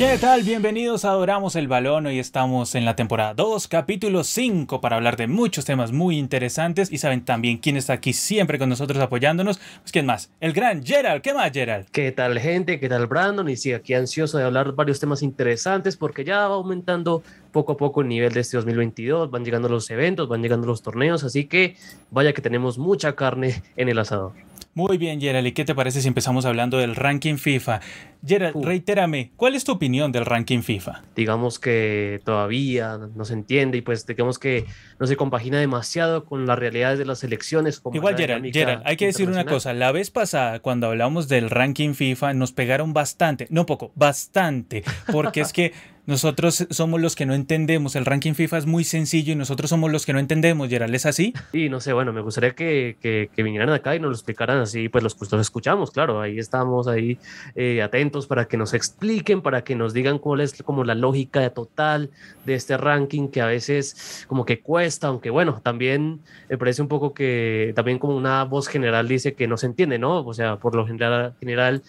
¿Qué 0.00 0.16
tal? 0.16 0.44
Bienvenidos 0.44 1.04
a 1.04 1.10
Adoramos 1.10 1.56
el 1.56 1.68
Balón. 1.68 2.06
Hoy 2.06 2.18
estamos 2.18 2.74
en 2.74 2.86
la 2.86 2.96
temporada 2.96 3.34
2, 3.34 3.68
capítulo 3.68 4.24
5, 4.24 4.80
para 4.80 4.96
hablar 4.96 5.18
de 5.18 5.26
muchos 5.26 5.66
temas 5.66 5.92
muy 5.92 6.16
interesantes. 6.16 6.90
Y 6.90 6.96
saben 6.96 7.22
también 7.22 7.58
quién 7.58 7.76
está 7.76 7.92
aquí 7.92 8.14
siempre 8.14 8.58
con 8.58 8.70
nosotros 8.70 8.98
apoyándonos. 8.98 9.58
Pues 9.58 9.92
quién 9.92 10.06
más, 10.06 10.30
el 10.40 10.54
gran 10.54 10.82
Gerald. 10.82 11.20
¿Qué 11.20 11.34
más, 11.34 11.52
Gerald? 11.52 11.86
¿Qué 11.92 12.12
tal, 12.12 12.38
gente? 12.38 12.80
¿Qué 12.80 12.88
tal, 12.88 13.08
Brandon? 13.08 13.46
Y 13.50 13.58
sí, 13.58 13.74
aquí 13.74 13.92
ansioso 13.92 14.38
de 14.38 14.44
hablar 14.44 14.72
varios 14.72 15.00
temas 15.00 15.20
interesantes 15.22 15.98
porque 15.98 16.24
ya 16.24 16.48
va 16.48 16.54
aumentando 16.54 17.22
poco 17.52 17.72
a 17.72 17.76
poco 17.76 18.00
el 18.00 18.08
nivel 18.08 18.32
de 18.32 18.40
este 18.40 18.56
2022. 18.56 19.30
Van 19.30 19.44
llegando 19.44 19.68
los 19.68 19.90
eventos, 19.90 20.30
van 20.30 20.40
llegando 20.40 20.66
los 20.66 20.80
torneos. 20.80 21.24
Así 21.24 21.44
que 21.44 21.76
vaya 22.10 22.32
que 22.32 22.40
tenemos 22.40 22.78
mucha 22.78 23.14
carne 23.16 23.62
en 23.76 23.90
el 23.90 23.98
asador. 23.98 24.32
Muy 24.74 24.98
bien, 24.98 25.20
Gerald. 25.20 25.46
¿Y 25.48 25.52
qué 25.52 25.64
te 25.64 25.74
parece 25.74 26.00
si 26.00 26.06
empezamos 26.06 26.44
hablando 26.44 26.78
del 26.78 26.94
ranking 26.94 27.36
FIFA? 27.36 27.80
Gerald, 28.24 28.54
uh. 28.54 28.62
reitérame, 28.62 29.32
¿cuál 29.36 29.54
es 29.54 29.64
tu 29.64 29.72
opinión 29.72 30.12
del 30.12 30.26
ranking 30.26 30.60
FIFA? 30.60 31.02
Digamos 31.16 31.58
que 31.58 32.20
todavía 32.24 32.98
no 33.14 33.24
se 33.24 33.32
entiende 33.32 33.78
y 33.78 33.80
pues 33.80 34.06
digamos 34.06 34.38
que 34.38 34.66
no 34.98 35.06
se 35.06 35.16
compagina 35.16 35.58
demasiado 35.58 36.24
con 36.24 36.46
las 36.46 36.58
realidades 36.58 36.98
de 36.98 37.04
las 37.04 37.24
elecciones. 37.24 37.82
Igual, 37.92 38.16
Gerald, 38.16 38.52
Gerald, 38.52 38.82
hay 38.84 38.96
que 38.96 39.06
decir 39.06 39.28
una 39.28 39.44
cosa. 39.44 39.72
La 39.72 39.90
vez 39.90 40.10
pasada, 40.10 40.60
cuando 40.60 40.86
hablamos 40.86 41.28
del 41.28 41.50
ranking 41.50 41.94
FIFA, 41.94 42.34
nos 42.34 42.52
pegaron 42.52 42.92
bastante, 42.92 43.48
no 43.50 43.66
poco, 43.66 43.90
bastante, 43.96 44.84
porque 45.10 45.40
es 45.40 45.52
que 45.52 45.72
nosotros 46.10 46.66
somos 46.70 47.00
los 47.00 47.14
que 47.14 47.24
no 47.24 47.34
entendemos. 47.34 47.94
El 47.94 48.04
ranking 48.04 48.34
FIFA 48.34 48.58
es 48.58 48.66
muy 48.66 48.84
sencillo 48.84 49.32
y 49.32 49.36
nosotros 49.36 49.70
somos 49.70 49.90
los 49.92 50.04
que 50.04 50.12
no 50.12 50.18
entendemos. 50.18 50.68
Gerald, 50.68 50.94
¿es 50.94 51.06
así? 51.06 51.32
Sí, 51.52 51.68
no 51.68 51.80
sé, 51.80 51.92
bueno, 51.92 52.12
me 52.12 52.20
gustaría 52.20 52.50
que, 52.50 52.96
que, 53.00 53.42
vinieran 53.42 53.70
acá 53.70 53.94
y 53.94 54.00
nos 54.00 54.10
lo 54.10 54.14
explicaran 54.14 54.58
así, 54.58 54.88
pues 54.88 55.02
los, 55.02 55.16
los 55.18 55.40
escuchamos, 55.40 55.90
claro, 55.90 56.20
ahí 56.20 56.38
estamos 56.38 56.88
ahí 56.88 57.18
eh, 57.54 57.80
atentos 57.80 58.26
para 58.26 58.46
que 58.46 58.56
nos 58.56 58.74
expliquen, 58.74 59.40
para 59.40 59.62
que 59.64 59.74
nos 59.74 59.94
digan 59.94 60.18
cuál 60.18 60.40
es 60.40 60.62
como 60.62 60.84
la 60.84 60.94
lógica 60.94 61.48
total 61.50 62.10
de 62.44 62.54
este 62.54 62.76
ranking 62.76 63.28
que 63.28 63.40
a 63.40 63.46
veces 63.46 64.26
como 64.26 64.44
que 64.44 64.60
cuesta, 64.60 65.06
aunque 65.06 65.30
bueno, 65.30 65.60
también 65.62 66.20
me 66.48 66.58
parece 66.58 66.82
un 66.82 66.88
poco 66.88 67.14
que 67.14 67.72
también 67.76 67.98
como 67.98 68.16
una 68.16 68.44
voz 68.44 68.66
general 68.66 69.08
dice 69.08 69.34
que 69.34 69.46
no 69.46 69.56
se 69.56 69.66
entiende, 69.66 69.98
¿no? 69.98 70.26
O 70.26 70.34
sea, 70.34 70.56
por 70.56 70.74
lo 70.74 70.86
general, 70.86 71.34
general 71.38 71.82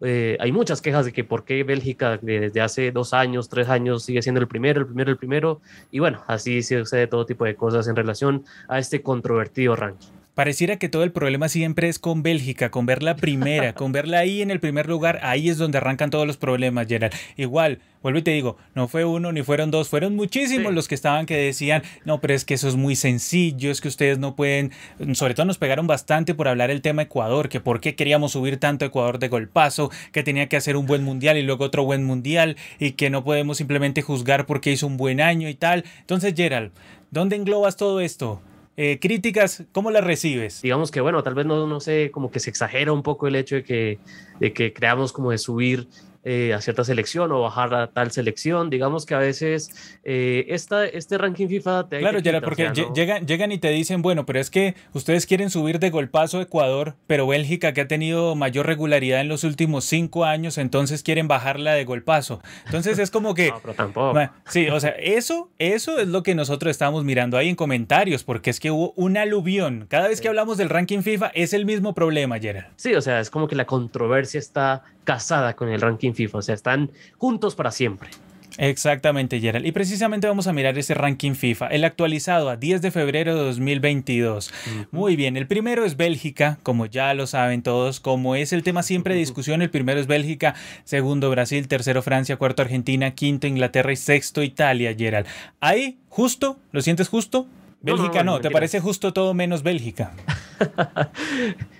eh, 0.00 0.36
hay 0.40 0.52
muchas 0.52 0.80
quejas 0.80 1.06
de 1.06 1.12
que 1.12 1.24
por 1.24 1.44
qué 1.44 1.64
Bélgica 1.64 2.18
desde 2.20 2.60
hace 2.60 2.92
dos 2.92 3.12
años, 3.12 3.48
tres 3.48 3.68
años 3.68 4.04
sigue 4.04 4.22
siendo 4.22 4.40
el 4.40 4.48
primero, 4.48 4.80
el 4.80 4.86
primero, 4.86 5.10
el 5.10 5.16
primero. 5.16 5.60
Y 5.90 5.98
bueno, 5.98 6.22
así 6.26 6.62
se 6.62 6.78
sucede 6.78 7.06
todo 7.06 7.26
tipo 7.26 7.44
de 7.44 7.56
cosas 7.56 7.88
en 7.88 7.96
relación 7.96 8.44
a 8.68 8.78
este 8.78 9.02
controvertido 9.02 9.76
ranking. 9.76 10.17
Pareciera 10.38 10.76
que 10.76 10.88
todo 10.88 11.02
el 11.02 11.10
problema 11.10 11.48
siempre 11.48 11.88
es 11.88 11.98
con 11.98 12.22
Bélgica, 12.22 12.70
con 12.70 12.86
verla 12.86 13.16
primera, 13.16 13.72
con 13.72 13.90
verla 13.90 14.20
ahí 14.20 14.40
en 14.40 14.52
el 14.52 14.60
primer 14.60 14.88
lugar, 14.88 15.18
ahí 15.24 15.48
es 15.48 15.58
donde 15.58 15.78
arrancan 15.78 16.10
todos 16.10 16.28
los 16.28 16.36
problemas, 16.36 16.86
Gerald. 16.86 17.12
Igual, 17.36 17.80
vuelvo 18.04 18.20
y 18.20 18.22
te 18.22 18.30
digo, 18.30 18.56
no 18.76 18.86
fue 18.86 19.04
uno 19.04 19.32
ni 19.32 19.42
fueron 19.42 19.72
dos, 19.72 19.88
fueron 19.88 20.14
muchísimos 20.14 20.72
los 20.72 20.86
que 20.86 20.94
estaban 20.94 21.26
que 21.26 21.36
decían, 21.36 21.82
no, 22.04 22.20
pero 22.20 22.34
es 22.34 22.44
que 22.44 22.54
eso 22.54 22.68
es 22.68 22.76
muy 22.76 22.94
sencillo, 22.94 23.72
es 23.72 23.80
que 23.80 23.88
ustedes 23.88 24.20
no 24.20 24.36
pueden, 24.36 24.70
sobre 25.14 25.34
todo 25.34 25.44
nos 25.44 25.58
pegaron 25.58 25.88
bastante 25.88 26.36
por 26.36 26.46
hablar 26.46 26.70
el 26.70 26.82
tema 26.82 27.02
Ecuador, 27.02 27.48
que 27.48 27.58
por 27.58 27.80
qué 27.80 27.96
queríamos 27.96 28.30
subir 28.30 28.60
tanto 28.60 28.84
Ecuador 28.84 29.18
de 29.18 29.26
golpazo, 29.26 29.90
que 30.12 30.22
tenía 30.22 30.48
que 30.48 30.56
hacer 30.56 30.76
un 30.76 30.86
buen 30.86 31.02
mundial 31.02 31.36
y 31.36 31.42
luego 31.42 31.64
otro 31.64 31.82
buen 31.82 32.04
mundial 32.04 32.56
y 32.78 32.92
que 32.92 33.10
no 33.10 33.24
podemos 33.24 33.56
simplemente 33.56 34.02
juzgar 34.02 34.46
porque 34.46 34.70
hizo 34.70 34.86
un 34.86 34.98
buen 34.98 35.20
año 35.20 35.48
y 35.48 35.54
tal. 35.56 35.82
Entonces, 35.98 36.32
Gerald, 36.36 36.70
¿dónde 37.10 37.34
englobas 37.34 37.76
todo 37.76 37.98
esto? 37.98 38.40
Eh, 38.80 39.00
críticas, 39.00 39.64
¿cómo 39.72 39.90
las 39.90 40.04
recibes? 40.04 40.62
Digamos 40.62 40.92
que, 40.92 41.00
bueno, 41.00 41.20
tal 41.24 41.34
vez 41.34 41.44
no, 41.44 41.66
no 41.66 41.80
sé, 41.80 42.12
como 42.12 42.30
que 42.30 42.38
se 42.38 42.48
exagera 42.48 42.92
un 42.92 43.02
poco 43.02 43.26
el 43.26 43.34
hecho 43.34 43.56
de 43.56 43.64
que, 43.64 43.98
de 44.38 44.52
que 44.52 44.72
creamos 44.72 45.12
como 45.12 45.32
de 45.32 45.38
subir 45.38 45.88
eh, 46.24 46.52
a 46.52 46.60
cierta 46.60 46.84
selección 46.84 47.30
o 47.32 47.42
bajar 47.42 47.74
a 47.74 47.86
tal 47.88 48.10
selección. 48.10 48.70
Digamos 48.70 49.06
que 49.06 49.14
a 49.14 49.18
veces 49.18 49.98
eh, 50.04 50.46
esta, 50.48 50.84
este 50.84 51.16
ranking 51.16 51.48
FIFA 51.48 51.88
te 51.88 52.00
Claro, 52.00 52.20
Gerard, 52.22 52.44
porque 52.44 52.70
llegan, 52.94 53.26
llegan 53.26 53.52
y 53.52 53.58
te 53.58 53.70
dicen, 53.70 54.02
bueno, 54.02 54.26
pero 54.26 54.40
es 54.40 54.50
que 54.50 54.74
ustedes 54.92 55.26
quieren 55.26 55.50
subir 55.50 55.78
de 55.78 55.90
golpazo 55.90 56.38
a 56.38 56.42
Ecuador, 56.42 56.96
pero 57.06 57.26
Bélgica, 57.26 57.72
que 57.72 57.82
ha 57.82 57.88
tenido 57.88 58.34
mayor 58.34 58.66
regularidad 58.66 59.20
en 59.20 59.28
los 59.28 59.44
últimos 59.44 59.84
cinco 59.84 60.24
años, 60.24 60.58
entonces 60.58 61.02
quieren 61.02 61.28
bajarla 61.28 61.72
de 61.74 61.84
golpazo. 61.84 62.42
Entonces 62.66 62.98
es 62.98 63.10
como 63.10 63.34
que. 63.34 63.48
no, 63.50 63.60
pero 63.60 63.74
tampoco. 63.74 64.18
Sí, 64.48 64.68
o 64.68 64.80
sea, 64.80 64.90
eso, 64.90 65.50
eso 65.58 65.98
es 65.98 66.08
lo 66.08 66.22
que 66.22 66.34
nosotros 66.34 66.70
estamos 66.70 67.04
mirando 67.04 67.36
ahí 67.36 67.48
en 67.48 67.56
comentarios, 67.56 68.24
porque 68.24 68.50
es 68.50 68.60
que 68.60 68.70
hubo 68.70 68.92
un 68.96 69.16
aluvión. 69.16 69.86
Cada 69.88 70.08
vez 70.08 70.20
que 70.20 70.28
hablamos 70.28 70.58
del 70.58 70.68
ranking 70.68 71.00
FIFA 71.00 71.28
es 71.34 71.52
el 71.52 71.64
mismo 71.64 71.94
problema, 71.94 72.38
Gerard. 72.38 72.66
Sí, 72.76 72.94
o 72.94 73.00
sea, 73.00 73.20
es 73.20 73.30
como 73.30 73.48
que 73.48 73.56
la 73.56 73.66
controversia 73.66 74.38
está 74.38 74.82
casada 75.08 75.56
con 75.56 75.70
el 75.70 75.80
ranking 75.80 76.12
FIFA, 76.12 76.36
o 76.36 76.42
sea, 76.42 76.54
están 76.54 76.90
juntos 77.16 77.54
para 77.54 77.70
siempre. 77.70 78.10
Exactamente, 78.58 79.40
Gerald. 79.40 79.64
Y 79.64 79.72
precisamente 79.72 80.26
vamos 80.26 80.48
a 80.48 80.52
mirar 80.52 80.76
ese 80.76 80.92
ranking 80.92 81.32
FIFA, 81.32 81.68
el 81.68 81.84
actualizado 81.84 82.50
a 82.50 82.56
10 82.56 82.82
de 82.82 82.90
febrero 82.90 83.34
de 83.34 83.42
2022. 83.42 84.52
Muy 84.90 85.16
bien, 85.16 85.38
el 85.38 85.46
primero 85.46 85.86
es 85.86 85.96
Bélgica, 85.96 86.58
como 86.62 86.84
ya 86.84 87.14
lo 87.14 87.26
saben 87.26 87.62
todos, 87.62 88.00
como 88.00 88.34
es 88.34 88.52
el 88.52 88.62
tema 88.62 88.82
siempre 88.82 89.14
de 89.14 89.20
discusión, 89.20 89.62
el 89.62 89.70
primero 89.70 89.98
es 89.98 90.06
Bélgica, 90.06 90.54
segundo 90.84 91.30
Brasil, 91.30 91.68
tercero 91.68 92.02
Francia, 92.02 92.36
cuarto 92.36 92.60
Argentina, 92.60 93.12
quinto 93.12 93.46
Inglaterra 93.46 93.92
y 93.92 93.96
sexto 93.96 94.42
Italia, 94.42 94.94
Gerald. 94.94 95.26
Ahí, 95.60 95.96
justo, 96.10 96.58
¿lo 96.70 96.82
sientes 96.82 97.08
justo? 97.08 97.46
Bélgica 97.80 98.24
no, 98.24 98.40
¿te 98.40 98.50
parece 98.50 98.80
justo 98.80 99.12
todo 99.12 99.34
menos 99.34 99.62
Bélgica? 99.62 100.12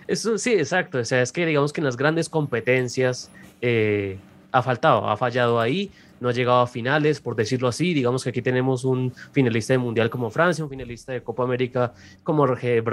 Eso 0.06 0.38
sí, 0.38 0.52
exacto. 0.52 0.98
O 0.98 1.04
sea, 1.04 1.22
es 1.22 1.32
que 1.32 1.44
digamos 1.44 1.72
que 1.72 1.80
en 1.80 1.84
las 1.84 1.96
grandes 1.96 2.28
competencias 2.28 3.30
eh, 3.60 4.18
ha 4.52 4.62
faltado, 4.62 5.08
ha 5.08 5.16
fallado 5.16 5.60
ahí 5.60 5.90
no 6.20 6.28
ha 6.28 6.32
llegado 6.32 6.60
a 6.60 6.66
finales, 6.66 7.20
por 7.20 7.36
decirlo 7.36 7.68
así. 7.68 7.94
Digamos 7.94 8.24
que 8.24 8.30
aquí 8.30 8.42
tenemos 8.42 8.84
un 8.84 9.12
finalista 9.32 9.72
de 9.72 9.78
Mundial 9.78 10.10
como 10.10 10.30
Francia, 10.30 10.64
un 10.64 10.70
finalista 10.70 11.12
de 11.12 11.22
Copa 11.22 11.44
América 11.44 11.92
como, 12.22 12.46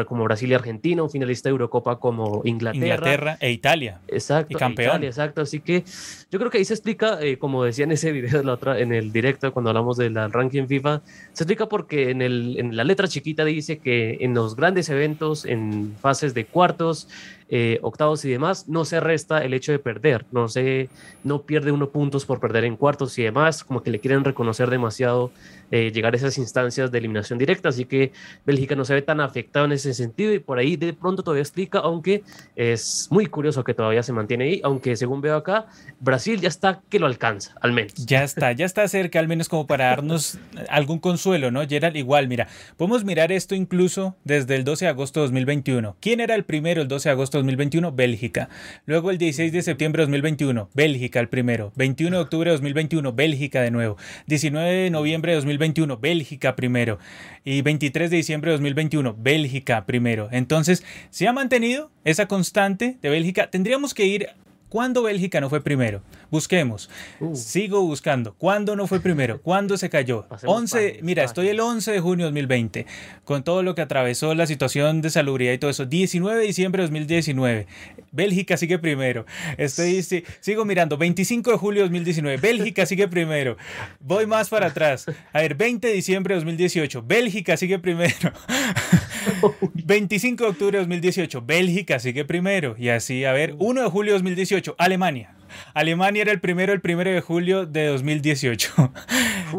como 0.08 0.24
Brasil 0.24 0.52
y 0.52 0.53
Argentina, 0.53 1.03
un 1.03 1.09
finalista 1.09 1.50
de 1.50 1.52
Eurocopa 1.52 2.00
como 2.00 2.41
Inglaterra. 2.46 2.86
Inglaterra 2.86 3.38
e 3.40 3.52
Italia. 3.52 4.00
Exacto. 4.08 4.53
Y 4.53 4.56
campeón. 4.56 5.03
exacto. 5.03 5.41
Así 5.41 5.59
que 5.59 5.84
yo 6.31 6.40
creo 6.40 6.52
que 6.52 6.58
ahí 6.58 6.66
se 6.66 6.74
explica, 6.74 7.22
eh, 7.22 7.38
como 7.38 7.63
decía 7.63 7.86
en 7.86 7.91
ese 7.91 8.12
video, 8.12 8.44
la 8.44 8.53
otra, 8.53 8.80
en 8.80 8.94
el 8.94 9.12
directo, 9.12 9.52
cuando 9.53 9.69
hablamos 9.69 9.97
del 9.97 10.16
ranking 10.31 10.68
FIFA, 10.68 11.02
se 11.34 11.44
explica 11.44 11.68
porque 11.68 12.09
en, 12.12 12.22
el, 12.22 12.57
en 12.59 12.75
la 12.75 12.84
letra 12.84 13.07
chiquita 13.07 13.46
dice 13.46 13.78
que 13.78 14.18
en 14.22 14.34
los 14.34 14.56
grandes 14.56 14.90
eventos, 14.90 15.46
en 15.46 15.96
fases 16.00 16.34
de 16.34 16.46
cuartos, 16.46 17.07
eh, 17.47 17.79
octavos 17.83 18.25
y 18.25 18.29
demás, 18.31 18.67
no 18.67 18.85
se 18.85 19.00
resta 19.00 19.44
el 19.44 19.53
hecho 19.53 19.72
de 19.72 19.78
perder, 19.78 20.25
no 20.31 20.47
se, 20.47 20.89
no 21.23 21.44
pierde 21.44 21.72
uno 21.72 21.89
puntos 21.89 22.25
por 22.25 22.39
perder 22.39 22.66
en 22.66 22.75
cuartos 22.75 23.17
y 23.19 23.23
demás, 23.23 23.63
como 23.63 23.83
que 23.83 23.91
le 23.91 24.00
quieren 24.00 24.23
reconocer 24.23 24.69
demasiado 24.69 25.31
eh, 25.69 25.91
llegar 25.91 26.13
a 26.13 26.17
esas 26.17 26.39
instancias 26.39 26.91
de 26.91 26.97
eliminación 26.97 27.38
directa, 27.38 27.69
así 27.69 27.85
que 27.85 28.11
Bélgica 28.45 28.75
no 28.75 28.83
se 28.83 28.95
ve 28.95 29.01
tan 29.03 29.19
afectado 29.19 29.66
en 29.66 29.73
ese 29.73 29.94
sentido 29.94 30.33
y 30.33 30.39
por 30.39 30.57
ahí 30.57 30.75
de 30.75 30.94
pronto 30.94 31.22
todavía 31.22 31.44
explica, 31.44 31.79
aunque 31.79 32.23
es 32.56 33.07
muy 33.11 33.28
curioso 33.28 33.63
que 33.63 33.75
todavía 33.75 34.01
se 34.01 34.12
mantiene 34.12 34.45
ahí, 34.45 34.62
aunque 34.63 34.95
según 34.95 35.22
veo 35.22 35.35
acá, 35.35 35.67
Brasil 36.00 36.41
ya 36.41 36.47
está 36.47 36.81
que 36.89 37.00
lo 37.00 37.06
alcanza, 37.06 37.53
al 37.62 37.73
menos. 37.73 37.94
Ya 37.94 38.23
está, 38.23 38.51
ya 38.53 38.66
está 38.66 38.88
cerca, 38.88 39.19
al 39.19 39.27
menos 39.27 39.50
como 39.50 39.67
para 39.67 39.85
darnos 39.85 40.39
algún 40.69 41.00
consuelo, 41.00 41.51
¿no? 41.51 41.67
Gerald, 41.67 41.95
igual, 41.95 42.27
mira, 42.27 42.47
podemos 42.77 43.03
mirar 43.03 43.31
esto 43.31 43.53
incluso 43.53 44.16
desde 44.23 44.56
el 44.56 44.63
12 44.63 44.85
de 44.85 44.89
agosto 44.89 45.19
de 45.19 45.25
2021. 45.27 45.95
¿Quién 46.00 46.19
era 46.19 46.35
el 46.35 46.44
primero 46.44 46.81
el 46.81 46.88
12 46.88 47.09
de 47.09 47.13
agosto 47.13 47.34
de 47.38 47.44
2021? 47.44 47.91
Bélgica. 47.91 48.50
Luego 48.85 49.12
el 49.12 49.18
16 49.18 49.51
de 49.51 49.62
septiembre 49.62 50.01
de 50.01 50.06
2021, 50.06 50.69
Bélgica 50.73 51.19
el 51.19 51.29
primero. 51.29 51.72
21 51.75 52.18
de 52.18 52.23
octubre 52.23 52.50
de 52.50 52.56
2021, 52.56 53.13
Bélgica 53.13 53.62
de 53.62 53.72
nuevo. 53.72 53.97
19 54.28 54.69
de 54.69 54.90
noviembre 54.90 55.31
de 55.31 55.35
2021, 55.38 55.97
Bélgica 55.97 56.56
primero. 56.56 57.00
Y 57.44 57.62
23 57.62 58.09
de 58.09 58.18
diciembre 58.18 58.51
de 58.51 58.57
2021, 58.57 59.16
Bélgica 59.18 59.85
primero. 59.85 60.29
Entonces, 60.31 60.84
se 61.09 61.28
ha 61.28 61.34
mantenido 61.34 61.91
esa 62.03 62.28
constante 62.28 62.98
de 63.01 63.10
Bélgica. 63.10 63.50
Tendríamos 63.50 63.94
que 63.94 64.06
ir 64.06 64.30
¿Cuándo 64.75 65.04
Bélgica 65.04 65.39
no 65.39 65.50
fue 65.50 65.63
primero? 65.63 66.01
Busquemos. 66.36 66.90
Uh. 67.22 67.34
Sigo 67.34 67.82
buscando. 67.82 68.34
¿Cuándo 68.34 68.76
no 68.76 68.88
fue 68.88 69.00
primero? 69.00 69.42
¿Cuándo 69.44 69.78
se 69.78 69.90
cayó? 69.90 70.28
11, 70.44 71.00
mira, 71.02 71.24
estoy 71.24 71.48
el 71.48 71.62
11 71.62 71.94
de 71.94 72.00
junio 72.02 72.26
de 72.26 72.32
2020, 72.32 72.86
con 73.24 73.46
todo 73.46 73.64
lo 73.64 73.74
que 73.74 73.82
atravesó 73.82 74.36
la 74.36 74.46
situación 74.46 75.02
de 75.02 75.12
salubridad 75.12 75.54
y 75.54 75.58
todo 75.60 75.72
eso. 75.72 75.86
19 75.86 76.42
de 76.42 76.46
diciembre 76.46 76.82
de 76.82 76.90
2019. 76.90 77.68
Bélgica 78.12 78.58
sigue 78.58 78.80
primero. 78.80 79.26
Estoy, 79.58 80.04
sigo 80.42 80.66
mirando. 80.66 80.98
25 80.98 81.52
de 81.52 81.58
julio 81.58 81.84
de 81.84 81.88
2019. 81.88 82.36
Bélgica 82.36 82.86
sigue 82.86 83.08
primero. 83.08 83.56
Voy 84.02 84.28
más 84.28 84.50
para 84.50 84.68
atrás. 84.68 85.06
A 85.32 85.40
ver, 85.40 85.56
20 85.56 85.88
de 85.88 85.94
diciembre 85.94 86.34
de 86.34 86.42
2018. 86.42 87.02
Bélgica 87.02 87.56
sigue 87.56 87.80
primero. 87.80 88.34
25 89.86 90.44
de 90.44 90.50
octubre 90.50 90.72
de 90.74 90.80
2018. 90.80 91.42
Bélgica 91.44 92.00
sigue 92.00 92.26
primero. 92.26 92.76
Y 92.78 92.90
así, 92.90 93.24
a 93.24 93.32
ver, 93.32 93.56
1 93.58 93.84
de 93.84 93.90
julio 93.90 94.12
de 94.12 94.20
2018. 94.20 94.76
Alemania. 94.78 95.35
Alemania 95.74 96.22
era 96.22 96.31
el 96.31 96.40
primero 96.40 96.74
el 96.74 96.81
primero 96.81 97.12
de 97.12 97.22
julio 97.22 97.66
de 97.66 97.88
2018. 97.88 98.92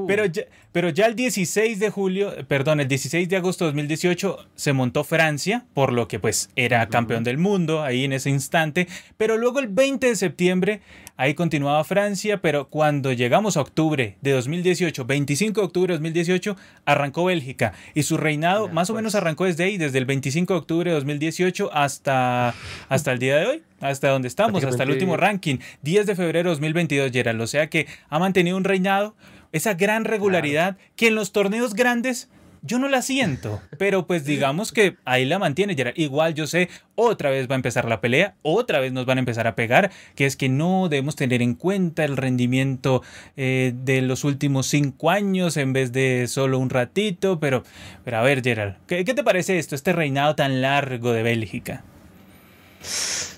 pero, 0.06 0.24
ya, 0.26 0.42
pero 0.76 0.90
ya 0.90 1.06
el 1.06 1.16
16 1.16 1.78
de 1.78 1.88
julio, 1.88 2.34
perdón, 2.48 2.80
el 2.80 2.86
16 2.86 3.30
de 3.30 3.36
agosto 3.38 3.64
de 3.64 3.70
2018 3.70 4.46
se 4.56 4.74
montó 4.74 5.04
Francia, 5.04 5.64
por 5.72 5.90
lo 5.90 6.06
que 6.06 6.20
pues 6.20 6.50
era 6.54 6.86
campeón 6.90 7.24
del 7.24 7.38
mundo 7.38 7.82
ahí 7.82 8.04
en 8.04 8.12
ese 8.12 8.28
instante, 8.28 8.86
pero 9.16 9.38
luego 9.38 9.58
el 9.58 9.68
20 9.68 10.06
de 10.06 10.14
septiembre 10.16 10.82
ahí 11.16 11.32
continuaba 11.32 11.82
Francia, 11.84 12.42
pero 12.42 12.68
cuando 12.68 13.14
llegamos 13.14 13.56
a 13.56 13.62
octubre 13.62 14.18
de 14.20 14.30
2018, 14.32 15.06
25 15.06 15.62
de 15.62 15.66
octubre 15.66 15.92
de 15.94 15.94
2018, 15.94 16.58
arrancó 16.84 17.24
Bélgica 17.24 17.72
y 17.94 18.02
su 18.02 18.18
reinado 18.18 18.68
más 18.68 18.90
o 18.90 18.92
menos 18.92 19.12
pues. 19.12 19.22
arrancó 19.22 19.46
desde 19.46 19.64
ahí, 19.64 19.78
desde 19.78 19.96
el 19.96 20.04
25 20.04 20.52
de 20.52 20.58
octubre 20.58 20.90
de 20.90 20.94
2018 20.96 21.70
hasta, 21.72 22.54
hasta 22.90 23.12
el 23.12 23.18
día 23.18 23.36
de 23.36 23.46
hoy 23.46 23.62
hasta 23.80 24.08
donde 24.08 24.28
estamos, 24.28 24.64
hasta 24.64 24.82
el 24.82 24.90
último 24.90 25.16
ranking, 25.16 25.58
10 25.82 26.06
de 26.06 26.14
febrero 26.14 26.48
de 26.48 26.54
2022, 26.54 27.12
Gerald. 27.12 27.40
O 27.40 27.46
sea 27.46 27.68
que 27.68 27.86
ha 28.08 28.18
mantenido 28.18 28.56
un 28.56 28.64
reinado, 28.64 29.14
esa 29.52 29.74
gran 29.74 30.04
regularidad 30.04 30.76
que 30.96 31.08
en 31.08 31.14
los 31.14 31.32
torneos 31.32 31.74
grandes 31.74 32.28
yo 32.62 32.78
no 32.78 32.88
la 32.88 33.02
siento, 33.02 33.62
pero 33.78 34.06
pues 34.06 34.24
digamos 34.24 34.72
que 34.72 34.96
ahí 35.04 35.24
la 35.24 35.38
mantiene 35.38 35.74
Gerald. 35.74 35.98
Igual 35.98 36.34
yo 36.34 36.46
sé, 36.46 36.68
otra 36.94 37.30
vez 37.30 37.48
va 37.48 37.54
a 37.54 37.56
empezar 37.56 37.86
la 37.88 38.00
pelea, 38.00 38.34
otra 38.42 38.80
vez 38.80 38.92
nos 38.92 39.06
van 39.06 39.18
a 39.18 39.20
empezar 39.20 39.46
a 39.46 39.54
pegar, 39.54 39.90
que 40.14 40.26
es 40.26 40.36
que 40.36 40.48
no 40.48 40.88
debemos 40.88 41.16
tener 41.16 41.42
en 41.42 41.54
cuenta 41.54 42.04
el 42.04 42.16
rendimiento 42.16 43.02
eh, 43.36 43.72
de 43.74 44.02
los 44.02 44.24
últimos 44.24 44.66
cinco 44.66 45.10
años 45.10 45.56
en 45.56 45.72
vez 45.72 45.92
de 45.92 46.26
solo 46.28 46.58
un 46.58 46.70
ratito, 46.70 47.38
pero, 47.40 47.62
pero 48.04 48.18
a 48.18 48.22
ver 48.22 48.42
Gerald, 48.42 48.76
¿qué, 48.86 49.04
¿qué 49.04 49.14
te 49.14 49.24
parece 49.24 49.58
esto, 49.58 49.74
este 49.74 49.92
reinado 49.92 50.34
tan 50.34 50.60
largo 50.60 51.12
de 51.12 51.22
Bélgica? 51.22 51.84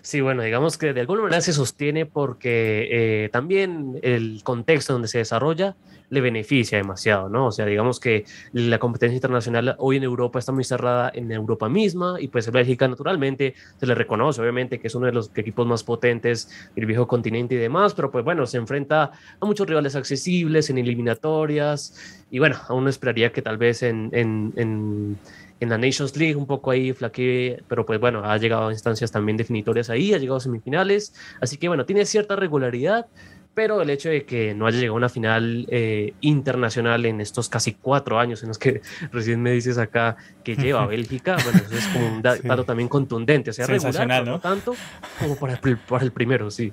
Sí, 0.08 0.22
bueno, 0.22 0.43
digamos 0.43 0.78
que 0.78 0.94
de 0.94 1.02
alguna 1.02 1.20
manera 1.20 1.43
se 1.43 1.52
sostiene 1.52 2.06
porque 2.06 2.88
eh, 2.90 3.28
también 3.28 4.00
el 4.00 4.40
contexto 4.43 4.94
donde 4.94 5.06
se 5.06 5.19
desarrolla 5.19 5.76
le 6.08 6.22
beneficia 6.22 6.78
demasiado, 6.78 7.28
¿no? 7.28 7.49
O 7.49 7.52
sea, 7.52 7.66
digamos 7.66 8.00
que 8.00 8.25
la 8.55 8.78
competencia 8.78 9.16
internacional 9.16 9.76
hoy 9.76 9.99
en 9.99 10.05
Europa 10.05 10.38
está 10.38 10.50
muy 10.50 10.64
cerrada 10.64 11.12
en 11.14 11.31
Europa 11.31 11.69
misma 11.69 12.16
y 12.19 12.28
pues 12.28 12.50
Bélgica 12.50 12.88
naturalmente 12.88 13.52
se 13.78 13.84
le 13.84 13.94
reconoce, 13.94 14.40
obviamente, 14.40 14.81
que 14.81 14.87
es 14.87 14.94
uno 14.94 15.05
de 15.05 15.12
los 15.12 15.31
equipos 15.37 15.66
más 15.66 15.84
potentes 15.84 16.49
del 16.75 16.87
viejo 16.87 17.06
continente 17.06 17.56
y 17.56 17.58
demás, 17.58 17.93
pero 17.93 18.11
pues 18.11 18.25
bueno, 18.25 18.46
se 18.46 18.56
enfrenta 18.56 19.11
a 19.38 19.44
muchos 19.44 19.66
rivales 19.66 19.94
accesibles 19.94 20.70
en 20.70 20.78
eliminatorias 20.78 22.25
y 22.31 22.38
bueno, 22.38 22.56
aún 22.69 22.88
esperaría 22.88 23.31
que 23.31 23.43
tal 23.43 23.58
vez 23.58 23.82
en 23.82 25.19
la 25.60 25.78
Nations 25.78 26.16
League 26.16 26.37
un 26.37 26.46
poco 26.46 26.70
ahí 26.70 26.93
flaquee, 26.93 27.62
pero 27.69 27.84
pues 27.84 27.99
bueno, 27.99 28.25
ha 28.25 28.37
llegado 28.37 28.69
a 28.69 28.72
instancias 28.72 29.10
también 29.10 29.37
definitorias 29.37 29.90
ahí, 29.90 30.14
ha 30.14 30.19
llegado 30.19 30.37
a 30.37 30.40
semifinales, 30.40 31.14
así 31.40 31.56
que 31.56 31.69
bueno, 31.69 31.84
tiene 31.84 32.06
cierta 32.06 32.37
regularidad, 32.37 33.06
pero 33.55 33.82
el 33.82 33.90
hecho 33.90 34.08
de 34.08 34.25
que 34.25 34.55
no 34.55 34.66
haya 34.66 34.78
llegado 34.78 34.94
a 34.94 34.99
una 34.99 35.08
final 35.08 35.66
eh, 35.69 36.14
internacional 36.20 37.06
en 37.06 37.20
estos 37.20 37.49
casi 37.49 37.75
cuatro 37.75 38.20
años 38.20 38.43
en 38.43 38.49
los 38.49 38.58
que 38.58 38.82
recién 39.12 39.43
me 39.43 39.50
dices 39.50 39.78
acá 39.78 40.16
que 40.44 40.55
lleva 40.55 40.84
a 40.84 40.87
Bélgica, 40.87 41.37
bueno, 41.43 41.58
eso 41.66 41.76
es 41.76 41.87
como 41.88 42.06
un 42.06 42.22
dato 42.22 42.64
también 42.64 42.88
contundente, 42.88 43.50
o 43.50 43.52
sea, 43.52 43.66
regular, 43.66 44.25
¿no? 44.25 44.38
tanto 44.38 44.75
como 45.19 45.37
para 45.37 45.54
el, 45.62 45.76
para 45.76 46.04
el 46.04 46.12
primero, 46.12 46.50
sí. 46.50 46.72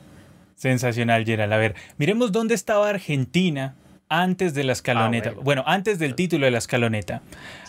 Sensacional, 0.56 1.26
Gerald. 1.26 1.52
A 1.52 1.58
ver, 1.58 1.76
miremos 1.98 2.32
dónde 2.32 2.54
estaba 2.54 2.88
Argentina 2.88 3.76
antes 4.10 4.54
de 4.54 4.64
la 4.64 4.74
escaloneta. 4.74 5.34
Ah, 5.36 5.40
bueno. 5.42 5.64
antes 5.66 6.00
del 6.00 6.16
título 6.16 6.46
de 6.46 6.52
la 6.52 6.58
escaloneta. 6.58 7.22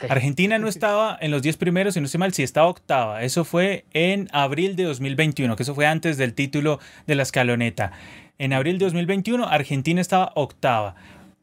Argentina 0.08 0.58
no 0.58 0.68
estaba 0.68 1.16
en 1.20 1.30
los 1.30 1.42
10 1.42 1.56
primeros, 1.56 1.96
y 1.96 2.00
no 2.00 2.08
sé 2.08 2.18
mal, 2.18 2.32
si 2.32 2.42
estaba 2.42 2.68
octava. 2.68 3.22
Eso 3.22 3.44
fue 3.44 3.84
en 3.92 4.28
abril 4.32 4.76
de 4.76 4.84
2021, 4.84 5.56
que 5.56 5.62
eso 5.62 5.74
fue 5.74 5.86
antes 5.86 6.18
del 6.18 6.34
título 6.34 6.78
de 7.06 7.14
la 7.14 7.22
escaloneta. 7.22 7.92
En 8.38 8.52
abril 8.52 8.78
de 8.78 8.84
2021, 8.86 9.46
Argentina 9.46 10.00
estaba 10.00 10.32
octava. 10.34 10.94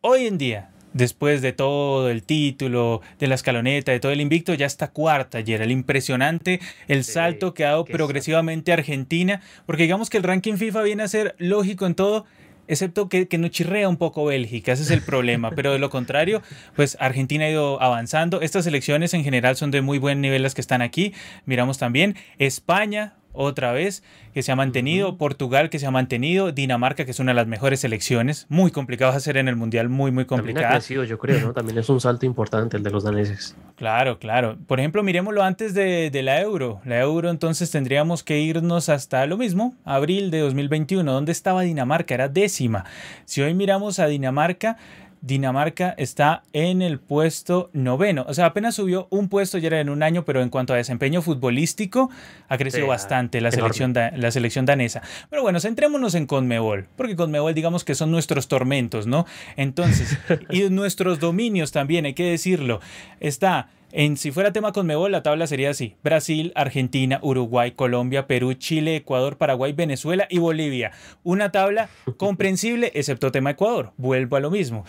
Hoy 0.02 0.28
en 0.28 0.38
día, 0.38 0.70
después 0.94 1.42
de 1.42 1.54
todo 1.54 2.10
el 2.10 2.24
título, 2.24 3.02
de 3.20 3.28
la 3.28 3.36
escaloneta, 3.36 3.92
de 3.92 4.00
todo 4.00 4.12
el 4.12 4.22
invicto, 4.22 4.54
ya 4.54 4.66
está 4.66 4.92
cuarta, 4.92 5.40
y 5.42 5.52
era 5.52 5.64
el 5.64 5.72
impresionante, 5.72 6.60
el 6.88 7.04
salto 7.04 7.54
que 7.54 7.66
ha 7.66 7.70
dado 7.70 7.86
progresivamente 7.86 8.72
Argentina, 8.72 9.42
porque 9.66 9.84
digamos 9.84 10.10
que 10.10 10.18
el 10.18 10.24
ranking 10.24 10.56
FIFA 10.56 10.84
viene 10.84 11.04
a 11.04 11.08
ser 11.08 11.36
lógico 11.40 11.86
en 11.86 11.96
todo, 11.96 12.26
excepto 12.68 13.10
que, 13.10 13.28
que 13.28 13.38
nos 13.38 13.52
chirrea 13.52 13.90
un 13.90 13.98
poco 13.98 14.26
Bélgica, 14.26 14.72
ese 14.72 14.84
es 14.84 14.92
el 14.92 15.02
problema, 15.02 15.52
pero 15.52 15.72
de 15.72 15.80
lo 15.80 15.90
contrario, 15.90 16.42
pues 16.76 16.98
Argentina 17.00 17.46
ha 17.46 17.50
ido 17.50 17.82
avanzando, 17.82 18.42
estas 18.42 18.66
elecciones 18.68 19.14
en 19.14 19.24
general 19.24 19.56
son 19.56 19.72
de 19.72 19.82
muy 19.82 19.98
buen 19.98 20.22
nivel 20.22 20.44
las 20.44 20.54
que 20.54 20.62
están 20.62 20.82
aquí, 20.82 21.14
miramos 21.46 21.78
también 21.78 22.16
España, 22.38 23.16
otra 23.34 23.72
vez, 23.72 24.04
que 24.34 24.42
se 24.42 24.52
ha 24.52 24.56
mantenido, 24.56 25.18
Portugal 25.18 25.70
que 25.70 25.80
se 25.80 25.86
ha 25.86 25.92
mantenido, 25.92 26.52
Dinamarca 26.52 27.06
que 27.06 27.12
es 27.12 27.20
una 27.20 27.32
de 27.32 27.36
las 27.36 27.48
mejores 27.48 27.82
selecciones, 27.82 28.46
muy 28.50 28.72
complicado 28.72 29.12
de 29.12 29.18
hacer 29.18 29.38
en 29.38 29.48
el 29.48 29.56
Mundial, 29.56 29.90
muy, 29.90 30.12
muy 30.12 30.26
complicado. 30.26 30.64
También 30.64 30.78
ha 30.78 30.80
crecido, 30.80 31.04
yo 31.04 31.18
creo, 31.20 31.40
¿no? 31.40 31.54
También 31.54 31.78
es 31.78 31.90
un 31.90 32.00
salto 32.00 32.26
importante 32.26 32.78
el 32.78 32.84
de 32.84 32.90
los 32.92 33.04
daneses. 33.04 33.56
Claro, 33.76 34.20
claro. 34.20 34.58
Por 34.68 34.80
ejemplo, 34.80 35.04
miremoslo 35.04 35.44
antes 35.44 35.74
de, 35.74 36.10
de 36.10 36.24
la 36.24 36.42
Euro. 36.42 36.80
La 36.86 37.00
Euro 37.00 37.30
entonces 37.30 37.70
tendríamos 37.72 38.24
que 38.24 38.40
irnos 38.40 38.90
hasta 38.90 39.26
lo 39.26 39.38
mismo, 39.38 39.76
abril 39.84 40.32
de 40.32 40.40
2021. 40.40 41.12
¿Dónde 41.12 41.32
estaba 41.32 41.62
Dinamarca? 41.62 42.14
Era 42.14 42.30
décima. 42.30 42.86
Si 43.26 43.42
hoy 43.42 43.54
miramos 43.54 44.00
a 44.00 44.08
Dinamarca, 44.08 44.78
Dinamarca 45.26 45.96
está 45.98 46.44
en 46.52 46.82
el 46.82 47.00
puesto 47.00 47.70
noveno. 47.72 48.26
O 48.28 48.34
sea, 48.34 48.48
apenas 48.48 48.76
subió 48.76 49.08
un 49.10 49.30
puesto 49.30 49.58
ya 49.58 49.68
era 49.68 49.80
en 49.80 49.88
un 49.88 50.04
año, 50.04 50.26
pero 50.26 50.42
en 50.42 50.50
cuanto 50.50 50.74
a 50.74 50.76
desempeño 50.76 51.22
futbolístico, 51.22 52.10
ha 52.50 52.58
crecido 52.58 52.88
bastante 52.88 53.40
la 53.40 53.50
selección, 53.50 53.94
la 53.94 54.32
selección 54.32 54.66
danesa. 54.66 55.02
Pero 55.30 55.42
bueno, 55.42 55.62
centrémonos 55.62 56.14
en 56.16 56.26
Conmebol, 56.26 56.88
porque 56.98 57.16
Conmebol 57.16 57.54
digamos 57.54 57.86
que 57.86 57.96
son 57.96 58.12
nuestros 58.12 58.50
tormentos, 58.50 59.08
¿no? 59.08 59.26
Entonces, 59.56 60.18
y 60.50 60.70
nuestros 60.70 61.22
dominios 61.22 61.72
también, 61.72 62.04
hay 62.06 62.16
que 62.16 62.30
decirlo. 62.30 62.82
Está 63.22 63.70
en 63.96 64.18
si 64.18 64.32
fuera 64.32 64.52
tema 64.52 64.74
con 64.74 64.88
Mebol, 64.88 65.12
la 65.12 65.22
tabla 65.22 65.46
sería 65.46 65.70
así: 65.70 65.96
Brasil, 66.04 66.52
Argentina, 66.56 67.20
Uruguay, 67.22 67.72
Colombia, 67.72 68.26
Perú, 68.26 68.56
Chile, 68.56 68.96
Ecuador, 68.96 69.38
Paraguay, 69.38 69.72
Venezuela 69.72 70.28
y 70.32 70.40
Bolivia. 70.40 70.92
Una 71.24 71.52
tabla 71.52 71.90
comprensible, 72.18 72.92
excepto 72.96 73.32
tema 73.32 73.52
Ecuador. 73.52 73.94
Vuelvo 73.98 74.36
a 74.36 74.40
lo 74.40 74.50
mismo. 74.50 74.84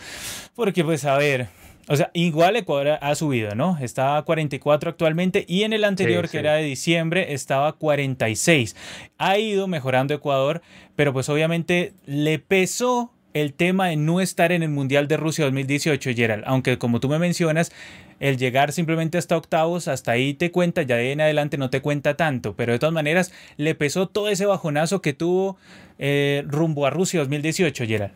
Porque, 0.55 0.83
pues, 0.83 1.05
a 1.05 1.17
ver. 1.17 1.47
O 1.87 1.95
sea, 1.95 2.09
igual 2.13 2.55
Ecuador 2.55 2.97
ha 2.99 3.13
subido, 3.13 3.53
¿no? 3.53 3.77
Está 3.79 4.17
a 4.17 4.23
44 4.23 4.89
actualmente 4.89 5.45
y 5.47 5.61
en 5.63 5.71
el 5.71 5.83
anterior, 5.83 6.27
que 6.27 6.39
era 6.39 6.55
de 6.55 6.63
diciembre, 6.63 7.33
estaba 7.33 7.67
a 7.67 7.73
46. 7.73 8.75
Ha 9.19 9.37
ido 9.37 9.67
mejorando 9.67 10.15
Ecuador, 10.15 10.63
pero 10.95 11.13
pues 11.13 11.29
obviamente 11.29 11.93
le 12.07 12.39
pesó 12.39 13.11
el 13.35 13.53
tema 13.53 13.89
de 13.89 13.97
no 13.97 14.21
estar 14.21 14.53
en 14.53 14.63
el 14.63 14.69
Mundial 14.69 15.09
de 15.09 15.17
Rusia 15.17 15.43
2018, 15.43 16.11
Gerald. 16.15 16.43
Aunque 16.47 16.77
como 16.77 17.01
tú 17.01 17.09
me 17.09 17.19
mencionas, 17.19 17.73
el 18.21 18.37
llegar 18.37 18.71
simplemente 18.71 19.17
hasta 19.17 19.35
octavos, 19.35 19.89
hasta 19.89 20.13
ahí 20.13 20.33
te 20.33 20.51
cuenta, 20.51 20.83
ya 20.83 20.95
de 20.95 21.11
en 21.11 21.19
adelante 21.19 21.57
no 21.57 21.69
te 21.69 21.81
cuenta 21.81 22.15
tanto, 22.15 22.55
pero 22.55 22.71
de 22.71 22.79
todas 22.79 22.93
maneras 22.93 23.33
le 23.57 23.75
pesó 23.75 24.07
todo 24.07 24.29
ese 24.29 24.45
bajonazo 24.45 25.01
que 25.01 25.11
tuvo 25.11 25.57
eh, 25.99 26.45
rumbo 26.47 26.85
a 26.85 26.91
Rusia 26.91 27.19
2018, 27.19 27.85
Gerald. 27.85 28.13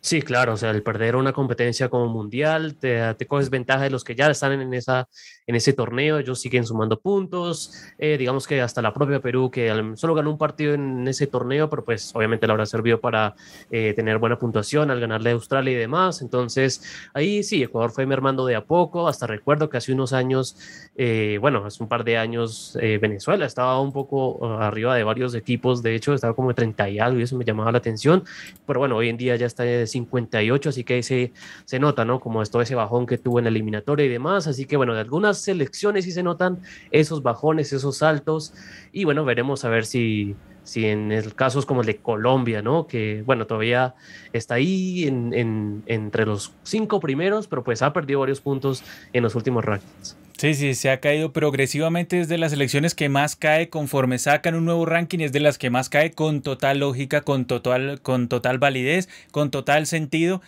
Sí, 0.00 0.20
claro, 0.20 0.52
o 0.52 0.56
sea, 0.58 0.70
el 0.70 0.82
perder 0.82 1.16
una 1.16 1.32
competencia 1.32 1.88
como 1.88 2.08
mundial, 2.08 2.74
te, 2.74 3.14
te 3.14 3.26
coges 3.26 3.48
ventaja 3.48 3.84
de 3.84 3.90
los 3.90 4.04
que 4.04 4.14
ya 4.14 4.28
están 4.28 4.60
en, 4.60 4.74
esa, 4.74 5.08
en 5.46 5.54
ese 5.56 5.72
torneo, 5.74 6.18
ellos 6.18 6.40
siguen 6.40 6.64
sumando 6.64 6.98
puntos, 6.98 7.72
eh, 7.98 8.16
digamos 8.16 8.46
que 8.46 8.62
hasta 8.62 8.80
la 8.80 8.94
propia 8.94 9.20
Perú, 9.20 9.50
que 9.50 9.70
solo 9.96 10.14
ganó 10.14 10.30
un 10.30 10.38
partido 10.38 10.74
en 10.74 11.06
ese 11.06 11.26
torneo, 11.26 11.68
pero 11.68 11.84
pues 11.84 12.12
obviamente 12.14 12.46
le 12.46 12.52
habrá 12.52 12.64
servido 12.64 13.00
para 13.00 13.34
eh, 13.70 13.92
tener 13.94 14.18
buena 14.18 14.38
puntuación 14.38 14.90
al 14.90 15.00
ganarle 15.00 15.30
a 15.30 15.32
Australia 15.34 15.72
y 15.72 15.76
demás, 15.76 16.22
entonces 16.22 16.82
ahí 17.12 17.42
sí, 17.42 17.62
Ecuador 17.62 17.90
fue 17.90 18.06
mermando 18.06 18.46
de 18.46 18.56
a 18.56 18.64
poco, 18.64 19.06
hasta 19.06 19.26
recuerdo 19.26 19.68
que 19.68 19.76
hace 19.76 19.92
unos 19.92 20.14
años, 20.14 20.56
eh, 20.96 21.38
bueno, 21.40 21.66
hace 21.66 21.82
un 21.82 21.88
par 21.88 22.04
de 22.04 22.16
años 22.16 22.76
Venezuela 23.00 23.46
estaba 23.46 23.80
un 23.80 23.92
poco 23.92 24.46
arriba 24.58 24.94
de 24.94 25.04
varios 25.04 25.34
equipos, 25.34 25.82
de 25.82 25.94
hecho 25.94 26.14
estaba 26.14 26.34
como 26.34 26.48
de 26.48 26.54
30 26.54 26.88
y 26.90 26.98
algo 26.98 27.18
y 27.18 27.22
eso 27.22 27.36
me 27.36 27.44
llamaba 27.44 27.72
la 27.72 27.78
atención, 27.78 28.24
pero 28.66 28.80
bueno, 28.80 28.96
hoy 28.96 29.08
en 29.08 29.16
día 29.16 29.36
ya 29.36 29.46
está 29.46 29.64
de 29.64 29.86
58, 29.86 30.68
así 30.68 30.84
que 30.84 31.02
se, 31.02 31.32
se 31.64 31.78
nota, 31.78 32.04
¿no? 32.04 32.20
Como 32.20 32.42
todo 32.44 32.62
ese 32.62 32.74
bajón 32.74 33.06
que 33.06 33.18
tuvo 33.18 33.38
en 33.38 33.44
la 33.44 33.50
eliminatoria 33.50 34.06
y 34.06 34.08
demás, 34.08 34.46
así 34.46 34.66
que 34.66 34.76
bueno, 34.76 34.94
de 34.94 35.00
algunas 35.00 35.33
selecciones 35.38 36.04
sí 36.04 36.12
se 36.12 36.22
notan 36.22 36.60
esos 36.90 37.22
bajones, 37.22 37.72
esos 37.72 37.98
saltos, 37.98 38.54
y 38.92 39.04
bueno, 39.04 39.24
veremos 39.24 39.64
a 39.64 39.68
ver 39.68 39.86
si, 39.86 40.34
si 40.62 40.86
en 40.86 41.12
el 41.12 41.34
casos 41.34 41.66
como 41.66 41.82
el 41.82 41.86
de 41.86 41.96
Colombia, 41.96 42.62
¿no? 42.62 42.86
Que 42.86 43.22
bueno, 43.24 43.46
todavía 43.46 43.94
está 44.32 44.54
ahí 44.54 45.04
en, 45.04 45.82
entre 45.86 46.26
los 46.26 46.52
cinco 46.62 47.00
primeros, 47.00 47.46
pero 47.46 47.62
pues 47.62 47.82
ha 47.82 47.92
perdido 47.92 48.20
varios 48.20 48.40
puntos 48.40 48.82
en 49.12 49.22
los 49.22 49.34
últimos 49.34 49.64
rankings. 49.64 50.16
Sí, 50.36 50.54
sí, 50.54 50.74
se 50.74 50.90
ha 50.90 50.98
caído 50.98 51.32
progresivamente 51.32 52.16
desde 52.16 52.38
las 52.38 52.52
elecciones 52.52 52.96
que 52.96 53.08
más 53.08 53.36
cae 53.36 53.68
conforme 53.68 54.18
sacan 54.18 54.56
un 54.56 54.64
nuevo 54.64 54.84
ranking, 54.84 55.20
es 55.20 55.30
de 55.30 55.38
las 55.38 55.58
que 55.58 55.70
más 55.70 55.88
cae 55.88 56.10
con 56.10 56.42
total 56.42 56.80
lógica, 56.80 57.20
con 57.20 57.44
total, 57.44 58.00
con 58.02 58.28
total 58.28 58.58
validez, 58.58 59.08
con 59.30 59.52
total 59.52 59.86
sentido 59.86 60.42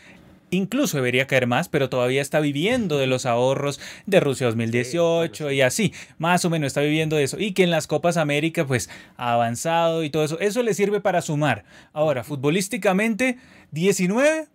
incluso 0.51 0.97
debería 0.97 1.27
caer 1.27 1.47
más, 1.47 1.69
pero 1.69 1.89
todavía 1.89 2.23
está 2.23 2.41
viviendo 2.41 2.99
de 2.99 3.07
los 3.07 3.27
ahorros 3.27 3.81
de 4.07 4.21
Rusia 4.21 4.47
2018 4.47 5.51
y 5.51 5.61
así, 5.61 5.93
más 6.19 6.45
o 6.45 6.51
menos 6.51 6.69
está 6.69 6.81
viviendo 6.81 7.17
de 7.17 7.25
eso. 7.25 7.39
Y 7.39 7.53
que 7.53 7.65
en 7.65 7.71
las 7.71 7.87
Copas 7.87 8.17
América 8.17 8.67
pues 8.67 8.89
ha 9.17 9.33
avanzado 9.33 10.05
y 10.05 10.11
todo 10.11 10.25
eso. 10.25 10.39
Eso 10.41 10.63
le 10.63 10.75
sirve 10.75 11.01
para 11.01 11.23
sumar. 11.23 11.65
Ahora, 11.93 12.25
futbolísticamente, 12.25 13.39
19 13.73 14.47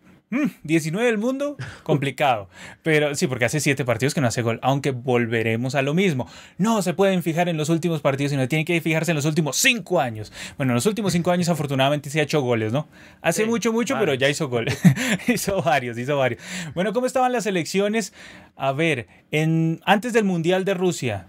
19 0.64 1.04
mm, 1.04 1.08
del 1.08 1.18
mundo, 1.18 1.58
complicado. 1.84 2.50
Pero 2.84 3.16
sí, 3.16 3.28
porque 3.28 3.46
hace 3.46 3.60
7 3.60 3.86
partidos 3.86 4.14
que 4.14 4.22
no 4.22 4.28
hace 4.28 4.42
gol. 4.42 4.60
Aunque 4.62 4.92
volveremos 4.92 5.76
a 5.76 5.82
lo 5.82 5.94
mismo. 5.94 6.28
No 6.58 6.82
se 6.82 6.94
pueden 6.94 7.24
fijar 7.24 7.50
en 7.50 7.58
los 7.58 7.70
últimos 7.70 8.02
partidos, 8.02 8.32
sino 8.32 8.48
tienen 8.48 8.66
que 8.66 8.80
fijarse 8.82 9.12
en 9.12 9.16
los 9.16 9.26
últimos 9.26 9.58
5 9.58 10.00
años. 10.00 10.32
Bueno, 10.58 10.72
en 10.72 10.76
los 10.76 10.86
últimos 10.86 11.14
5 11.14 11.32
años 11.32 11.50
afortunadamente 11.50 12.10
se 12.10 12.20
ha 12.20 12.24
hecho 12.24 12.42
goles, 12.42 12.72
¿no? 12.72 12.88
Hace 13.22 13.46
mucho, 13.46 13.74
mucho, 13.74 13.96
pero 14.00 14.14
ya 14.14 14.30
hizo 14.30 14.50
goles. 14.50 14.80
hizo 15.28 15.62
varios, 15.62 15.98
hizo 15.98 16.18
varios. 16.18 16.42
Bueno, 16.74 16.94
¿cómo 16.94 17.06
estaban 17.06 17.32
las 17.32 17.46
elecciones? 17.46 18.14
A 18.56 18.72
ver, 18.72 19.08
en, 19.32 19.82
antes 19.86 20.14
del 20.14 20.24
Mundial 20.24 20.66
de 20.66 20.74
Rusia, 20.74 21.28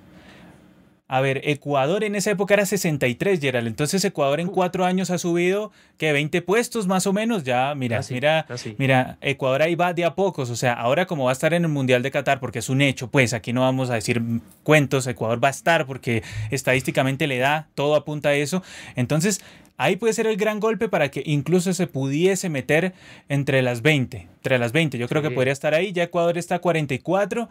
a 1.12 1.20
ver, 1.20 1.42
Ecuador 1.44 2.04
en 2.04 2.14
esa 2.14 2.30
época 2.30 2.54
era 2.54 2.64
63, 2.64 3.38
Gerald. 3.38 3.66
Entonces 3.66 4.02
Ecuador 4.02 4.40
en 4.40 4.48
cuatro 4.48 4.86
años 4.86 5.10
ha 5.10 5.18
subido 5.18 5.70
que 5.98 6.10
20 6.10 6.40
puestos 6.40 6.86
más 6.86 7.06
o 7.06 7.12
menos. 7.12 7.44
Ya, 7.44 7.74
mira, 7.74 8.00
mira, 8.08 8.46
mira, 8.78 9.18
Ecuador 9.20 9.60
ahí 9.60 9.74
va 9.74 9.92
de 9.92 10.06
a 10.06 10.14
pocos. 10.14 10.48
O 10.48 10.56
sea, 10.56 10.72
ahora 10.72 11.04
como 11.04 11.24
va 11.24 11.30
a 11.30 11.34
estar 11.34 11.52
en 11.52 11.64
el 11.64 11.68
Mundial 11.68 12.02
de 12.02 12.10
Qatar, 12.10 12.40
porque 12.40 12.60
es 12.60 12.70
un 12.70 12.80
hecho, 12.80 13.10
pues 13.10 13.34
aquí 13.34 13.52
no 13.52 13.60
vamos 13.60 13.90
a 13.90 13.94
decir 13.94 14.22
cuentos, 14.62 15.06
Ecuador 15.06 15.44
va 15.44 15.48
a 15.48 15.50
estar 15.50 15.84
porque 15.84 16.22
estadísticamente 16.50 17.26
le 17.26 17.36
da, 17.36 17.68
todo 17.74 17.94
apunta 17.94 18.30
a 18.30 18.34
eso. 18.34 18.62
Entonces, 18.96 19.42
ahí 19.76 19.96
puede 19.96 20.14
ser 20.14 20.26
el 20.26 20.38
gran 20.38 20.60
golpe 20.60 20.88
para 20.88 21.10
que 21.10 21.22
incluso 21.26 21.74
se 21.74 21.86
pudiese 21.88 22.48
meter 22.48 22.94
entre 23.28 23.60
las 23.60 23.82
20. 23.82 24.28
Entre 24.36 24.58
las 24.58 24.72
20, 24.72 24.96
yo 24.96 25.08
creo 25.08 25.20
que 25.20 25.30
podría 25.30 25.52
estar 25.52 25.74
ahí. 25.74 25.92
Ya 25.92 26.04
Ecuador 26.04 26.38
está 26.38 26.54
a 26.54 26.58
44 26.60 27.50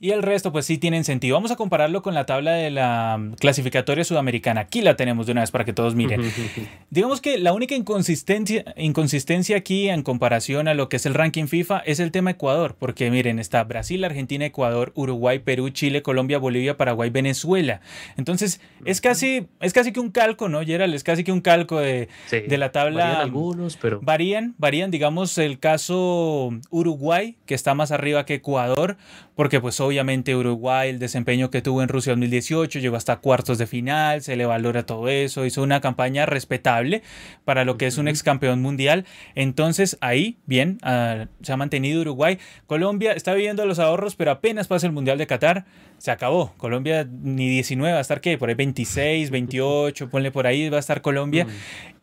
y 0.00 0.10
el 0.12 0.22
resto 0.22 0.52
pues 0.52 0.66
sí 0.66 0.78
tienen 0.78 1.04
sentido. 1.04 1.34
Vamos 1.34 1.50
a 1.50 1.56
compararlo 1.56 2.02
con 2.02 2.14
la 2.14 2.24
tabla 2.24 2.52
de 2.52 2.70
la 2.70 3.20
clasificatoria 3.40 4.04
sudamericana. 4.04 4.62
Aquí 4.62 4.80
la 4.80 4.96
tenemos 4.96 5.26
de 5.26 5.32
una 5.32 5.40
vez 5.40 5.50
para 5.50 5.64
que 5.64 5.72
todos 5.72 5.94
miren. 5.94 6.22
Digamos 6.90 7.20
que 7.20 7.38
la 7.38 7.52
única 7.52 7.74
inconsistencia, 7.74 8.64
inconsistencia 8.76 9.56
aquí 9.56 9.88
en 9.88 10.02
comparación 10.02 10.68
a 10.68 10.74
lo 10.74 10.88
que 10.88 10.96
es 10.96 11.06
el 11.06 11.14
ranking 11.14 11.46
FIFA 11.46 11.78
es 11.80 11.98
el 11.98 12.12
tema 12.12 12.30
Ecuador, 12.30 12.76
porque 12.78 13.10
miren, 13.10 13.38
está 13.40 13.64
Brasil, 13.64 14.04
Argentina, 14.04 14.46
Ecuador, 14.46 14.92
Uruguay, 14.94 15.40
Perú, 15.40 15.70
Chile, 15.70 16.02
Colombia, 16.02 16.38
Bolivia, 16.38 16.76
Paraguay, 16.76 17.10
Venezuela. 17.10 17.80
Entonces 18.16 18.60
es 18.84 19.00
casi, 19.00 19.48
es 19.60 19.72
casi 19.72 19.92
que 19.92 20.00
un 20.00 20.10
calco, 20.10 20.48
¿no, 20.48 20.62
Gerald? 20.64 20.94
Es 20.94 21.02
casi 21.02 21.24
que 21.24 21.32
un 21.32 21.40
calco 21.40 21.80
de, 21.80 22.08
de 22.30 22.58
la 22.58 22.70
tabla. 22.70 23.04
Varían 23.04 23.20
algunos, 23.20 23.76
pero... 23.76 24.00
Varían, 24.00 24.54
varían, 24.58 24.92
digamos, 24.92 25.36
el 25.38 25.58
caso 25.58 26.50
Uruguay, 26.70 27.36
que 27.46 27.54
está 27.54 27.74
más 27.74 27.90
arriba 27.90 28.24
que 28.24 28.34
Ecuador, 28.34 28.96
porque 29.34 29.60
pues 29.60 29.74
obviamente 29.88 30.36
Uruguay, 30.36 30.90
el 30.90 30.98
desempeño 30.98 31.50
que 31.50 31.62
tuvo 31.62 31.82
en 31.82 31.88
Rusia 31.88 32.12
2018, 32.12 32.78
llegó 32.78 32.96
hasta 32.96 33.16
cuartos 33.16 33.58
de 33.58 33.66
final, 33.66 34.22
se 34.22 34.36
le 34.36 34.46
valora 34.46 34.86
todo 34.86 35.08
eso, 35.08 35.44
hizo 35.44 35.62
una 35.62 35.80
campaña 35.80 36.26
respetable 36.26 37.02
para 37.44 37.64
lo 37.64 37.76
que 37.76 37.86
es 37.86 37.98
un 37.98 38.08
ex 38.08 38.22
campeón 38.22 38.62
mundial. 38.62 39.04
Entonces 39.34 39.98
ahí, 40.00 40.38
bien, 40.46 40.78
ah, 40.82 41.26
se 41.42 41.52
ha 41.52 41.56
mantenido 41.56 42.00
Uruguay. 42.00 42.38
Colombia 42.66 43.12
está 43.12 43.34
viviendo 43.34 43.66
los 43.66 43.78
ahorros, 43.78 44.14
pero 44.14 44.30
apenas 44.30 44.68
pasa 44.68 44.86
el 44.86 44.92
Mundial 44.92 45.18
de 45.18 45.26
Qatar, 45.26 45.64
se 45.98 46.10
acabó. 46.10 46.54
Colombia 46.56 47.08
ni 47.10 47.48
19, 47.48 47.92
va 47.92 47.98
a 47.98 48.02
estar 48.02 48.20
qué, 48.20 48.38
por 48.38 48.48
ahí 48.48 48.54
26, 48.54 49.30
28, 49.30 50.10
ponle 50.10 50.30
por 50.30 50.46
ahí, 50.46 50.68
va 50.68 50.76
a 50.76 50.80
estar 50.80 51.02
Colombia. 51.02 51.46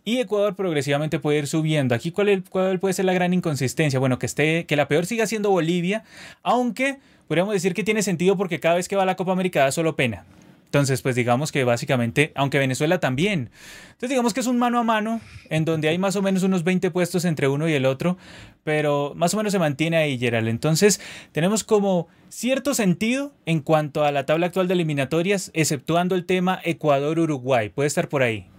Y 0.07 0.19
Ecuador 0.19 0.55
progresivamente 0.55 1.17
puede 1.17 1.39
ir 1.39 1.47
subiendo. 1.47 1.95
Aquí, 1.95 2.11
¿cuál, 2.11 2.43
¿cuál, 2.47 2.79
puede 2.79 2.93
ser 2.93 3.05
la 3.05 3.13
gran 3.13 3.33
inconsistencia? 3.33 3.99
Bueno, 3.99 4.19
que, 4.19 4.27
esté, 4.27 4.65
que 4.65 4.75
la 4.75 4.87
peor 4.87 5.07
siga 5.07 5.25
siendo 5.25 5.49
Bolivia, 5.49 6.03
aunque 6.43 6.99
podríamos 7.27 7.53
decir 7.53 7.73
que 7.73 7.83
tiene 7.83 8.03
sentido 8.03 8.37
porque 8.37 8.59
cada 8.59 8.75
vez 8.75 8.87
que 8.87 8.95
va 8.95 9.03
a 9.03 9.05
la 9.05 9.15
Copa 9.15 9.31
América 9.31 9.61
da 9.61 9.71
solo 9.71 9.95
pena. 9.95 10.25
Entonces, 10.65 11.01
pues 11.01 11.15
digamos 11.15 11.53
que 11.53 11.63
básicamente, 11.63 12.33
aunque 12.35 12.59
Venezuela 12.59 12.99
también. 12.99 13.49
Entonces, 13.85 14.09
digamos 14.09 14.33
que 14.33 14.41
es 14.41 14.47
un 14.47 14.57
mano 14.57 14.77
a 14.77 14.83
mano 14.83 15.21
en 15.49 15.63
donde 15.63 15.87
hay 15.87 15.97
más 15.97 16.17
o 16.17 16.21
menos 16.21 16.43
unos 16.43 16.65
20 16.65 16.91
puestos 16.91 17.23
entre 17.23 17.47
uno 17.47 17.69
y 17.69 17.73
el 17.73 17.85
otro, 17.85 18.17
pero 18.65 19.13
más 19.15 19.33
o 19.33 19.37
menos 19.37 19.53
se 19.53 19.59
mantiene 19.59 19.95
ahí, 19.95 20.17
Gerald. 20.19 20.49
Entonces, 20.49 20.99
tenemos 21.31 21.63
como 21.63 22.09
cierto 22.27 22.73
sentido 22.73 23.31
en 23.45 23.61
cuanto 23.61 24.03
a 24.03 24.11
la 24.11 24.25
tabla 24.25 24.47
actual 24.47 24.67
de 24.67 24.73
eliminatorias, 24.73 25.49
exceptuando 25.53 26.13
el 26.13 26.25
tema 26.25 26.59
Ecuador-Uruguay. 26.63 27.69
Puede 27.69 27.87
estar 27.87 28.09
por 28.09 28.21
ahí. 28.21 28.49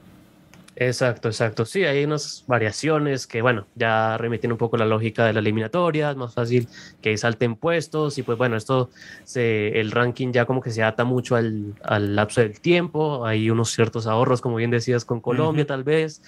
Exacto, 0.78 1.28
exacto. 1.28 1.64
Sí, 1.64 1.84
hay 1.84 2.04
unas 2.04 2.44
variaciones 2.46 3.26
que, 3.26 3.40
bueno, 3.40 3.66
ya 3.76 4.18
remiten 4.18 4.52
un 4.52 4.58
poco 4.58 4.76
la 4.76 4.84
lógica 4.84 5.24
de 5.24 5.32
la 5.32 5.40
eliminatoria, 5.40 6.10
es 6.10 6.16
más 6.18 6.34
fácil 6.34 6.68
que 7.00 7.16
salten 7.16 7.56
puestos 7.56 8.18
y 8.18 8.22
pues 8.22 8.36
bueno, 8.36 8.56
esto, 8.56 8.90
se, 9.24 9.80
el 9.80 9.90
ranking 9.90 10.32
ya 10.32 10.44
como 10.44 10.60
que 10.60 10.70
se 10.70 10.82
ata 10.82 11.04
mucho 11.04 11.34
al, 11.34 11.72
al, 11.82 12.14
lapso 12.14 12.42
del 12.42 12.60
tiempo, 12.60 13.24
hay 13.24 13.48
unos 13.48 13.70
ciertos 13.70 14.06
ahorros, 14.06 14.42
como 14.42 14.56
bien 14.56 14.70
decías, 14.70 15.06
con 15.06 15.22
Colombia 15.22 15.66
tal 15.66 15.82
vez, 15.82 16.20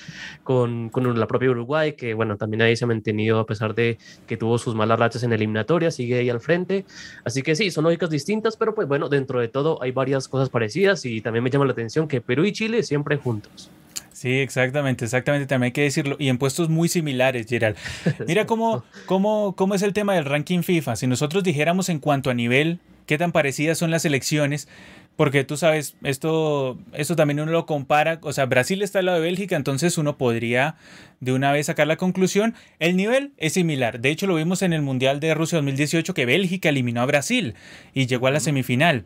con, 0.45 0.88
con, 0.88 1.19
la 1.21 1.26
propia 1.26 1.50
Uruguay, 1.50 1.93
que 1.93 2.14
bueno, 2.14 2.38
también 2.38 2.62
ahí 2.62 2.75
se 2.75 2.85
ha 2.85 2.88
mantenido 2.88 3.40
a 3.40 3.45
pesar 3.45 3.75
de 3.75 3.99
que 4.26 4.38
tuvo 4.38 4.57
sus 4.57 4.75
malas 4.75 4.99
rachas 4.99 5.25
en 5.25 5.33
eliminatoria, 5.35 5.90
sigue 5.90 6.21
ahí 6.21 6.31
al 6.31 6.40
frente. 6.40 6.87
Así 7.23 7.43
que 7.43 7.55
sí, 7.55 7.71
son 7.71 7.85
lógicas 7.85 8.09
distintas, 8.09 8.57
pero 8.57 8.75
pues 8.75 8.88
bueno, 8.88 9.11
dentro 9.11 9.40
de 9.40 9.49
todo 9.49 9.83
hay 9.83 9.93
varias 9.93 10.26
cosas 10.26 10.49
parecidas 10.49 11.05
y 11.05 11.21
también 11.21 11.45
me 11.45 11.50
llama 11.50 11.67
la 11.67 11.73
atención 11.73 12.09
que 12.09 12.23
Perú 12.23 12.45
y 12.47 12.52
Chile 12.52 12.83
siempre 12.83 13.19
juntos. 13.19 13.71
Sí, 14.19 14.33
exactamente, 14.41 15.05
exactamente, 15.05 15.47
también 15.47 15.69
hay 15.69 15.73
que 15.73 15.83
decirlo. 15.83 16.17
Y 16.19 16.29
en 16.29 16.39
puestos 16.39 16.69
muy 16.69 16.89
similares, 16.89 17.47
Gerald. 17.49 17.77
Mira 18.27 18.47
cómo, 18.47 18.83
cómo, 19.07 19.55
cómo 19.55 19.77
es 19.77 19.83
el 19.83 19.93
tema 19.93 20.15
del 20.15 20.25
ranking 20.25 20.63
FIFA. 20.63 20.97
Si 20.97 21.07
nosotros 21.07 21.45
dijéramos 21.45 21.89
en 21.89 22.01
cuanto 22.01 22.29
a 22.29 22.35
nivel, 22.35 22.81
qué 23.07 23.17
tan 23.17 23.31
parecidas 23.31 23.79
son 23.79 23.93
las 23.93 24.05
elecciones, 24.05 24.67
porque 25.15 25.45
tú 25.45 25.57
sabes, 25.57 25.95
esto, 26.03 26.81
esto 26.95 27.15
también 27.15 27.39
uno 27.39 27.53
lo 27.53 27.65
compara, 27.65 28.19
o 28.23 28.33
sea, 28.33 28.47
Brasil 28.47 28.83
está 28.83 28.99
al 28.99 29.07
lado 29.07 29.19
de 29.19 29.25
Bélgica, 29.25 29.55
entonces 29.55 29.99
uno 29.99 30.19
podría 30.19 30.75
de 31.21 31.33
una 31.33 31.53
vez 31.53 31.67
sacar 31.67 31.87
la 31.87 31.97
conclusión, 31.97 32.57
el 32.81 32.97
nivel 32.97 33.31
es 33.37 33.53
similar. 33.53 34.01
De 34.01 34.11
hecho, 34.11 34.27
lo 34.27 34.35
vimos 34.35 34.63
en 34.63 34.73
el 34.73 34.83
Mundial 34.83 35.21
de 35.21 35.33
Rusia 35.35 35.59
2018 35.59 36.13
que 36.13 36.27
Bélgica 36.27 36.71
eliminó 36.71 37.03
a 37.03 37.07
Brasil 37.07 37.55
y 37.95 38.07
llegó 38.07 38.27
a 38.27 38.33
la 38.33 38.41
semifinal. 38.41 39.05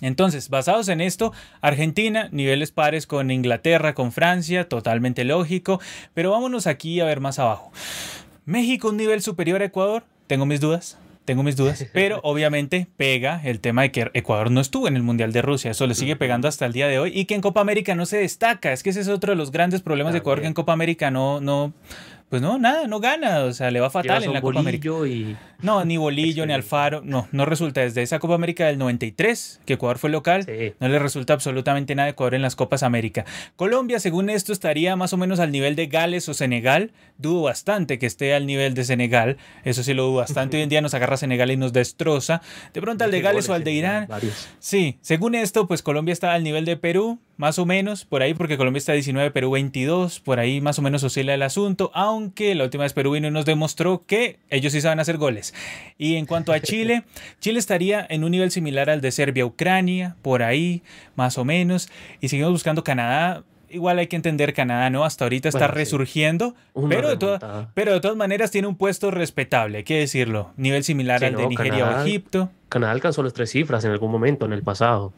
Entonces, 0.00 0.48
basados 0.48 0.88
en 0.88 1.00
esto, 1.00 1.32
Argentina, 1.60 2.28
niveles 2.32 2.72
pares 2.72 3.06
con 3.06 3.30
Inglaterra, 3.30 3.94
con 3.94 4.12
Francia, 4.12 4.68
totalmente 4.68 5.24
lógico, 5.24 5.80
pero 6.14 6.30
vámonos 6.30 6.66
aquí 6.66 7.00
a 7.00 7.04
ver 7.04 7.20
más 7.20 7.38
abajo. 7.38 7.72
México, 8.44 8.88
un 8.88 8.96
nivel 8.96 9.22
superior 9.22 9.62
a 9.62 9.66
Ecuador, 9.66 10.04
tengo 10.26 10.46
mis 10.46 10.60
dudas. 10.60 10.98
Tengo 11.24 11.42
mis 11.42 11.56
dudas, 11.56 11.86
pero 11.94 12.20
obviamente 12.22 12.86
pega 12.98 13.40
el 13.44 13.60
tema 13.60 13.82
de 13.82 13.92
que 13.92 14.10
Ecuador 14.12 14.50
no 14.50 14.60
estuvo 14.60 14.88
en 14.88 14.96
el 14.96 15.02
Mundial 15.02 15.32
de 15.32 15.40
Rusia, 15.40 15.70
eso 15.70 15.86
le 15.86 15.94
sigue 15.94 16.16
pegando 16.16 16.48
hasta 16.48 16.66
el 16.66 16.74
día 16.74 16.86
de 16.86 16.98
hoy. 16.98 17.12
Y 17.14 17.24
que 17.24 17.34
en 17.34 17.40
Copa 17.40 17.62
América 17.62 17.94
no 17.94 18.04
se 18.04 18.18
destaca, 18.18 18.72
es 18.72 18.82
que 18.82 18.90
ese 18.90 19.00
es 19.00 19.08
otro 19.08 19.32
de 19.32 19.36
los 19.36 19.50
grandes 19.50 19.80
problemas 19.80 20.12
de 20.12 20.18
Ecuador 20.18 20.42
que 20.42 20.48
en 20.48 20.54
Copa 20.54 20.74
América 20.74 21.10
no, 21.10 21.40
no, 21.40 21.72
pues 22.28 22.42
no, 22.42 22.58
nada, 22.58 22.86
no 22.88 23.00
gana, 23.00 23.44
o 23.44 23.52
sea, 23.52 23.70
le 23.70 23.80
va 23.80 23.88
fatal 23.88 24.22
en 24.22 24.34
la 24.34 24.42
Copa 24.42 24.60
América. 24.60 24.90
Y... 25.06 25.36
No, 25.64 25.82
ni 25.86 25.96
Bolillo, 25.96 26.44
ni 26.44 26.52
Alfaro, 26.52 27.00
no, 27.02 27.26
no 27.32 27.46
resulta. 27.46 27.80
Desde 27.80 28.02
esa 28.02 28.18
Copa 28.18 28.34
América 28.34 28.66
del 28.66 28.76
93, 28.76 29.62
que 29.64 29.72
Ecuador 29.72 29.96
fue 29.96 30.10
local, 30.10 30.46
no 30.78 30.88
le 30.88 30.98
resulta 30.98 31.32
absolutamente 31.32 31.94
nada 31.94 32.04
de 32.04 32.10
Ecuador 32.10 32.34
en 32.34 32.42
las 32.42 32.54
Copas 32.54 32.82
América. 32.82 33.24
Colombia, 33.56 33.98
según 33.98 34.28
esto, 34.28 34.52
estaría 34.52 34.94
más 34.94 35.14
o 35.14 35.16
menos 35.16 35.40
al 35.40 35.52
nivel 35.52 35.74
de 35.74 35.86
Gales 35.86 36.28
o 36.28 36.34
Senegal. 36.34 36.92
Dudo 37.16 37.44
bastante 37.44 37.98
que 37.98 38.04
esté 38.04 38.34
al 38.34 38.46
nivel 38.46 38.74
de 38.74 38.84
Senegal, 38.84 39.38
eso 39.64 39.82
sí 39.82 39.94
lo 39.94 40.04
dudo 40.04 40.16
bastante. 40.16 40.56
Hoy 40.58 40.64
en 40.64 40.68
día 40.68 40.82
nos 40.82 40.92
agarra 40.92 41.16
Senegal 41.16 41.50
y 41.50 41.56
nos 41.56 41.72
destroza. 41.72 42.42
De 42.74 42.82
pronto 42.82 43.04
al 43.04 43.10
de 43.10 43.22
Gales 43.22 43.48
o 43.48 43.54
al 43.54 43.64
de 43.64 43.72
Irán. 43.72 44.08
Sí, 44.58 44.98
según 45.00 45.34
esto, 45.34 45.66
pues 45.66 45.80
Colombia 45.80 46.12
está 46.12 46.34
al 46.34 46.44
nivel 46.44 46.66
de 46.66 46.76
Perú, 46.76 47.18
más 47.36 47.58
o 47.58 47.66
menos, 47.66 48.04
por 48.04 48.22
ahí, 48.22 48.34
porque 48.34 48.56
Colombia 48.56 48.78
está 48.78 48.92
19, 48.92 49.30
Perú 49.30 49.50
22, 49.52 50.20
por 50.20 50.38
ahí 50.38 50.60
más 50.60 50.78
o 50.78 50.82
menos 50.82 51.02
oscila 51.02 51.32
el 51.34 51.42
asunto, 51.42 51.90
aunque 51.94 52.54
la 52.54 52.64
última 52.64 52.84
vez 52.84 52.92
Perú 52.92 53.12
vino 53.12 53.28
y 53.28 53.30
nos 53.30 53.44
demostró 53.44 54.04
que 54.06 54.38
ellos 54.50 54.72
sí 54.72 54.80
saben 54.80 55.00
hacer 55.00 55.16
goles. 55.16 55.53
Y 55.96 56.16
en 56.16 56.26
cuanto 56.26 56.52
a 56.52 56.60
Chile, 56.60 57.04
Chile 57.40 57.58
estaría 57.58 58.04
en 58.08 58.24
un 58.24 58.32
nivel 58.32 58.50
similar 58.50 58.90
al 58.90 59.00
de 59.00 59.12
Serbia, 59.12 59.46
Ucrania, 59.46 60.16
por 60.22 60.42
ahí, 60.42 60.82
más 61.16 61.38
o 61.38 61.44
menos, 61.44 61.88
y 62.20 62.28
seguimos 62.28 62.52
buscando 62.52 62.82
Canadá, 62.82 63.44
igual 63.74 63.98
hay 63.98 64.06
que 64.06 64.16
entender 64.16 64.54
Canadá, 64.54 64.88
¿no? 64.90 65.04
Hasta 65.04 65.24
ahorita 65.24 65.48
está 65.48 65.66
resurgiendo, 65.66 66.54
pero 66.88 67.14
de, 67.14 67.38
pero 67.74 67.92
de 67.92 68.00
todas 68.00 68.16
maneras 68.16 68.50
tiene 68.50 68.68
un 68.68 68.76
puesto 68.76 69.10
respetable, 69.10 69.78
hay 69.78 69.84
que 69.84 69.98
decirlo. 69.98 70.52
Nivel 70.56 70.84
similar 70.84 71.24
al 71.24 71.36
de 71.36 71.46
Nigeria 71.46 71.86
o 71.86 72.06
Egipto. 72.06 72.50
Canadá 72.68 72.92
alcanzó 72.92 73.22
las 73.22 73.32
tres 73.32 73.50
cifras 73.50 73.84
en 73.84 73.90
algún 73.90 74.10
momento 74.10 74.46
en 74.46 74.52
el 74.52 74.62
pasado. 74.62 75.12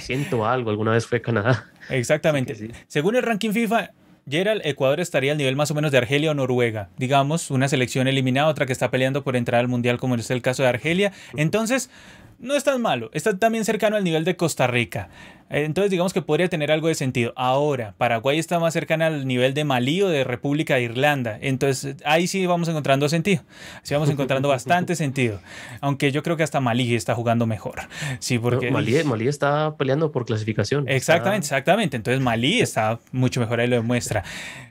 Siento 0.00 0.46
algo, 0.46 0.70
alguna 0.70 0.92
vez 0.92 1.06
fue 1.06 1.20
Canadá. 1.20 1.66
Exactamente. 1.90 2.70
Según 2.86 3.16
el 3.16 3.22
ranking 3.22 3.50
FIFA, 3.50 3.90
Gerald, 4.28 4.62
Ecuador 4.64 4.98
estaría 4.98 5.30
al 5.30 5.38
nivel 5.38 5.54
más 5.54 5.70
o 5.70 5.74
menos 5.74 5.92
de 5.92 5.98
Argelia 5.98 6.32
o 6.32 6.34
Noruega. 6.34 6.88
Digamos, 6.98 7.52
una 7.52 7.68
selección 7.68 8.08
eliminada, 8.08 8.48
otra 8.48 8.66
que 8.66 8.72
está 8.72 8.90
peleando 8.90 9.22
por 9.22 9.36
entrar 9.36 9.60
al 9.60 9.68
Mundial, 9.68 9.98
como 9.98 10.16
es 10.16 10.32
el 10.32 10.42
caso 10.42 10.64
de 10.64 10.68
Argelia. 10.68 11.12
Entonces, 11.36 11.90
no 12.38 12.54
es 12.54 12.64
tan 12.64 12.80
malo, 12.80 13.10
está 13.12 13.38
también 13.38 13.64
cercano 13.64 13.96
al 13.96 14.04
nivel 14.04 14.24
de 14.24 14.36
Costa 14.36 14.66
Rica. 14.66 15.08
Entonces 15.48 15.90
digamos 15.90 16.12
que 16.12 16.22
podría 16.22 16.48
tener 16.48 16.72
algo 16.72 16.88
de 16.88 16.94
sentido. 16.94 17.32
Ahora, 17.36 17.94
Paraguay 17.98 18.38
está 18.38 18.58
más 18.58 18.72
cercana 18.72 19.06
al 19.06 19.26
nivel 19.26 19.54
de 19.54 19.64
Malí 19.64 20.02
o 20.02 20.08
de 20.08 20.24
República 20.24 20.74
de 20.74 20.82
Irlanda. 20.82 21.38
Entonces 21.40 21.96
ahí 22.04 22.26
sí 22.26 22.44
vamos 22.46 22.68
encontrando 22.68 23.08
sentido. 23.08 23.42
Sí 23.82 23.94
vamos 23.94 24.10
encontrando 24.10 24.48
bastante 24.48 24.96
sentido. 24.96 25.40
Aunque 25.80 26.10
yo 26.10 26.24
creo 26.24 26.36
que 26.36 26.42
hasta 26.42 26.60
Malí 26.60 26.94
está 26.94 27.14
jugando 27.14 27.46
mejor. 27.46 27.82
Sí, 28.18 28.38
porque... 28.38 28.72
Malí, 28.72 29.04
Malí 29.04 29.28
está 29.28 29.76
peleando 29.76 30.10
por 30.10 30.26
clasificación. 30.26 30.88
Exactamente, 30.88 31.44
exactamente. 31.44 31.96
Entonces 31.96 32.20
Malí 32.20 32.60
está 32.60 32.98
mucho 33.12 33.38
mejor, 33.38 33.60
ahí 33.60 33.68
lo 33.68 33.76
demuestra. 33.76 34.24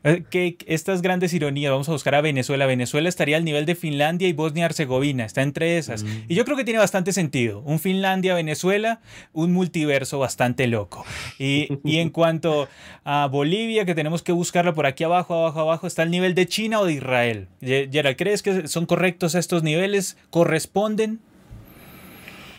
Eh, 0.04 0.24
que 0.30 0.58
estas 0.68 1.02
grandes 1.02 1.34
ironías, 1.34 1.72
vamos 1.72 1.88
a 1.88 1.94
buscar 1.94 2.16
a 2.16 2.22
Venezuela. 2.22 2.66
Venezuela 2.66 3.08
estaría 3.08 3.38
al 3.38 3.46
nivel 3.46 3.66
de 3.66 3.76
Finlandia 3.76 4.28
y 4.28 4.34
Bosnia-Herzegovina. 4.34 5.24
Está 5.24 5.42
entre 5.42 5.78
esas. 5.78 6.04
Mm. 6.04 6.08
Y 6.28 6.36
yo 6.36 6.44
creo 6.44 6.58
que 6.58 6.66
tiene 6.66 6.80
bastante 6.80 7.14
sentido. 7.14 7.55
Un 7.62 7.80
Finlandia-Venezuela, 7.80 9.02
un 9.34 9.54
multiverso 9.54 10.20
bastante 10.20 10.68
loco. 10.68 11.06
Y, 11.40 11.68
en 11.84 12.10
cuanto 12.10 12.68
a 13.04 13.28
Bolivia, 13.28 13.86
que 13.86 13.96
tenemos 13.96 14.24
que 14.24 14.32
buscarla 14.32 14.74
por 14.74 14.86
aquí 14.86 15.04
abajo, 15.04 15.36
abajo, 15.36 15.60
abajo, 15.60 15.88
está 15.88 16.04
el 16.04 16.12
nivel 16.12 16.36
de 16.36 16.48
China 16.48 16.80
o 16.80 16.86
de 16.86 16.94
Israel. 16.94 17.48
Gerald, 17.62 18.18
¿crees 18.18 18.42
que 18.42 18.68
son 18.68 18.86
correctos 18.86 19.36
estos 19.36 19.64
niveles? 19.64 20.18
¿Corresponden? 20.30 21.20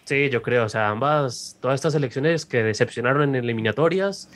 Sí, 0.05 0.31
yo 0.31 0.41
creo, 0.41 0.65
o 0.65 0.69
sea, 0.69 0.91
ambas, 0.91 1.59
todas 1.61 1.75
estas 1.75 1.95
elecciones 1.97 2.47
que 2.47 2.63
decepcionaron 2.63 3.31
en 3.31 3.35
eliminatorias, 3.35 4.31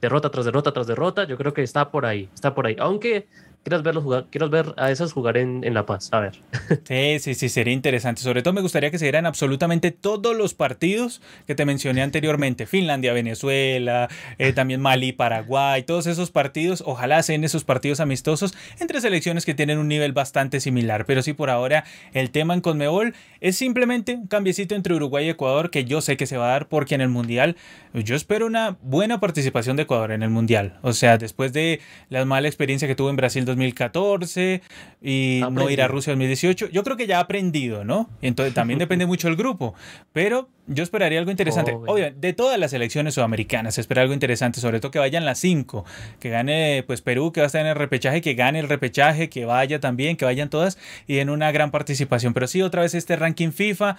derrota 0.00 0.30
tras 0.30 0.44
derrota 0.44 0.72
tras 0.72 0.86
derrota, 0.86 1.24
yo 1.24 1.36
creo 1.36 1.52
que 1.52 1.62
está 1.62 1.90
por 1.90 2.06
ahí, 2.06 2.28
está 2.32 2.54
por 2.54 2.66
ahí. 2.66 2.76
Aunque 2.78 3.26
Quieres 3.66 3.82
verlos 3.82 4.04
jugar, 4.04 4.26
quiero 4.30 4.48
ver 4.48 4.74
a 4.76 4.92
esas 4.92 5.12
jugar 5.12 5.36
en, 5.36 5.64
en, 5.64 5.74
La 5.74 5.84
Paz, 5.86 6.10
a 6.12 6.20
ver. 6.20 6.38
Sí, 6.84 7.18
sí, 7.18 7.34
sí, 7.34 7.48
sería 7.48 7.74
interesante. 7.74 8.22
Sobre 8.22 8.44
todo 8.44 8.54
me 8.54 8.60
gustaría 8.60 8.92
que 8.92 8.98
se 9.00 9.06
dieran 9.06 9.26
absolutamente 9.26 9.90
todos 9.90 10.36
los 10.36 10.54
partidos 10.54 11.20
que 11.48 11.56
te 11.56 11.64
mencioné 11.64 12.02
anteriormente. 12.02 12.66
Finlandia, 12.66 13.12
Venezuela, 13.12 14.08
eh, 14.38 14.52
también 14.52 14.80
Mali, 14.80 15.10
Paraguay, 15.10 15.82
todos 15.82 16.06
esos 16.06 16.30
partidos. 16.30 16.84
Ojalá 16.86 17.20
sean 17.24 17.42
esos 17.42 17.64
partidos 17.64 17.98
amistosos 17.98 18.54
entre 18.78 19.00
selecciones 19.00 19.44
que 19.44 19.54
tienen 19.54 19.78
un 19.78 19.88
nivel 19.88 20.12
bastante 20.12 20.60
similar. 20.60 21.04
Pero 21.04 21.22
sí, 21.22 21.32
por 21.32 21.50
ahora 21.50 21.82
el 22.12 22.30
tema 22.30 22.54
en 22.54 22.60
Conmebol 22.60 23.14
es 23.40 23.56
simplemente 23.56 24.14
un 24.14 24.28
cambiecito 24.28 24.76
entre 24.76 24.94
Uruguay 24.94 25.26
y 25.26 25.30
Ecuador 25.30 25.70
que 25.70 25.84
yo 25.84 26.00
sé 26.02 26.16
que 26.16 26.28
se 26.28 26.36
va 26.36 26.46
a 26.46 26.50
dar 26.50 26.68
porque 26.68 26.94
en 26.94 27.00
el 27.00 27.08
Mundial 27.08 27.56
yo 27.94 28.14
espero 28.14 28.46
una 28.46 28.76
buena 28.82 29.18
participación 29.18 29.76
de 29.76 29.84
Ecuador 29.84 30.12
en 30.12 30.22
el 30.22 30.30
Mundial. 30.30 30.78
O 30.82 30.92
sea, 30.92 31.18
después 31.18 31.52
de 31.52 31.80
la 32.10 32.24
mala 32.24 32.46
experiencia 32.46 32.86
que 32.86 32.94
tuvo 32.94 33.10
en 33.10 33.16
Brasil 33.16 33.44
2014 33.56 34.62
y 35.02 35.40
no 35.50 35.70
ir 35.70 35.82
a 35.82 35.88
Rusia 35.88 36.12
2018. 36.12 36.68
Yo 36.70 36.82
creo 36.82 36.96
que 36.96 37.06
ya 37.06 37.18
ha 37.18 37.20
aprendido, 37.20 37.84
¿no? 37.84 38.08
Entonces 38.22 38.54
también 38.54 38.78
depende 38.78 39.06
mucho 39.06 39.28
del 39.28 39.36
grupo. 39.36 39.74
Pero 40.12 40.48
yo 40.66 40.82
esperaría 40.82 41.18
algo 41.18 41.30
interesante. 41.30 41.72
Obvio, 41.72 42.12
de 42.12 42.32
todas 42.32 42.58
las 42.58 42.72
elecciones 42.72 43.14
sudamericanas, 43.14 43.76
se 43.76 43.80
espera 43.80 44.02
algo 44.02 44.14
interesante, 44.14 44.60
sobre 44.60 44.80
todo 44.80 44.90
que 44.90 44.98
vayan 44.98 45.24
las 45.24 45.38
cinco. 45.38 45.84
Que 46.18 46.30
gane 46.30 46.82
pues 46.86 47.02
Perú, 47.02 47.32
que 47.32 47.40
va 47.40 47.44
a 47.44 47.46
estar 47.46 47.60
en 47.60 47.68
el 47.68 47.76
repechaje, 47.76 48.20
que 48.20 48.34
gane 48.34 48.58
el 48.58 48.68
repechaje, 48.68 49.28
que 49.28 49.44
vaya 49.44 49.80
también, 49.80 50.16
que 50.16 50.24
vayan 50.24 50.50
todas 50.50 50.78
y 51.06 51.18
en 51.18 51.30
una 51.30 51.52
gran 51.52 51.70
participación. 51.70 52.34
Pero 52.34 52.46
sí, 52.46 52.62
otra 52.62 52.82
vez 52.82 52.94
este 52.94 53.16
ranking 53.16 53.52
FIFA 53.52 53.96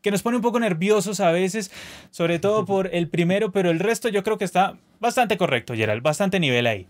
que 0.00 0.10
nos 0.10 0.22
pone 0.22 0.36
un 0.36 0.42
poco 0.42 0.60
nerviosos 0.60 1.20
a 1.20 1.32
veces, 1.32 1.70
sobre 2.10 2.38
todo 2.38 2.64
por 2.66 2.94
el 2.94 3.08
primero, 3.08 3.52
pero 3.52 3.70
el 3.70 3.78
resto 3.78 4.08
yo 4.08 4.22
creo 4.22 4.38
que 4.38 4.44
está 4.44 4.76
bastante 5.00 5.36
correcto, 5.36 5.74
Gerald, 5.74 6.02
bastante 6.02 6.40
nivel 6.40 6.66
ahí. 6.66 6.86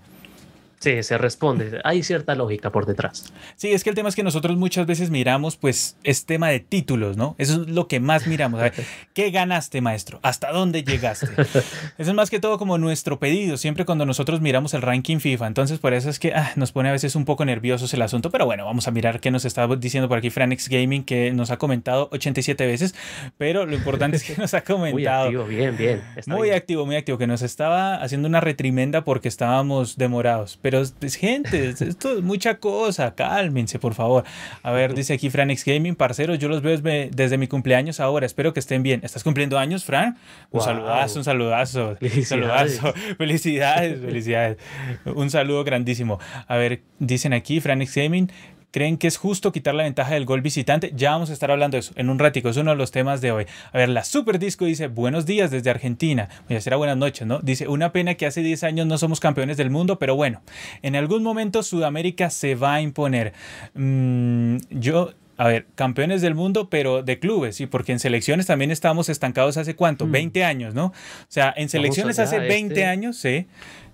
Sí, 0.78 1.02
se 1.02 1.16
responde. 1.16 1.80
Hay 1.84 2.02
cierta 2.02 2.34
lógica 2.34 2.70
por 2.70 2.84
detrás. 2.84 3.32
Sí, 3.56 3.72
es 3.72 3.82
que 3.82 3.90
el 3.90 3.96
tema 3.96 4.08
es 4.08 4.14
que 4.14 4.22
nosotros 4.22 4.56
muchas 4.56 4.86
veces 4.86 5.10
miramos, 5.10 5.56
pues, 5.56 5.96
es 6.04 6.26
tema 6.26 6.48
de 6.48 6.60
títulos, 6.60 7.16
¿no? 7.16 7.34
Eso 7.38 7.62
es 7.62 7.68
lo 7.68 7.88
que 7.88 7.98
más 7.98 8.26
miramos. 8.26 8.60
A 8.60 8.64
ver, 8.64 8.74
¿qué 9.14 9.30
ganaste, 9.30 9.80
maestro? 9.80 10.20
¿Hasta 10.22 10.52
dónde 10.52 10.84
llegaste? 10.84 11.28
Eso 11.98 12.10
es 12.10 12.14
más 12.14 12.30
que 12.30 12.40
todo 12.40 12.58
como 12.58 12.76
nuestro 12.78 13.18
pedido, 13.18 13.56
siempre 13.56 13.84
cuando 13.84 14.04
nosotros 14.04 14.40
miramos 14.40 14.74
el 14.74 14.82
ranking 14.82 15.18
FIFA. 15.18 15.46
Entonces, 15.46 15.78
por 15.78 15.94
eso 15.94 16.10
es 16.10 16.18
que 16.18 16.34
ah, 16.34 16.52
nos 16.56 16.72
pone 16.72 16.88
a 16.88 16.92
veces 16.92 17.16
un 17.16 17.24
poco 17.24 17.44
nerviosos 17.44 17.92
el 17.94 18.02
asunto. 18.02 18.30
Pero 18.30 18.44
bueno, 18.44 18.64
vamos 18.64 18.86
a 18.86 18.90
mirar 18.90 19.20
qué 19.20 19.30
nos 19.30 19.44
está 19.44 19.66
diciendo 19.76 20.08
por 20.08 20.18
aquí 20.18 20.30
Franex 20.30 20.68
Gaming, 20.68 21.04
que 21.04 21.32
nos 21.32 21.50
ha 21.50 21.56
comentado 21.56 22.08
87 22.12 22.66
veces. 22.66 22.94
Pero 23.38 23.64
lo 23.66 23.74
importante 23.74 24.18
es 24.18 24.24
que 24.24 24.36
nos 24.36 24.52
ha 24.54 24.60
comentado. 24.64 25.30
Muy 25.30 25.36
activo, 25.40 25.44
bien, 25.44 25.76
bien. 25.76 26.02
muy 26.26 26.50
activo, 26.50 26.86
muy 26.86 26.96
activo, 26.96 27.18
que 27.18 27.26
nos 27.26 27.42
estaba 27.42 27.96
haciendo 27.96 28.28
una 28.28 28.40
retrimenda 28.40 29.04
porque 29.04 29.28
estábamos 29.28 29.96
demorados 29.96 30.58
pero 30.66 30.82
pues, 30.98 31.14
gente, 31.14 31.68
esto 31.68 32.18
es 32.18 32.24
mucha 32.24 32.58
cosa, 32.58 33.14
cálmense, 33.14 33.78
por 33.78 33.94
favor. 33.94 34.24
A 34.64 34.72
ver, 34.72 34.94
dice 34.94 35.12
aquí 35.12 35.30
Franix 35.30 35.64
Gaming, 35.64 35.94
parceros, 35.94 36.40
yo 36.40 36.48
los 36.48 36.60
veo 36.60 36.76
desde 36.76 37.38
mi 37.38 37.46
cumpleaños 37.46 38.00
ahora, 38.00 38.26
espero 38.26 38.52
que 38.52 38.58
estén 38.58 38.82
bien. 38.82 38.98
¿Estás 39.04 39.22
cumpliendo 39.22 39.60
años, 39.60 39.84
Fran? 39.84 40.18
Un 40.50 40.60
saludazo, 40.60 41.20
un 41.20 41.24
saludazo. 41.24 41.94
Felicidades. 42.00 42.80
Felicidades, 43.16 44.00
felicidades. 44.00 44.58
Un 45.04 45.30
saludo 45.30 45.62
grandísimo. 45.62 46.18
A 46.48 46.56
ver, 46.56 46.82
dicen 46.98 47.32
aquí 47.32 47.60
Franix 47.60 47.94
Gaming, 47.94 48.28
¿Creen 48.76 48.98
que 48.98 49.06
es 49.06 49.16
justo 49.16 49.52
quitar 49.52 49.74
la 49.74 49.84
ventaja 49.84 50.12
del 50.12 50.26
gol 50.26 50.42
visitante? 50.42 50.92
Ya 50.94 51.12
vamos 51.12 51.30
a 51.30 51.32
estar 51.32 51.50
hablando 51.50 51.76
de 51.76 51.78
eso 51.78 51.94
en 51.96 52.10
un 52.10 52.18
ratico, 52.18 52.50
es 52.50 52.58
uno 52.58 52.72
de 52.72 52.76
los 52.76 52.90
temas 52.90 53.22
de 53.22 53.32
hoy. 53.32 53.46
A 53.72 53.78
ver, 53.78 53.88
la 53.88 54.04
Super 54.04 54.38
Disco 54.38 54.66
dice, 54.66 54.88
buenos 54.88 55.24
días 55.24 55.50
desde 55.50 55.70
Argentina. 55.70 56.28
Voy 56.46 56.56
a 56.56 56.58
decir 56.58 56.76
buenas 56.76 56.98
noches, 56.98 57.26
¿no? 57.26 57.38
Dice, 57.38 57.68
una 57.68 57.90
pena 57.92 58.16
que 58.16 58.26
hace 58.26 58.42
10 58.42 58.64
años 58.64 58.86
no 58.86 58.98
somos 58.98 59.18
campeones 59.18 59.56
del 59.56 59.70
mundo, 59.70 59.98
pero 59.98 60.14
bueno, 60.14 60.42
en 60.82 60.94
algún 60.94 61.22
momento 61.22 61.62
Sudamérica 61.62 62.28
se 62.28 62.54
va 62.54 62.74
a 62.74 62.82
imponer. 62.82 63.32
Mm, 63.72 64.58
yo 64.68 65.14
a 65.38 65.48
ver, 65.48 65.66
campeones 65.74 66.22
del 66.22 66.34
mundo, 66.34 66.68
pero 66.70 67.02
de 67.02 67.18
clubes, 67.18 67.56
sí, 67.56 67.66
porque 67.66 67.92
en 67.92 67.98
selecciones 67.98 68.46
también 68.46 68.70
estábamos 68.70 69.08
estancados 69.08 69.56
hace 69.56 69.74
cuánto, 69.74 70.06
20 70.06 70.40
mm. 70.40 70.44
años, 70.44 70.74
¿no? 70.74 70.86
O 70.86 70.92
sea, 71.28 71.52
en 71.56 71.68
selecciones 71.68 72.18
hace 72.18 72.38
20 72.38 72.74
este 72.74 72.84
años, 72.84 73.16
sí. 73.16 73.46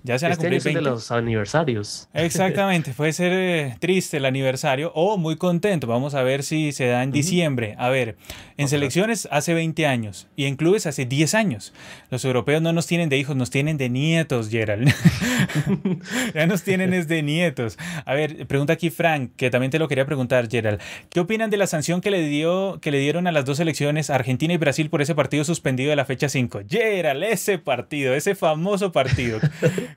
Ya 0.04 0.18
se 0.18 0.26
van 0.26 0.32
este 0.32 0.46
a 0.46 0.50
cumplir 0.50 0.62
20. 0.62 0.80
de 0.80 0.90
los 0.90 1.10
aniversarios. 1.10 2.08
Exactamente, 2.14 2.92
puede 2.92 3.12
ser 3.12 3.32
eh, 3.32 3.76
triste 3.78 4.16
el 4.16 4.24
aniversario 4.24 4.92
o 4.94 5.16
muy 5.16 5.36
contento. 5.36 5.86
Vamos 5.86 6.14
a 6.14 6.22
ver 6.22 6.42
si 6.42 6.72
se 6.72 6.86
da 6.86 7.02
en 7.02 7.12
diciembre. 7.12 7.74
A 7.78 7.88
ver, 7.88 8.16
en 8.56 8.68
selecciones 8.68 9.28
hace 9.30 9.54
20 9.54 9.86
años 9.86 10.28
y 10.36 10.46
en 10.46 10.56
clubes 10.56 10.86
hace 10.86 11.06
10 11.06 11.34
años. 11.34 11.72
Los 12.10 12.24
europeos 12.24 12.62
no 12.62 12.72
nos 12.72 12.86
tienen 12.86 13.08
de 13.08 13.16
hijos, 13.16 13.36
nos 13.36 13.50
tienen 13.50 13.76
de 13.78 13.88
nietos, 13.88 14.48
Gerald. 14.48 14.92
ya 16.34 16.46
nos 16.46 16.62
tienen 16.62 16.94
es 16.94 17.08
de 17.08 17.22
nietos. 17.22 17.78
A 18.04 18.14
ver, 18.14 18.46
pregunta 18.46 18.72
aquí 18.72 18.90
Frank, 18.90 19.32
que 19.36 19.50
también 19.50 19.70
te 19.70 19.78
lo 19.78 19.88
quería 19.88 20.06
preguntar, 20.06 20.48
Gerald. 20.50 20.80
¿Qué 21.10 21.20
opinan 21.20 21.50
de 21.50 21.56
la 21.56 21.66
sanción 21.66 22.00
que 22.00 22.10
le, 22.10 22.26
dio, 22.26 22.78
que 22.80 22.90
le 22.90 22.98
dieron 22.98 23.26
a 23.26 23.32
las 23.32 23.44
dos 23.44 23.58
selecciones, 23.58 24.10
Argentina 24.10 24.54
y 24.54 24.56
Brasil, 24.56 24.90
por 24.90 25.02
ese 25.02 25.14
partido 25.14 25.44
suspendido 25.44 25.90
de 25.90 25.96
la 25.96 26.04
fecha 26.04 26.28
5? 26.28 26.62
Gerald, 26.68 27.22
ese 27.24 27.58
partido, 27.58 28.14
ese 28.14 28.34
famoso 28.34 28.92
partido. 28.92 29.40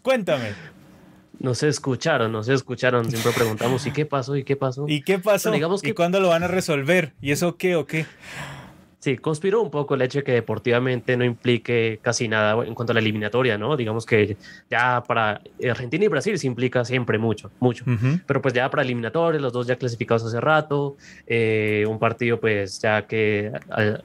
Cuéntame. 0.02 0.54
No 1.40 1.54
se 1.54 1.68
escucharon, 1.68 2.32
no 2.32 2.44
se 2.44 2.54
escucharon. 2.54 3.10
Siempre 3.10 3.32
preguntamos, 3.34 3.86
¿y 3.86 3.92
qué 3.92 4.06
pasó? 4.06 4.36
¿Y 4.36 4.44
qué 4.44 4.56
pasó? 4.56 4.86
¿Y 4.88 5.02
qué 5.02 5.20
pasó? 5.20 5.52
digamos 5.52 5.82
que... 5.82 5.90
¿Y 5.90 5.94
cuándo 5.94 6.20
lo 6.20 6.30
van 6.30 6.44
a 6.44 6.48
resolver? 6.48 7.14
¿Y 7.22 7.32
eso 7.32 7.58
qué 7.58 7.76
o 7.76 7.86
qué? 7.86 8.06
Sí, 9.06 9.18
conspiró 9.18 9.62
un 9.62 9.70
poco 9.70 9.94
el 9.94 10.02
hecho 10.02 10.18
de 10.18 10.24
que 10.24 10.32
deportivamente 10.32 11.16
no 11.16 11.24
implique 11.24 12.00
casi 12.02 12.28
nada 12.28 12.66
en 12.66 12.74
cuanto 12.74 12.90
a 12.92 12.96
la 12.96 13.02
eliminatoria, 13.02 13.56
¿no? 13.56 13.78
Digamos 13.78 14.04
que 14.04 14.36
ya 14.68 15.04
para 15.04 15.44
Argentina 15.70 16.06
y 16.06 16.08
Brasil 16.08 16.40
se 16.40 16.48
implica 16.48 16.84
siempre 16.84 17.20
mucho, 17.20 17.52
mucho. 17.60 17.86
Pero 18.26 18.42
pues 18.42 18.56
ya 18.56 18.68
para 18.72 18.82
eliminatorias, 18.82 19.44
los 19.44 19.54
dos 19.54 19.68
ya 19.68 19.76
clasificados 19.76 20.24
hace 20.26 20.42
rato, 20.42 20.98
eh, 21.28 21.86
un 21.88 22.00
partido 22.00 22.40
pues 22.40 22.82
ya 22.82 23.06
que 23.06 23.52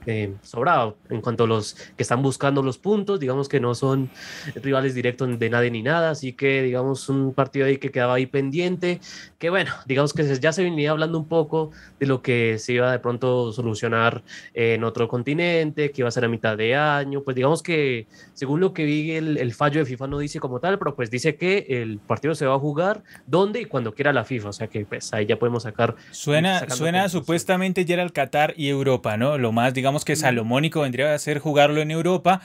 eh, 0.05 0.35
sobrado 0.43 0.99
en 1.09 1.23
cuanto 1.23 1.45
a 1.45 1.47
los 1.47 1.77
que 1.97 2.03
están 2.03 2.21
buscando 2.21 2.63
los 2.63 2.77
puntos, 2.77 3.21
digamos 3.21 3.49
que 3.49 3.59
no 3.59 3.75
son 3.75 4.11
rivales 4.57 4.95
directos 4.95 5.39
de 5.39 5.49
nadie 5.49 5.71
ni 5.71 5.81
nada, 5.81 6.11
así 6.11 6.35
que 6.35 6.61
digamos 6.63 7.09
un 7.09 7.33
partido 7.33 7.65
ahí 7.65 7.79
que 7.79 7.91
quedaba 7.91 8.17
ahí 8.17 8.27
pendiente, 8.27 9.01
que 9.41 9.49
bueno, 9.49 9.73
digamos 9.87 10.13
que 10.13 10.23
ya 10.39 10.53
se 10.53 10.63
venía 10.63 10.91
hablando 10.91 11.19
un 11.19 11.27
poco 11.27 11.71
de 11.99 12.05
lo 12.05 12.21
que 12.21 12.59
se 12.59 12.75
iba 12.75 12.93
de 12.93 12.99
pronto 12.99 13.53
solucionar 13.53 14.23
en 14.53 14.85
otro 14.85 15.09
continente, 15.09 15.91
que 15.91 16.03
iba 16.03 16.09
a 16.09 16.13
ser 16.13 16.27
a 16.27 16.29
mitad 16.29 16.59
de 16.59 16.77
año. 16.77 17.23
Pues 17.23 17.35
digamos 17.35 17.63
que, 17.63 18.07
según 18.35 18.61
lo 18.61 18.75
que 18.75 18.85
vi, 18.85 19.13
el, 19.13 19.55
fallo 19.55 19.81
de 19.81 19.87
FIFA 19.87 20.09
no 20.09 20.19
dice 20.19 20.41
como 20.41 20.61
tal, 20.61 20.79
pero 20.79 20.95
pues 20.95 21.11
dice 21.11 21.37
que 21.37 21.65
el 21.71 22.01
partido 22.01 22.35
se 22.35 22.45
va 22.45 22.55
a 22.55 22.59
jugar 22.59 23.03
donde 23.27 23.63
y 23.63 23.65
cuando 23.65 23.95
quiera 23.95 24.13
la 24.13 24.25
FIFA. 24.25 24.51
O 24.51 24.53
sea 24.53 24.67
que 24.67 24.85
pues 24.85 25.11
ahí 25.15 25.25
ya 25.25 25.39
podemos 25.39 25.63
sacar. 25.63 25.97
Suena, 26.11 26.69
suena 26.69 27.09
supuestamente 27.09 27.87
ya 27.87 27.95
era 27.95 28.03
el 28.03 28.13
Qatar 28.13 28.53
y 28.59 28.69
Europa, 28.69 29.17
¿no? 29.17 29.39
Lo 29.39 29.53
más, 29.53 29.73
digamos 29.73 30.05
que 30.05 30.17
salomónico 30.17 30.83
vendría 30.83 31.15
a 31.15 31.19
ser 31.19 31.39
jugarlo 31.39 31.81
en 31.81 31.91
Europa, 31.91 32.43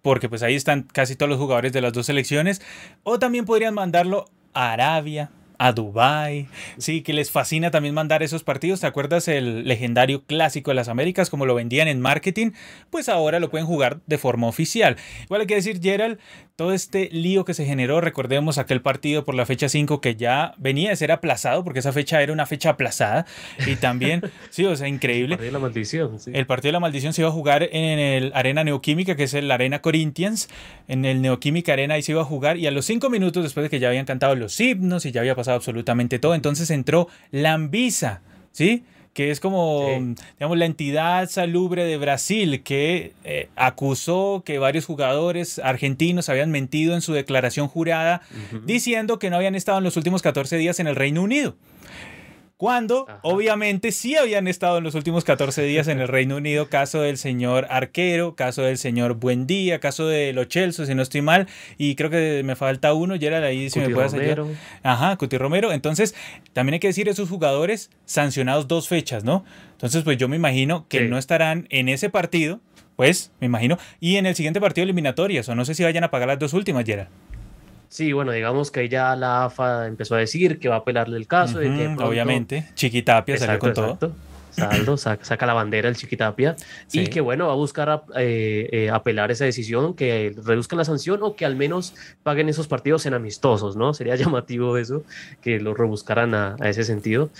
porque 0.00 0.30
pues 0.30 0.42
ahí 0.42 0.54
están 0.54 0.84
casi 0.84 1.16
todos 1.16 1.28
los 1.28 1.38
jugadores 1.38 1.74
de 1.74 1.82
las 1.82 1.92
dos 1.92 2.06
selecciones. 2.06 2.62
O 3.02 3.18
también 3.18 3.44
podrían 3.44 3.74
mandarlo 3.74 4.24
a 4.54 4.72
Arabia, 4.72 5.30
a 5.60 5.72
Dubai. 5.72 6.48
Sí, 6.78 7.02
que 7.02 7.12
les 7.12 7.30
fascina 7.30 7.70
también 7.70 7.94
mandar 7.94 8.22
esos 8.22 8.42
partidos. 8.42 8.80
¿Te 8.80 8.86
acuerdas 8.86 9.28
el 9.28 9.68
legendario 9.68 10.24
clásico 10.24 10.70
de 10.70 10.74
las 10.74 10.88
Américas, 10.88 11.28
como 11.28 11.44
lo 11.44 11.54
vendían 11.54 11.86
en 11.86 12.00
marketing? 12.00 12.52
Pues 12.88 13.10
ahora 13.10 13.40
lo 13.40 13.50
pueden 13.50 13.66
jugar 13.66 14.00
de 14.06 14.16
forma 14.16 14.46
oficial. 14.46 14.96
Igual 15.24 15.42
hay 15.42 15.46
que 15.46 15.56
decir, 15.56 15.78
Gerald, 15.82 16.18
todo 16.56 16.72
este 16.72 17.10
lío 17.12 17.44
que 17.44 17.52
se 17.52 17.66
generó, 17.66 18.00
recordemos 18.00 18.56
aquel 18.56 18.80
partido 18.80 19.26
por 19.26 19.34
la 19.34 19.44
fecha 19.44 19.68
5 19.68 20.00
que 20.00 20.16
ya 20.16 20.54
venía 20.56 20.88
de 20.90 20.96
ser 20.96 21.12
aplazado, 21.12 21.62
porque 21.62 21.80
esa 21.80 21.92
fecha 21.92 22.22
era 22.22 22.32
una 22.32 22.46
fecha 22.46 22.70
aplazada. 22.70 23.26
Y 23.66 23.76
también, 23.76 24.22
sí, 24.48 24.64
o 24.64 24.74
sea, 24.74 24.88
increíble. 24.88 25.34
El 25.34 25.38
partido 25.40 25.46
de 25.46 25.52
la 25.52 25.58
maldición. 25.58 26.16
El 26.32 26.46
partido 26.46 26.68
de 26.68 26.72
la 26.72 26.80
maldición 26.80 27.12
se 27.12 27.20
iba 27.20 27.28
a 27.28 27.32
jugar 27.32 27.68
en 27.70 27.98
el 27.98 28.32
Arena 28.34 28.64
Neoquímica, 28.64 29.14
que 29.14 29.24
es 29.24 29.34
el 29.34 29.50
Arena 29.50 29.82
Corinthians. 29.82 30.48
En 30.88 31.04
el 31.04 31.20
Neoquímica 31.20 31.74
Arena 31.74 31.94
ahí 31.94 32.02
se 32.02 32.12
iba 32.12 32.22
a 32.22 32.24
jugar. 32.24 32.56
Y 32.56 32.66
a 32.66 32.70
los 32.70 32.86
cinco 32.86 33.10
minutos 33.10 33.42
después 33.42 33.64
de 33.64 33.68
que 33.68 33.78
ya 33.78 33.88
habían 33.88 34.06
cantado 34.06 34.34
los 34.36 34.58
himnos 34.58 35.04
y 35.04 35.12
ya 35.12 35.20
había 35.20 35.34
pasado 35.34 35.49
absolutamente 35.54 36.18
todo. 36.18 36.34
Entonces 36.34 36.70
entró 36.70 37.08
la 37.30 37.54
Anvisa, 37.54 38.22
¿sí? 38.52 38.84
que 39.12 39.30
es 39.30 39.40
como, 39.40 39.88
digamos, 40.38 40.56
la 40.56 40.66
entidad 40.66 41.28
salubre 41.28 41.84
de 41.84 41.98
Brasil 41.98 42.62
que 42.62 43.12
eh, 43.24 43.48
acusó 43.56 44.42
que 44.46 44.58
varios 44.58 44.86
jugadores 44.86 45.58
argentinos 45.58 46.28
habían 46.28 46.50
mentido 46.50 46.94
en 46.94 47.00
su 47.00 47.12
declaración 47.12 47.66
jurada 47.66 48.22
diciendo 48.64 49.18
que 49.18 49.28
no 49.28 49.36
habían 49.36 49.56
estado 49.56 49.78
en 49.78 49.84
los 49.84 49.96
últimos 49.96 50.22
14 50.22 50.56
días 50.58 50.78
en 50.78 50.86
el 50.86 50.94
Reino 50.94 51.22
Unido 51.22 51.56
cuando 52.60 53.06
obviamente 53.22 53.90
sí 53.90 54.16
habían 54.16 54.46
estado 54.46 54.76
en 54.76 54.84
los 54.84 54.94
últimos 54.94 55.24
14 55.24 55.62
días 55.62 55.88
en 55.88 55.98
el 55.98 56.08
Reino 56.08 56.36
Unido, 56.36 56.68
caso 56.68 57.00
del 57.00 57.16
señor 57.16 57.66
Arquero, 57.70 58.34
caso 58.34 58.60
del 58.60 58.76
señor 58.76 59.14
Buendía, 59.14 59.80
caso 59.80 60.06
de 60.06 60.34
Lo 60.34 60.44
Chelsea, 60.44 60.84
si 60.84 60.94
no 60.94 61.00
estoy 61.00 61.22
mal, 61.22 61.48
y 61.78 61.94
creo 61.94 62.10
que 62.10 62.42
me 62.44 62.56
falta 62.56 62.92
uno, 62.92 63.14
era 63.14 63.38
ahí 63.38 63.70
si 63.70 63.80
me 63.80 63.88
puedes 63.88 64.12
ayudar. 64.12 64.42
Ajá, 64.82 65.16
Cuti 65.16 65.38
Romero. 65.38 65.72
Entonces, 65.72 66.14
también 66.52 66.74
hay 66.74 66.80
que 66.80 66.88
decir 66.88 67.08
esos 67.08 67.30
jugadores 67.30 67.88
sancionados 68.04 68.68
dos 68.68 68.88
fechas, 68.88 69.24
¿no? 69.24 69.42
Entonces, 69.72 70.04
pues 70.04 70.18
yo 70.18 70.28
me 70.28 70.36
imagino 70.36 70.86
que 70.86 71.08
no 71.08 71.16
estarán 71.16 71.66
en 71.70 71.88
ese 71.88 72.10
partido, 72.10 72.60
pues, 72.94 73.32
me 73.40 73.46
imagino, 73.46 73.78
y 74.00 74.16
en 74.16 74.26
el 74.26 74.34
siguiente 74.34 74.60
partido 74.60 74.82
eliminatorias, 74.82 75.48
o 75.48 75.54
no 75.54 75.64
sé 75.64 75.74
si 75.74 75.82
vayan 75.82 76.04
a 76.04 76.10
pagar 76.10 76.28
las 76.28 76.38
dos 76.38 76.52
últimas, 76.52 76.84
Gerard. 76.84 77.08
Sí, 77.90 78.12
bueno, 78.12 78.30
digamos 78.30 78.70
que 78.70 78.88
ya 78.88 79.16
la 79.16 79.46
AFA 79.46 79.88
empezó 79.88 80.14
a 80.14 80.18
decir 80.18 80.60
que 80.60 80.68
va 80.68 80.76
a 80.76 80.78
apelarle 80.78 81.16
el 81.16 81.26
caso. 81.26 81.58
de 81.58 81.66
que 81.74 81.88
obviamente, 82.02 82.68
Chiquitapia 82.74 83.36
salió 83.36 83.58
con 83.58 83.74
todo. 83.74 83.98
Saldo, 84.50 84.96
saca, 84.96 85.46
la 85.46 85.54
bandera 85.54 85.88
el 85.88 85.96
Chiquitapia 85.96 86.56
y 86.92 87.06
que 87.06 87.20
bueno, 87.20 87.46
va 87.46 87.52
a 87.52 87.56
buscar 87.56 88.04
eh, 88.16 88.68
eh, 88.72 88.90
apelar 88.90 89.30
esa 89.30 89.44
decisión, 89.44 89.94
que 89.94 90.34
reduzcan 90.44 90.78
la 90.78 90.84
sanción 90.84 91.20
o 91.22 91.36
que 91.36 91.44
al 91.44 91.56
menos 91.56 91.94
paguen 92.22 92.48
esos 92.48 92.68
partidos 92.68 93.06
en 93.06 93.14
amistosos, 93.14 93.76
¿no? 93.76 93.94
Sería 93.94 94.16
llamativo 94.16 94.76
eso, 94.76 95.04
que 95.40 95.60
lo 95.60 95.74
rebuscaran 95.74 96.34
a, 96.34 96.56
a 96.60 96.68
ese 96.68 96.84
sentido 96.84 97.30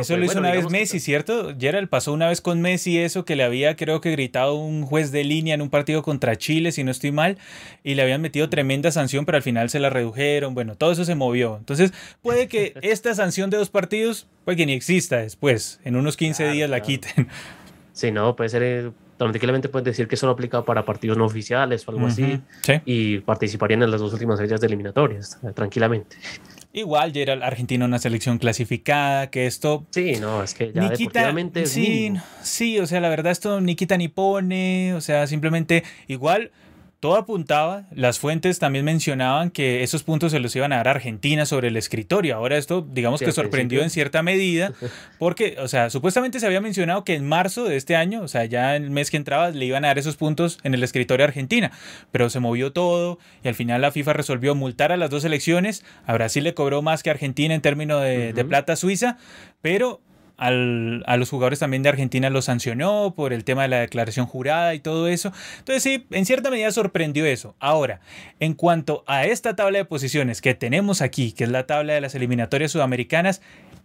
eso 0.00 0.16
lo 0.16 0.24
hizo 0.24 0.38
una 0.38 0.52
vez 0.52 0.70
Messi, 0.70 1.00
¿cierto? 1.00 1.54
Gerald 1.58 1.88
pasó 1.88 2.12
una 2.12 2.28
vez 2.28 2.40
con 2.40 2.60
Messi 2.60 2.98
eso 2.98 3.24
que 3.24 3.36
le 3.36 3.44
había, 3.44 3.76
creo 3.76 4.00
que 4.00 4.10
gritado 4.10 4.54
un 4.54 4.86
juez 4.86 5.12
de 5.12 5.24
línea 5.24 5.54
en 5.54 5.62
un 5.62 5.70
partido 5.70 6.02
contra 6.02 6.36
Chile, 6.36 6.72
si 6.72 6.84
no 6.84 6.90
estoy 6.90 7.12
mal, 7.12 7.38
y 7.84 7.94
le 7.94 8.02
habían 8.02 8.22
metido 8.22 8.48
tremenda 8.48 8.90
sanción, 8.90 9.26
pero 9.26 9.36
al 9.36 9.42
final 9.42 9.68
se 9.70 9.80
la 9.80 9.90
redujeron. 9.90 10.54
Bueno, 10.54 10.76
todo 10.76 10.92
eso 10.92 11.04
se 11.04 11.14
movió. 11.14 11.56
Entonces, 11.58 11.92
puede 12.22 12.48
que 12.48 12.74
esta 12.82 13.14
sanción 13.14 13.50
de 13.50 13.58
dos 13.58 13.70
partidos, 13.70 14.26
puede 14.44 14.56
que 14.56 14.66
ni 14.66 14.72
exista 14.72 15.18
después, 15.18 15.80
en 15.84 15.96
unos 15.96 16.16
15 16.16 16.48
días 16.50 16.70
la 16.70 16.80
quiten. 16.80 17.28
Sí, 17.94 18.10
no, 18.10 18.34
puede 18.34 18.48
ser. 18.48 18.62
Eh, 18.62 18.90
tranquilamente 19.18 19.68
pueden 19.68 19.84
decir 19.84 20.08
que 20.08 20.16
solo 20.16 20.32
aplica 20.32 20.64
para 20.64 20.84
partidos 20.84 21.18
no 21.18 21.26
oficiales 21.26 21.86
o 21.86 21.90
algo 21.90 22.06
así. 22.06 22.40
Y 22.84 23.18
participarían 23.20 23.82
en 23.82 23.90
las 23.90 24.00
dos 24.00 24.12
últimas 24.12 24.40
fechas 24.40 24.60
de 24.60 24.66
eliminatorias, 24.66 25.38
tranquilamente. 25.54 26.16
Igual, 26.72 27.12
Gerald, 27.12 27.42
Argentina 27.42 27.84
una 27.84 27.98
selección 27.98 28.38
clasificada, 28.38 29.28
que 29.28 29.46
esto... 29.46 29.86
Sí, 29.90 30.14
no, 30.18 30.42
es 30.42 30.54
que 30.54 30.72
ya 30.72 30.88
deportivamente 30.88 31.66
sí, 31.66 32.14
sí, 32.40 32.80
o 32.80 32.86
sea, 32.86 33.00
la 33.00 33.10
verdad 33.10 33.30
esto 33.30 33.60
ni 33.60 33.76
quita 33.76 33.98
ni 33.98 34.08
pone, 34.08 34.94
o 34.94 35.02
sea, 35.02 35.26
simplemente 35.26 35.84
igual 36.08 36.50
todo 37.02 37.16
apuntaba, 37.16 37.86
las 37.90 38.20
fuentes 38.20 38.60
también 38.60 38.84
mencionaban 38.84 39.50
que 39.50 39.82
esos 39.82 40.04
puntos 40.04 40.30
se 40.30 40.38
los 40.38 40.54
iban 40.54 40.72
a 40.72 40.76
dar 40.76 40.86
a 40.86 40.90
Argentina 40.92 41.46
sobre 41.46 41.66
el 41.66 41.76
escritorio. 41.76 42.36
Ahora 42.36 42.56
esto, 42.56 42.86
digamos 42.88 43.18
que 43.18 43.32
sorprendió 43.32 43.82
en 43.82 43.90
cierta 43.90 44.22
medida, 44.22 44.72
porque, 45.18 45.56
o 45.58 45.66
sea, 45.66 45.90
supuestamente 45.90 46.38
se 46.38 46.46
había 46.46 46.60
mencionado 46.60 47.02
que 47.02 47.16
en 47.16 47.26
marzo 47.26 47.64
de 47.64 47.74
este 47.74 47.96
año, 47.96 48.22
o 48.22 48.28
sea, 48.28 48.44
ya 48.44 48.76
el 48.76 48.92
mes 48.92 49.10
que 49.10 49.16
entraba, 49.16 49.50
le 49.50 49.64
iban 49.64 49.84
a 49.84 49.88
dar 49.88 49.98
esos 49.98 50.14
puntos 50.14 50.60
en 50.62 50.74
el 50.74 50.84
escritorio 50.84 51.24
a 51.24 51.26
Argentina, 51.26 51.72
pero 52.12 52.30
se 52.30 52.38
movió 52.38 52.72
todo 52.72 53.18
y 53.42 53.48
al 53.48 53.56
final 53.56 53.80
la 53.80 53.90
FIFA 53.90 54.12
resolvió 54.12 54.54
multar 54.54 54.92
a 54.92 54.96
las 54.96 55.10
dos 55.10 55.22
selecciones. 55.22 55.84
A 56.06 56.14
Brasil 56.14 56.44
le 56.44 56.54
cobró 56.54 56.82
más 56.82 57.02
que 57.02 57.10
a 57.10 57.14
Argentina 57.14 57.52
en 57.52 57.62
términos 57.62 58.00
de, 58.00 58.32
de 58.32 58.44
plata 58.44 58.76
suiza, 58.76 59.18
pero 59.60 60.00
a 60.48 61.16
los 61.16 61.30
jugadores 61.30 61.58
también 61.58 61.82
de 61.82 61.88
Argentina 61.88 62.30
los 62.30 62.46
sancionó 62.46 63.14
por 63.14 63.32
el 63.32 63.44
tema 63.44 63.62
de 63.62 63.68
la 63.68 63.80
declaración 63.80 64.26
jurada 64.26 64.74
y 64.74 64.80
todo 64.80 65.08
eso. 65.08 65.32
Entonces 65.58 65.82
sí, 65.82 66.06
en 66.10 66.26
cierta 66.26 66.50
medida 66.50 66.70
sorprendió 66.72 67.26
eso. 67.26 67.54
Ahora, 67.60 68.00
en 68.40 68.54
cuanto 68.54 69.04
a 69.06 69.24
esta 69.26 69.56
tabla 69.56 69.78
de 69.78 69.84
posiciones 69.84 70.40
que 70.40 70.54
tenemos 70.54 71.00
aquí, 71.00 71.32
que 71.32 71.44
es 71.44 71.50
la 71.50 71.66
tabla 71.66 71.94
de 71.94 72.00
las 72.00 72.14
eliminatorias 72.14 72.72
sudamericanas, 72.72 73.40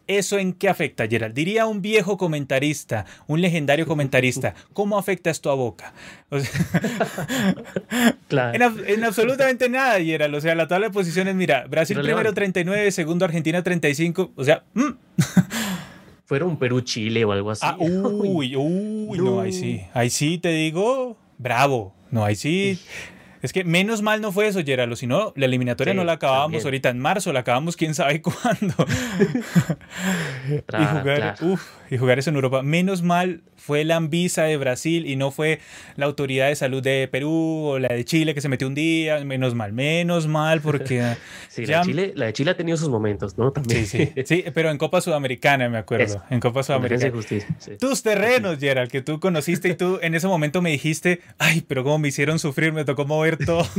¿Eso 0.08 0.40
en 0.40 0.54
qué 0.54 0.70
afecta, 0.70 1.06
Gerald? 1.06 1.36
Diría 1.36 1.66
un 1.66 1.82
viejo 1.82 2.18
comentarista, 2.18 3.06
un 3.28 3.42
legendario 3.42 3.86
comentarista, 3.86 4.54
¿cómo 4.72 4.98
afecta 4.98 5.30
esto 5.30 5.52
a 5.52 5.56
Boca? 5.56 5.92
en, 8.30 9.04
absolutamente 9.04 9.68
nada, 9.68 10.00
Gerald. 10.00 10.34
O 10.34 10.40
sea, 10.40 10.56
la 10.56 10.70
tabla 10.70 10.88
de 10.88 10.94
posiciones, 10.94 11.36
mira, 11.36 11.66
Brasil 11.68 12.00
primero 12.02 12.34
39, 12.34 12.90
segundo 12.92 13.26
Argentina 13.26 13.62
35, 13.62 14.32
o 14.34 14.44
sea... 14.46 14.64
Mm. 14.74 14.92
fueron 16.28 16.58
Perú-Chile 16.58 17.24
o 17.24 17.32
algo 17.32 17.52
así. 17.52 17.66
Ah, 17.66 17.78
uy, 17.80 18.56
uy, 18.58 19.18
no. 19.18 19.40
ahí 19.40 19.54
sí. 19.54 19.82
Ahí 19.94 20.10
sí 20.10 20.38
te 20.38 20.50
digo, 20.50 21.16
bravo. 21.38 21.96
No, 22.12 22.24
ahí 22.24 22.36
sí. 22.36 22.78
Es 23.48 23.54
que 23.54 23.64
menos 23.64 24.02
mal 24.02 24.20
no 24.20 24.34
fue 24.34 24.48
eso, 24.48 24.62
Geralo, 24.62 24.98
si 24.98 25.08
no, 25.08 25.32
la 25.38 25.46
eliminatoria 25.46 25.94
no 25.94 26.04
la 26.04 26.12
acabábamos 26.12 26.66
ahorita 26.66 26.90
en 26.90 27.00
marzo, 27.00 27.32
la 27.32 27.40
acabamos 27.40 27.78
quién 27.78 27.96
sabe 27.96 28.22
cuándo. 28.22 28.76
y, 30.50 30.86
jugar, 30.86 31.36
y 31.90 31.98
jugar 31.98 32.20
eso 32.20 32.30
en 32.30 32.36
Europa. 32.36 32.62
Menos 32.62 33.04
mal 33.04 33.44
fue 33.56 33.84
la 33.84 33.96
Anvisa 33.98 34.44
de 34.44 34.56
Brasil 34.58 35.06
y 35.06 35.16
no 35.16 35.32
fue 35.32 35.60
la 35.96 36.06
autoridad 36.06 36.48
de 36.48 36.56
salud 36.56 36.82
de 36.82 37.08
Perú 37.12 37.32
o 37.66 37.80
la 37.80 37.90
de 37.90 38.06
Chile 38.06 38.34
que 38.34 38.42
se 38.42 38.50
metió 38.50 38.68
un 38.68 38.76
día. 38.76 39.24
Menos 39.26 39.56
mal, 39.56 39.74
menos 39.74 40.28
mal, 40.28 40.62
porque. 40.62 41.16
sí, 41.50 41.66
la, 41.66 41.80
de 41.80 41.86
Chile, 41.86 42.14
la 42.16 42.26
de 42.28 42.34
Chile 42.34 42.52
ha 42.52 42.58
tenido 42.58 42.78
sus 42.78 42.90
momentos, 42.90 43.38
¿no? 43.38 43.52
También. 43.52 43.86
Sí, 43.86 44.12
sí, 44.16 44.24
sí, 44.26 44.46
pero 44.54 44.72
en 44.72 44.78
Copa 44.78 45.02
Sudamericana, 45.02 45.70
me 45.70 45.78
acuerdo. 45.78 46.24
En 46.30 46.40
Copa 46.40 46.64
Sudamericana. 46.64 47.14
Tus 47.80 48.04
terrenos, 48.04 48.58
Gerald, 48.60 48.92
que 48.92 49.02
tú 49.02 49.20
conociste 49.20 49.70
y 49.70 49.76
tú 49.76 50.00
en 50.02 50.16
ese 50.16 50.28
momento 50.28 50.62
me 50.62 50.72
dijiste, 50.72 51.22
ay, 51.38 51.64
pero 51.68 51.84
cómo 51.84 52.00
me 52.00 52.10
hicieron 52.10 52.40
sufrir, 52.40 52.74
me 52.74 52.86
tocó 52.86 53.06
mover 53.06 53.37
todo. 53.38 53.68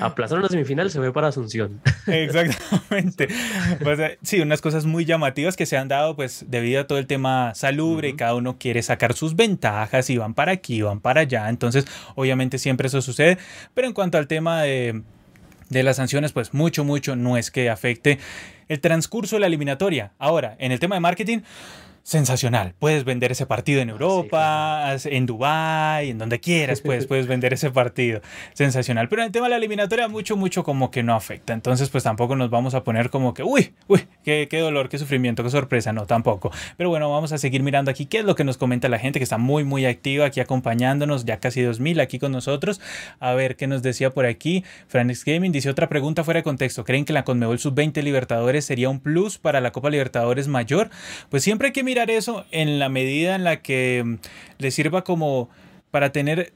Aplazaron 0.00 0.42
la 0.42 0.48
semifinal, 0.48 0.90
se 0.90 1.00
ve 1.00 1.12
para 1.12 1.28
Asunción. 1.28 1.80
Exactamente. 2.06 3.28
sí, 4.22 4.40
unas 4.40 4.60
cosas 4.60 4.86
muy 4.86 5.04
llamativas 5.04 5.56
que 5.56 5.66
se 5.66 5.76
han 5.76 5.88
dado, 5.88 6.16
pues, 6.16 6.44
debido 6.48 6.80
a 6.80 6.86
todo 6.86 6.98
el 6.98 7.06
tema 7.06 7.54
salubre 7.54 8.16
cada 8.16 8.34
uno 8.34 8.58
quiere 8.58 8.82
sacar 8.82 9.14
sus 9.14 9.36
ventajas 9.36 10.10
y 10.10 10.18
van 10.18 10.34
para 10.34 10.52
aquí, 10.52 10.82
van 10.82 11.00
para 11.00 11.22
allá. 11.22 11.48
Entonces, 11.48 11.86
obviamente 12.14 12.58
siempre 12.58 12.88
eso 12.88 13.02
sucede. 13.02 13.38
Pero 13.74 13.86
en 13.86 13.94
cuanto 13.94 14.18
al 14.18 14.26
tema 14.26 14.62
de, 14.62 15.02
de 15.68 15.82
las 15.82 15.96
sanciones, 15.96 16.32
pues 16.32 16.54
mucho, 16.54 16.84
mucho 16.84 17.16
no 17.16 17.36
es 17.36 17.50
que 17.50 17.70
afecte 17.70 18.18
el 18.68 18.80
transcurso 18.80 19.36
de 19.36 19.40
la 19.40 19.46
eliminatoria. 19.46 20.12
Ahora, 20.18 20.56
en 20.58 20.72
el 20.72 20.80
tema 20.80 20.96
de 20.96 21.00
marketing, 21.00 21.40
sensacional. 22.08 22.72
Puedes 22.78 23.04
vender 23.04 23.32
ese 23.32 23.44
partido 23.44 23.82
en 23.82 23.90
ah, 23.90 23.92
Europa, 23.92 24.96
en 25.04 25.26
Dubai, 25.26 26.08
en 26.08 26.16
donde 26.16 26.40
quieras, 26.40 26.80
pues, 26.80 27.04
puedes 27.04 27.26
vender 27.28 27.52
ese 27.52 27.70
partido. 27.70 28.22
Sensacional. 28.54 29.10
Pero 29.10 29.20
en 29.20 29.26
el 29.26 29.32
tema 29.32 29.44
de 29.44 29.50
la 29.50 29.56
eliminatoria, 29.56 30.08
mucho, 30.08 30.34
mucho 30.34 30.64
como 30.64 30.90
que 30.90 31.02
no 31.02 31.14
afecta. 31.14 31.52
Entonces, 31.52 31.90
pues 31.90 32.04
tampoco 32.04 32.34
nos 32.34 32.48
vamos 32.48 32.72
a 32.74 32.82
poner 32.82 33.10
como 33.10 33.34
que, 33.34 33.42
uy, 33.42 33.74
uy, 33.88 34.06
qué, 34.24 34.48
qué 34.50 34.58
dolor, 34.58 34.88
qué 34.88 34.96
sufrimiento, 34.96 35.44
qué 35.44 35.50
sorpresa. 35.50 35.92
No, 35.92 36.06
tampoco. 36.06 36.50
Pero 36.78 36.88
bueno, 36.88 37.10
vamos 37.10 37.32
a 37.32 37.38
seguir 37.38 37.62
mirando 37.62 37.90
aquí 37.90 38.06
qué 38.06 38.20
es 38.20 38.24
lo 38.24 38.34
que 38.34 38.44
nos 38.44 38.56
comenta 38.56 38.88
la 38.88 38.98
gente 38.98 39.20
que 39.20 39.24
está 39.24 39.36
muy, 39.36 39.64
muy 39.64 39.84
activa 39.84 40.24
aquí 40.24 40.40
acompañándonos. 40.40 41.26
Ya 41.26 41.40
casi 41.40 41.60
2000 41.60 42.00
aquí 42.00 42.18
con 42.18 42.32
nosotros. 42.32 42.80
A 43.20 43.34
ver 43.34 43.56
qué 43.56 43.66
nos 43.66 43.82
decía 43.82 44.08
por 44.08 44.24
aquí. 44.24 44.64
Franix 44.86 45.26
Gaming 45.26 45.52
dice 45.52 45.68
otra 45.68 45.90
pregunta 45.90 46.24
fuera 46.24 46.38
de 46.38 46.44
contexto. 46.44 46.86
¿Creen 46.86 47.04
que 47.04 47.12
la 47.12 47.24
Conmebol 47.24 47.58
Sub-20 47.58 48.02
Libertadores 48.02 48.64
sería 48.64 48.88
un 48.88 49.00
plus 49.00 49.36
para 49.36 49.60
la 49.60 49.72
Copa 49.72 49.90
Libertadores 49.90 50.48
mayor? 50.48 50.88
Pues 51.28 51.42
siempre 51.42 51.66
hay 51.66 51.72
que 51.72 51.84
mirar 51.84 51.97
eso 52.04 52.44
en 52.50 52.78
la 52.78 52.88
medida 52.88 53.34
en 53.34 53.44
la 53.44 53.62
que 53.62 54.02
mm, 54.04 54.14
le 54.58 54.70
sirva 54.70 55.04
como 55.04 55.48
para 55.90 56.12
tener, 56.12 56.52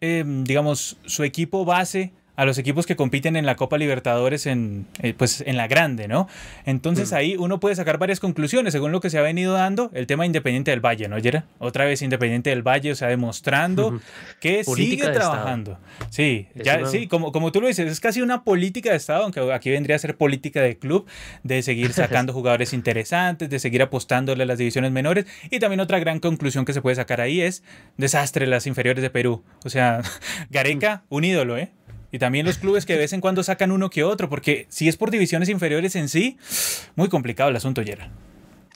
em, 0.00 0.44
digamos, 0.44 0.96
su 1.06 1.24
equipo 1.24 1.64
base 1.64 2.12
a 2.36 2.44
los 2.44 2.58
equipos 2.58 2.86
que 2.86 2.94
compiten 2.96 3.34
en 3.36 3.46
la 3.46 3.56
Copa 3.56 3.78
Libertadores 3.78 4.46
en, 4.46 4.86
eh, 5.02 5.14
pues, 5.16 5.42
en 5.46 5.56
la 5.56 5.66
grande, 5.68 6.06
¿no? 6.08 6.28
Entonces 6.66 7.12
Mm. 7.12 7.14
ahí 7.14 7.36
uno 7.36 7.58
puede 7.60 7.74
sacar 7.76 7.98
varias 7.98 8.20
conclusiones 8.20 8.72
según 8.72 8.92
lo 8.92 9.00
que 9.00 9.10
se 9.10 9.18
ha 9.18 9.22
venido 9.22 9.54
dando 9.54 9.90
el 9.94 10.06
tema 10.06 10.26
Independiente 10.26 10.70
del 10.70 10.80
Valle, 10.84 11.08
¿no, 11.08 11.18
Yera? 11.18 11.44
Otra 11.58 11.84
vez 11.84 12.02
Independiente 12.02 12.50
del 12.50 12.62
Valle, 12.62 12.92
o 12.92 12.94
sea, 12.94 13.08
demostrando 13.08 14.00
que 14.40 14.62
Política 14.64 15.04
sigue 15.06 15.12
Estado. 15.12 15.30
trabajando. 15.32 15.78
Sí, 16.10 16.46
Es 16.54 16.64
ya, 16.64 16.78
una- 16.78 16.88
sí, 16.88 17.06
como, 17.06 17.32
como 17.32 17.52
tú 17.52 17.60
lo 17.60 17.68
dices, 17.68 17.90
es 17.90 18.00
casi 18.00 18.20
una 18.22 18.44
política 18.44 18.90
de 18.90 18.96
Estado, 18.96 19.22
aunque 19.24 19.40
aquí 19.52 19.70
vendría 19.70 19.96
a 19.96 19.98
ser 19.98 20.16
política 20.16 20.60
de 20.60 20.76
club, 20.78 21.06
de 21.42 21.62
seguir 21.62 21.92
sacando 21.94 22.32
jugadores 22.32 22.72
interesantes, 22.72 23.48
de 23.48 23.58
seguir 23.58 23.82
apostándole 23.82 24.42
a 24.42 24.46
las 24.46 24.58
divisiones 24.58 24.92
menores. 24.92 25.26
Y 25.50 25.58
también 25.58 25.80
otra 25.80 25.98
gran 25.98 26.20
conclusión 26.20 26.64
que 26.64 26.72
se 26.72 26.82
puede 26.82 26.96
sacar 26.96 27.20
ahí 27.20 27.40
es 27.40 27.62
desastre 27.96 28.46
las 28.46 28.66
inferiores 28.66 29.02
de 29.02 29.10
Perú. 29.10 29.42
O 29.64 29.70
sea, 29.70 30.02
Gareca, 30.50 31.02
un 31.08 31.24
ídolo, 31.24 31.56
¿eh? 31.56 31.70
Y 32.12 32.18
también 32.18 32.46
los 32.46 32.58
clubes 32.58 32.86
que 32.86 32.94
de 32.94 33.00
vez 33.00 33.12
en 33.12 33.20
cuando 33.20 33.42
sacan 33.42 33.72
uno 33.72 33.90
que 33.90 34.04
otro, 34.04 34.28
porque 34.28 34.66
si 34.68 34.88
es 34.88 34.96
por 34.96 35.10
divisiones 35.10 35.48
inferiores 35.48 35.96
en 35.96 36.08
sí, 36.08 36.38
muy 36.94 37.08
complicado 37.08 37.50
el 37.50 37.56
asunto, 37.56 37.82
Yera. 37.82 38.10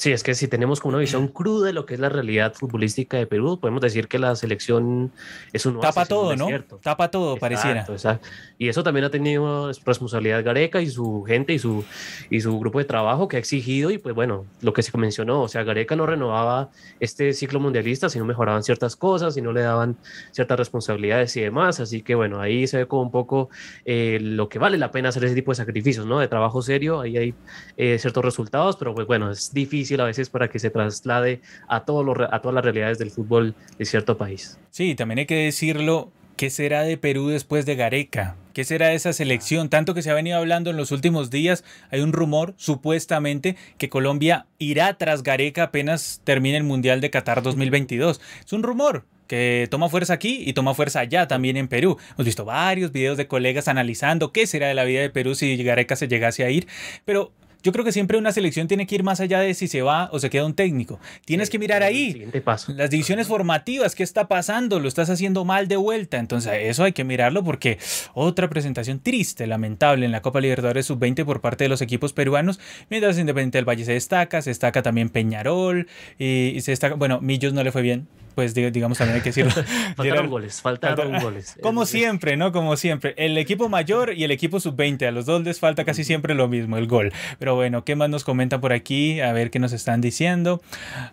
Sí, 0.00 0.12
es 0.12 0.22
que 0.22 0.34
si 0.34 0.48
tenemos 0.48 0.80
como 0.80 0.94
una 0.94 1.00
visión 1.00 1.28
cruda 1.28 1.66
de 1.66 1.74
lo 1.74 1.84
que 1.84 1.92
es 1.92 2.00
la 2.00 2.08
realidad 2.08 2.54
futbolística 2.54 3.18
de 3.18 3.26
Perú, 3.26 3.60
podemos 3.60 3.82
decir 3.82 4.08
que 4.08 4.18
la 4.18 4.34
selección 4.34 5.12
es 5.52 5.66
un 5.66 5.78
Tapa 5.78 6.06
todo, 6.06 6.34
¿no? 6.36 6.48
Tapa 6.82 7.10
todo, 7.10 7.36
pareciera. 7.36 7.82
Exacto. 7.86 8.26
Y 8.56 8.70
eso 8.70 8.82
también 8.82 9.04
ha 9.04 9.10
tenido 9.10 9.70
responsabilidad 9.84 10.42
Gareca 10.42 10.80
y 10.80 10.88
su 10.88 11.22
gente 11.24 11.52
y 11.52 11.58
su, 11.58 11.84
y 12.30 12.40
su 12.40 12.58
grupo 12.58 12.78
de 12.78 12.86
trabajo 12.86 13.28
que 13.28 13.36
ha 13.36 13.38
exigido 13.40 13.90
y 13.90 13.98
pues 13.98 14.14
bueno, 14.14 14.46
lo 14.62 14.72
que 14.72 14.82
se 14.82 14.96
mencionó, 14.96 15.42
o 15.42 15.48
sea, 15.48 15.64
Gareca 15.64 15.96
no 15.96 16.06
renovaba 16.06 16.70
este 16.98 17.34
ciclo 17.34 17.60
mundialista 17.60 18.08
si 18.08 18.18
no 18.18 18.24
mejoraban 18.24 18.62
ciertas 18.62 18.96
cosas, 18.96 19.34
si 19.34 19.42
no 19.42 19.52
le 19.52 19.60
daban 19.60 19.98
ciertas 20.30 20.58
responsabilidades 20.58 21.36
y 21.36 21.42
demás, 21.42 21.78
así 21.78 22.00
que 22.00 22.14
bueno, 22.14 22.40
ahí 22.40 22.66
se 22.66 22.78
ve 22.78 22.86
como 22.86 23.02
un 23.02 23.10
poco 23.10 23.50
eh, 23.84 24.18
lo 24.18 24.48
que 24.48 24.58
vale 24.58 24.78
la 24.78 24.92
pena 24.92 25.10
hacer 25.10 25.24
ese 25.24 25.34
tipo 25.34 25.50
de 25.50 25.56
sacrificios, 25.56 26.06
¿no? 26.06 26.20
De 26.20 26.28
trabajo 26.28 26.62
serio, 26.62 27.02
ahí 27.02 27.18
hay 27.18 27.34
eh, 27.76 27.98
ciertos 27.98 28.24
resultados, 28.24 28.78
pero 28.78 28.94
pues 28.94 29.06
bueno, 29.06 29.30
es 29.30 29.52
difícil 29.52 29.89
a 29.98 30.04
veces 30.04 30.28
para 30.28 30.48
que 30.48 30.58
se 30.58 30.70
traslade 30.70 31.40
a, 31.66 31.76
a 31.76 31.84
todas 31.84 32.54
las 32.54 32.64
realidades 32.64 32.98
del 32.98 33.10
fútbol 33.10 33.54
de 33.78 33.84
cierto 33.84 34.18
país. 34.18 34.58
Sí, 34.70 34.94
también 34.94 35.20
hay 35.20 35.26
que 35.26 35.44
decirlo. 35.44 36.12
¿Qué 36.36 36.48
será 36.48 36.84
de 36.84 36.96
Perú 36.96 37.28
después 37.28 37.66
de 37.66 37.76
Gareca? 37.76 38.34
¿Qué 38.54 38.64
será 38.64 38.88
de 38.88 38.94
esa 38.94 39.12
selección? 39.12 39.68
Tanto 39.68 39.92
que 39.92 40.00
se 40.00 40.10
ha 40.10 40.14
venido 40.14 40.38
hablando 40.38 40.70
en 40.70 40.78
los 40.78 40.90
últimos 40.90 41.28
días, 41.28 41.64
hay 41.90 42.00
un 42.00 42.14
rumor, 42.14 42.54
supuestamente, 42.56 43.56
que 43.76 43.90
Colombia 43.90 44.46
irá 44.58 44.94
tras 44.96 45.22
Gareca 45.22 45.64
apenas 45.64 46.22
termine 46.24 46.56
el 46.56 46.64
Mundial 46.64 47.02
de 47.02 47.10
Qatar 47.10 47.42
2022. 47.42 48.22
Es 48.42 48.52
un 48.54 48.62
rumor 48.62 49.04
que 49.26 49.68
toma 49.70 49.88
fuerza 49.88 50.14
aquí 50.14 50.42
y 50.44 50.54
toma 50.54 50.74
fuerza 50.74 51.00
allá 51.00 51.28
también 51.28 51.56
en 51.56 51.68
Perú. 51.68 51.98
Hemos 52.14 52.24
visto 52.24 52.44
varios 52.44 52.90
videos 52.90 53.16
de 53.16 53.28
colegas 53.28 53.68
analizando 53.68 54.32
qué 54.32 54.46
será 54.46 54.66
de 54.66 54.74
la 54.74 54.84
vida 54.84 55.02
de 55.02 55.10
Perú 55.10 55.34
si 55.34 55.62
Gareca 55.62 55.94
se 55.94 56.08
llegase 56.08 56.42
a 56.42 56.50
ir, 56.50 56.66
pero 57.04 57.32
yo 57.62 57.72
creo 57.72 57.84
que 57.84 57.92
siempre 57.92 58.18
una 58.18 58.32
selección 58.32 58.68
tiene 58.68 58.86
que 58.86 58.94
ir 58.94 59.02
más 59.02 59.20
allá 59.20 59.40
de 59.40 59.54
si 59.54 59.68
se 59.68 59.82
va 59.82 60.08
o 60.12 60.18
se 60.18 60.30
queda 60.30 60.46
un 60.46 60.54
técnico. 60.54 60.98
Tienes 61.24 61.50
que 61.50 61.58
mirar 61.58 61.82
ahí. 61.82 62.26
Paso. 62.44 62.72
Las 62.72 62.90
divisiones 62.90 63.26
formativas, 63.26 63.94
¿qué 63.94 64.02
está 64.02 64.28
pasando? 64.28 64.80
Lo 64.80 64.88
estás 64.88 65.10
haciendo 65.10 65.44
mal 65.44 65.68
de 65.68 65.76
vuelta. 65.76 66.18
Entonces, 66.18 66.52
eso 66.62 66.84
hay 66.84 66.92
que 66.92 67.04
mirarlo 67.04 67.44
porque 67.44 67.78
otra 68.14 68.48
presentación 68.48 69.00
triste, 69.00 69.46
lamentable 69.46 70.06
en 70.06 70.12
la 70.12 70.22
Copa 70.22 70.40
Libertadores 70.40 70.86
Sub-20 70.86 71.24
por 71.24 71.40
parte 71.40 71.64
de 71.64 71.68
los 71.68 71.82
equipos 71.82 72.12
peruanos. 72.12 72.60
Mientras 72.88 73.18
Independiente 73.18 73.58
del 73.58 73.68
Valle 73.68 73.84
se 73.84 73.92
destaca, 73.92 74.42
se 74.42 74.50
destaca 74.50 74.82
también 74.82 75.10
Peñarol 75.10 75.88
y, 76.18 76.52
y 76.54 76.60
se 76.62 76.72
destaca, 76.72 76.94
bueno, 76.94 77.20
Millos 77.20 77.52
no 77.52 77.62
le 77.62 77.72
fue 77.72 77.82
bien. 77.82 78.08
Pues 78.34 78.54
dig- 78.56 78.70
digamos 78.70 78.98
también 78.98 79.16
hay 79.16 79.22
que 79.22 79.30
decirlo. 79.30 79.52
Faltaron 79.96 80.28
goles, 80.30 80.60
faltaron 80.62 81.10
falta- 81.10 81.22
goles. 81.24 81.56
Como 81.62 81.84
siempre, 81.86 82.36
¿no? 82.36 82.52
Como 82.52 82.76
siempre. 82.76 83.14
El 83.16 83.36
equipo 83.38 83.68
mayor 83.68 84.14
y 84.16 84.24
el 84.24 84.30
equipo 84.30 84.60
sub-20. 84.60 85.06
A 85.06 85.10
los 85.10 85.26
dos 85.26 85.42
les 85.42 85.58
falta 85.60 85.84
casi 85.84 86.04
siempre 86.04 86.34
lo 86.34 86.48
mismo, 86.48 86.76
el 86.76 86.86
gol. 86.86 87.12
Pero 87.38 87.54
bueno, 87.54 87.84
¿qué 87.84 87.96
más 87.96 88.08
nos 88.10 88.24
comentan 88.24 88.60
por 88.60 88.72
aquí? 88.72 89.20
A 89.20 89.32
ver 89.32 89.50
qué 89.50 89.58
nos 89.58 89.72
están 89.72 90.00
diciendo. 90.00 90.62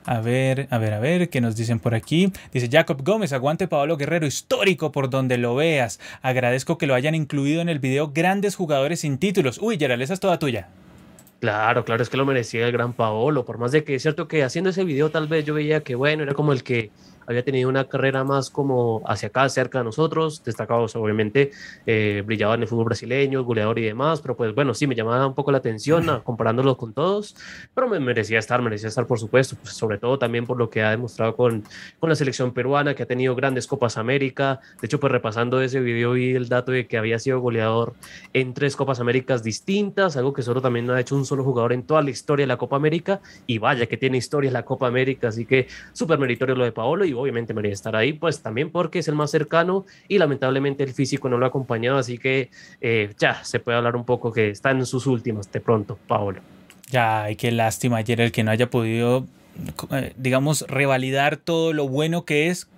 A 0.05 0.19
ver, 0.21 0.67
a 0.69 0.77
ver, 0.77 0.93
a 0.93 0.99
ver, 0.99 1.29
¿qué 1.29 1.41
nos 1.41 1.55
dicen 1.55 1.79
por 1.79 1.95
aquí? 1.95 2.31
Dice 2.53 2.69
Jacob 2.71 3.01
Gómez, 3.03 3.33
aguante 3.33 3.67
Pablo 3.67 3.97
Guerrero, 3.97 4.25
histórico 4.27 4.91
por 4.91 5.09
donde 5.09 5.37
lo 5.37 5.55
veas. 5.55 5.99
Agradezco 6.21 6.77
que 6.77 6.87
lo 6.87 6.95
hayan 6.95 7.15
incluido 7.15 7.61
en 7.61 7.69
el 7.69 7.79
video 7.79 8.11
Grandes 8.13 8.55
Jugadores 8.55 9.01
sin 9.01 9.17
títulos. 9.17 9.57
Uy, 9.61 9.77
Gerald, 9.77 10.01
esa 10.01 10.13
es 10.13 10.19
toda 10.19 10.39
tuya. 10.39 10.67
Claro, 11.41 11.85
claro, 11.85 12.01
es 12.01 12.09
que 12.09 12.17
lo 12.17 12.25
merecía 12.25 12.65
el 12.65 12.71
gran 12.71 12.95
Paolo, 12.95 13.45
por 13.45 13.59
más 13.59 13.71
de 13.71 13.83
que 13.83 13.93
es 13.93 14.01
cierto 14.01 14.27
que 14.27 14.43
haciendo 14.43 14.71
ese 14.71 14.83
video 14.83 15.11
tal 15.11 15.27
vez 15.27 15.45
yo 15.45 15.53
veía 15.53 15.83
que 15.83 15.93
bueno, 15.93 16.23
era 16.23 16.33
como 16.33 16.51
el 16.51 16.63
que 16.63 16.95
había 17.27 17.43
tenido 17.43 17.69
una 17.69 17.87
carrera 17.87 18.23
más 18.23 18.49
como 18.49 19.01
hacia 19.05 19.27
acá, 19.27 19.47
cerca 19.49 19.79
de 19.79 19.83
nosotros, 19.83 20.43
destacados 20.43 20.95
obviamente, 20.95 21.51
eh, 21.85 22.23
brillaba 22.25 22.55
en 22.55 22.61
el 22.61 22.67
fútbol 22.67 22.85
brasileño, 22.85 23.43
goleador 23.43 23.77
y 23.79 23.83
demás, 23.83 24.21
pero 24.21 24.35
pues 24.35 24.55
bueno, 24.55 24.73
sí, 24.73 24.87
me 24.87 24.95
llamaba 24.95 25.27
un 25.27 25.35
poco 25.35 25.51
la 25.51 25.57
atención 25.57 26.09
ah, 26.09 26.21
comparándolo 26.23 26.77
con 26.77 26.93
todos, 26.93 27.35
pero 27.75 27.87
me 27.87 27.99
merecía 27.99 28.39
estar, 28.39 28.61
merecía 28.61 28.87
estar 28.87 29.05
por 29.05 29.19
supuesto, 29.19 29.57
pues, 29.61 29.73
sobre 29.73 29.97
todo 29.97 30.17
también 30.17 30.45
por 30.45 30.57
lo 30.57 30.69
que 30.69 30.81
ha 30.81 30.91
demostrado 30.91 31.35
con, 31.35 31.63
con 31.99 32.09
la 32.09 32.15
selección 32.15 32.53
peruana, 32.53 32.95
que 32.95 33.03
ha 33.03 33.07
tenido 33.07 33.35
grandes 33.35 33.67
Copas 33.67 33.97
América, 33.97 34.61
de 34.79 34.85
hecho 34.85 34.99
pues 34.99 35.11
repasando 35.11 35.61
ese 35.61 35.81
video 35.81 36.13
vi 36.13 36.31
el 36.31 36.47
dato 36.47 36.71
de 36.71 36.87
que 36.87 36.97
había 36.97 37.19
sido 37.19 37.41
goleador 37.41 37.93
en 38.31 38.53
tres 38.53 38.77
Copas 38.77 39.01
Américas 39.01 39.43
distintas, 39.43 40.15
algo 40.15 40.31
que 40.31 40.41
solo 40.41 40.61
también 40.61 40.89
ha 40.91 40.99
hecho 40.99 41.15
un 41.15 41.25
solo 41.25 41.43
jugador 41.43 41.73
en 41.73 41.83
toda 41.83 42.01
la 42.01 42.09
historia 42.09 42.43
de 42.43 42.47
la 42.47 42.57
Copa 42.57 42.77
América, 42.77 43.19
y 43.45 43.57
vaya 43.57 43.85
que 43.85 43.97
tiene 43.97 44.17
historia 44.17 44.49
la 44.49 44.63
Copa 44.63 44.87
América, 44.87 45.27
así 45.27 45.45
que 45.45 45.67
súper 45.91 46.19
meritorio 46.19 46.55
lo 46.55 46.63
de 46.63 46.71
Paolo 46.71 47.03
y 47.03 47.16
obviamente 47.19 47.53
merecía 47.53 47.73
estar 47.73 47.95
ahí, 47.95 48.13
pues 48.13 48.41
también 48.41 48.71
porque 48.71 48.99
es 48.99 49.07
el 49.07 49.15
más 49.15 49.31
cercano 49.31 49.85
y 50.07 50.17
lamentablemente 50.17 50.83
el 50.83 50.93
físico 50.93 51.29
no 51.29 51.37
lo 51.37 51.45
ha 51.45 51.49
acompañado, 51.49 51.97
así 51.97 52.17
que 52.17 52.49
eh, 52.81 53.13
ya 53.17 53.43
se 53.43 53.59
puede 53.59 53.77
hablar 53.77 53.95
un 53.95 54.05
poco 54.05 54.31
que 54.31 54.49
está 54.49 54.71
en 54.71 54.85
sus 54.85 55.07
últimas 55.07 55.51
de 55.51 55.59
pronto, 55.59 55.97
Paolo. 56.07 56.41
Ya, 56.89 57.27
qué 57.37 57.51
lástima 57.51 57.97
ayer 57.97 58.21
el 58.21 58.31
que 58.31 58.43
no 58.43 58.51
haya 58.51 58.69
podido, 58.69 59.25
eh, 59.91 60.13
digamos, 60.17 60.65
revalidar 60.67 61.37
todo 61.37 61.73
lo 61.73 61.87
bueno 61.87 62.23
que 62.23 62.47
es 62.47 62.69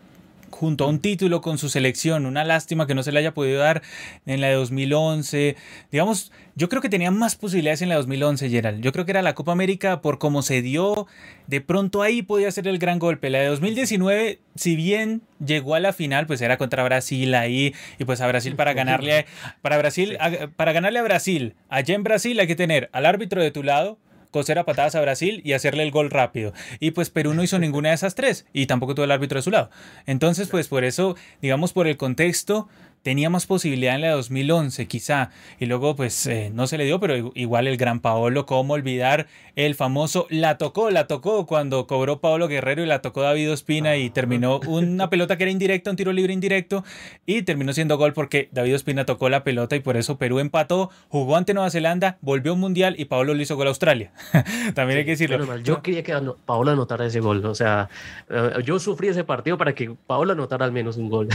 junto 0.49 0.85
a 0.85 0.87
un 0.87 0.99
título 0.99 1.41
con 1.41 1.57
su 1.57 1.69
selección. 1.69 2.25
Una 2.25 2.43
lástima 2.43 2.87
que 2.87 2.95
no 2.95 3.03
se 3.03 3.11
le 3.11 3.19
haya 3.19 3.33
podido 3.33 3.59
dar 3.59 3.81
en 4.25 4.41
la 4.41 4.47
de 4.47 4.53
2011. 4.55 5.55
Digamos, 5.91 6.31
yo 6.55 6.69
creo 6.69 6.81
que 6.81 6.89
tenía 6.89 7.11
más 7.11 7.35
posibilidades 7.35 7.81
en 7.81 7.89
la 7.89 7.95
2011, 7.95 8.49
Gerald. 8.49 8.81
Yo 8.81 8.91
creo 8.91 9.05
que 9.05 9.11
era 9.11 9.21
la 9.21 9.35
Copa 9.35 9.51
América 9.51 10.01
por 10.01 10.19
cómo 10.19 10.41
se 10.41 10.61
dio. 10.61 11.07
De 11.47 11.61
pronto 11.61 12.01
ahí 12.01 12.21
podía 12.21 12.51
ser 12.51 12.67
el 12.67 12.79
gran 12.79 12.99
golpe. 12.99 13.29
La 13.29 13.39
de 13.39 13.47
2019, 13.47 14.39
si 14.55 14.75
bien 14.75 15.21
llegó 15.45 15.75
a 15.75 15.79
la 15.79 15.93
final, 15.93 16.27
pues 16.27 16.41
era 16.41 16.57
contra 16.57 16.83
Brasil 16.83 17.33
ahí. 17.35 17.73
Y 17.97 18.05
pues 18.05 18.21
a 18.21 18.27
Brasil 18.27 18.55
para 18.55 18.73
ganarle, 18.73 19.25
para 19.61 19.77
Brasil, 19.77 20.17
a- 20.19 20.47
para 20.55 20.73
ganarle 20.73 20.99
a 20.99 21.03
Brasil, 21.03 21.55
allá 21.69 21.95
en 21.95 22.03
Brasil 22.03 22.39
hay 22.39 22.47
que 22.47 22.55
tener 22.55 22.89
al 22.91 23.05
árbitro 23.05 23.41
de 23.41 23.51
tu 23.51 23.63
lado 23.63 23.97
coser 24.31 24.59
a 24.59 24.65
patadas 24.65 24.95
a 24.95 25.01
Brasil 25.01 25.41
y 25.43 25.53
hacerle 25.53 25.83
el 25.83 25.91
gol 25.91 26.09
rápido. 26.09 26.53
Y 26.79 26.91
pues 26.91 27.09
Perú 27.09 27.33
no 27.33 27.43
hizo 27.43 27.59
ninguna 27.59 27.89
de 27.89 27.95
esas 27.95 28.15
tres 28.15 28.45
y 28.53 28.65
tampoco 28.65 28.95
tuvo 28.95 29.05
el 29.05 29.11
árbitro 29.11 29.37
de 29.39 29.43
su 29.43 29.51
lado. 29.51 29.69
Entonces, 30.05 30.47
pues 30.49 30.67
por 30.67 30.83
eso, 30.83 31.15
digamos, 31.41 31.73
por 31.73 31.87
el 31.87 31.97
contexto, 31.97 32.67
tenía 33.01 33.29
más 33.29 33.45
posibilidad 33.45 33.95
en 33.95 34.01
la 34.01 34.11
2011 34.11 34.87
quizá. 34.87 35.31
Y 35.59 35.65
luego, 35.65 35.95
pues 35.95 36.27
eh, 36.27 36.51
no 36.53 36.67
se 36.67 36.77
le 36.77 36.85
dio, 36.85 36.99
pero 36.99 37.31
igual 37.35 37.67
el 37.67 37.77
gran 37.77 37.99
Paolo, 37.99 38.45
¿cómo 38.45 38.73
olvidar 38.73 39.27
el 39.55 39.75
famoso 39.75 40.25
la 40.29 40.57
tocó, 40.57 40.89
la 40.89 41.07
tocó 41.07 41.45
cuando 41.45 41.85
cobró 41.85 42.21
Paolo 42.21 42.47
Guerrero 42.47 42.83
y 42.83 42.85
la 42.85 43.01
tocó 43.01 43.21
David 43.21 43.51
Ospina 43.51 43.97
y 43.97 44.09
terminó 44.09 44.59
una 44.67 45.09
pelota 45.09 45.37
que 45.37 45.43
era 45.43 45.51
indirecta, 45.51 45.89
un 45.89 45.97
tiro 45.97 46.13
libre 46.13 46.31
indirecto 46.31 46.83
y 47.25 47.41
terminó 47.41 47.73
siendo 47.73 47.97
gol 47.97 48.13
porque 48.13 48.47
David 48.51 48.75
Ospina 48.75 49.05
tocó 49.05 49.27
la 49.27 49.43
pelota 49.43 49.75
y 49.75 49.81
por 49.81 49.97
eso 49.97 50.17
Perú 50.17 50.39
empató, 50.39 50.91
jugó 51.09 51.35
ante 51.35 51.53
Nueva 51.53 51.69
Zelanda, 51.71 52.17
volvió 52.21 52.51
a 52.51 52.55
un 52.55 52.61
mundial 52.61 52.95
y 52.97 53.05
Paolo 53.05 53.33
le 53.33 53.43
hizo 53.43 53.55
gol 53.57 53.67
a 53.67 53.71
Australia. 53.71 54.13
También 54.75 54.99
hay 54.99 55.05
que 55.05 55.11
decirlo. 55.11 55.45
Mal, 55.45 55.63
Yo 55.63 55.81
quería 55.81 56.03
que 56.03 56.17
Paolo 56.45 56.71
anotara 56.71 57.05
ese 57.05 57.19
gol, 57.19 57.43
o 57.45 57.55
sea, 57.55 57.89
eh, 58.29 58.61
yo 58.63 58.79
sufrí 58.79 59.09
ese 59.09 59.23
partido 59.25 59.57
para 59.57 59.75
que 59.75 59.93
Paolo 60.07 60.33
anotara 60.33 60.65
al 60.65 60.71
menos 60.71 60.97
un 60.97 61.09
gol. 61.09 61.27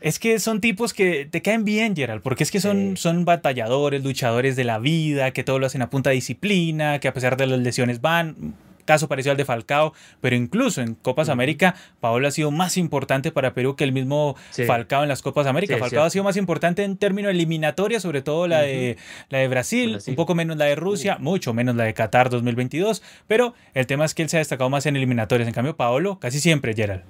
Es 0.00 0.18
que 0.18 0.38
son 0.38 0.60
tipos 0.60 0.92
que 0.92 1.09
te 1.30 1.42
caen 1.42 1.64
bien, 1.64 1.94
Gerald, 1.96 2.22
porque 2.22 2.42
es 2.44 2.50
que 2.50 2.60
son, 2.60 2.96
Sí. 2.96 3.02
son 3.02 3.24
batalladores, 3.24 4.02
luchadores 4.04 4.56
de 4.56 4.64
la 4.64 4.78
vida, 4.78 5.30
que 5.32 5.44
todo 5.44 5.58
lo 5.58 5.66
hacen 5.66 5.82
a 5.82 5.90
punta 5.90 6.10
de 6.10 6.14
disciplina, 6.16 6.98
que 7.00 7.08
a 7.08 7.12
pesar 7.14 7.36
de 7.36 7.46
las 7.46 7.58
lesiones 7.60 8.00
van. 8.00 8.54
Caso 8.86 9.06
parecido 9.06 9.30
al 9.32 9.36
de 9.36 9.44
Falcao, 9.44 9.92
pero 10.20 10.34
incluso 10.34 10.80
en 10.80 10.94
Copas. 10.96 11.28
América, 11.28 11.76
Paolo 12.00 12.26
ha 12.26 12.30
sido 12.32 12.50
más 12.50 12.76
importante 12.76 13.30
para 13.30 13.54
Perú 13.54 13.76
que 13.76 13.84
el 13.84 13.92
mismo 13.92 14.34
Sí. 14.50 14.64
Falcao 14.64 15.02
en 15.04 15.08
las 15.08 15.22
Copas 15.22 15.46
América. 15.46 15.74
Sí, 15.74 15.80
Falcao 15.80 16.02
ha 16.04 16.10
sido 16.10 16.24
más 16.24 16.36
importante 16.36 16.82
en 16.82 16.96
términos 16.96 17.30
eliminatoria, 17.30 18.00
sobre 18.00 18.20
todo 18.22 18.48
la, 18.48 18.62
de, 18.62 18.96
la 19.28 19.38
de 19.38 19.46
Brasil, 19.48 19.90
Brasil. 19.92 20.10
un 20.10 20.16
poco 20.16 20.34
menos 20.34 20.56
la 20.56 20.64
de 20.64 20.74
Rusia, 20.74 21.18
mucho 21.20 21.54
menos 21.54 21.76
la 21.76 21.84
de 21.84 21.94
Qatar 21.94 22.30
2022, 22.30 23.00
pero 23.28 23.54
el 23.74 23.86
tema 23.86 24.04
es 24.06 24.14
que 24.14 24.22
él 24.22 24.28
se 24.28 24.38
ha 24.38 24.40
destacado 24.40 24.70
más 24.70 24.86
en 24.86 24.96
eliminatorias. 24.96 25.46
En 25.46 25.54
cambio, 25.54 25.76
Paolo 25.76 26.18
casi 26.18 26.40
siempre, 26.40 26.74
Gerald. 26.74 27.02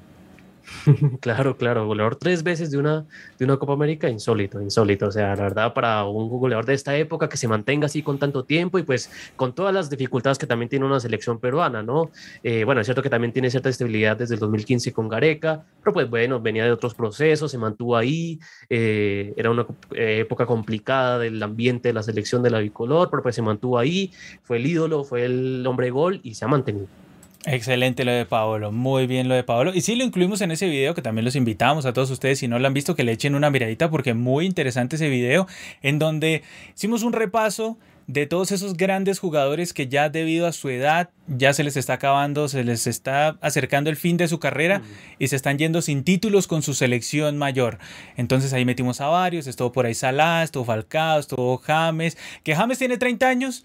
Claro, 1.20 1.56
claro, 1.56 1.87
goleador 1.87 2.16
tres 2.16 2.42
veces 2.42 2.70
de 2.70 2.78
una, 2.78 3.06
de 3.38 3.44
una 3.44 3.56
Copa 3.56 3.72
América, 3.72 4.09
insólito, 4.09 4.61
insólito. 4.61 5.06
O 5.06 5.11
sea, 5.11 5.35
la 5.37 5.42
verdad, 5.42 5.74
para 5.74 6.04
un 6.04 6.28
goleador 6.28 6.66
de 6.66 6.74
esta 6.74 6.96
época 6.96 7.28
que 7.28 7.37
se 7.37 7.48
mantenga 7.48 7.87
así 7.87 8.02
con 8.02 8.18
tanto 8.18 8.44
tiempo 8.44 8.78
y 8.78 8.83
pues 8.83 9.11
con 9.37 9.54
todas 9.54 9.74
las 9.74 9.90
dificultades 9.90 10.38
que 10.38 10.46
también 10.46 10.68
tiene 10.68 10.87
una 10.87 11.00
selección 11.00 11.38
peruana, 11.38 11.83
¿no? 11.83 12.11
Eh, 12.42 12.64
bueno, 12.64 12.80
es 12.80 12.87
cierto 12.87 13.02
que 13.02 13.11
también 13.11 13.33
tiene 13.33 13.50
cierta 13.50 13.68
estabilidad 13.68 14.16
desde 14.16 14.35
el 14.35 14.40
2015 14.40 14.92
con 14.92 15.09
Gareca, 15.09 15.64
pero 15.83 15.92
pues 15.92 16.09
bueno, 16.09 16.40
venía 16.40 16.64
de 16.64 16.72
otros 16.72 16.94
procesos, 16.94 17.50
se 17.50 17.59
mantuvo 17.59 17.96
ahí, 17.96 18.38
eh, 18.68 19.35
era 19.37 19.50
una 19.50 19.66
época 19.92 20.46
complicada 20.46 21.18
del 21.18 21.42
ambiente 21.42 21.88
de 21.88 21.92
la 21.94 22.02
selección 22.02 22.42
de 22.42 22.50
la 22.50 22.59
bicolor, 22.61 23.11
pero 23.11 23.22
pues 23.22 23.35
se 23.35 23.42
mantuvo 23.42 23.78
ahí, 23.78 24.12
fue 24.42 24.59
el 24.59 24.66
ídolo, 24.66 25.04
fue 25.04 25.24
el 25.24 25.66
hombre 25.66 25.90
gol 25.90 26.20
y 26.22 26.35
se 26.35 26.44
ha 26.44 26.48
mantenido. 26.48 26.88
Excelente 27.46 28.05
lo 28.05 28.12
de 28.12 28.26
Paolo, 28.26 28.70
muy 28.70 29.07
bien 29.07 29.26
lo 29.26 29.35
de 29.35 29.42
Paolo. 29.42 29.72
Y 29.72 29.81
sí 29.81 29.96
lo 29.96 30.05
incluimos 30.05 30.42
en 30.42 30.50
ese 30.50 30.68
video 30.68 30.94
que 30.94 31.00
también 31.00 31.24
los 31.24 31.37
invitamos 31.37 31.87
a 31.87 31.94
todos 31.94 32.11
ustedes, 32.11 32.38
si 32.38 32.48
no 32.48 32.59
lo 32.59 32.66
han 32.66 32.74
visto, 32.74 32.94
que 32.94 33.03
le 33.03 33.12
echen 33.12 33.35
una 33.35 33.48
miradita 33.48 33.88
porque 33.88 34.12
muy 34.12 34.44
interesante 34.44 34.96
ese 34.96 35.09
video 35.09 35.46
en 35.81 35.98
donde 35.98 36.42
hicimos 36.74 37.03
un 37.03 37.14
repaso 37.14 37.79
de 38.07 38.26
todos 38.26 38.53
esos 38.53 38.76
grandes 38.76 39.20
jugadores 39.20 39.72
que 39.72 39.88
ya 39.88 40.11
debido 40.11 40.46
a 40.46 40.53
su 40.53 40.68
edad 40.68 41.11
ya 41.29 41.53
se 41.55 41.64
les 41.64 41.76
está 41.76 41.94
acabando, 41.94 42.48
se 42.48 42.64
les 42.64 42.87
está 42.87 43.38
acercando 43.40 43.88
el 43.88 43.96
fin 43.96 44.16
de 44.16 44.26
su 44.26 44.40
carrera 44.40 44.83
y 45.18 45.29
se 45.29 45.37
están 45.37 45.59
yendo 45.59 45.81
sin 45.81 46.03
títulos 46.03 46.46
con 46.46 46.62
su 46.62 46.74
selección 46.74 47.38
mayor. 47.38 47.79
Entonces 48.16 48.53
ahí 48.53 48.64
metimos 48.64 49.00
a 49.00 49.07
varios, 49.07 49.46
estuvo 49.46 49.70
por 49.70 49.87
ahí 49.87 49.94
Salah, 49.94 50.42
estuvo 50.42 50.64
Falcao, 50.64 51.20
estuvo 51.20 51.57
James, 51.59 52.18
que 52.42 52.57
James 52.57 52.79
tiene 52.79 52.98
30 52.98 53.29
años, 53.29 53.64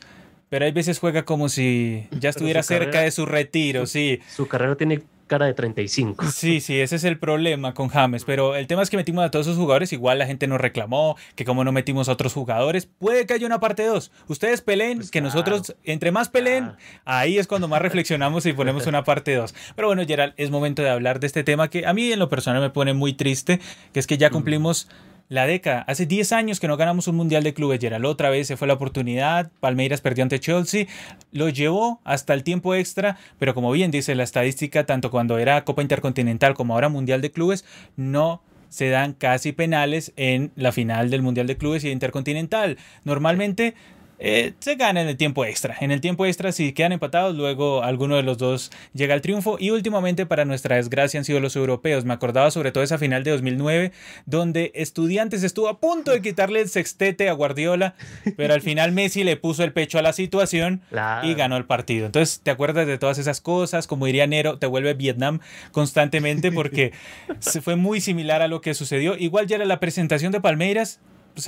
pero 0.50 0.66
hay 0.66 0.72
veces 0.72 1.00
juega 1.00 1.26
como 1.26 1.50
si 1.50 2.08
ya 2.20 2.30
estuviera 2.30 2.64
cerca 2.64 3.02
de 3.02 3.12
su 3.12 3.26
retiro, 3.26 3.86
sí. 3.86 4.20
Su 4.36 4.48
carrera 4.48 4.76
tiene 4.76 5.04
cara 5.28 5.46
de 5.46 5.54
35. 5.54 6.26
Sí, 6.36 6.62
sí, 6.62 6.80
ese 6.80 6.98
es 6.98 7.04
el 7.04 7.18
problema 7.18 7.74
con 7.74 7.90
James, 7.90 8.26
pero 8.26 8.56
el 8.56 8.68
tema 8.68 8.84
es 8.84 8.90
que 8.90 8.98
metimos 8.98 9.26
a 9.26 9.32
todos 9.32 9.48
esos 9.48 9.58
jugadores, 9.58 9.94
igual 9.94 10.20
la 10.20 10.28
gente 10.28 10.48
nos 10.48 10.60
reclamó 10.62 11.16
que 11.36 11.46
como 11.46 11.64
no 11.64 11.72
metimos 11.72 12.10
a 12.10 12.14
otros 12.14 12.34
jugadores, 12.34 12.86
puede 12.86 13.26
que 13.26 13.34
haya 13.34 13.48
una 13.48 13.60
parte 13.60 13.86
2. 13.86 14.12
Ustedes 14.28 14.62
peleen, 14.62 15.00
pues 15.00 15.12
que 15.12 15.22
nosotros 15.22 15.76
entre 15.84 16.12
más 16.12 16.30
peleen, 16.30 16.74
ahí 17.06 17.38
es 17.38 17.48
cuando 17.48 17.68
más 17.68 17.82
reflexionamos 17.82 18.46
y 18.46 18.54
ponemos 18.54 18.86
una 18.88 19.04
parte 19.04 19.36
2. 19.36 19.54
Pero 19.76 19.88
bueno, 19.88 20.04
Gerald, 20.06 20.34
es 20.38 20.52
momento 20.52 20.82
de 20.82 20.90
hablar 20.90 21.20
de 21.20 21.28
este 21.28 21.44
tema 21.44 21.70
que 21.70 21.86
a 21.86 21.94
mí 21.94 22.12
en 22.12 22.20
lo 22.20 22.30
personal 22.30 22.62
me 22.62 22.70
pone 22.70 22.94
muy 22.94 23.14
triste, 23.14 23.60
que 23.94 24.00
es 24.00 24.08
que 24.08 24.18
ya 24.18 24.30
cumplimos 24.30 24.90
la 25.30 25.48
década. 25.48 25.82
Hace 25.88 26.06
10 26.06 26.32
años 26.32 26.60
que 26.60 26.68
no 26.68 26.78
ganamos 26.78 27.08
un 27.08 27.16
Mundial 27.16 27.44
de 27.44 27.54
Clubes, 27.54 27.80
Gerald. 27.80 28.06
Otra 28.06 28.30
vez 28.30 28.48
se 28.48 28.58
fue 28.58 28.68
la 28.68 28.76
oportunidad. 28.76 29.52
Palmeiras 29.60 30.02
perdió 30.02 30.24
ante 30.24 30.40
Chelsea. 30.40 30.88
Lo 31.32 31.50
llevó 31.50 32.00
hasta 32.04 32.34
el 32.34 32.44
tiempo 32.44 32.76
extra, 32.76 33.18
pero 33.40 33.54
como 33.54 33.72
bien 33.72 33.92
dice 33.92 34.16
la 34.16 34.24
estadística, 34.24 34.86
tanto 34.86 35.12
cuando 35.12 35.38
era 35.38 35.64
Copa 35.64 35.82
Intercontinental 35.82 36.54
como 36.54 36.74
ahora 36.74 36.90
Mundial 36.90 37.22
de 37.22 37.32
Clubes, 37.32 37.66
no 37.96 38.42
se 38.70 38.90
dan 38.90 39.14
casi 39.14 39.52
penales 39.54 40.12
en 40.18 40.52
la 40.56 40.72
final 40.72 41.10
del 41.10 41.22
Mundial 41.22 41.48
de 41.48 41.58
Clubes 41.58 41.84
y 41.84 41.90
Intercontinental. 41.92 42.78
Normalmente 43.04 43.74
eh, 44.18 44.54
se 44.60 44.76
gana 44.76 45.02
en 45.02 45.08
el 45.08 45.18
tiempo 45.18 45.46
extra. 45.46 45.76
En 45.80 45.92
el 45.92 46.02
tiempo 46.02 46.26
extra, 46.26 46.52
si 46.52 46.74
quedan 46.74 46.94
empatados, 46.94 47.36
luego 47.36 47.84
alguno 47.84 48.16
de 48.16 48.24
los 48.24 48.38
dos 48.38 48.72
llega 48.94 49.14
al 49.14 49.22
triunfo. 49.22 49.58
Y 49.60 49.72
últimamente, 49.72 50.26
para 50.26 50.46
nuestra 50.46 50.78
desgracia, 50.78 51.20
han 51.20 51.26
sido 51.26 51.40
los 51.40 51.56
europeos. 51.56 52.06
Me 52.06 52.14
acordaba 52.14 52.52
sobre 52.52 52.72
todo 52.72 52.84
esa 52.84 52.98
final 52.98 53.24
de 53.24 53.32
2009, 53.32 53.92
donde 54.26 54.72
Estudiantes 54.76 55.44
estuvo 55.44 55.68
a 55.68 55.80
punto 55.80 56.12
de 56.12 56.22
quitarle 56.22 56.62
el 56.62 56.70
sextete 56.70 57.30
a 57.30 57.34
Guardiola, 57.34 57.96
pero 58.38 58.54
al 58.54 58.62
final 58.62 58.92
Messi 58.92 59.24
le 59.24 59.38
puso 59.38 59.64
el 59.64 59.74
pecho 59.74 60.00
a 60.00 60.02
la 60.02 60.14
situación 60.14 60.82
y 61.24 61.34
ganó 61.34 61.58
el 61.58 61.66
partido. 61.66 62.06
Entonces, 62.06 62.40
¿te 62.42 62.52
acuerdas 62.52 62.88
de 62.88 62.98
todas 62.98 63.18
esas 63.18 63.42
cosas? 63.42 63.88
Como 63.88 64.06
diría 64.06 64.28
Nero, 64.28 64.60
te 64.60 64.68
vuelve 64.68 64.94
Vietnam 64.94 65.40
constantemente 65.72 66.52
porque 66.52 66.94
se 67.40 67.62
fue 67.62 67.76
muy 67.76 68.02
similar 68.02 68.42
a 68.42 68.48
lo 68.48 68.62
que 68.62 68.74
sucedió. 68.74 69.16
Igual 69.18 69.48
ya 69.48 69.58
era 69.58 69.66
la 69.66 69.80
presentación 69.80 70.32
de 70.32 70.42
Palmeiras 70.42 71.00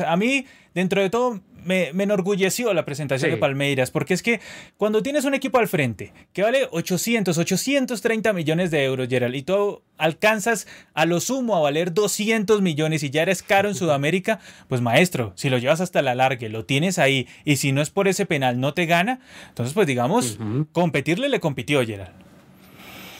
a 0.05 0.17
mí, 0.17 0.45
dentro 0.73 1.01
de 1.01 1.09
todo, 1.09 1.41
me, 1.67 1.89
enorgulleció 1.89 2.73
la 2.73 2.85
presentación 2.85 3.29
de 3.29 3.37
Palmeiras, 3.37 3.91
porque 3.91 4.13
es 4.13 4.23
que 4.23 4.39
cuando 4.77 5.03
tienes 5.03 5.25
un 5.25 5.33
equipo 5.33 5.59
al 5.59 5.67
frente 5.67 6.13
que 6.33 6.41
vale 6.41 6.67
800, 6.71 7.37
830 7.37 8.33
millones 8.33 8.71
de 8.71 8.83
euros, 8.83 9.07
Gerald, 9.09 9.35
y 9.35 9.43
tú 9.43 9.81
alcanzas 9.97 10.67
a 10.93 11.05
lo 11.05 11.19
sumo 11.19 11.55
a 11.55 11.59
valer 11.59 11.93
200 11.93 12.61
millones 12.61 13.03
y 13.03 13.09
ya 13.09 13.21
eres 13.21 13.43
caro 13.43 13.67
en 13.67 13.75
Sudamérica, 13.75 14.39
pues 14.67 14.81
maestro, 14.81 15.33
si 15.35 15.49
lo 15.49 15.57
llevas 15.57 15.81
hasta 15.81 16.01
la 16.01 16.15
larga, 16.15 16.47
lo 16.47 16.65
tienes 16.65 16.99
ahí, 16.99 17.27
y 17.43 17.57
si 17.57 17.71
no 17.71 17.81
es 17.81 17.89
por 17.89 18.07
ese 18.07 18.25
penal 18.25 18.59
no 18.59 18.73
te 18.73 18.85
gana, 18.85 19.19
entonces 19.49 19.73
pues 19.73 19.87
digamos, 19.87 20.39
competirle 20.71 21.29
le 21.29 21.39
compitió 21.39 21.85
Gerald. 21.85 22.26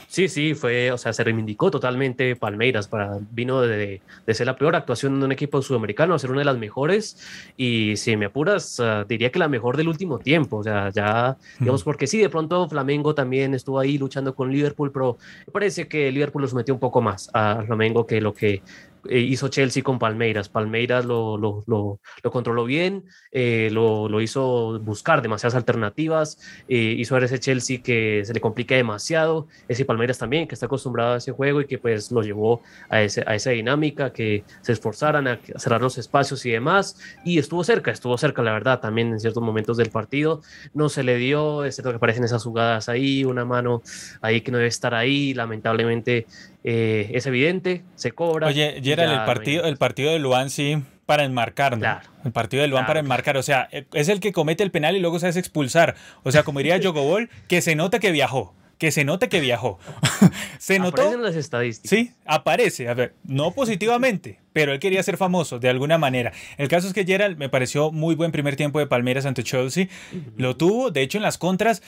Sí, 0.10 0.30
sí, 0.30 0.56
fue, 0.56 0.91
o 0.93 0.98
sea, 0.98 1.12
se 1.12 1.22
reivindicó 1.24 1.70
totalmente 1.70 2.38
Palmeiras, 2.38 2.88
para, 2.88 3.20
vino 3.32 3.62
de, 3.62 4.02
de, 4.26 4.34
ser 4.34 4.48
la 4.48 4.56
peor 4.56 4.78
actuación 4.78 5.20
de 5.20 5.26
un 5.26 5.34
equipo 5.34 5.62
sudamericano 5.62 6.13
a 6.13 6.20
ser 6.20 6.32
una 6.32 6.39
de 6.39 6.46
las 6.46 6.58
mejores. 6.58 7.17
Y 7.58 7.98
si 7.98 8.15
me 8.15 8.28
apuras, 8.28 8.82
diría 9.10 9.32
que 9.32 9.39
la 9.39 9.50
mejor 9.50 9.76
del 9.76 9.89
último 9.89 10.17
tiempo, 10.17 10.58
o 10.58 10.63
sea, 10.63 10.89
ya, 10.91 11.38
digamos, 11.60 11.84
porque 11.84 12.08
sí, 12.08 12.20
de 12.20 12.30
pronto 12.30 12.70
Flamengo 12.70 13.13
también 13.15 13.54
estuvo 13.54 13.80
ahí 13.80 13.98
luchando 13.98 14.34
con 14.34 14.50
Liverpool, 14.50 14.93
pero 14.93 15.17
parece 15.52 15.89
que 15.89 16.10
Liverpool 16.10 16.41
los 16.41 16.54
metió 16.54 16.74
un 16.74 16.80
poco 16.80 17.02
más 17.02 17.30
a 17.34 17.63
Flamengo 17.65 18.08
que 18.08 18.22
lo 18.22 18.34
que 18.34 18.62
eh, 19.10 19.20
hizo 19.20 19.48
Chelsea 19.48 19.84
con 19.84 20.00
Palmeiras. 20.00 20.50
Palmeiras 20.50 21.06
lo, 21.06 21.38
lo, 21.38 22.00
controló 22.32 22.66
bien, 22.66 23.06
eh, 23.32 23.70
lo, 23.72 24.22
hizo 24.22 24.80
buscar 24.80 25.22
demasiadas 25.22 25.56
alternativas, 25.56 26.40
eh, 26.68 26.96
hizo 26.98 27.16
ver 27.16 27.26
ese 27.26 27.40
Chelsea 27.40 27.82
que 27.82 28.24
se 28.26 28.34
le 28.34 28.42
complica 28.42 28.76
demasiado, 28.76 29.48
ese 29.68 29.86
Palmeiras 29.86 30.18
también, 30.18 30.48
que 30.48 30.56
está 30.56 30.66
acostumbrado 30.66 31.14
a 31.14 31.18
ese 31.18 31.32
juego 31.32 31.62
y 31.62 31.66
que 31.66 31.78
pues 31.78 32.12
lo 32.12 32.22
llevó 32.22 32.62
a, 32.90 33.02
ese, 33.02 33.24
a 33.26 33.36
esa 33.36 33.52
dinámica, 33.52 34.12
que 34.12 34.44
se 34.62 34.74
esforzaran 34.74 35.28
a 35.28 35.40
cerrar 35.58 35.82
los 35.82 35.98
espacios 35.98 36.46
y 36.46 36.52
demás, 36.52 37.00
y 37.24 37.38
estuvo 37.38 37.64
cerca, 37.64 37.92
estuvo 37.92 38.18
cerca, 38.18 38.42
la 38.42 38.52
verdad, 38.52 38.80
también 38.80 39.10
en 39.10 39.20
ciertos 39.20 39.44
momentos 39.44 39.78
del 39.78 39.90
partido, 39.90 40.42
no 40.74 40.90
se 40.90 41.04
le 41.04 41.18
dio, 41.18 41.64
es 41.64 41.76
cierto 41.76 41.92
que 41.92 41.98
aparecen 41.98 42.24
esas 42.24 42.44
jugadas 42.44 42.90
ahí, 42.90 43.24
una 43.24 43.46
mano 43.46 43.82
ahí 44.22 44.42
que 44.42 44.52
no 44.52 44.58
debe 44.58 44.68
estar 44.68 44.94
ahí, 44.94 45.34
lamentablemente 45.34 46.26
eh, 46.70 47.12
es 47.14 47.26
evidente, 47.26 47.86
se 47.96 48.12
cobra. 48.12 48.48
Oye, 48.48 48.82
Gerald, 48.84 49.14
el 49.14 49.24
partido, 49.24 49.64
el 49.64 49.78
partido 49.78 50.12
de 50.12 50.20
Luan 50.20 50.50
sí 50.50 50.84
para 51.06 51.24
enmarcar, 51.24 51.78
¿no? 51.78 52.02
El 52.26 52.34
partido 52.34 52.62
de 52.62 52.68
Luan 52.68 52.86
para 52.86 53.00
enmarcar, 53.00 53.38
o 53.38 53.42
sea, 53.42 53.70
es 53.94 54.10
el 54.10 54.20
que 54.20 54.34
comete 54.34 54.66
el 54.66 54.72
penal 54.72 54.98
y 54.98 55.00
luego 55.00 55.18
se 55.18 55.28
hace 55.28 55.40
expulsar. 55.40 55.96
O 56.24 56.32
sea, 56.34 56.44
como 56.44 56.60
diría 56.60 56.78
Jogobol, 56.84 57.30
que 57.48 57.62
se 57.62 57.76
nota 57.76 58.00
que 58.00 58.12
viajó 58.12 58.54
que 58.78 58.92
se 58.92 59.04
note 59.04 59.30
que 59.30 59.40
viajó. 59.40 59.80
se 60.60 60.80
notó. 60.80 61.02
Aparecen 61.02 61.24
las 61.24 61.36
estadísticas. 61.36 61.90
Sí, 61.90 62.12
aparece. 62.26 62.88
A 62.90 62.94
ver, 62.94 63.16
no 63.24 63.52
positivamente, 63.52 64.40
pero 64.54 64.74
él 64.74 64.80
quería 64.80 65.02
ser 65.04 65.18
famoso 65.18 65.60
de 65.60 65.70
alguna 65.70 65.98
manera. 65.98 66.32
El 66.58 66.68
caso 66.68 66.88
es 66.88 66.94
que 66.94 67.06
Gerald 67.06 67.38
me 67.38 67.50
pareció 67.50 67.92
muy 67.92 68.16
buen 68.16 68.32
primer 68.32 68.56
tiempo 68.56 68.80
de 68.80 68.88
Palmeiras 68.88 69.26
ante 69.26 69.44
Chelsea. 69.44 69.88
Lo 70.36 70.56
tuvo, 70.56 70.92
de 70.92 71.02
hecho, 71.02 71.18
en 71.18 71.24
las 71.24 71.38
contras 71.38 71.82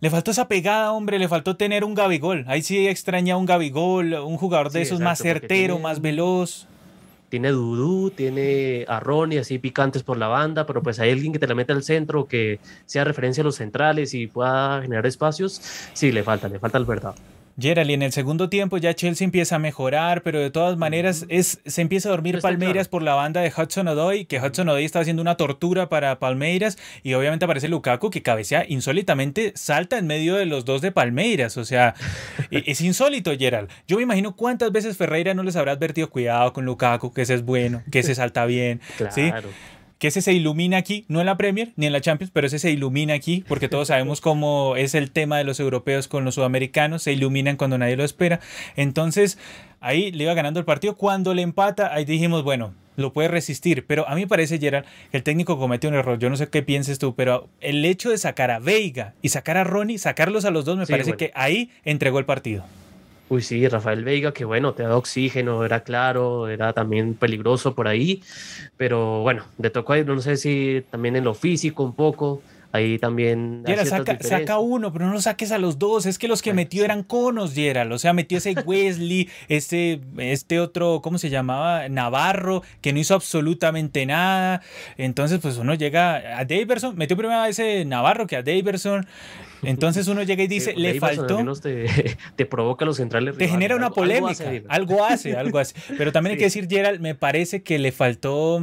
le 0.00 0.10
faltó 0.10 0.30
esa 0.30 0.48
pegada, 0.48 0.92
hombre, 0.92 1.18
le 1.18 1.28
faltó 1.28 1.56
tener 1.56 1.84
un 1.84 1.94
Gabigol. 1.94 2.44
Ahí 2.48 2.62
sí 2.62 2.86
extraña 2.88 3.36
un 3.36 3.46
Gabigol, 3.46 4.14
un 4.14 4.36
jugador 4.36 4.70
de 4.70 4.82
esos 4.82 5.00
más 5.00 5.18
certero, 5.18 5.78
más 5.78 6.00
veloz 6.00 6.68
tiene 7.34 7.50
Dudú, 7.50 8.12
tiene 8.12 8.84
a 8.86 9.00
Ronnie 9.00 9.40
así 9.40 9.58
picantes 9.58 10.04
por 10.04 10.16
la 10.16 10.28
banda, 10.28 10.66
pero 10.66 10.84
pues 10.84 11.00
hay 11.00 11.10
alguien 11.10 11.32
que 11.32 11.40
te 11.40 11.48
la 11.48 11.56
mete 11.56 11.72
al 11.72 11.82
centro, 11.82 12.28
que 12.28 12.60
sea 12.86 13.02
referencia 13.02 13.40
a 13.40 13.44
los 13.44 13.56
centrales 13.56 14.14
y 14.14 14.28
pueda 14.28 14.80
generar 14.82 15.04
espacios, 15.04 15.60
sí, 15.94 16.12
le 16.12 16.22
falta, 16.22 16.48
le 16.48 16.60
falta 16.60 16.78
el 16.78 16.84
verdad. 16.84 17.16
Gerald, 17.58 17.90
y 17.90 17.94
en 17.94 18.02
el 18.02 18.12
segundo 18.12 18.48
tiempo 18.48 18.78
ya 18.78 18.94
Chelsea 18.94 19.24
empieza 19.24 19.56
a 19.56 19.58
mejorar, 19.58 20.22
pero 20.22 20.40
de 20.40 20.50
todas 20.50 20.76
maneras 20.76 21.26
es, 21.28 21.60
se 21.64 21.82
empieza 21.82 22.08
a 22.08 22.12
dormir 22.12 22.40
Palmeiras 22.40 22.88
por 22.88 23.02
la 23.02 23.14
banda 23.14 23.40
de 23.40 23.52
Hudson 23.56 23.88
Odoi, 23.88 24.24
que 24.24 24.40
Hudson 24.40 24.68
Odoi 24.68 24.84
está 24.84 25.00
haciendo 25.00 25.22
una 25.22 25.36
tortura 25.36 25.88
para 25.88 26.18
Palmeiras, 26.18 26.78
y 27.02 27.14
obviamente 27.14 27.44
aparece 27.44 27.68
Lukaku 27.68 28.10
que 28.10 28.22
cabecea 28.22 28.64
insólitamente, 28.68 29.52
salta 29.54 29.98
en 29.98 30.06
medio 30.06 30.34
de 30.34 30.46
los 30.46 30.64
dos 30.64 30.82
de 30.82 30.92
Palmeiras, 30.92 31.56
o 31.56 31.64
sea, 31.64 31.94
e, 32.50 32.64
es 32.66 32.80
insólito 32.80 33.32
Gerald. 33.38 33.68
Yo 33.86 33.96
me 33.98 34.02
imagino 34.02 34.34
cuántas 34.34 34.72
veces 34.72 34.96
Ferreira 34.96 35.34
no 35.34 35.42
les 35.42 35.56
habrá 35.56 35.72
advertido, 35.72 36.10
cuidado 36.10 36.52
con 36.52 36.64
Lukaku, 36.64 37.12
que 37.12 37.22
ese 37.22 37.34
es 37.34 37.44
bueno, 37.44 37.82
que 37.90 38.00
ese 38.00 38.14
salta 38.14 38.46
bien, 38.46 38.80
claro 38.96 39.48
que 40.04 40.08
ese 40.08 40.20
se 40.20 40.34
ilumina 40.34 40.76
aquí, 40.76 41.06
no 41.08 41.20
en 41.20 41.24
la 41.24 41.38
Premier 41.38 41.72
ni 41.76 41.86
en 41.86 41.94
la 41.94 42.02
Champions, 42.02 42.30
pero 42.30 42.46
ese 42.46 42.58
se 42.58 42.70
ilumina 42.70 43.14
aquí, 43.14 43.42
porque 43.48 43.70
todos 43.70 43.88
sabemos 43.88 44.20
cómo 44.20 44.76
es 44.76 44.94
el 44.94 45.10
tema 45.10 45.38
de 45.38 45.44
los 45.44 45.60
europeos 45.60 46.08
con 46.08 46.26
los 46.26 46.34
sudamericanos, 46.34 47.02
se 47.02 47.14
iluminan 47.14 47.56
cuando 47.56 47.78
nadie 47.78 47.96
lo 47.96 48.04
espera. 48.04 48.38
Entonces, 48.76 49.38
ahí 49.80 50.12
le 50.12 50.24
iba 50.24 50.34
ganando 50.34 50.60
el 50.60 50.66
partido. 50.66 50.98
Cuando 50.98 51.32
le 51.32 51.40
empata, 51.40 51.94
ahí 51.94 52.04
dijimos, 52.04 52.42
bueno, 52.42 52.74
lo 52.96 53.14
puede 53.14 53.28
resistir, 53.28 53.86
pero 53.86 54.06
a 54.06 54.14
mí 54.14 54.20
me 54.20 54.26
parece, 54.26 54.58
Gerard, 54.58 54.84
que 55.10 55.16
el 55.16 55.22
técnico 55.22 55.58
comete 55.58 55.88
un 55.88 55.94
error. 55.94 56.18
Yo 56.18 56.28
no 56.28 56.36
sé 56.36 56.50
qué 56.50 56.62
pienses 56.62 56.98
tú, 56.98 57.14
pero 57.14 57.48
el 57.62 57.82
hecho 57.86 58.10
de 58.10 58.18
sacar 58.18 58.50
a 58.50 58.58
Veiga 58.58 59.14
y 59.22 59.30
sacar 59.30 59.56
a 59.56 59.64
Ronnie, 59.64 59.96
sacarlos 59.96 60.44
a 60.44 60.50
los 60.50 60.66
dos, 60.66 60.76
me 60.76 60.86
parece 60.86 61.14
que 61.14 61.32
ahí 61.34 61.70
entregó 61.82 62.18
el 62.18 62.26
partido. 62.26 62.62
Uy, 63.34 63.42
sí, 63.42 63.66
Rafael 63.66 64.04
Veiga, 64.04 64.32
que 64.32 64.44
bueno, 64.44 64.74
te 64.74 64.84
da 64.84 64.96
oxígeno, 64.96 65.64
era 65.64 65.80
claro, 65.82 66.48
era 66.48 66.72
también 66.72 67.14
peligroso 67.14 67.74
por 67.74 67.88
ahí, 67.88 68.22
pero 68.76 69.22
bueno, 69.22 69.44
de 69.58 69.70
tocó 69.70 69.94
ahí, 69.94 70.04
no 70.04 70.20
sé 70.20 70.36
si 70.36 70.84
también 70.90 71.16
en 71.16 71.24
lo 71.24 71.34
físico 71.34 71.82
un 71.82 71.94
poco, 71.94 72.42
Ahí 72.74 72.98
también. 72.98 73.62
Gerald, 73.64 73.88
saca, 73.88 74.18
saca, 74.20 74.58
uno, 74.58 74.92
pero 74.92 75.06
no 75.06 75.12
lo 75.12 75.20
saques 75.20 75.52
a 75.52 75.58
los 75.58 75.78
dos. 75.78 76.06
Es 76.06 76.18
que 76.18 76.26
los 76.26 76.42
que 76.42 76.52
metió 76.52 76.84
eran 76.84 77.04
conos, 77.04 77.54
Gerald. 77.54 77.92
O 77.92 77.98
sea, 78.00 78.12
metió 78.12 78.38
ese 78.38 78.52
Wesley, 78.66 79.30
este, 79.46 80.00
este 80.18 80.58
otro, 80.58 81.00
¿cómo 81.00 81.18
se 81.18 81.30
llamaba? 81.30 81.88
Navarro, 81.88 82.64
que 82.80 82.92
no 82.92 82.98
hizo 82.98 83.14
absolutamente 83.14 84.04
nada. 84.06 84.60
Entonces, 84.96 85.38
pues 85.38 85.56
uno 85.56 85.74
llega 85.74 86.36
a 86.36 86.44
Daverson, 86.44 86.96
metió 86.96 87.16
primero 87.16 87.38
a 87.38 87.48
ese 87.48 87.84
Navarro 87.84 88.26
que 88.26 88.34
a 88.34 88.42
Daverson. 88.42 89.06
Entonces 89.70 90.08
uno 90.08 90.22
llega 90.22 90.42
y 90.42 90.48
dice, 90.48 90.74
le 90.76 90.98
faltó. 91.00 91.42
Te, 91.60 92.16
te, 92.36 92.46
provoca 92.46 92.84
los 92.84 92.96
centrales. 92.96 93.36
Te 93.36 93.48
genera 93.48 93.76
una 93.76 93.90
polémica. 93.90 94.50
Algo 94.68 95.04
hace, 95.04 95.36
algo 95.36 95.58
hace. 95.58 95.74
Pero 95.96 96.12
también 96.12 96.32
hay 96.32 96.38
que 96.38 96.44
decir, 96.44 96.68
Gerald, 96.68 97.00
me 97.00 97.14
parece 97.14 97.62
que 97.62 97.78
le 97.78 97.92
faltó 97.92 98.62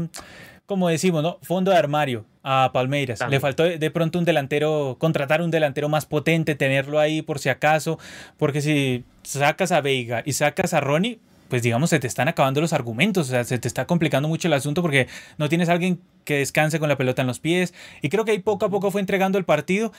como 0.71 0.87
decimos, 0.87 1.21
¿no? 1.21 1.37
Fondo 1.41 1.71
de 1.71 1.77
armario 1.77 2.23
a 2.43 2.71
Palmeiras. 2.73 3.19
Le 3.29 3.41
faltó 3.41 3.63
de 3.63 3.91
pronto 3.91 4.17
un 4.19 4.23
delantero, 4.23 4.95
contratar 4.97 5.41
un 5.41 5.51
delantero 5.51 5.89
más 5.89 6.05
potente, 6.05 6.55
tenerlo 6.55 6.97
ahí 6.97 7.21
por 7.21 7.39
si 7.39 7.49
acaso, 7.49 7.99
porque 8.37 8.61
si 8.61 9.03
sacas 9.23 9.73
a 9.73 9.81
Veiga 9.81 10.23
y 10.25 10.31
sacas 10.31 10.73
a 10.73 10.79
Ronnie, 10.79 11.19
pues 11.49 11.61
digamos, 11.61 11.89
se 11.89 11.99
te 11.99 12.07
están 12.07 12.29
acabando 12.29 12.61
los 12.61 12.71
argumentos, 12.71 13.27
o 13.27 13.31
sea, 13.31 13.43
se 13.43 13.59
te 13.59 13.67
está 13.67 13.85
complicando 13.85 14.29
mucho 14.29 14.47
el 14.47 14.53
asunto 14.53 14.81
porque 14.81 15.07
no 15.37 15.49
tienes 15.49 15.67
a 15.67 15.73
alguien 15.73 15.99
que 16.23 16.37
descanse 16.37 16.79
con 16.79 16.87
la 16.87 16.97
pelota 16.97 17.21
en 17.21 17.27
los 17.27 17.39
pies. 17.39 17.73
Y 18.01 18.07
creo 18.07 18.23
que 18.23 18.31
ahí 18.31 18.39
poco 18.39 18.65
a 18.65 18.69
poco 18.69 18.89
fue 18.91 19.01
entregando 19.01 19.37
el 19.37 19.43
partido, 19.43 19.91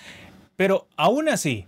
pero 0.63 0.87
aún 0.97 1.29
así, 1.29 1.67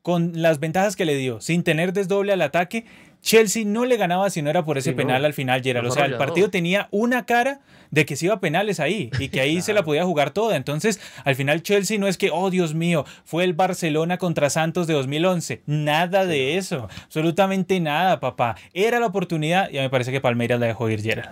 con 0.00 0.32
las 0.40 0.60
ventajas 0.60 0.96
que 0.96 1.04
le 1.04 1.14
dio, 1.14 1.42
sin 1.42 1.62
tener 1.62 1.92
desdoble 1.92 2.32
al 2.32 2.40
ataque, 2.40 2.86
Chelsea 3.20 3.66
no 3.66 3.84
le 3.84 3.98
ganaba 3.98 4.30
si 4.30 4.40
no 4.40 4.48
era 4.48 4.64
por 4.64 4.78
ese 4.78 4.94
penal 4.94 5.26
al 5.26 5.34
final, 5.34 5.62
Gerald. 5.62 5.88
O 5.88 5.90
sea, 5.90 6.06
el 6.06 6.16
partido 6.16 6.48
tenía 6.48 6.88
una 6.90 7.26
cara 7.26 7.60
de 7.90 8.06
que 8.06 8.16
se 8.16 8.24
iba 8.24 8.36
a 8.36 8.40
penales 8.40 8.80
ahí 8.80 9.10
y 9.18 9.28
que 9.28 9.42
ahí 9.42 9.60
se 9.60 9.74
la 9.74 9.82
podía 9.82 10.06
jugar 10.06 10.30
toda. 10.30 10.56
Entonces, 10.56 11.02
al 11.22 11.34
final 11.34 11.62
Chelsea 11.62 11.98
no 11.98 12.08
es 12.08 12.16
que, 12.16 12.30
oh 12.32 12.48
Dios 12.48 12.72
mío, 12.72 13.04
fue 13.26 13.44
el 13.44 13.52
Barcelona 13.52 14.16
contra 14.16 14.48
Santos 14.48 14.86
de 14.86 14.94
2011. 14.94 15.60
Nada 15.66 16.24
de 16.24 16.56
eso. 16.56 16.88
Absolutamente 17.04 17.78
nada, 17.78 18.20
papá. 18.20 18.56
Era 18.72 19.00
la 19.00 19.06
oportunidad 19.08 19.68
y 19.70 19.76
me 19.76 19.90
parece 19.90 20.12
que 20.12 20.22
Palmeiras 20.22 20.58
la 20.58 20.64
dejó 20.64 20.88
ir, 20.88 21.02
Gerald. 21.02 21.28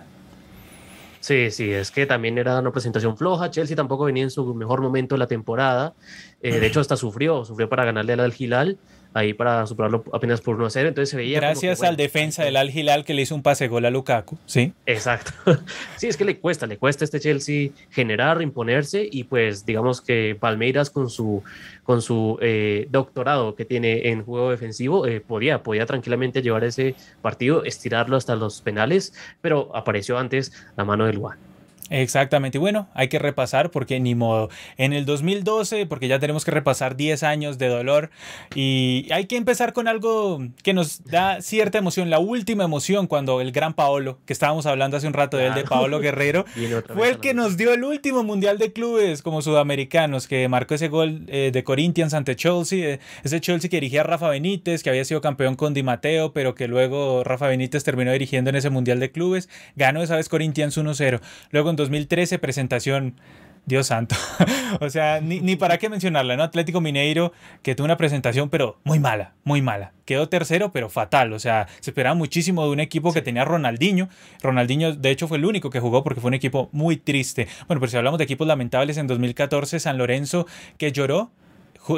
Sí, 1.21 1.51
sí, 1.51 1.69
es 1.69 1.91
que 1.91 2.05
también 2.05 2.37
era 2.37 2.59
una 2.59 2.71
presentación 2.71 3.17
floja. 3.17 3.51
Chelsea 3.51 3.75
tampoco 3.75 4.05
venía 4.05 4.23
en 4.23 4.29
su 4.29 4.53
mejor 4.55 4.81
momento 4.81 5.15
de 5.15 5.19
la 5.19 5.27
temporada. 5.27 5.93
Eh, 6.41 6.59
de 6.59 6.67
hecho, 6.67 6.79
hasta 6.79 6.95
sufrió, 6.95 7.45
sufrió 7.45 7.69
para 7.69 7.85
ganarle 7.85 8.13
al 8.13 8.33
Gilal 8.33 8.77
ahí 9.13 9.33
para 9.33 9.65
superarlo 9.65 10.03
apenas 10.13 10.41
por 10.41 10.55
1 10.55 10.65
a 10.65 10.69
0. 10.69 10.89
Entonces 10.89 11.09
se 11.09 11.17
veía. 11.17 11.39
Gracias 11.39 11.81
al 11.83 11.97
defensa 11.97 12.43
del 12.43 12.55
Al 12.55 12.69
Hilal 12.69 13.05
que 13.05 13.13
le 13.13 13.23
hizo 13.23 13.35
un 13.35 13.41
pase 13.41 13.67
gol 13.67 13.85
a 13.85 13.89
Lukaku, 13.89 14.37
¿sí? 14.45 14.73
Exacto. 14.85 15.31
sí, 15.97 16.07
es 16.07 16.17
que 16.17 16.25
le 16.25 16.39
cuesta, 16.39 16.67
le 16.67 16.77
cuesta 16.77 17.03
a 17.03 17.05
este 17.05 17.19
Chelsea 17.19 17.71
generar, 17.89 18.41
imponerse 18.41 19.07
y 19.09 19.23
pues 19.23 19.65
digamos 19.65 20.01
que 20.01 20.37
Palmeiras 20.39 20.89
con 20.89 21.09
su, 21.09 21.43
con 21.83 22.01
su 22.01 22.37
eh, 22.41 22.87
doctorado 22.91 23.55
que 23.55 23.65
tiene 23.65 24.09
en 24.09 24.23
juego 24.23 24.51
defensivo 24.51 25.07
eh, 25.07 25.21
podía, 25.21 25.63
podía 25.63 25.85
tranquilamente 25.85 26.41
llevar 26.41 26.63
ese 26.63 26.95
partido, 27.21 27.63
estirarlo 27.63 28.15
hasta 28.15 28.35
los 28.35 28.61
penales, 28.61 29.13
pero 29.41 29.75
apareció 29.75 30.17
antes 30.17 30.53
la 30.77 30.85
mano 30.85 31.05
del 31.05 31.15
Luan. 31.15 31.37
Exactamente. 31.89 32.57
Y 32.57 32.59
bueno, 32.59 32.87
hay 32.93 33.07
que 33.07 33.19
repasar 33.19 33.71
porque 33.71 33.99
ni 33.99 34.15
modo. 34.15 34.49
En 34.77 34.93
el 34.93 35.05
2012, 35.05 35.85
porque 35.85 36.07
ya 36.07 36.19
tenemos 36.19 36.45
que 36.45 36.51
repasar 36.51 36.95
10 36.95 37.23
años 37.23 37.57
de 37.57 37.67
dolor 37.67 38.09
y 38.55 39.07
hay 39.11 39.25
que 39.25 39.37
empezar 39.37 39.73
con 39.73 39.87
algo 39.87 40.39
que 40.63 40.73
nos 40.73 41.03
da 41.03 41.41
cierta 41.41 41.77
emoción. 41.77 42.09
La 42.09 42.19
última 42.19 42.63
emoción 42.63 43.07
cuando 43.07 43.41
el 43.41 43.51
gran 43.51 43.73
Paolo, 43.73 44.19
que 44.25 44.33
estábamos 44.33 44.65
hablando 44.65 44.97
hace 44.97 45.07
un 45.07 45.13
rato 45.13 45.37
de 45.37 45.47
él, 45.47 45.53
de 45.53 45.63
Paolo 45.63 45.99
Guerrero, 46.01 46.45
fue 46.93 47.09
el 47.09 47.19
que 47.19 47.33
nos 47.33 47.57
dio 47.57 47.73
el 47.73 47.83
último 47.83 48.23
Mundial 48.23 48.57
de 48.57 48.71
Clubes 48.71 49.21
como 49.21 49.41
sudamericanos, 49.41 50.27
que 50.27 50.47
marcó 50.47 50.75
ese 50.75 50.87
gol 50.87 51.23
eh, 51.27 51.49
de 51.51 51.63
Corinthians 51.63 52.13
ante 52.13 52.35
Chelsea. 52.35 52.93
Eh, 52.93 52.99
ese 53.23 53.41
Chelsea 53.41 53.69
que 53.69 53.77
dirigía 53.77 54.03
Rafa 54.03 54.29
Benítez, 54.29 54.83
que 54.83 54.89
había 54.89 55.05
sido 55.05 55.21
campeón 55.21 55.55
con 55.55 55.73
Di 55.73 55.83
Matteo, 55.83 56.33
pero 56.33 56.55
que 56.55 56.67
luego 56.67 57.23
Rafa 57.23 57.47
Benítez 57.47 57.83
terminó 57.83 58.11
dirigiendo 58.11 58.49
en 58.49 58.55
ese 58.55 58.69
Mundial 58.69 58.99
de 58.99 59.11
Clubes. 59.11 59.49
Ganó 59.75 60.01
esa 60.01 60.15
vez 60.15 60.29
Corinthians 60.29 60.77
1-0. 60.77 61.19
Luego 61.51 61.69
en 61.69 61.75
2013 61.79 62.37
presentación 62.39 63.15
Dios 63.65 63.87
santo. 63.87 64.15
o 64.81 64.89
sea, 64.89 65.21
ni, 65.21 65.55
para 65.55 65.77
qué 65.77 65.89
mencionarla, 65.89 66.35
¿no? 66.35 66.43
Atlético 66.43 66.81
Mineiro, 66.81 67.31
que 67.61 67.75
tuvo 67.75 67.85
una 67.85 67.97
presentación, 67.97 68.49
pero 68.49 68.79
muy 68.83 68.99
mala, 68.99 69.33
muy 69.43 69.61
mala. 69.61 69.93
Quedó 70.05 70.27
tercero, 70.27 70.71
pero 70.71 70.89
fatal. 70.89 71.33
O 71.33 71.39
sea, 71.39 71.67
se 71.79 71.91
esperaba 71.91 72.15
muchísimo 72.15 72.63
de 72.65 72.71
un 72.71 72.79
equipo 72.79 73.13
que 73.13 73.21
tenía 73.21 73.45
Ronaldinho. 73.45 74.09
Ronaldinho, 74.41 74.95
de 74.95 75.11
hecho, 75.11 75.27
fue 75.27 75.37
el 75.37 75.45
único 75.45 75.69
que 75.69 75.79
jugó 75.79 76.03
porque 76.03 76.19
fue 76.19 76.29
un 76.29 76.33
equipo 76.33 76.69
muy 76.71 76.97
triste. 76.97 77.47
Bueno, 77.67 77.79
pero 77.79 77.91
si 77.91 77.97
hablamos 77.97 78.17
de 78.17 78.23
equipos 78.23 78.47
lamentables, 78.47 78.97
en 78.97 79.07
2014, 79.07 79.79
San 79.79 79.97
Lorenzo, 79.97 80.47
que 80.77 80.91
lloró 80.91 81.31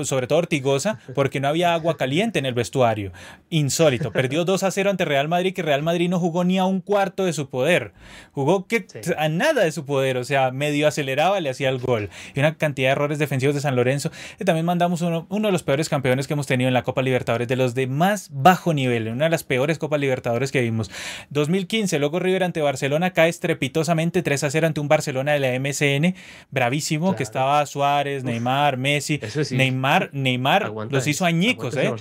sobre 0.03 0.27
todo 0.27 0.39
Ortigosa, 0.39 0.99
porque 1.13 1.39
no 1.39 1.47
había 1.47 1.73
agua 1.73 1.97
caliente 1.97 2.39
en 2.39 2.45
el 2.45 2.53
vestuario. 2.53 3.11
Insólito. 3.49 4.11
Perdió 4.11 4.45
2 4.45 4.63
a 4.63 4.71
0 4.71 4.89
ante 4.89 5.05
Real 5.05 5.27
Madrid, 5.27 5.53
que 5.53 5.61
Real 5.61 5.83
Madrid 5.83 6.09
no 6.09 6.19
jugó 6.19 6.43
ni 6.43 6.57
a 6.57 6.65
un 6.65 6.81
cuarto 6.81 7.25
de 7.25 7.33
su 7.33 7.49
poder. 7.49 7.93
Jugó 8.31 8.67
que, 8.67 8.85
a 9.17 9.29
nada 9.29 9.63
de 9.63 9.71
su 9.71 9.85
poder, 9.85 10.17
o 10.17 10.23
sea, 10.23 10.51
medio 10.51 10.87
aceleraba, 10.87 11.39
le 11.39 11.49
hacía 11.49 11.69
el 11.69 11.79
gol. 11.79 12.09
Y 12.33 12.39
una 12.39 12.55
cantidad 12.55 12.89
de 12.89 12.91
errores 12.93 13.19
defensivos 13.19 13.55
de 13.55 13.61
San 13.61 13.75
Lorenzo. 13.75 14.11
Y 14.39 14.45
también 14.45 14.65
mandamos 14.65 15.01
uno, 15.01 15.27
uno 15.29 15.47
de 15.47 15.51
los 15.51 15.63
peores 15.63 15.89
campeones 15.89 16.27
que 16.27 16.33
hemos 16.33 16.47
tenido 16.47 16.67
en 16.67 16.73
la 16.73 16.83
Copa 16.83 17.01
Libertadores, 17.01 17.47
de 17.47 17.55
los 17.55 17.75
de 17.75 17.87
más 17.87 18.29
bajo 18.31 18.73
nivel, 18.73 19.07
una 19.09 19.25
de 19.25 19.31
las 19.31 19.43
peores 19.43 19.77
Copas 19.77 19.99
Libertadores 19.99 20.51
que 20.51 20.61
vimos. 20.61 20.89
2015, 21.29 21.99
luego 21.99 22.19
River 22.19 22.43
ante 22.43 22.61
Barcelona 22.61 23.11
cae 23.11 23.29
estrepitosamente 23.29 24.21
3 24.21 24.43
a 24.45 24.49
0 24.49 24.67
ante 24.67 24.79
un 24.79 24.87
Barcelona 24.87 25.33
de 25.33 25.39
la 25.39 25.59
MSN, 25.59 26.15
bravísimo, 26.49 27.15
que 27.15 27.23
estaba 27.23 27.65
Suárez, 27.65 28.23
Neymar, 28.23 28.77
Messi. 28.77 29.19
Neymar 29.51 29.80
Neymar, 29.81 30.09
Neymar 30.13 30.71
los 30.89 31.07
hizo 31.07 31.25
añicos, 31.25 31.75
¿eh? 31.75 31.91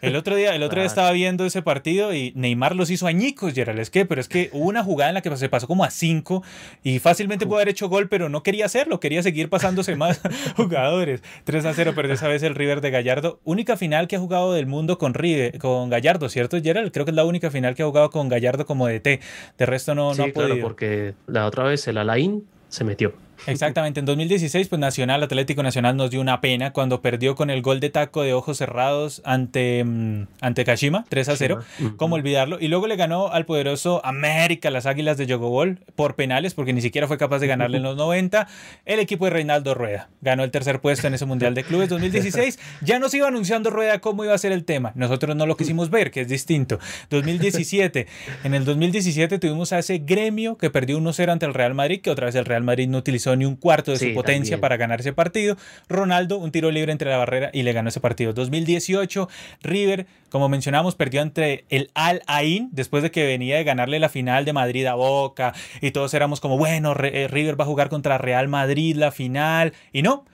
El 0.00 0.16
otro 0.16 0.34
día, 0.36 0.54
el 0.54 0.62
otro 0.62 0.80
día 0.80 0.86
estaba 0.86 1.12
viendo 1.12 1.44
ese 1.46 1.62
partido 1.62 2.12
y 2.12 2.32
Neymar 2.34 2.74
los 2.74 2.90
hizo 2.90 3.06
añicos, 3.06 3.54
Gerald. 3.54 3.78
Es 3.78 3.90
que, 3.90 4.04
pero 4.04 4.20
es 4.20 4.28
que 4.28 4.50
hubo 4.52 4.66
una 4.66 4.82
jugada 4.82 5.10
en 5.10 5.14
la 5.14 5.20
que 5.22 5.36
se 5.36 5.48
pasó 5.48 5.66
como 5.66 5.84
a 5.84 5.90
cinco 5.90 6.42
y 6.82 6.98
fácilmente 6.98 7.46
pudo 7.46 7.56
haber 7.56 7.68
hecho 7.68 7.88
gol, 7.88 8.08
pero 8.08 8.28
no 8.28 8.42
quería 8.42 8.66
hacerlo, 8.66 9.00
quería 9.00 9.22
seguir 9.22 9.48
pasándose 9.48 9.96
más 9.96 10.20
jugadores. 10.56 11.22
3 11.44 11.64
a 11.64 11.74
0 11.74 11.92
perdió 11.94 12.14
esa 12.14 12.28
vez 12.28 12.42
el 12.42 12.54
River 12.54 12.80
de 12.80 12.90
Gallardo. 12.90 13.40
Única 13.44 13.76
final 13.76 14.08
que 14.08 14.16
ha 14.16 14.20
jugado 14.20 14.52
del 14.52 14.66
mundo 14.66 14.98
con, 14.98 15.14
River, 15.14 15.58
con 15.58 15.90
Gallardo, 15.90 16.28
¿cierto, 16.28 16.60
Gerald? 16.60 16.92
Creo 16.92 17.04
que 17.04 17.10
es 17.10 17.16
la 17.16 17.24
única 17.24 17.50
final 17.50 17.74
que 17.74 17.82
ha 17.82 17.86
jugado 17.86 18.10
con 18.10 18.28
Gallardo 18.28 18.66
como 18.66 18.88
DT. 18.88 19.20
De 19.58 19.66
resto 19.66 19.94
no, 19.94 20.14
no 20.14 20.24
ha 20.24 20.28
podido. 20.28 20.60
porque 20.60 21.14
la 21.26 21.46
otra 21.46 21.64
vez 21.64 21.86
el 21.88 21.98
Alain 21.98 22.44
se 22.68 22.84
metió. 22.84 23.12
Exactamente, 23.46 24.00
en 24.00 24.06
2016 24.06 24.68
pues 24.68 24.78
Nacional, 24.78 25.22
Atlético 25.22 25.62
Nacional 25.62 25.96
nos 25.96 26.10
dio 26.10 26.20
una 26.20 26.40
pena 26.40 26.72
cuando 26.72 27.02
perdió 27.02 27.34
con 27.34 27.50
el 27.50 27.60
gol 27.60 27.80
de 27.80 27.90
taco 27.90 28.22
de 28.22 28.34
ojos 28.34 28.58
cerrados 28.58 29.20
ante, 29.24 29.82
mm, 29.84 30.26
ante 30.40 30.64
Kashima, 30.64 31.04
3 31.08 31.28
a 31.28 31.36
0, 31.36 31.64
¿cómo 31.96 32.14
olvidarlo? 32.14 32.58
Y 32.60 32.68
luego 32.68 32.86
le 32.86 32.96
ganó 32.96 33.28
al 33.32 33.44
poderoso 33.44 34.04
América, 34.04 34.70
las 34.70 34.86
Águilas 34.86 35.16
de 35.16 35.26
Yogobol, 35.26 35.80
por 35.96 36.14
penales, 36.14 36.54
porque 36.54 36.72
ni 36.72 36.80
siquiera 36.80 37.08
fue 37.08 37.18
capaz 37.18 37.40
de 37.40 37.48
ganarle 37.48 37.78
en 37.78 37.82
los 37.82 37.96
90, 37.96 38.46
el 38.84 39.00
equipo 39.00 39.24
de 39.24 39.32
Reinaldo 39.32 39.74
Rueda, 39.74 40.08
ganó 40.20 40.44
el 40.44 40.50
tercer 40.50 40.80
puesto 40.80 41.08
en 41.08 41.14
ese 41.14 41.24
Mundial 41.24 41.54
de 41.54 41.64
Clubes 41.64 41.88
2016, 41.88 42.58
ya 42.82 43.00
nos 43.00 43.12
iba 43.14 43.26
anunciando 43.26 43.70
Rueda 43.70 44.00
cómo 44.00 44.24
iba 44.24 44.34
a 44.34 44.38
ser 44.38 44.52
el 44.52 44.64
tema, 44.64 44.92
nosotros 44.94 45.34
no 45.34 45.46
lo 45.46 45.56
quisimos 45.56 45.90
ver, 45.90 46.10
que 46.12 46.20
es 46.20 46.28
distinto. 46.28 46.78
2017, 47.10 48.06
en 48.44 48.54
el 48.54 48.64
2017 48.64 49.38
tuvimos 49.40 49.72
a 49.72 49.80
ese 49.80 49.98
gremio 49.98 50.56
que 50.56 50.70
perdió 50.70 50.98
1-0 50.98 51.30
ante 51.30 51.46
el 51.46 51.54
Real 51.54 51.74
Madrid, 51.74 52.00
que 52.00 52.10
otra 52.10 52.26
vez 52.26 52.34
el 52.36 52.44
Real 52.44 52.62
Madrid 52.62 52.88
no 52.88 52.98
utilizó 52.98 53.31
ni 53.36 53.44
un 53.44 53.56
cuarto 53.56 53.92
de 53.92 53.98
su 53.98 54.14
potencia 54.14 54.60
para 54.60 54.76
ganar 54.76 55.00
ese 55.00 55.12
partido. 55.12 55.56
Ronaldo, 55.88 56.38
un 56.38 56.50
tiro 56.50 56.70
libre 56.70 56.92
entre 56.92 57.10
la 57.10 57.16
barrera 57.16 57.50
y 57.52 57.62
le 57.62 57.72
ganó 57.72 57.88
ese 57.88 58.00
partido. 58.00 58.32
2018, 58.32 59.28
River, 59.62 60.06
como 60.28 60.48
mencionamos, 60.48 60.94
perdió 60.94 61.20
entre 61.20 61.64
el 61.68 61.90
Al 61.94 62.22
Ain 62.26 62.68
después 62.72 63.02
de 63.02 63.10
que 63.10 63.26
venía 63.26 63.56
de 63.56 63.64
ganarle 63.64 63.98
la 63.98 64.08
final 64.08 64.44
de 64.44 64.52
Madrid 64.52 64.86
a 64.86 64.94
Boca 64.94 65.52
y 65.80 65.90
todos 65.90 66.14
éramos 66.14 66.40
como, 66.40 66.56
bueno, 66.56 66.94
eh, 67.02 67.28
River 67.28 67.60
va 67.60 67.64
a 67.64 67.66
jugar 67.66 67.88
contra 67.88 68.18
Real 68.18 68.48
Madrid 68.48 68.96
la 68.96 69.12
final 69.12 69.72
y 69.92 70.02
no. 70.02 70.24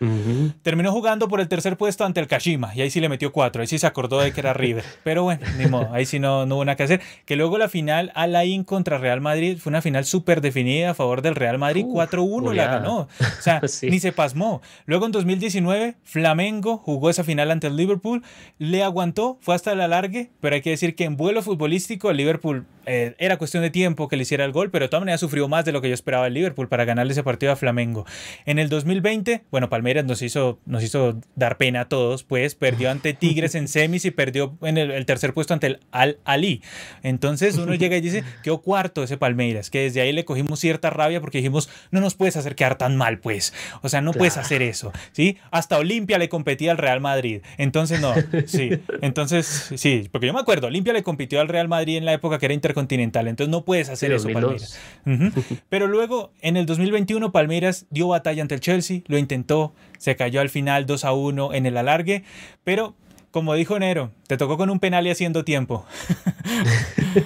Terminó 0.63 0.93
jugando 0.93 1.29
por 1.29 1.41
el 1.41 1.49
tercer 1.49 1.77
puesto 1.77 2.05
ante 2.05 2.21
el 2.21 2.29
Kashima 2.29 2.75
y 2.75 2.83
ahí 2.83 2.91
sí 2.91 3.01
le 3.01 3.09
metió 3.09 3.33
cuatro, 3.33 3.61
ahí 3.61 3.67
sí 3.67 3.79
se 3.79 3.87
acordó 3.87 4.21
de 4.21 4.33
que 4.33 4.41
era 4.41 4.53
River. 4.53 4.85
Pero 5.05 5.25
bueno, 5.25 5.45
ni 5.59 5.67
modo, 5.67 5.89
ahí 5.93 6.07
sí 6.07 6.19
no, 6.19 6.47
no 6.47 6.57
hubo 6.57 6.65
nada 6.65 6.77
que 6.77 6.85
hacer. 6.85 7.01
Que 7.25 7.37
luego 7.37 7.59
la 7.59 7.69
final 7.69 8.13
Al 8.15 8.37
Ain 8.37 8.65
contra 8.65 8.99
Real 8.99 9.21
Madrid 9.21 9.59
fue 9.59 9.71
una 9.71 9.83
final 9.83 10.05
súper 10.05 10.41
definida 10.41 10.91
a 10.91 10.95
favor 10.95 11.23
del 11.23 11.35
Real 11.35 11.59
Madrid, 11.59 11.85
4-1 11.85 12.55
la 12.55 12.67
ganó. 12.67 12.88
O 13.39 13.41
sea, 13.41 13.61
ni 13.83 14.01
se 14.01 14.13
pasmó. 14.13 14.63
Luego 14.87 15.07
en 15.07 15.13
2019, 15.13 15.97
Flamengo 16.05 16.79
jugó 16.79 17.11
esa 17.11 17.25
final 17.25 17.51
ante 17.51 17.67
el 17.67 17.77
Liverpool, 17.77 18.23
le 18.59 18.83
aguantó, 18.83 19.39
fue 19.41 19.55
hasta 19.55 19.75
la 19.75 19.89
largue, 19.89 20.31
pero 20.41 20.55
hay 20.55 20.63
que 20.63 20.71
decir 20.71 20.95
que 20.95 21.05
en 21.05 21.17
vuelo 21.17 21.43
futbolístico 21.43 22.11
el 22.11 22.17
Liverpool 22.17 22.67
eh, 22.89 23.15
era 23.19 23.37
cuestión 23.37 23.63
de 23.63 23.71
tiempo 23.71 24.09
que 24.09 24.17
le 24.17 24.23
hiciera 24.23 24.45
el 24.45 24.53
gol, 24.53 24.71
pero 24.71 24.87
de 24.87 24.89
todas 24.89 25.03
maneras 25.03 25.21
sufrió 25.21 25.47
más 25.47 25.65
de 25.65 25.73
lo 25.73 25.83
que 25.83 25.89
yo 25.89 25.95
esperaba 25.95 26.27
el 26.27 26.35
Liverpool 26.35 26.69
para 26.69 26.85
ganarle 26.87 27.13
ese 27.13 27.23
partido 27.23 27.53
a 27.53 27.57
Flamengo. 27.57 28.07
En 28.47 28.59
el 28.59 28.69
2020, 28.69 29.45
bueno, 29.51 29.69
Palmeiras 29.69 30.05
nos 30.05 30.23
hizo, 30.23 30.59
nos 30.65 30.83
hizo 30.83 31.21
dar 31.35 31.59
pena 31.59 31.83
a 31.83 31.89
todos, 31.89 32.25
pues 32.25 32.55
perdió 32.55 32.91
ante 32.99 33.13
Tigres 33.13 33.55
en 33.55 33.69
semis 33.69 34.05
y 34.05 34.11
perdió 34.11 34.57
en 34.63 34.79
el, 34.79 35.05
tercer 35.07 35.35
puesto 35.35 35.55
ante 35.55 35.67
el 35.67 35.81
Al 35.91 36.19
Ali. 36.25 36.63
Entonces 37.03 37.59
uno 37.59 37.75
llega 37.75 37.97
y 37.97 38.01
dice, 38.01 38.25
quedó 38.43 38.63
cuarto 38.63 39.03
ese 39.03 39.17
Palmeiras, 39.19 39.71
que 39.71 39.83
desde 39.83 40.01
ahí 40.01 40.13
le 40.13 40.25
cogimos 40.25 40.59
cierta 40.59 40.91
rabia 40.91 41.21
porque 41.21 41.39
dijimos, 41.39 41.69
no 41.91 42.01
nos 42.01 42.15
puedes 42.15 42.37
hacer 42.37 42.55
quedar 42.55 42.79
tan 42.79 42.97
mal, 42.97 43.19
pues. 43.19 43.53
O 43.83 43.89
sea, 43.89 44.01
no 44.01 44.13
puedes 44.13 44.37
hacer 44.37 44.63
eso, 44.63 44.93
¿sí? 45.13 45.37
Hasta 45.51 45.79
Olimpia 45.79 46.19
le 46.19 46.29
competía 46.29 46.71
al 46.71 46.79
Real 46.79 47.01
Madrid. 47.01 47.43
Entonces, 47.59 48.01
no, 48.01 48.15
sí. 48.47 48.71
Entonces, 49.03 49.73
sí, 49.77 50.09
porque 50.11 50.27
yo 50.27 50.33
me 50.33 50.41
acuerdo, 50.41 50.69
Olimpia 50.69 50.93
le 50.93 51.03
compitió 51.03 51.41
al 51.41 51.49
Real 51.49 51.69
Madrid 51.69 51.97
en 51.97 52.05
la 52.05 52.13
época 52.13 52.39
que 52.39 52.47
era 52.47 52.55
intercontinental, 52.79 53.29
entonces 53.29 53.51
no 53.51 53.65
puedes 53.65 53.89
hacer 53.89 54.13
eso, 54.13 54.29
Palmeiras. 54.29 54.79
Pero 55.69 55.87
luego, 55.87 56.33
en 56.41 56.57
el 56.57 56.67
2021, 56.67 57.33
Palmeiras 57.33 57.87
dio 57.91 58.09
batalla 58.09 58.43
ante 58.43 58.55
el 58.55 58.61
Chelsea, 58.61 59.01
lo 59.07 59.19
intentó, 59.19 59.73
se 59.99 60.17
cayó 60.17 60.41
al 60.41 60.49
final 60.49 60.87
2 60.87 61.05
a 61.05 61.13
1 61.13 61.55
en 61.55 61.67
el 61.67 61.77
alargue, 61.77 62.25
pero 62.65 62.95
como 63.31 63.55
dijo 63.55 63.79
Nero, 63.79 64.11
te 64.27 64.37
tocó 64.37 64.57
con 64.57 64.71
un 64.71 64.81
penal 64.81 65.07
y 65.07 65.11
haciendo 65.11 65.45
tiempo. 65.45 65.85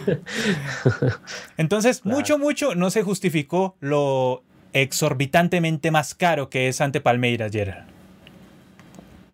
Entonces, 1.57 2.05
mucho, 2.05 2.39
mucho 2.39 2.75
no 2.75 2.91
se 2.91 3.03
justificó 3.03 3.77
lo 3.81 4.43
exorbitantemente 4.73 5.91
más 5.91 6.15
caro 6.15 6.49
que 6.51 6.69
es 6.69 6.81
ante 6.81 7.01
Palmeiras, 7.01 7.53
Gerard. 7.53 7.92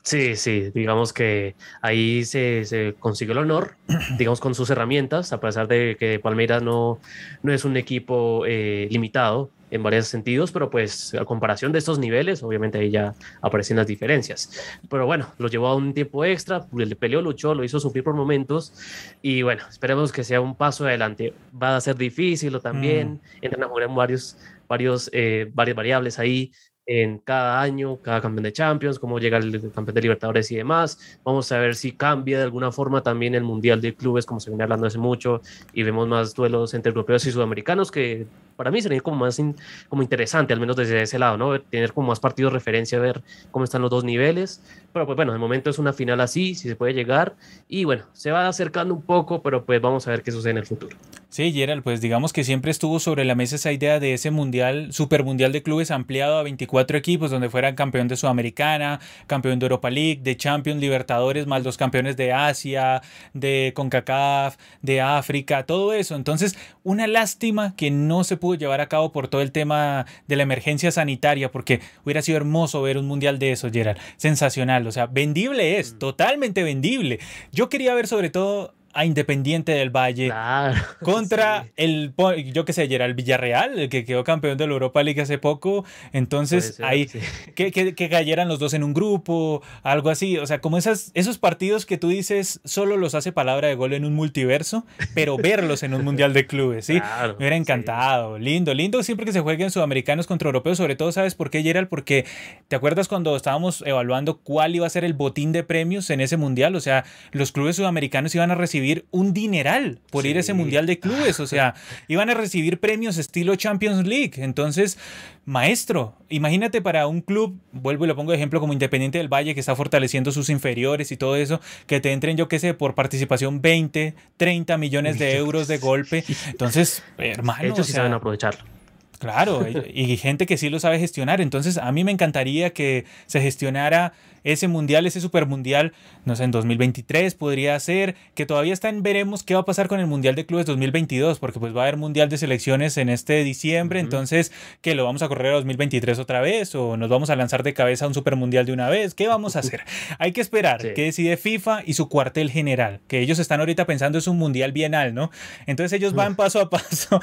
Sí, 0.09 0.37
sí, 0.37 0.71
digamos 0.75 1.13
que 1.13 1.55
ahí 1.83 2.25
se, 2.25 2.95
consiguió 2.99 3.33
el 3.33 3.41
honor, 3.41 3.77
digamos, 4.19 4.41
con 4.41 4.55
sus 4.55 4.71
herramientas, 4.71 5.35
a 5.35 5.39
pesar 5.39 5.69
de 5.69 5.99
que 6.01 6.19
Palmeiras 6.19 6.63
no, 6.63 6.99
no 7.43 7.53
es 7.53 7.67
un 7.67 7.77
equipo 7.77 8.47
eh, 8.47 8.89
limitado 8.91 9.51
en 9.71 9.83
varios 9.83 10.07
sentidos, 10.07 10.51
pero 10.51 10.71
pues 10.71 11.13
a 11.13 11.27
comparación 11.27 11.73
de 11.73 11.81
estos 11.81 11.99
niveles, 11.99 12.43
obviamente 12.43 12.79
ahí 12.79 12.91
ya 12.91 13.15
aparecen 13.43 13.77
las 13.77 13.87
diferencias. 13.87 14.51
Pero 14.89 15.05
bueno, 15.05 15.35
lo 15.37 15.49
llevó 15.49 15.67
a 15.67 15.77
un 15.77 15.93
tiempo 15.93 16.25
extra, 16.25 16.67
le 16.73 16.97
peleó, 16.97 17.21
luchó, 17.21 17.55
lo 17.55 17.63
hizo 17.63 17.79
sufrir 17.79 18.03
por 18.03 18.15
momentos 18.15 18.73
y 19.21 19.43
bueno, 19.43 19.65
esperemos 19.69 20.11
que 20.11 20.25
sea 20.25 20.41
un 20.41 20.57
paso 20.57 20.87
adelante. 20.87 21.35
Va 21.63 21.77
a 21.77 21.81
ser 21.83 21.97
difícil 21.97 22.59
también, 22.63 23.21
mm. 23.43 23.45
entran 23.45 23.65
a 23.65 23.69
jugar 23.69 23.95
varios, 23.95 24.39
varios, 24.67 25.11
eh, 25.13 25.51
varias 25.53 25.77
variables 25.77 26.19
ahí, 26.19 26.51
en 26.89 27.18
cada 27.18 27.61
año, 27.61 27.99
cada 28.01 28.22
campeón 28.22 28.45
de 28.45 28.53
Champions, 28.53 28.99
cómo 28.99 29.18
llega 29.18 29.36
el 29.36 29.70
campeón 29.74 29.95
de 29.95 30.01
Libertadores 30.01 30.51
y 30.51 30.57
demás. 30.57 31.20
Vamos 31.22 31.53
a 31.53 31.59
ver 31.59 31.74
si 31.74 31.93
cambia 31.93 32.39
de 32.39 32.45
alguna 32.45 32.72
forma 32.72 33.03
también 33.03 33.34
el 33.34 33.45
Mundial 33.45 33.82
de 33.82 33.95
Clubes, 33.95 34.24
como 34.24 34.41
se 34.41 34.49
viene 34.51 34.62
hablando 34.64 34.86
hace 34.86 34.99
mucho, 34.99 35.43
y 35.74 35.82
vemos 35.82 36.09
más 36.09 36.34
duelos 36.34 36.72
entre 36.72 36.89
europeos 36.89 37.26
y 37.26 37.30
sudamericanos, 37.30 37.91
que 37.91 38.26
para 38.59 38.73
mí 38.73 38.83
sería 38.83 39.01
como 39.01 39.17
más 39.19 39.41
como 39.89 40.03
interesante, 40.03 40.53
al 40.53 40.59
menos 40.59 40.75
desde 40.75 41.01
ese 41.01 41.17
lado, 41.17 41.37
¿no? 41.37 41.61
Tener 41.61 41.93
como 41.93 42.09
más 42.09 42.19
partidos 42.19 42.53
de 42.53 42.59
referencia, 42.59 42.99
ver 42.99 43.23
cómo 43.53 43.65
están 43.65 43.83
los 43.83 43.91
dos 43.91 44.03
niveles. 44.03 44.61
Pero 44.93 45.07
pues 45.07 45.15
bueno, 45.15 45.33
de 45.33 45.39
momento 45.39 45.71
es 45.71 45.79
una 45.79 45.93
final 45.93 46.21
así, 46.21 46.57
si 46.57 46.69
se 46.69 46.75
puede 46.75 46.93
llegar. 46.93 47.37
Y 47.69 47.85
bueno, 47.85 48.07
se 48.15 48.33
va 48.33 48.49
acercando 48.49 48.95
un 48.95 49.03
poco, 49.03 49.43
pero 49.43 49.65
pues 49.65 49.81
vamos 49.81 50.09
a 50.09 50.11
ver 50.11 50.25
qué 50.25 50.33
sucede 50.33 50.51
en 50.51 50.59
el 50.59 50.67
futuro. 50.67 50.97
Sí, 51.29 51.53
Gerald, 51.53 51.85
pues 51.85 52.01
digamos 52.01 52.33
que 52.33 52.43
siempre 52.43 52.71
estuvo 52.71 52.99
sobre 52.99 53.25
la 53.25 53.35
mesa 53.35 53.57
esa 53.57 53.71
idea 53.71 54.01
de 54.01 54.15
ese 54.15 54.31
mundial, 54.33 54.93
super 54.93 55.25
mundial 55.25 55.53
de 55.53 55.63
clubes 55.63 55.91
ampliado 55.93 56.39
a 56.39 56.43
24 56.43 56.99
equipos, 56.99 57.31
donde 57.31 57.51
fueran 57.51 57.77
campeón 57.77 58.09
de 58.09 58.17
Sudamericana, 58.17 58.99
campeón 59.27 59.59
de 59.59 59.67
Europa 59.67 59.91
League, 59.91 60.21
de 60.23 60.37
Champions, 60.37 60.81
Libertadores, 60.81 61.47
más 61.47 61.63
los 61.63 61.77
campeones 61.77 62.17
de 62.17 62.33
Asia, 62.33 63.03
de 63.35 63.73
CONCACAF, 63.77 64.57
de 64.83 65.01
África, 65.01 65.65
todo 65.65 65.93
eso. 65.93 66.17
Entonces, 66.17 66.59
una 66.83 67.07
lástima 67.07 67.77
que 67.77 67.91
no 67.91 68.25
se 68.25 68.39
pudo 68.39 68.47
llevar 68.55 68.80
a 68.80 68.88
cabo 68.88 69.12
por 69.12 69.28
todo 69.28 69.42
el 69.42 69.53
tema 69.53 70.07
de 70.26 70.36
la 70.36 70.42
emergencia 70.42 70.90
sanitaria, 70.90 71.51
porque 71.51 71.80
hubiera 72.05 72.22
sido 72.22 72.36
hermoso 72.36 72.82
ver 72.82 72.99
un 72.99 73.07
mundial 73.07 73.38
de 73.38 73.53
eso, 73.53 73.70
Gerald. 73.70 73.99
Sensacional, 74.16 74.86
o 74.86 74.92
sea, 74.92 75.07
vendible 75.07 75.78
es, 75.78 75.94
mm. 75.94 75.99
totalmente 75.99 76.62
vendible. 76.62 77.20
Yo 77.53 77.68
quería 77.68 77.94
ver 77.94 78.07
sobre 78.07 78.30
todo 78.30 78.74
a 78.99 79.05
Independiente 79.05 79.70
del 79.70 79.90
Valle 79.90 80.32
contra 81.05 81.68
el, 81.76 82.12
yo 82.53 82.64
qué 82.64 82.72
sé, 82.72 82.92
era 82.92 83.05
el 83.05 83.14
Villarreal, 83.14 83.78
el 83.78 83.88
que 83.88 84.05
quedó 84.05 84.24
campeón 84.24 84.59
de 84.59 84.66
la 84.66 84.72
Europa 84.72 85.05
League 85.05 85.20
hace 85.20 85.38
poco. 85.38 85.84
Entonces, 86.12 86.80
ahí, 86.80 87.09
que, 87.55 87.70
que, 87.70 88.09
cayeran 88.09 88.49
los 88.49 88.59
dos 88.59 88.74
en 88.74 88.82
un 88.82 88.94
grupo, 88.94 89.62
algo 89.84 90.11
así. 90.11 90.36
O 90.38 90.46
sea, 90.49 90.61
como 90.61 90.78
esas, 90.78 91.12
esos 91.14 91.38
partidos 91.38 91.86
que 91.86 91.96
tú 91.96 92.09
dices 92.09 92.61
solo 92.64 92.96
los 92.96 93.14
hace 93.14 93.30
palabra 93.30 93.68
de 93.68 93.76
gol 93.76 93.92
en 93.92 94.05
un 94.05 94.16
multiverso, 94.16 94.84
pero 95.14 95.36
verlos 95.40 95.84
en 95.84 95.94
un 95.94 96.05
mundial 96.05 96.32
de 96.32 96.49
clubes, 96.49 96.86
¿sí? 96.86 96.94
me 96.94 97.34
hubiera 97.36 97.55
encantado. 97.55 98.36
Lindo, 98.36 98.74
lindo 98.74 99.05
siempre 99.05 99.26
que 99.26 99.32
se 99.32 99.40
jueguen 99.40 99.70
sudamericanos 99.70 100.26
contra 100.26 100.49
europeos, 100.49 100.76
sobre 100.76 100.96
todo, 100.96 101.12
¿sabes 101.12 101.36
por 101.36 101.51
qué, 101.51 101.62
Gerald? 101.62 101.86
Porque, 101.86 102.26
¿te 102.66 102.74
acuerdas 102.74 103.07
cuando 103.07 103.36
estábamos 103.36 103.84
evaluando 103.86 104.38
cuál 104.38 104.74
iba 104.74 104.88
a 104.88 104.90
ser 104.90 105.05
el 105.05 105.14
botín 105.14 105.53
de 105.53 105.62
premios 105.62 106.11
en 106.11 106.20
ese 106.20 106.36
mundial? 106.36 106.74
O 106.74 106.80
sea, 106.80 107.05
los 107.30 107.53
clubes 107.53 107.76
sudamericanos 107.76 108.34
iban 108.34 108.51
a 108.51 108.57
recibir 108.57 108.88
un 109.11 109.32
dineral 109.32 110.01
por 110.11 110.26
ir 110.26 110.36
a 110.36 110.41
ese 110.41 110.55
Mundial 110.55 110.86
de 110.86 110.99
Clubes. 110.99 111.41
O 111.41 111.47
sea, 111.47 111.74
iban 112.09 112.30
a 112.30 112.34
recibir 112.34 112.80
premios 112.80 113.18
estilo 113.18 113.57
Champions 113.57 114.07
League. 114.07 114.32
Entonces, 114.36 114.99
maestro, 115.45 116.14
imagínate 116.28 116.82
para 116.82 117.07
un 117.07 117.20
club, 117.20 117.59
vuelvo 117.72 118.05
y 118.05 118.09
lo 118.09 118.16
pongo 118.16 118.32
de 118.32 118.36
ejemplo 118.36 118.61
como 118.61 118.72
Independiente 118.72 119.18
del 119.18 119.28
Valle, 119.28 119.55
que 119.55 119.61
está 119.61 119.74
fortaleciendo 119.74 120.32
sus 120.32 120.51
inferiores 120.51 121.12
y 121.12 121.16
todo 121.16 121.36
eso, 121.36 121.61
que 121.86 122.01
te 122.01 122.12
entren, 122.12 122.36
yo 122.36 122.49
qué 122.49 122.59
sé, 122.59 122.74
por 122.74 122.95
participación 122.95 123.61
20, 123.61 124.14
30 124.36 124.78
millones 124.78 125.18
de 125.18 125.36
euros 125.36 125.68
de 125.68 125.78
golpe. 125.78 126.24
Entonces, 126.47 127.03
hermano. 127.18 127.64
Ellos 127.64 127.86
sí 127.86 127.93
saben 127.93 128.12
aprovecharlo. 128.12 128.78
Claro, 129.18 129.66
y 129.93 130.16
gente 130.16 130.47
que 130.47 130.57
sí 130.57 130.70
lo 130.70 130.78
sabe 130.78 131.01
gestionar. 131.01 131.41
Entonces, 131.41 131.76
a 131.76 131.91
mí 131.91 132.05
me 132.05 132.12
encantaría 132.12 132.70
que 132.70 133.05
se 133.26 133.41
gestionara 133.41 134.12
ese 134.45 134.68
mundial, 134.68 135.07
ese 135.07 135.20
super 135.20 135.47
mundial, 135.47 135.93
no 136.24 136.36
sé, 136.36 136.45
en 136.45 136.51
2023 136.51 137.34
podría 137.34 137.78
ser, 137.80 138.14
que 138.34 138.47
todavía 138.47 138.72
está 138.72 138.89
en 138.89 139.03
veremos 139.03 139.43
qué 139.43 139.55
va 139.55 139.61
a 139.61 139.64
pasar 139.64 139.89
con 139.89 140.01
el 140.01 140.07
mundial 140.07 140.34
de 140.34 140.47
clubes 140.47 140.66
2022, 140.66 141.39
porque 141.39 141.59
pues 141.61 141.74
va 141.76 141.80
a 141.80 141.82
haber 141.84 141.97
mundial 141.97 142.28
de 142.28 142.39
selecciones 142.39 142.97
en 142.97 143.09
este 143.09 143.45
diciembre, 143.45 144.01
entonces, 144.01 144.53
¿qué 144.80 144.95
lo 144.95 145.05
vamos 145.05 145.22
a 145.22 145.28
correr 145.28 145.53
a 145.53 145.57
2023 145.57 146.18
otra 146.18 146.41
vez 146.41 146.74
o 146.74 146.97
nos 146.97 147.09
vamos 147.09 147.30
a 147.30 147.36
lanzar 147.36 147.62
de 147.62 147.74
cabeza 147.74 148.05
a 148.05 148.09
un 148.09 148.14
super 148.14 148.36
mundial 148.36 148.66
de 148.66 148.72
una 148.72 148.89
vez? 148.89 149.14
¿Qué 149.14 149.28
vamos 149.28 149.57
a 149.57 149.61
hacer? 149.61 149.82
Hay 150.18 150.32
que 150.32 150.41
esperar 150.41 150.95
qué 150.95 151.05
decide 151.05 151.36
FIFA 151.36 151.82
y 151.84 151.95
su 151.95 152.09
cuartel 152.09 152.51
general, 152.51 153.01
que 153.09 153.20
ellos 153.20 153.39
están 153.39 153.61
ahorita 153.61 153.86
pensando 153.86 154.18
es 154.18 154.26
un 154.26 154.39
mundial 154.39 154.72
bienal, 154.72 155.14
¿no? 155.14 155.30
Entonces 155.66 155.93
ellos 155.97 156.14
van 156.14 156.36
paso 156.36 156.61
a 156.61 156.70
paso 156.70 157.20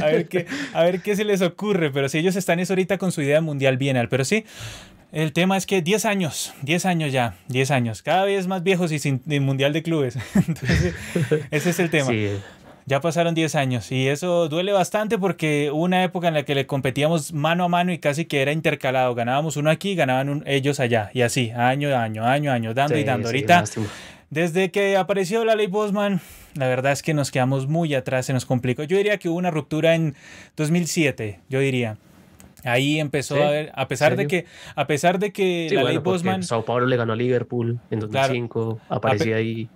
a 0.00 0.06
ver 0.06 0.28
qué, 0.28 0.46
a 0.72 0.82
ver 0.82 1.00
qué 1.00 1.16
se 1.16 1.24
les 1.24 1.42
ocurre, 1.42 1.90
pero 1.90 2.08
si 2.08 2.18
ellos 2.18 2.36
están 2.36 2.60
es 2.60 2.70
ahorita 2.70 2.98
con 2.98 3.12
su 3.12 3.22
idea 3.22 3.40
mundial 3.40 3.76
bienal, 3.76 4.08
pero 4.08 4.24
sí, 4.24 4.44
el 5.16 5.32
tema 5.32 5.56
es 5.56 5.64
que 5.64 5.80
10 5.80 6.04
años, 6.04 6.52
10 6.60 6.84
años 6.84 7.10
ya, 7.10 7.36
10 7.48 7.70
años, 7.70 8.02
cada 8.02 8.26
vez 8.26 8.46
más 8.46 8.62
viejos 8.62 8.92
y 8.92 8.98
sin 8.98 9.22
mundial 9.40 9.72
de 9.72 9.82
clubes. 9.82 10.18
Entonces, 10.34 10.94
ese 11.50 11.70
es 11.70 11.78
el 11.78 11.88
tema. 11.88 12.12
Ya 12.84 13.00
pasaron 13.00 13.34
10 13.34 13.54
años 13.54 13.90
y 13.90 14.08
eso 14.08 14.50
duele 14.50 14.72
bastante 14.72 15.16
porque 15.16 15.70
hubo 15.72 15.84
una 15.84 16.04
época 16.04 16.28
en 16.28 16.34
la 16.34 16.42
que 16.42 16.54
le 16.54 16.66
competíamos 16.66 17.32
mano 17.32 17.64
a 17.64 17.68
mano 17.68 17.92
y 17.92 17.98
casi 17.98 18.26
que 18.26 18.42
era 18.42 18.52
intercalado. 18.52 19.14
Ganábamos 19.14 19.56
uno 19.56 19.70
aquí, 19.70 19.94
ganaban 19.94 20.42
ellos 20.46 20.80
allá 20.80 21.10
y 21.14 21.22
así, 21.22 21.50
año 21.50 21.88
a 21.96 22.02
año, 22.02 22.22
año 22.22 22.50
a 22.50 22.54
año, 22.54 22.74
dando 22.74 22.98
y 22.98 23.04
dando. 23.04 23.28
Ahorita, 23.28 23.64
desde 24.28 24.70
que 24.70 24.98
apareció 24.98 25.46
la 25.46 25.54
ley 25.54 25.66
Bosman, 25.66 26.20
la 26.56 26.68
verdad 26.68 26.92
es 26.92 27.02
que 27.02 27.14
nos 27.14 27.30
quedamos 27.30 27.66
muy 27.68 27.94
atrás, 27.94 28.26
se 28.26 28.34
nos 28.34 28.44
complicó. 28.44 28.82
Yo 28.82 28.98
diría 28.98 29.16
que 29.16 29.30
hubo 29.30 29.38
una 29.38 29.50
ruptura 29.50 29.94
en 29.94 30.14
2007, 30.56 31.40
yo 31.48 31.60
diría. 31.60 31.96
Ahí 32.66 33.00
empezó 33.00 33.42
a 33.42 33.50
ver, 33.50 33.72
a 33.74 33.88
pesar 33.88 34.16
de 34.16 34.26
que, 34.26 34.44
a 34.74 34.86
pesar 34.86 35.18
de 35.18 35.32
que 35.32 35.70
la 35.72 35.84
ley 35.84 35.98
Bosman. 35.98 36.42
Sao 36.42 36.64
Paulo 36.64 36.86
le 36.86 36.96
ganó 36.96 37.12
a 37.12 37.16
Liverpool 37.16 37.78
en 37.90 38.00
2005, 38.00 38.80
aparecía 38.88 39.36
ahí. 39.36 39.68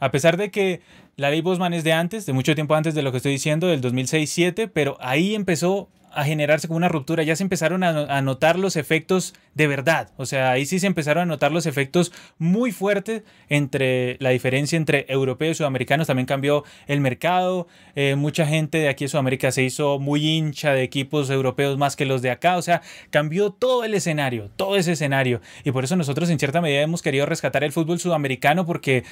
A 0.00 0.10
pesar 0.10 0.36
de 0.36 0.50
que 0.50 0.80
la 1.16 1.30
ley 1.30 1.40
Bosman 1.40 1.74
es 1.74 1.84
de 1.84 1.92
antes, 1.92 2.26
de 2.26 2.32
mucho 2.32 2.54
tiempo 2.54 2.74
antes 2.74 2.94
de 2.94 3.02
lo 3.02 3.10
que 3.10 3.16
estoy 3.16 3.32
diciendo, 3.32 3.66
del 3.66 3.80
2006-7, 3.80 4.70
pero 4.72 4.96
ahí 5.00 5.34
empezó 5.34 5.88
a 6.18 6.24
generarse 6.24 6.66
como 6.66 6.78
una 6.78 6.88
ruptura, 6.88 7.22
ya 7.22 7.36
se 7.36 7.44
empezaron 7.44 7.84
a, 7.84 8.22
notar 8.22 8.58
los 8.58 8.74
efectos 8.74 9.34
de 9.54 9.68
verdad, 9.68 10.10
o 10.16 10.26
sea, 10.26 10.50
ahí 10.50 10.66
sí 10.66 10.80
se 10.80 10.88
empezaron 10.88 11.22
a 11.22 11.26
notar 11.26 11.52
los 11.52 11.64
efectos 11.64 12.12
muy 12.38 12.72
fuertes 12.72 13.22
entre 13.48 14.16
la 14.18 14.30
diferencia 14.30 14.76
entre 14.76 15.06
europeos 15.08 15.52
y 15.52 15.58
sudamericanos, 15.58 16.08
también 16.08 16.26
cambió 16.26 16.64
el 16.88 17.00
mercado, 17.00 17.68
eh, 17.94 18.16
mucha 18.16 18.46
gente 18.46 18.78
de 18.78 18.88
aquí 18.88 19.04
de 19.04 19.10
Sudamérica 19.10 19.52
se 19.52 19.62
hizo 19.62 20.00
muy 20.00 20.26
hincha 20.26 20.72
de 20.72 20.82
equipos 20.82 21.30
europeos 21.30 21.78
más 21.78 21.94
que 21.94 22.04
los 22.04 22.20
de 22.20 22.32
acá, 22.32 22.56
o 22.56 22.62
sea, 22.62 22.82
cambió 23.10 23.50
todo 23.50 23.84
el 23.84 23.94
escenario, 23.94 24.50
todo 24.56 24.74
ese 24.74 24.92
escenario, 24.92 25.40
y 25.62 25.70
por 25.70 25.84
eso 25.84 25.94
nosotros 25.94 26.28
en 26.30 26.40
cierta 26.40 26.60
medida 26.60 26.80
hemos 26.80 27.00
querido 27.00 27.26
rescatar 27.26 27.62
el 27.62 27.70
fútbol 27.70 28.00
sudamericano 28.00 28.66
porque 28.66 29.04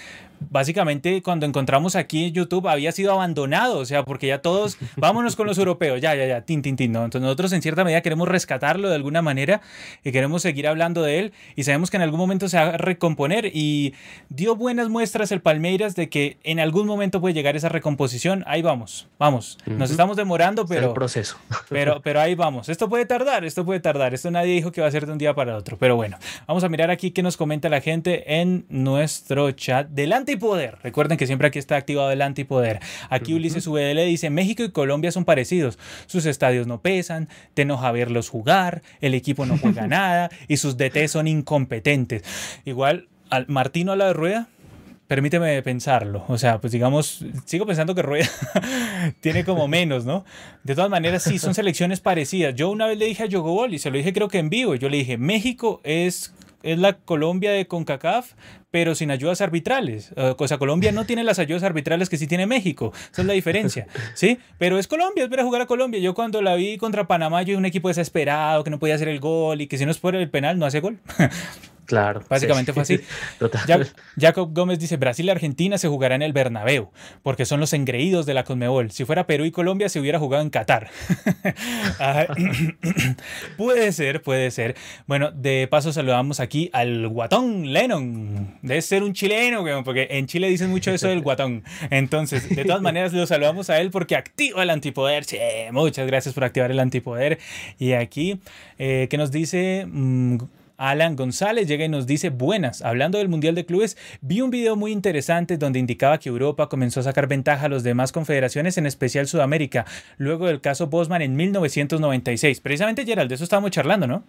básicamente 0.51 1.23
cuando 1.23 1.47
encontramos 1.47 1.95
aquí 1.95 2.25
en 2.25 2.33
YouTube 2.33 2.67
había 2.67 2.91
sido 2.91 3.13
abandonado, 3.13 3.79
o 3.79 3.85
sea, 3.85 4.05
porque 4.05 4.27
ya 4.27 4.43
todos, 4.43 4.77
vámonos 4.97 5.37
con 5.37 5.47
los 5.47 5.57
europeos, 5.57 6.01
ya, 6.01 6.17
ya, 6.17 6.27
ya, 6.27 6.41
tin, 6.41 6.63
tin, 6.63 6.75
tin 6.75 6.96
¿no? 6.97 7.05
Entonces 7.05 7.23
nosotros 7.23 7.53
en 7.53 7.63
cierta 7.63 7.85
medida 7.85 8.01
queremos 8.01 8.29
rescatarlo 8.29 8.89
de 8.89 8.95
alguna 8.95 9.23
manera 9.23 9.61
y 10.03 10.13
queremos 10.13 10.43
seguir 10.43 10.67
hablando 10.67 11.03
de 11.03 11.19
él 11.19 11.33
y 11.55 11.65
sabemos 11.65 11.91
que 11.91 11.99
en 11.99 12.03
algún 12.03 12.19
momento 12.19 12.49
se 12.49 12.57
va 12.57 12.69
a 12.69 12.77
recomponer 12.77 13.51
y 13.53 13.95
dio 14.29 14.57
buenas 14.57 14.89
muestras 14.89 15.31
el 15.33 15.41
Palmeiras 15.41 15.95
de 15.95 16.09
que 16.09 16.39
en 16.43 16.61
algún 16.61 16.87
momento 16.87 17.21
puede 17.21 17.35
llegar 17.35 17.57
esa 17.57 17.69
recomposición. 17.69 18.45
Ahí 18.47 18.63
vamos, 18.63 19.09
vamos. 19.19 19.59
Nos 19.67 19.91
estamos 19.91 20.17
demorando, 20.17 20.67
pero... 20.67 20.89
el 20.89 20.95
proceso. 20.95 21.37
Pero, 21.69 22.01
pero 22.03 22.21
ahí 22.21 22.35
vamos. 22.35 22.69
Esto 22.69 22.89
puede 22.89 23.07
tardar, 23.07 23.45
esto 23.45 23.65
puede 23.65 23.81
tardar. 23.81 24.15
Esto 24.15 24.31
nadie 24.31 24.55
dijo 24.55 24.73
que 24.73 24.81
va 24.81 24.87
a 24.87 24.91
ser 24.91 25.07
de 25.07 25.13
un 25.13 25.19
día 25.19 25.35
para 25.35 25.57
otro. 25.57 25.77
Pero 25.77 25.97
bueno, 25.97 26.19
vamos 26.47 26.65
a 26.65 26.69
mirar 26.69 26.91
aquí 26.91 27.11
qué 27.11 27.23
nos 27.23 27.37
comenta 27.37 27.69
la 27.69 27.81
gente 27.81 28.41
en 28.41 28.65
nuestro 28.69 29.51
chat 29.53 29.89
del 29.89 30.13
antipoder. 30.13 30.79
Recuerden 30.83 31.19
que 31.19 31.27
siempre 31.27 31.49
aquí 31.49 31.59
está 31.59 31.77
activado 31.77 32.11
el 32.11 32.23
antipoder. 32.23 32.81
Aquí 33.11 33.35
Ulises 33.35 33.67
VL 33.67 34.05
dice, 34.07 34.31
México 34.31 34.63
y 34.63 34.71
Colombia 34.71 35.13
son 35.13 35.25
parecidos. 35.25 35.79
Sus 36.07 36.27
estadios 36.27 36.67
no 36.67 36.76
pesan, 36.81 37.29
te 37.55 37.63
enoja 37.63 37.93
verlos 37.93 38.29
jugar, 38.29 38.83
el 39.01 39.15
equipo 39.15 39.47
no 39.47 39.59
juega 39.59 39.87
nada 39.89 40.31
y 40.49 40.57
sus 40.57 40.77
DT 40.77 41.09
son 41.09 41.29
incompetentes. 41.29 42.23
Igual, 42.65 43.09
al 43.31 43.47
Martino 43.49 43.93
a 43.93 43.97
la 43.97 44.07
de 44.07 44.13
rueda, 44.13 44.49
permíteme 45.07 45.63
pensarlo. 45.63 46.25
O 46.29 46.39
sea, 46.39 46.61
pues 46.61 46.73
digamos, 46.73 47.25
sigo 47.45 47.67
pensando 47.67 47.95
que 47.95 48.03
Rueda 48.03 48.29
tiene 49.21 49.45
como 49.45 49.69
menos, 49.69 50.05
¿no? 50.05 50.25
De 50.65 50.75
todas 50.75 50.91
maneras, 50.91 51.23
sí, 51.23 51.39
son 51.39 51.55
selecciones 51.55 52.01
parecidas. 52.01 52.55
Yo 52.55 52.71
una 52.71 52.87
vez 52.87 52.99
le 52.99 53.07
dije 53.07 53.25
a 53.25 53.27
Yogobol 53.27 53.75
y 53.75 53.79
se 53.79 53.91
lo 53.91 53.97
dije 53.97 54.13
creo 54.13 54.29
que 54.29 54.39
en 54.39 54.51
vivo. 54.51 54.75
Yo 54.75 54.89
le 54.89 54.99
dije, 54.99 55.19
México 55.19 55.81
es 55.85 56.33
es 56.67 56.79
la 56.79 56.95
Colombia 56.95 57.53
de 57.53 57.69
CONCACAF, 57.69 58.33
pero 58.77 58.95
sin 58.95 59.11
ayudas 59.11 59.41
arbitrales. 59.41 60.13
Eh, 60.17 60.35
o 60.37 60.49
sea, 60.49 60.59
Colombia 60.59 60.93
no 60.93 61.07
tiene 61.07 61.25
las 61.25 61.39
ayudas 61.39 61.63
arbitrales 61.63 62.11
que 62.11 62.19
sí 62.19 62.27
tiene 62.27 62.47
México. 62.47 62.93
Esa 63.11 63.23
es 63.23 63.27
la 63.27 63.33
diferencia. 63.33 63.87
¿Sí? 64.15 64.39
Pero 64.59 64.79
es 64.79 64.87
Colombia, 64.87 65.25
es 65.25 65.31
ver 65.31 65.41
a 65.41 65.45
jugar 65.45 65.63
a 65.63 65.67
Colombia. 65.67 65.99
Yo 65.99 66.13
cuando 66.13 66.43
la 66.43 66.57
vi 66.57 66.77
contra 66.77 67.09
Panamá, 67.09 67.41
yo 67.41 67.57
un 67.57 67.65
equipo 67.65 67.89
desesperado, 67.89 68.65
que 68.65 68.69
no 68.71 68.79
podía 68.79 68.97
hacer 68.97 69.09
el 69.09 69.19
gol 69.19 69.63
y 69.63 69.67
que 69.67 69.79
si 69.79 69.87
no 69.87 69.91
es 69.91 69.97
por 69.97 70.15
el 70.15 70.29
penal, 70.29 70.59
no 70.59 70.67
hace 70.67 70.81
gol. 70.81 70.99
Claro. 71.87 72.23
Básicamente 72.29 72.73
fue 72.73 72.83
así. 72.83 73.01
Jacob 74.21 74.51
Gómez 74.53 74.79
dice, 74.79 74.97
Brasil 74.97 75.27
y 75.27 75.31
Argentina 75.31 75.79
se 75.79 75.89
jugará 75.89 76.17
en 76.17 76.23
el 76.23 76.33
Bernabéu, 76.33 76.91
porque 77.23 77.47
son 77.47 77.61
los 77.61 77.73
engreídos 77.73 78.27
de 78.27 78.35
la 78.35 78.45
Conmebol. 78.45 78.91
Si 78.91 79.05
fuera 79.05 79.27
Perú 79.27 79.45
y 79.45 79.53
Colombia, 79.53 79.89
se 79.89 80.01
hubiera 80.01 80.19
jugado 80.19 80.43
en 80.43 80.51
Qatar. 80.51 80.91
puede 83.57 83.93
ser, 83.93 84.23
puede 84.23 84.51
ser. 84.51 84.75
Bueno, 85.07 85.31
de 85.31 85.69
paso 85.71 85.93
saludamos 85.93 86.41
aquí 86.41 86.71
al 86.73 87.09
guatón 87.09 87.73
Lennon. 87.73 88.59
Debe 88.67 88.83
ser 88.83 89.05
un 89.05 89.13
chileno, 89.13 89.65
porque 89.85 90.09
en 90.11 90.27
Chile 90.27 90.49
dicen 90.49 90.71
mucho 90.71 90.91
eso 90.91 91.07
del 91.07 91.23
guatón. 91.23 91.63
Entonces, 91.89 92.49
de 92.49 92.65
todas 92.65 92.83
maneras, 92.83 93.13
lo 93.13 93.25
saludamos 93.25 93.71
a 93.71 93.81
él 93.81 93.93
porque 93.93 94.17
activa 94.17 94.65
el 94.65 94.71
antipoder. 94.71 95.25
Sí, 95.25 95.39
muchas 95.71 96.05
gracias 96.09 96.35
por 96.35 96.43
activar 96.43 96.73
el 96.73 96.81
antipoder. 96.81 97.39
Y 97.79 97.93
aquí, 97.93 98.41
eh, 98.79 99.07
¿qué 99.09 99.19
nos 99.19 99.31
dice? 99.31 99.87
Mm, 99.87 100.39
Alan 100.79 101.15
González 101.15 101.69
llega 101.69 101.85
y 101.85 101.89
nos 101.89 102.09
dice, 102.09 102.31
buenas, 102.31 102.83
hablando 102.83 103.19
del 103.19 103.29
Mundial 103.29 103.55
de 103.55 103.65
Clubes, 103.65 103.97
vi 104.21 104.41
un 104.41 104.51
video 104.51 104.75
muy 104.75 104.91
interesante 104.91 105.59
donde 105.59 105.79
indicaba 105.79 106.19
que 106.19 106.29
Europa 106.29 106.69
comenzó 106.69 107.01
a 107.01 107.05
sacar 107.05 107.29
ventaja 107.29 107.67
a 107.67 107.69
las 107.69 107.85
demás 107.85 108.11
confederaciones, 108.11 108.77
en 108.79 108.87
especial 108.87 109.29
Sudamérica, 109.29 109.87
luego 110.19 110.49
del 110.49 110.61
caso 110.61 110.89
Bosman 110.89 111.23
en 111.23 111.37
1996. 111.37 112.61
Precisamente, 112.61 113.07
Gerald, 113.07 113.29
de 113.29 113.37
eso 113.37 113.45
estábamos 113.45 113.71
charlando, 113.71 114.09
¿no? 114.09 114.25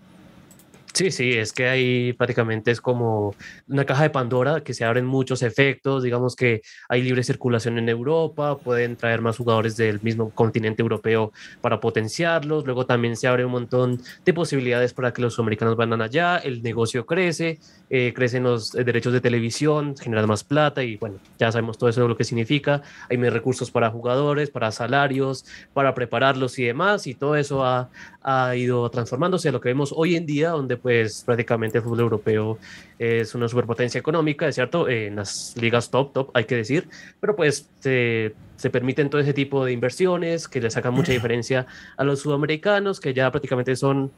Sí, 0.97 1.11
sí, 1.11 1.33
es 1.33 1.53
que 1.53 1.69
ahí 1.69 2.13
prácticamente 2.13 2.71
es 2.71 2.81
como 2.81 3.35
una 3.67 3.85
caja 3.85 4.01
de 4.01 4.09
Pandora 4.09 4.61
que 4.61 4.73
se 4.73 4.83
abren 4.83 5.05
muchos 5.05 5.43
efectos, 5.43 6.01
digamos 6.01 6.35
que 6.35 6.63
hay 6.89 7.03
libre 7.03 7.21
circulación 7.23 7.77
en 7.77 7.87
Europa, 7.87 8.57
pueden 8.57 8.95
traer 8.95 9.21
más 9.21 9.37
jugadores 9.37 9.77
del 9.77 10.01
mismo 10.01 10.31
continente 10.31 10.81
europeo 10.81 11.31
para 11.61 11.79
potenciarlos, 11.79 12.65
luego 12.65 12.87
también 12.87 13.15
se 13.15 13.27
abre 13.27 13.45
un 13.45 13.51
montón 13.51 14.01
de 14.25 14.33
posibilidades 14.33 14.95
para 14.95 15.13
que 15.13 15.21
los 15.21 15.37
americanos 15.37 15.75
vayan 15.75 16.01
allá, 16.01 16.37
el 16.37 16.63
negocio 16.63 17.05
crece, 17.05 17.59
eh, 17.91 18.11
crecen 18.15 18.41
los 18.41 18.71
derechos 18.71 19.13
de 19.13 19.21
televisión, 19.21 19.95
generan 19.95 20.27
más 20.27 20.43
plata 20.43 20.83
y 20.83 20.97
bueno, 20.97 21.17
ya 21.37 21.51
sabemos 21.51 21.77
todo 21.77 21.91
eso 21.91 22.07
lo 22.07 22.17
que 22.17 22.23
significa, 22.23 22.81
hay 23.07 23.19
más 23.19 23.31
recursos 23.31 23.69
para 23.69 23.91
jugadores, 23.91 24.49
para 24.49 24.71
salarios, 24.71 25.45
para 25.75 25.93
prepararlos 25.93 26.57
y 26.57 26.63
demás, 26.63 27.05
y 27.05 27.13
todo 27.13 27.35
eso 27.35 27.63
ha, 27.63 27.91
ha 28.29 28.53
ido 28.57 28.89
transformándose 28.89 29.47
a 29.47 29.51
lo 29.53 29.61
que 29.61 29.69
vemos 29.69 29.93
hoy 29.95 30.17
en 30.17 30.25
día, 30.25 30.49
donde 30.49 30.75
pues 30.75 31.23
prácticamente 31.25 31.77
el 31.77 31.83
fútbol 31.85 32.01
europeo 32.01 32.57
es 32.99 33.33
una 33.33 33.47
superpotencia 33.47 33.99
económica, 33.99 34.49
es 34.49 34.55
cierto, 34.55 34.89
en 34.89 35.15
las 35.15 35.55
ligas 35.55 35.89
top, 35.89 36.11
top, 36.11 36.31
hay 36.33 36.43
que 36.43 36.57
decir, 36.57 36.89
pero 37.21 37.37
pues 37.37 37.69
se, 37.79 38.35
se 38.57 38.69
permiten 38.69 39.09
todo 39.09 39.21
ese 39.21 39.33
tipo 39.33 39.63
de 39.63 39.71
inversiones 39.71 40.49
que 40.49 40.59
le 40.59 40.69
sacan 40.69 40.93
mucha 40.93 41.11
diferencia 41.13 41.67
a 41.95 42.03
los 42.03 42.19
sudamericanos, 42.19 42.99
que 42.99 43.13
ya 43.13 43.31
prácticamente 43.31 43.77
son 43.77 44.11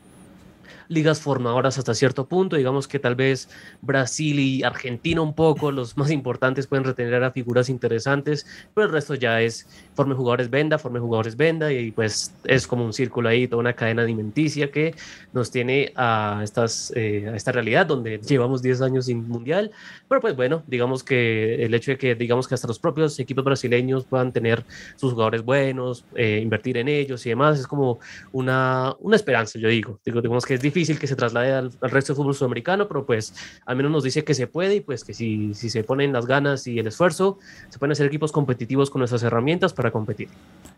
ligas 0.90 1.22
formadoras 1.22 1.78
hasta 1.78 1.94
cierto 1.94 2.28
punto. 2.28 2.58
Digamos 2.58 2.88
que 2.88 3.00
tal 3.00 3.16
vez 3.16 3.48
Brasil 3.82 4.40
y 4.40 4.64
Argentina 4.64 5.22
un 5.22 5.34
poco, 5.34 5.72
los 5.72 5.96
más 5.96 6.12
importantes, 6.12 6.68
pueden 6.68 6.84
retener 6.84 7.24
a 7.24 7.32
figuras 7.32 7.70
interesantes, 7.70 8.46
pero 8.74 8.88
el 8.88 8.94
resto 8.94 9.16
ya 9.16 9.42
es 9.42 9.68
forme 9.94 10.16
jugadores 10.16 10.50
venda, 10.50 10.78
forme 10.78 11.00
jugadores 11.00 11.38
venda 11.38 11.72
y 11.72 11.92
pues 11.92 12.34
es 12.44 12.68
como 12.68 12.84
un 12.84 12.92
círculo 12.92 13.30
ahí, 13.30 13.48
toda 13.48 13.62
una 13.62 13.74
cadena 13.74 14.02
alimenticia 14.02 14.72
que 14.72 14.96
nos 15.32 15.52
tiene 15.52 15.94
a, 15.96 16.42
estas, 16.44 16.92
eh, 16.96 17.30
a 17.32 17.36
esta 17.36 17.52
realidad 17.52 17.86
donde 17.86 18.20
llevamos 18.20 18.62
10 18.62 18.82
años 18.82 19.06
sin 19.06 19.28
mundial. 19.28 19.72
Pero 20.08 20.22
pues 20.22 20.36
bueno, 20.36 20.64
digamos 20.68 21.04
que 21.04 21.64
el 21.64 21.74
hecho 21.76 21.92
de 21.92 21.98
que 21.98 22.16
digamos 22.16 22.48
que 22.48 22.56
hasta 22.56 22.68
los 22.68 22.80
propios 22.80 23.20
equipos 23.20 23.44
brasileños 23.44 24.06
puedan 24.06 24.34
tener 24.34 24.66
sus 24.96 25.14
jugadores 25.14 25.44
buenos, 25.44 26.04
eh, 26.16 26.40
invertir 26.42 26.78
en 26.78 26.88
ellos 26.88 27.24
y 27.28 27.30
demás, 27.30 27.60
es 27.60 27.68
como 27.68 28.00
una, 28.32 28.96
una 29.00 29.16
esperanza, 29.16 29.60
yo 29.60 29.68
digo. 29.68 30.00
digo. 30.04 30.22
Digamos 30.22 30.46
que 30.46 30.56
es 30.56 30.62
difícil 30.62 30.79
difícil 30.80 31.00
que 31.00 31.08
se 31.08 31.16
traslade 31.16 31.52
al, 31.54 31.72
resto 31.82 32.14
del 32.14 32.18
fútbol 32.18 32.36
sudamericano, 32.36 32.88
pero 32.88 33.06
pues 33.06 33.34
al 33.66 33.76
menos 33.76 33.92
nos 33.92 34.04
dice 34.04 34.24
que 34.24 34.34
se 34.34 34.48
puede 34.48 34.76
y 34.76 34.80
pues 34.80 35.04
que 35.04 35.14
si, 35.14 35.54
si 35.54 35.70
se 35.70 35.84
ponen 35.84 36.14
las 36.14 36.26
ganas 36.26 36.68
y 36.68 36.80
el 36.80 36.88
esfuerzo, 36.88 37.38
se 37.70 37.78
pueden 37.80 37.92
hacer 37.92 38.06
equipos 38.06 38.32
competitivos 38.32 38.90
con 38.90 39.00
nuestras 39.00 39.24
herramientas 39.24 39.74
para 39.74 39.92
competir. 39.92 40.30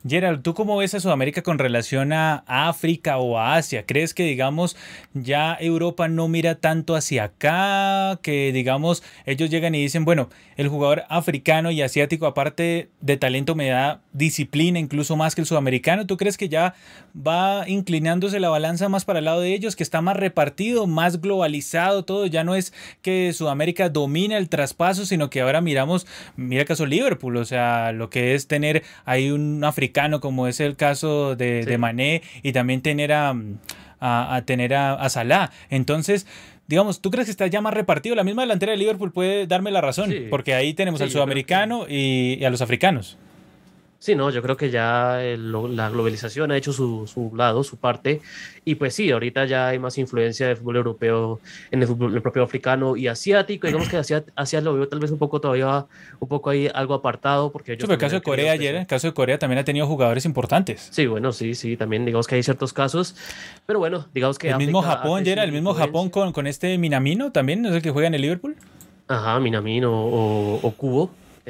Gerald, 0.08 0.42
¿tú 0.42 0.56
cómo 0.56 0.78
ves 0.78 0.96
a 0.96 1.00
Sudamérica 1.00 1.44
con 1.44 1.60
relación 1.60 2.12
a 2.12 2.44
África 2.48 3.18
o 3.18 3.38
a 3.38 3.56
Asia? 3.56 3.86
¿Crees 3.86 4.16
que, 4.16 4.24
digamos, 4.24 4.76
ya 5.14 5.56
Europa 5.60 6.08
no 6.08 6.28
mira 6.28 6.56
tanto 6.56 6.96
hacia 6.96 7.26
acá? 7.26 8.20
Que, 8.24 8.52
digamos, 8.52 9.04
ellos 9.26 9.52
llegan 9.52 9.76
y 9.76 9.82
dicen, 9.82 10.04
bueno, 10.04 10.30
el 10.58 10.70
jugador 10.70 11.04
africano 11.10 11.70
y 11.70 11.84
asiático, 11.84 12.26
aparte 12.26 12.90
de 13.00 13.18
talento, 13.18 13.54
me 13.54 13.70
da 13.70 14.02
disciplina 14.12 14.80
incluso 14.80 15.16
más 15.16 15.36
que 15.36 15.42
el 15.42 15.48
sudamericano. 15.48 16.08
¿Tú 16.08 16.18
crees 16.18 16.38
que 16.38 16.50
ya 16.50 16.74
va 17.16 17.70
inclinándose 17.70 18.40
la 18.40 18.50
balanza 18.50 18.90
más 18.90 19.06
para 19.06 19.20
el 19.20 19.26
lado 19.26 19.42
de 19.42 19.54
ellos, 19.54 19.76
que 19.76 19.84
está 19.92 20.02
más 20.02 20.16
repartido, 20.16 20.88
más 20.88 21.20
globalizado 21.20 22.06
todo? 22.06 22.26
Ya 22.26 22.46
no 22.46 22.56
es 22.56 22.74
que 23.02 23.34
Sudamérica 23.34 23.90
domina 23.90 24.38
el 24.38 24.48
traspaso, 24.48 25.06
sino 25.06 25.30
que 25.30 25.42
ahora 25.42 25.60
miramos, 25.60 26.08
mira 26.38 26.62
el 26.62 26.68
caso 26.68 26.86
Liverpool, 26.86 27.36
o 27.36 27.44
sea, 27.44 27.92
lo 27.92 28.10
que 28.10 28.34
es 28.34 28.48
tener 28.48 28.84
ahí 29.04 29.32
un 29.32 29.66
africano 29.66 30.22
como 30.22 30.48
es 30.48 30.62
el 30.62 30.78
caso 30.78 31.36
de, 31.36 31.78
Mané, 31.78 32.22
y 32.42 32.54
también 32.54 32.82
tener 32.82 33.12
a, 33.12 33.36
a, 34.00 34.42
tener 34.46 34.74
a, 34.76 35.10
Salah. 35.10 35.52
Entonces, 35.70 36.26
digamos, 36.68 37.02
¿tú 37.02 37.12
crees 37.12 37.26
que 37.26 37.32
está 37.32 37.48
ya 37.48 37.60
más 37.60 37.74
repartido? 37.74 38.16
La 38.16 38.24
misma 38.24 38.44
delantera 38.44 38.72
de 38.72 38.78
Liverpool 38.78 39.12
puede 39.12 39.46
darme 39.46 39.72
la 39.72 39.82
razón, 39.82 40.14
porque 40.30 40.54
ahí 40.54 40.74
tenemos 40.74 41.02
al 41.02 41.12
sudamericano 41.12 41.86
y, 41.90 42.42
a 42.46 42.50
los 42.50 42.62
africanos. 42.62 43.18
Sí, 44.02 44.16
no, 44.16 44.32
yo 44.32 44.42
creo 44.42 44.58
que 44.58 44.72
ya 44.72 45.20
la 45.22 45.90
globalización 45.92 46.52
ha 46.52 46.58
hecho 46.58 46.74
su, 46.74 47.06
su, 47.06 47.36
lado, 47.36 47.64
su 47.64 47.78
parte, 47.78 48.20
y 48.66 48.74
pues 48.74 48.96
sí, 48.96 49.12
ahorita 49.12 49.46
ya 49.46 49.68
hay 49.68 49.78
más 49.78 49.96
influencia 50.00 50.48
del 50.48 50.58
fútbol 50.58 50.78
europeo 50.78 51.40
en 51.70 51.84
el 51.84 51.88
fútbol 51.88 52.16
el 52.16 52.22
propio 52.24 52.42
africano 52.42 52.98
y 52.98 53.08
asiático, 53.08 53.68
digamos 53.68 53.90
que 53.90 53.98
Asia, 53.98 54.24
Asia 54.36 54.60
lo 54.60 54.74
veo 54.74 54.88
tal 54.88 55.00
vez 55.00 55.12
un 55.12 55.20
poco 55.20 55.40
todavía, 55.40 55.86
un 56.20 56.28
poco 56.28 56.50
ahí 56.50 56.68
algo 56.74 56.96
apartado, 56.96 57.52
porque 57.52 57.74
ellos... 57.74 57.88
el 57.88 58.00
caso 58.00 58.16
de 58.16 58.24
Corea 58.24 58.54
ayer, 58.54 58.74
el 58.74 58.88
caso 58.88 59.06
de 59.06 59.14
Corea 59.14 59.38
también 59.38 59.60
ha 59.60 59.66
tenido 59.66 59.86
jugadores 59.86 60.26
importantes. 60.26 60.88
Sí, 60.90 61.06
bueno, 61.06 61.32
sí, 61.32 61.54
sí, 61.54 61.78
también 61.78 62.04
digamos 62.04 62.26
que 62.26 62.34
hay 62.34 62.42
ciertos 62.42 62.74
casos, 62.74 63.16
pero 63.68 63.78
bueno, 63.78 64.08
digamos 64.16 64.40
que... 64.40 64.50
El 64.50 64.58
mismo 64.58 64.82
Japón, 64.82 65.24
ya 65.26 65.34
era 65.34 65.44
el 65.44 65.52
mismo 65.52 65.76
Japón 65.76 66.10
con, 66.10 66.34
con 66.34 66.48
este 66.48 66.76
Minamino 66.80 67.32
también, 67.32 67.62
¿no 67.62 67.70
es 67.70 67.76
el 67.76 67.84
que 67.84 67.92
juega 67.92 68.08
en 68.08 68.16
el 68.16 68.24
Liverpool? 68.24 68.56
Ajá, 69.08 69.40
Minamino 69.40 69.92
o, 69.94 70.60
o 70.60 70.72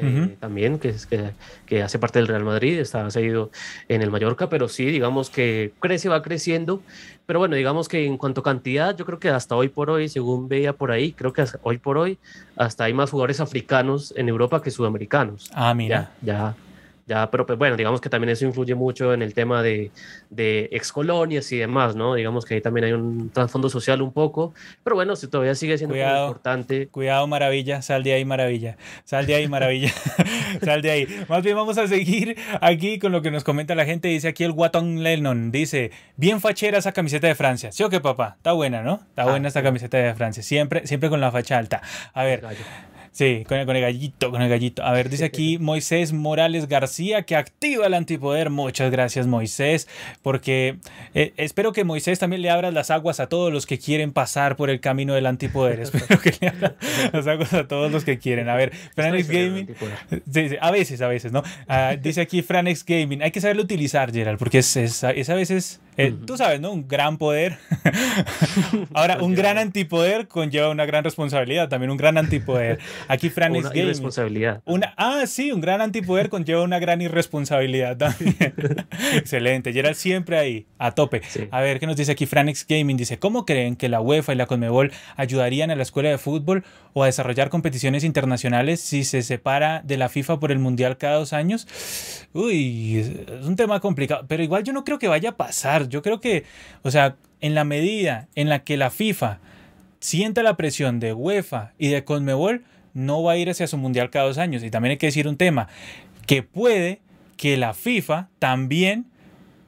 eh, 0.02 0.36
también, 0.40 0.78
que, 0.78 0.88
es, 0.90 1.06
que, 1.06 1.30
que, 1.66 1.82
hace 1.82 1.98
parte 1.98 2.18
del 2.18 2.28
Real 2.28 2.44
Madrid, 2.44 2.78
está 2.78 3.10
seguido 3.10 3.50
en 3.88 4.02
el 4.02 4.10
Mallorca, 4.10 4.48
pero 4.48 4.68
sí, 4.68 4.86
digamos 4.86 5.30
que 5.30 5.72
crece, 5.80 6.08
va 6.08 6.22
creciendo. 6.22 6.82
Pero 7.26 7.38
bueno, 7.38 7.56
digamos 7.56 7.88
que 7.88 8.04
en 8.04 8.18
cuanto 8.18 8.40
a 8.40 8.44
cantidad, 8.44 8.96
yo 8.96 9.06
creo 9.06 9.18
que 9.18 9.30
hasta 9.30 9.54
hoy 9.54 9.68
por 9.68 9.90
hoy, 9.90 10.08
según 10.08 10.48
veía 10.48 10.72
por 10.72 10.90
ahí, 10.90 11.12
creo 11.12 11.32
que 11.32 11.44
hoy 11.62 11.78
por 11.78 11.98
hoy, 11.98 12.18
hasta 12.56 12.84
hay 12.84 12.94
más 12.94 13.10
jugadores 13.10 13.40
africanos 13.40 14.12
en 14.16 14.28
Europa 14.28 14.60
que 14.60 14.70
sudamericanos. 14.70 15.50
Ah, 15.54 15.72
mira. 15.74 16.12
Ya, 16.22 16.32
Ya, 16.32 16.54
pero 17.06 17.46
pues, 17.46 17.58
bueno, 17.58 17.76
digamos 17.76 18.00
que 18.00 18.08
también 18.08 18.30
eso 18.30 18.44
influye 18.44 18.74
mucho 18.74 19.12
en 19.12 19.22
el 19.22 19.34
tema 19.34 19.62
de, 19.62 19.90
de 20.30 20.68
excolonias 20.72 21.50
y 21.52 21.58
demás, 21.58 21.96
¿no? 21.96 22.14
Digamos 22.14 22.44
que 22.44 22.54
ahí 22.54 22.60
también 22.60 22.84
hay 22.84 22.92
un 22.92 23.30
trasfondo 23.30 23.68
social 23.68 24.02
un 24.02 24.12
poco, 24.12 24.54
pero 24.84 24.96
bueno, 24.96 25.16
si 25.16 25.28
todavía 25.28 25.54
sigue 25.54 25.78
siendo 25.78 25.96
importante. 25.96 26.88
Cuidado, 26.88 27.26
maravilla, 27.26 27.82
sal 27.82 28.02
de 28.02 28.14
ahí, 28.14 28.24
maravilla. 28.24 28.76
Sal 29.04 29.26
de 29.26 29.34
ahí, 29.34 29.48
maravilla. 29.48 29.92
sal 30.62 30.82
de 30.82 30.90
ahí. 30.90 31.24
Más 31.28 31.42
bien 31.42 31.56
vamos 31.56 31.78
a 31.78 31.86
seguir 31.86 32.36
aquí 32.60 32.98
con 32.98 33.12
lo 33.12 33.22
que 33.22 33.30
nos 33.30 33.44
comenta 33.44 33.74
la 33.74 33.84
gente. 33.84 34.08
Dice 34.08 34.28
aquí 34.28 34.44
el 34.44 34.52
Watton 34.52 35.02
Lennon, 35.02 35.50
dice, 35.50 35.90
bien 36.16 36.40
fachera 36.40 36.78
esa 36.78 36.92
camiseta 36.92 37.26
de 37.26 37.34
Francia. 37.34 37.72
¿Sí 37.72 37.82
o 37.82 37.90
qué, 37.90 38.00
papá? 38.00 38.34
Está 38.36 38.52
buena, 38.52 38.82
¿no? 38.82 38.94
Está 39.08 39.22
ah, 39.22 39.30
buena 39.30 39.48
esta 39.48 39.62
camiseta 39.62 39.98
de 39.98 40.14
Francia. 40.14 40.42
Siempre, 40.42 40.86
siempre 40.86 41.10
con 41.10 41.20
la 41.20 41.30
facha 41.30 41.58
alta. 41.58 41.82
A 42.14 42.24
ver. 42.24 42.42
Sí, 43.12 43.44
con 43.46 43.58
el, 43.58 43.66
con 43.66 43.76
el 43.76 43.82
gallito, 43.82 44.30
con 44.30 44.40
el 44.40 44.48
gallito. 44.48 44.82
A 44.82 44.92
ver, 44.92 45.10
dice 45.10 45.26
aquí 45.26 45.58
Moisés 45.60 46.14
Morales 46.14 46.66
García 46.66 47.22
que 47.22 47.36
activa 47.36 47.86
el 47.86 47.94
antipoder. 47.94 48.48
Muchas 48.48 48.90
gracias, 48.90 49.26
Moisés, 49.26 49.86
porque 50.22 50.76
eh, 51.14 51.34
espero 51.36 51.72
que 51.72 51.84
Moisés 51.84 52.18
también 52.18 52.40
le 52.40 52.48
abra 52.48 52.70
las 52.70 52.90
aguas 52.90 53.20
a 53.20 53.28
todos 53.28 53.52
los 53.52 53.66
que 53.66 53.78
quieren 53.78 54.12
pasar 54.12 54.56
por 54.56 54.70
el 54.70 54.80
camino 54.80 55.12
del 55.12 55.26
antipoder. 55.26 55.80
espero 55.80 56.18
que 56.20 56.34
le 56.40 56.48
abra 56.48 56.74
las 57.12 57.26
aguas 57.26 57.52
a 57.52 57.68
todos 57.68 57.92
los 57.92 58.04
que 58.04 58.18
quieren. 58.18 58.48
A 58.48 58.54
ver, 58.54 58.72
Franex 58.94 59.28
Gaming. 59.28 59.68
Sí, 60.32 60.48
sí, 60.48 60.56
a 60.58 60.70
veces, 60.70 61.02
a 61.02 61.08
veces, 61.08 61.32
¿no? 61.32 61.42
Ah, 61.68 61.96
dice 62.00 62.22
aquí 62.22 62.40
Franex 62.40 62.82
Gaming. 62.84 63.22
Hay 63.22 63.30
que 63.30 63.42
saberlo 63.42 63.62
utilizar, 63.62 64.10
Gerald, 64.10 64.38
porque 64.38 64.58
es, 64.58 64.74
es, 64.76 65.04
es 65.04 65.28
a 65.28 65.34
veces 65.34 65.80
eh, 65.96 66.14
tú 66.26 66.38
sabes, 66.38 66.60
¿no? 66.60 66.72
Un 66.72 66.88
gran 66.88 67.18
poder. 67.18 67.58
Ahora, 68.94 69.18
un 69.22 69.34
gran 69.34 69.58
antipoder 69.58 70.26
conlleva 70.26 70.70
una 70.70 70.86
gran 70.86 71.04
responsabilidad, 71.04 71.68
también 71.68 71.90
un 71.90 71.98
gran 71.98 72.16
antipoder. 72.16 72.78
Aquí 73.08 73.28
Fran 73.28 73.54
una 73.54 73.70
irresponsabilidad. 73.74 74.62
Una, 74.64 74.94
ah, 74.96 75.24
sí, 75.26 75.52
un 75.52 75.60
gran 75.60 75.82
antipoder 75.82 76.30
conlleva 76.30 76.62
una 76.62 76.78
gran 76.78 77.02
irresponsabilidad 77.02 77.96
también. 77.98 78.34
Excelente. 79.14 79.72
Gerald 79.72 79.96
siempre 79.96 80.38
ahí, 80.38 80.66
a 80.78 80.92
tope. 80.92 81.20
A 81.50 81.60
ver, 81.60 81.78
¿qué 81.78 81.86
nos 81.86 81.96
dice 81.96 82.12
aquí 82.12 82.24
Franex 82.24 82.66
Gaming? 82.66 82.96
Dice, 82.96 83.18
¿cómo 83.18 83.44
creen 83.44 83.76
que 83.76 83.90
la 83.90 84.00
UEFA 84.00 84.32
y 84.32 84.36
la 84.36 84.46
Conmebol 84.46 84.92
ayudarían 85.16 85.70
a 85.70 85.76
la 85.76 85.82
escuela 85.82 86.08
de 86.08 86.18
fútbol 86.18 86.64
o 86.94 87.02
a 87.02 87.06
desarrollar 87.06 87.50
competiciones 87.50 88.04
internacionales 88.04 88.80
si 88.80 89.04
se 89.04 89.22
separa 89.22 89.82
de 89.84 89.96
la 89.98 90.08
FIFA 90.08 90.40
por 90.40 90.52
el 90.52 90.58
Mundial 90.58 90.96
cada 90.96 91.16
dos 91.16 91.34
años? 91.34 91.66
Uy, 92.32 92.98
es 92.98 93.46
un 93.46 93.56
tema 93.56 93.80
complicado, 93.80 94.24
pero 94.26 94.42
igual 94.42 94.64
yo 94.64 94.72
no 94.72 94.84
creo 94.84 94.98
que 94.98 95.08
vaya 95.08 95.30
a 95.30 95.36
pasar. 95.36 95.81
Yo 95.88 96.02
creo 96.02 96.20
que, 96.20 96.44
o 96.82 96.90
sea, 96.90 97.16
en 97.40 97.54
la 97.54 97.64
medida 97.64 98.28
en 98.34 98.48
la 98.48 98.64
que 98.64 98.76
la 98.76 98.90
FIFA 98.90 99.38
sienta 100.00 100.42
la 100.42 100.56
presión 100.56 101.00
de 101.00 101.12
UEFA 101.12 101.72
y 101.78 101.88
de 101.88 102.04
Conmebol, 102.04 102.64
no 102.94 103.22
va 103.22 103.32
a 103.32 103.36
ir 103.36 103.50
hacia 103.50 103.66
su 103.66 103.78
mundial 103.78 104.10
cada 104.10 104.26
dos 104.26 104.38
años. 104.38 104.62
Y 104.62 104.70
también 104.70 104.92
hay 104.92 104.98
que 104.98 105.06
decir 105.06 105.28
un 105.28 105.36
tema, 105.36 105.68
que 106.26 106.42
puede 106.42 107.00
que 107.36 107.56
la 107.56 107.74
FIFA 107.74 108.28
también 108.38 109.06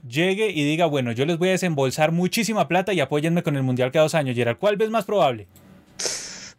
llegue 0.08 0.50
y 0.50 0.64
diga, 0.64 0.86
bueno, 0.86 1.12
yo 1.12 1.24
les 1.24 1.38
voy 1.38 1.48
a 1.48 1.52
desembolsar 1.52 2.12
muchísima 2.12 2.68
plata 2.68 2.92
y 2.92 3.00
apóyenme 3.00 3.42
con 3.42 3.56
el 3.56 3.62
mundial 3.62 3.90
cada 3.90 4.04
dos 4.04 4.14
años. 4.14 4.36
Gerard, 4.36 4.58
¿cuál 4.58 4.76
ves 4.76 4.90
más 4.90 5.04
probable? 5.04 5.46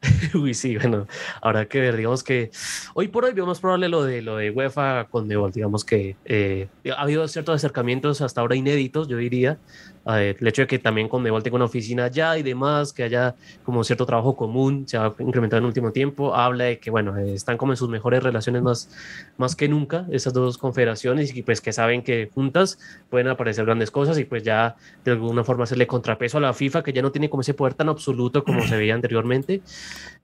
Uy, 0.33 0.53
sí, 0.53 0.77
bueno, 0.77 1.07
habrá 1.41 1.67
que 1.67 1.79
ver, 1.79 1.95
digamos 1.95 2.23
que 2.23 2.51
hoy 2.93 3.07
por 3.07 3.25
hoy 3.25 3.33
vemos 3.33 3.59
probable 3.59 3.89
lo 3.89 4.03
de 4.03 4.21
lo 4.21 4.37
de 4.37 4.51
UEFA 4.51 5.07
con 5.09 5.27
Nebol, 5.27 5.51
digamos 5.51 5.83
que 5.85 6.15
eh, 6.25 6.67
ha 6.95 7.01
habido 7.01 7.27
ciertos 7.27 7.55
acercamientos 7.55 8.21
hasta 8.21 8.41
ahora 8.41 8.55
inéditos, 8.55 9.07
yo 9.07 9.17
diría, 9.17 9.59
el 10.05 10.47
hecho 10.47 10.61
de 10.63 10.67
que 10.67 10.77
también 10.77 11.09
con 11.09 11.23
Nebol 11.23 11.41
tenga 11.41 11.55
una 11.55 11.65
oficina 11.65 12.05
allá 12.05 12.37
y 12.37 12.43
demás, 12.43 12.93
que 12.93 13.03
haya 13.03 13.35
como 13.63 13.83
cierto 13.83 14.05
trabajo 14.05 14.35
común, 14.35 14.87
se 14.87 14.97
ha 14.97 15.11
incrementado 15.17 15.57
en 15.57 15.63
el 15.63 15.67
último 15.67 15.91
tiempo, 15.91 16.35
habla 16.35 16.65
de 16.65 16.79
que, 16.79 16.91
bueno, 16.91 17.17
están 17.17 17.57
como 17.57 17.73
en 17.73 17.77
sus 17.77 17.89
mejores 17.89 18.21
relaciones 18.21 18.61
más, 18.61 18.89
más 19.37 19.55
que 19.55 19.67
nunca, 19.67 20.05
esas 20.11 20.33
dos 20.33 20.59
confederaciones, 20.59 21.35
y 21.35 21.41
pues 21.41 21.59
que 21.59 21.73
saben 21.73 22.03
que 22.03 22.29
juntas 22.33 22.77
pueden 23.09 23.29
aparecer 23.29 23.65
grandes 23.65 23.89
cosas 23.89 24.19
y 24.19 24.25
pues 24.25 24.43
ya 24.43 24.75
de 25.03 25.11
alguna 25.11 25.43
forma 25.43 25.63
hacerle 25.63 25.87
contrapeso 25.87 26.37
a 26.37 26.41
la 26.41 26.53
FIFA, 26.53 26.83
que 26.83 26.93
ya 26.93 27.01
no 27.01 27.11
tiene 27.11 27.29
como 27.29 27.41
ese 27.41 27.55
poder 27.55 27.73
tan 27.73 27.89
absoluto 27.89 28.43
como 28.43 28.61
se 28.61 28.77
veía 28.77 28.93
anteriormente. 28.93 29.61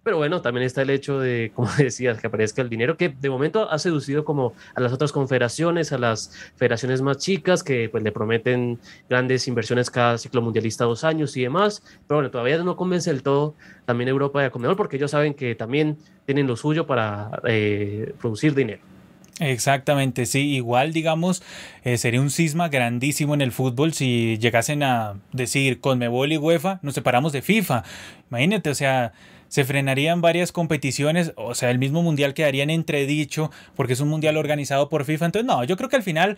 Pero 0.03 0.17
bueno, 0.17 0.41
también 0.41 0.65
está 0.65 0.83
el 0.83 0.91
hecho 0.91 1.19
de, 1.19 1.51
como 1.55 1.69
decías, 1.77 2.19
que 2.19 2.27
aparezca 2.27 2.61
el 2.61 2.69
dinero, 2.69 2.97
que 2.97 3.09
de 3.09 3.29
momento 3.31 3.69
ha 3.69 3.79
seducido 3.79 4.25
como 4.25 4.53
a 4.75 4.81
las 4.81 4.93
otras 4.93 5.11
confederaciones, 5.11 5.91
a 5.91 5.97
las 5.97 6.31
federaciones 6.55 7.01
más 7.01 7.17
chicas, 7.17 7.63
que 7.63 7.89
pues 7.89 8.03
le 8.03 8.11
prometen 8.11 8.79
grandes 9.09 9.47
inversiones 9.47 9.70
cada 9.89 10.17
ciclo 10.17 10.41
mundialista 10.41 10.85
dos 10.85 11.03
años 11.03 11.35
y 11.37 11.41
demás. 11.41 11.83
Pero 12.07 12.17
bueno, 12.17 12.31
todavía 12.31 12.57
no 12.59 12.75
convence 12.75 13.11
del 13.11 13.23
todo 13.23 13.55
también 13.85 14.09
Europa 14.09 14.41
y 14.41 14.45
a 14.45 14.51
Conmebol, 14.51 14.75
porque 14.75 14.97
ellos 14.97 15.11
saben 15.11 15.33
que 15.33 15.55
también 15.55 15.97
tienen 16.25 16.47
lo 16.47 16.55
suyo 16.55 16.85
para 16.87 17.41
eh, 17.45 18.13
producir 18.19 18.53
dinero. 18.55 18.81
Exactamente, 19.39 20.27
sí, 20.27 20.53
igual 20.53 20.93
digamos, 20.93 21.41
eh, 21.83 21.97
sería 21.97 22.21
un 22.21 22.29
cisma 22.29 22.69
grandísimo 22.69 23.33
en 23.33 23.41
el 23.41 23.51
fútbol 23.51 23.91
si 23.91 24.37
llegasen 24.37 24.83
a 24.83 25.15
decir 25.31 25.79
Conmebol 25.79 26.31
y 26.31 26.37
UEFA 26.37 26.79
nos 26.83 26.93
separamos 26.93 27.31
de 27.31 27.41
FIFA. 27.41 27.83
Imagínate, 28.29 28.69
o 28.69 28.75
sea, 28.75 29.13
se 29.51 29.65
frenarían 29.65 30.21
varias 30.21 30.53
competiciones, 30.53 31.33
o 31.35 31.55
sea, 31.55 31.71
el 31.71 31.77
mismo 31.77 32.01
mundial 32.01 32.33
quedaría 32.33 32.63
en 32.63 32.69
entredicho 32.69 33.51
porque 33.75 33.91
es 33.91 33.99
un 33.99 34.07
mundial 34.07 34.37
organizado 34.37 34.87
por 34.87 35.03
FIFA. 35.03 35.25
Entonces, 35.25 35.45
no, 35.45 35.65
yo 35.65 35.75
creo 35.75 35.89
que 35.89 35.97
al 35.97 36.03
final 36.03 36.37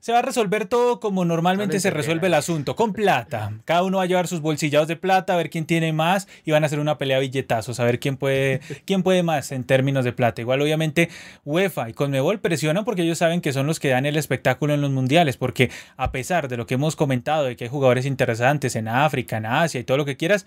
se 0.00 0.12
va 0.12 0.18
a 0.18 0.22
resolver 0.22 0.66
todo 0.66 1.00
como 1.00 1.24
normalmente 1.24 1.80
se 1.80 1.88
resuelve 1.88 2.26
el 2.26 2.34
asunto, 2.34 2.76
con 2.76 2.92
plata. 2.92 3.54
Cada 3.64 3.82
uno 3.82 3.96
va 3.96 4.02
a 4.02 4.06
llevar 4.06 4.28
sus 4.28 4.42
bolsillados 4.42 4.88
de 4.88 4.96
plata, 4.96 5.32
a 5.32 5.36
ver 5.38 5.48
quién 5.48 5.64
tiene 5.64 5.94
más 5.94 6.28
y 6.44 6.50
van 6.50 6.62
a 6.62 6.66
hacer 6.66 6.80
una 6.80 6.98
pelea 6.98 7.16
de 7.16 7.22
billetazos, 7.22 7.80
a 7.80 7.84
ver 7.84 7.98
quién 7.98 8.18
puede, 8.18 8.60
quién 8.84 9.02
puede 9.02 9.22
más 9.22 9.52
en 9.52 9.64
términos 9.64 10.04
de 10.04 10.12
plata. 10.12 10.42
Igual, 10.42 10.60
obviamente, 10.60 11.08
UEFA 11.46 11.88
y 11.88 11.94
Conmebol 11.94 12.40
presionan 12.40 12.84
porque 12.84 13.04
ellos 13.04 13.16
saben 13.16 13.40
que 13.40 13.54
son 13.54 13.66
los 13.66 13.80
que 13.80 13.88
dan 13.88 14.04
el 14.04 14.18
espectáculo 14.18 14.74
en 14.74 14.82
los 14.82 14.90
mundiales, 14.90 15.38
porque 15.38 15.70
a 15.96 16.12
pesar 16.12 16.46
de 16.48 16.58
lo 16.58 16.66
que 16.66 16.74
hemos 16.74 16.94
comentado, 16.94 17.44
de 17.44 17.56
que 17.56 17.64
hay 17.64 17.70
jugadores 17.70 18.04
interesantes 18.04 18.76
en 18.76 18.86
África, 18.86 19.38
en 19.38 19.46
Asia 19.46 19.80
y 19.80 19.84
todo 19.84 19.96
lo 19.96 20.04
que 20.04 20.18
quieras, 20.18 20.44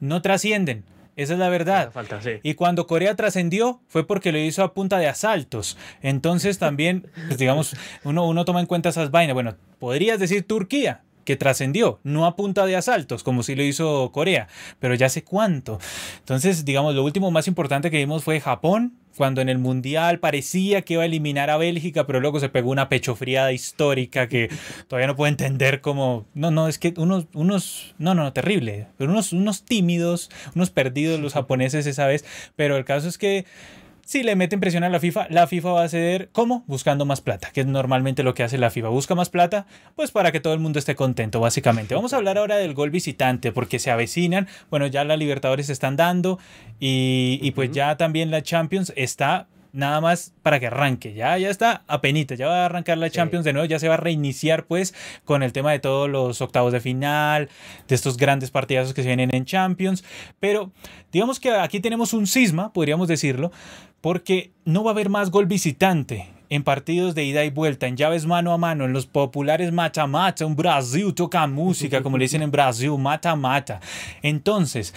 no 0.00 0.22
trascienden 0.22 0.84
esa 1.16 1.34
es 1.34 1.38
la 1.38 1.48
verdad. 1.48 1.92
Y 2.42 2.54
cuando 2.54 2.86
Corea 2.86 3.14
trascendió 3.14 3.80
fue 3.88 4.06
porque 4.06 4.32
lo 4.32 4.38
hizo 4.38 4.62
a 4.62 4.74
punta 4.74 4.98
de 4.98 5.06
asaltos. 5.06 5.76
Entonces 6.02 6.58
también, 6.58 7.08
pues, 7.26 7.38
digamos, 7.38 7.76
uno, 8.04 8.26
uno 8.26 8.44
toma 8.44 8.60
en 8.60 8.66
cuenta 8.66 8.88
esas 8.88 9.10
vainas. 9.10 9.34
Bueno, 9.34 9.56
podrías 9.78 10.18
decir 10.18 10.46
Turquía, 10.46 11.02
que 11.24 11.36
trascendió, 11.36 12.00
no 12.02 12.26
a 12.26 12.36
punta 12.36 12.66
de 12.66 12.76
asaltos, 12.76 13.22
como 13.22 13.42
si 13.42 13.54
lo 13.54 13.62
hizo 13.62 14.10
Corea, 14.12 14.48
pero 14.78 14.94
ya 14.94 15.08
sé 15.08 15.24
cuánto. 15.24 15.78
Entonces, 16.18 16.64
digamos, 16.64 16.94
lo 16.94 17.04
último 17.04 17.30
más 17.30 17.48
importante 17.48 17.90
que 17.90 17.98
vimos 17.98 18.24
fue 18.24 18.40
Japón, 18.40 18.98
cuando 19.16 19.40
en 19.40 19.48
el 19.48 19.58
Mundial 19.58 20.18
parecía 20.18 20.82
que 20.82 20.94
iba 20.94 21.02
a 21.02 21.06
eliminar 21.06 21.50
a 21.50 21.56
Bélgica, 21.56 22.06
pero 22.06 22.20
luego 22.20 22.40
se 22.40 22.48
pegó 22.48 22.70
una 22.70 22.88
pechofriada 22.88 23.52
histórica 23.52 24.28
que 24.28 24.50
todavía 24.88 25.06
no 25.06 25.16
puedo 25.16 25.28
entender 25.28 25.80
cómo... 25.80 26.26
No, 26.34 26.50
no, 26.50 26.68
es 26.68 26.78
que 26.78 26.94
unos, 26.96 27.26
unos, 27.32 27.94
no, 27.98 28.14
no, 28.14 28.32
terrible, 28.32 28.88
pero 28.98 29.10
unos, 29.10 29.32
unos 29.32 29.64
tímidos, 29.64 30.30
unos 30.54 30.70
perdidos 30.70 31.20
los 31.20 31.34
japoneses 31.34 31.86
esa 31.86 32.06
vez, 32.06 32.24
pero 32.56 32.76
el 32.76 32.84
caso 32.84 33.08
es 33.08 33.18
que 33.18 33.44
si 34.04 34.22
le 34.22 34.36
meten 34.36 34.60
presión 34.60 34.84
a 34.84 34.88
la 34.88 35.00
FIFA, 35.00 35.28
la 35.30 35.46
FIFA 35.46 35.72
va 35.72 35.84
a 35.84 35.88
ceder, 35.88 36.28
¿cómo? 36.32 36.64
Buscando 36.66 37.04
más 37.04 37.20
plata, 37.20 37.50
que 37.52 37.60
es 37.62 37.66
normalmente 37.66 38.22
lo 38.22 38.34
que 38.34 38.42
hace 38.42 38.58
la 38.58 38.70
FIFA. 38.70 38.88
Busca 38.88 39.14
más 39.14 39.30
plata, 39.30 39.66
pues 39.96 40.10
para 40.10 40.32
que 40.32 40.40
todo 40.40 40.52
el 40.54 40.60
mundo 40.60 40.78
esté 40.78 40.94
contento, 40.94 41.40
básicamente. 41.40 41.94
Vamos 41.94 42.12
a 42.12 42.16
hablar 42.16 42.38
ahora 42.38 42.56
del 42.56 42.74
gol 42.74 42.90
visitante, 42.90 43.52
porque 43.52 43.78
se 43.78 43.90
avecinan. 43.90 44.48
Bueno, 44.70 44.86
ya 44.86 45.04
la 45.04 45.16
Libertadores 45.16 45.66
se 45.66 45.72
están 45.72 45.96
dando 45.96 46.38
y, 46.80 47.38
y 47.42 47.50
pues 47.52 47.70
ya 47.72 47.96
también 47.96 48.30
la 48.30 48.42
Champions 48.42 48.92
está 48.96 49.48
nada 49.74 50.00
más 50.00 50.32
para 50.42 50.60
que 50.60 50.68
arranque. 50.68 51.12
Ya, 51.12 51.36
ya 51.36 51.50
está 51.50 51.82
a 51.86 52.00
penita, 52.00 52.34
ya 52.34 52.46
va 52.46 52.62
a 52.62 52.66
arrancar 52.66 52.96
la 52.96 53.10
Champions 53.10 53.44
de 53.44 53.52
nuevo, 53.52 53.66
ya 53.66 53.78
se 53.78 53.88
va 53.88 53.94
a 53.94 53.98
reiniciar 53.98 54.64
pues 54.66 54.94
con 55.24 55.42
el 55.42 55.52
tema 55.52 55.72
de 55.72 55.80
todos 55.80 56.08
los 56.08 56.40
octavos 56.40 56.72
de 56.72 56.80
final, 56.80 57.50
de 57.88 57.94
estos 57.94 58.16
grandes 58.16 58.50
partidazos 58.50 58.94
que 58.94 59.02
se 59.02 59.08
vienen 59.08 59.34
en 59.34 59.44
Champions. 59.44 60.04
Pero 60.40 60.70
digamos 61.12 61.40
que 61.40 61.50
aquí 61.50 61.80
tenemos 61.80 62.14
un 62.14 62.26
cisma, 62.26 62.72
podríamos 62.72 63.08
decirlo, 63.08 63.52
porque 64.00 64.52
no 64.64 64.84
va 64.84 64.92
a 64.92 64.94
haber 64.94 65.10
más 65.10 65.30
gol 65.30 65.46
visitante 65.46 66.28
en 66.50 66.62
partidos 66.62 67.14
de 67.14 67.24
ida 67.24 67.44
y 67.44 67.50
vuelta, 67.50 67.86
en 67.88 67.96
llaves 67.96 68.26
mano 68.26 68.52
a 68.52 68.58
mano, 68.58 68.84
en 68.84 68.92
los 68.92 69.06
populares 69.06 69.72
mata-mata, 69.72 70.46
un 70.46 70.54
Brasil 70.54 71.12
toca 71.14 71.46
música, 71.46 72.02
como 72.02 72.16
le 72.16 72.26
dicen 72.26 72.42
en 72.42 72.50
Brasil, 72.50 72.92
mata-mata. 72.98 73.80
Entonces, 74.22 74.94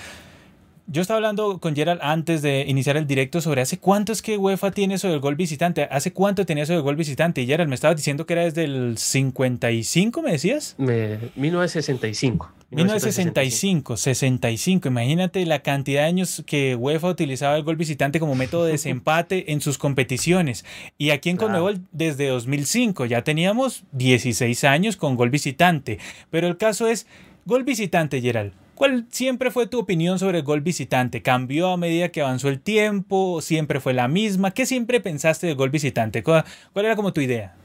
yo 0.88 1.02
estaba 1.02 1.18
hablando 1.18 1.60
con 1.60 1.76
Gerald 1.76 2.00
antes 2.02 2.42
de 2.42 2.66
iniciar 2.68 2.96
el 2.96 3.06
directo 3.06 3.42
sobre 3.42 3.62
hace 3.62 3.78
cuánto 3.78 4.14
es 4.14 4.22
que 4.22 4.38
UEFA 4.38 4.72
tiene 4.72 4.96
eso 4.96 5.10
del 5.10 5.20
gol 5.20 5.36
visitante. 5.36 5.84
¿Hace 5.92 6.14
cuánto 6.14 6.46
tenía 6.46 6.64
eso 6.64 6.74
del 6.74 6.82
gol 6.82 6.96
visitante? 6.96 7.42
Y 7.42 7.46
Gerald 7.46 7.68
me 7.68 7.76
estaba 7.76 7.94
diciendo 7.94 8.26
que 8.26 8.34
era 8.34 8.44
desde 8.44 8.64
el 8.64 8.98
55, 8.98 10.22
¿me 10.22 10.32
decías? 10.32 10.76
Me, 10.78 11.20
1965. 11.36 12.54
1965, 12.70 13.98
65. 13.98 14.88
Imagínate 14.88 15.46
la 15.46 15.60
cantidad 15.60 16.02
de 16.02 16.08
años 16.08 16.44
que 16.46 16.76
UEFA 16.76 17.10
utilizaba 17.10 17.58
el 17.58 17.64
gol 17.64 17.76
visitante 17.76 18.20
como 18.20 18.36
método 18.36 18.66
de 18.66 18.74
desempate 18.74 19.52
en 19.52 19.60
sus 19.60 19.78
competiciones. 19.78 20.64
Y 20.98 21.10
aquí 21.10 21.30
en 21.30 21.38
Conmebol 21.38 21.82
desde 21.92 22.28
2005 22.28 23.06
ya 23.06 23.24
teníamos 23.24 23.84
16 23.92 24.64
años 24.64 24.96
con 24.96 25.16
gol 25.16 25.30
visitante. 25.30 26.00
Pero 26.30 26.48
el 26.48 26.56
caso 26.56 26.88
es, 26.88 27.08
gol 27.46 27.66
visitante, 27.66 28.22
Gerald 28.22 28.54
¿Cuál 28.78 29.08
siempre 29.10 29.50
fue 29.50 29.66
tu 29.66 29.80
opinión 29.80 30.20
sobre 30.20 30.38
el 30.38 30.44
gol 30.44 30.62
visitante? 30.62 31.24
¿Cambió 31.24 31.70
a 31.70 31.78
medida 31.78 32.10
que 32.10 32.22
avanzó 32.22 32.48
el 32.48 32.62
tiempo? 32.62 33.42
¿Siempre 33.42 33.80
fue 33.80 33.96
la 33.96 34.08
misma? 34.08 34.52
¿Qué 34.52 34.68
siempre 34.68 35.02
pensaste 35.02 35.48
del 35.48 35.56
gol 35.56 35.72
visitante? 35.72 36.22
¿Cuál, 36.22 36.46
cuál 36.74 36.86
era 36.86 36.96
como 36.96 37.12
tu 37.12 37.20
idea? 37.20 37.56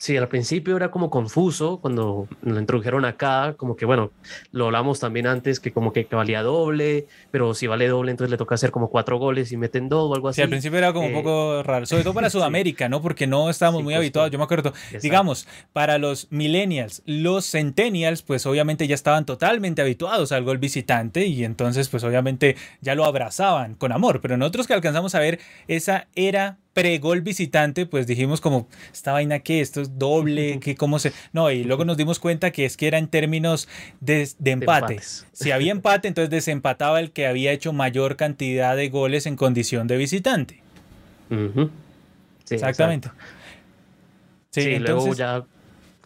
Sí, 0.00 0.16
al 0.16 0.28
principio 0.28 0.78
era 0.78 0.90
como 0.90 1.10
confuso 1.10 1.78
cuando 1.78 2.26
lo 2.40 2.58
introdujeron 2.58 3.04
acá, 3.04 3.52
como 3.58 3.76
que 3.76 3.84
bueno, 3.84 4.12
lo 4.50 4.64
hablamos 4.64 4.98
también 4.98 5.26
antes 5.26 5.60
que 5.60 5.72
como 5.72 5.92
que, 5.92 6.08
valía 6.10 6.42
doble, 6.42 7.06
pero 7.30 7.52
si 7.52 7.66
vale 7.66 7.86
doble 7.86 8.10
entonces 8.10 8.30
le 8.30 8.38
toca 8.38 8.54
hacer 8.54 8.70
como 8.70 8.88
cuatro 8.88 9.18
goles 9.18 9.52
y 9.52 9.58
meten 9.58 9.90
dos 9.90 10.10
o 10.10 10.14
algo 10.14 10.30
así. 10.30 10.36
Sí, 10.36 10.42
al 10.42 10.48
principio 10.48 10.78
era 10.78 10.94
como 10.94 11.04
un 11.04 11.12
eh, 11.12 11.16
poco 11.16 11.62
raro, 11.62 11.84
sobre 11.84 12.02
todo 12.02 12.14
para 12.14 12.30
Sudamérica, 12.30 12.88
¿no? 12.88 13.02
Porque 13.02 13.26
no 13.26 13.50
estábamos 13.50 13.82
muy 13.82 13.92
habituados, 13.92 14.30
yo 14.30 14.38
me 14.38 14.44
acuerdo, 14.44 14.72
digamos, 15.02 15.46
para 15.74 15.98
los 15.98 16.28
millennials, 16.30 17.02
los 17.04 17.50
centennials 17.50 18.22
pues 18.22 18.46
obviamente 18.46 18.86
ya 18.86 18.94
estaban 18.94 19.26
totalmente 19.26 19.82
habituados 19.82 20.32
al 20.32 20.44
gol 20.44 20.56
visitante 20.56 21.26
y 21.26 21.44
entonces 21.44 21.90
pues 21.90 22.04
obviamente 22.04 22.56
ya 22.80 22.94
lo 22.94 23.04
abrazaban 23.04 23.74
con 23.74 23.92
amor, 23.92 24.22
pero 24.22 24.38
nosotros 24.38 24.66
que 24.66 24.72
alcanzamos 24.72 25.14
a 25.14 25.20
ver 25.20 25.40
esa 25.68 26.08
era 26.14 26.56
pre-gol 26.72 27.20
visitante, 27.20 27.86
pues 27.86 28.06
dijimos 28.06 28.40
como, 28.40 28.68
esta 28.92 29.12
vaina 29.12 29.40
que 29.40 29.60
esto 29.60 29.80
es 29.80 29.98
doble, 29.98 30.60
que 30.60 30.76
cómo 30.76 30.98
se... 30.98 31.12
No, 31.32 31.50
y 31.50 31.64
luego 31.64 31.84
nos 31.84 31.96
dimos 31.96 32.18
cuenta 32.18 32.50
que 32.50 32.64
es 32.64 32.76
que 32.76 32.86
era 32.86 32.98
en 32.98 33.08
términos 33.08 33.68
de, 34.00 34.28
empate. 34.44 35.00
si 35.32 35.50
había 35.50 35.72
empate, 35.72 36.08
entonces 36.08 36.30
desempataba 36.30 37.00
el 37.00 37.10
que 37.10 37.26
había 37.26 37.52
hecho 37.52 37.72
mayor 37.72 38.16
cantidad 38.16 38.76
de 38.76 38.88
goles 38.88 39.26
en 39.26 39.36
condición 39.36 39.86
de 39.86 39.96
visitante. 39.96 40.62
Exactamente. 42.48 43.10
Sí, 44.50 44.78
luego 44.78 45.14
ya 45.14 45.44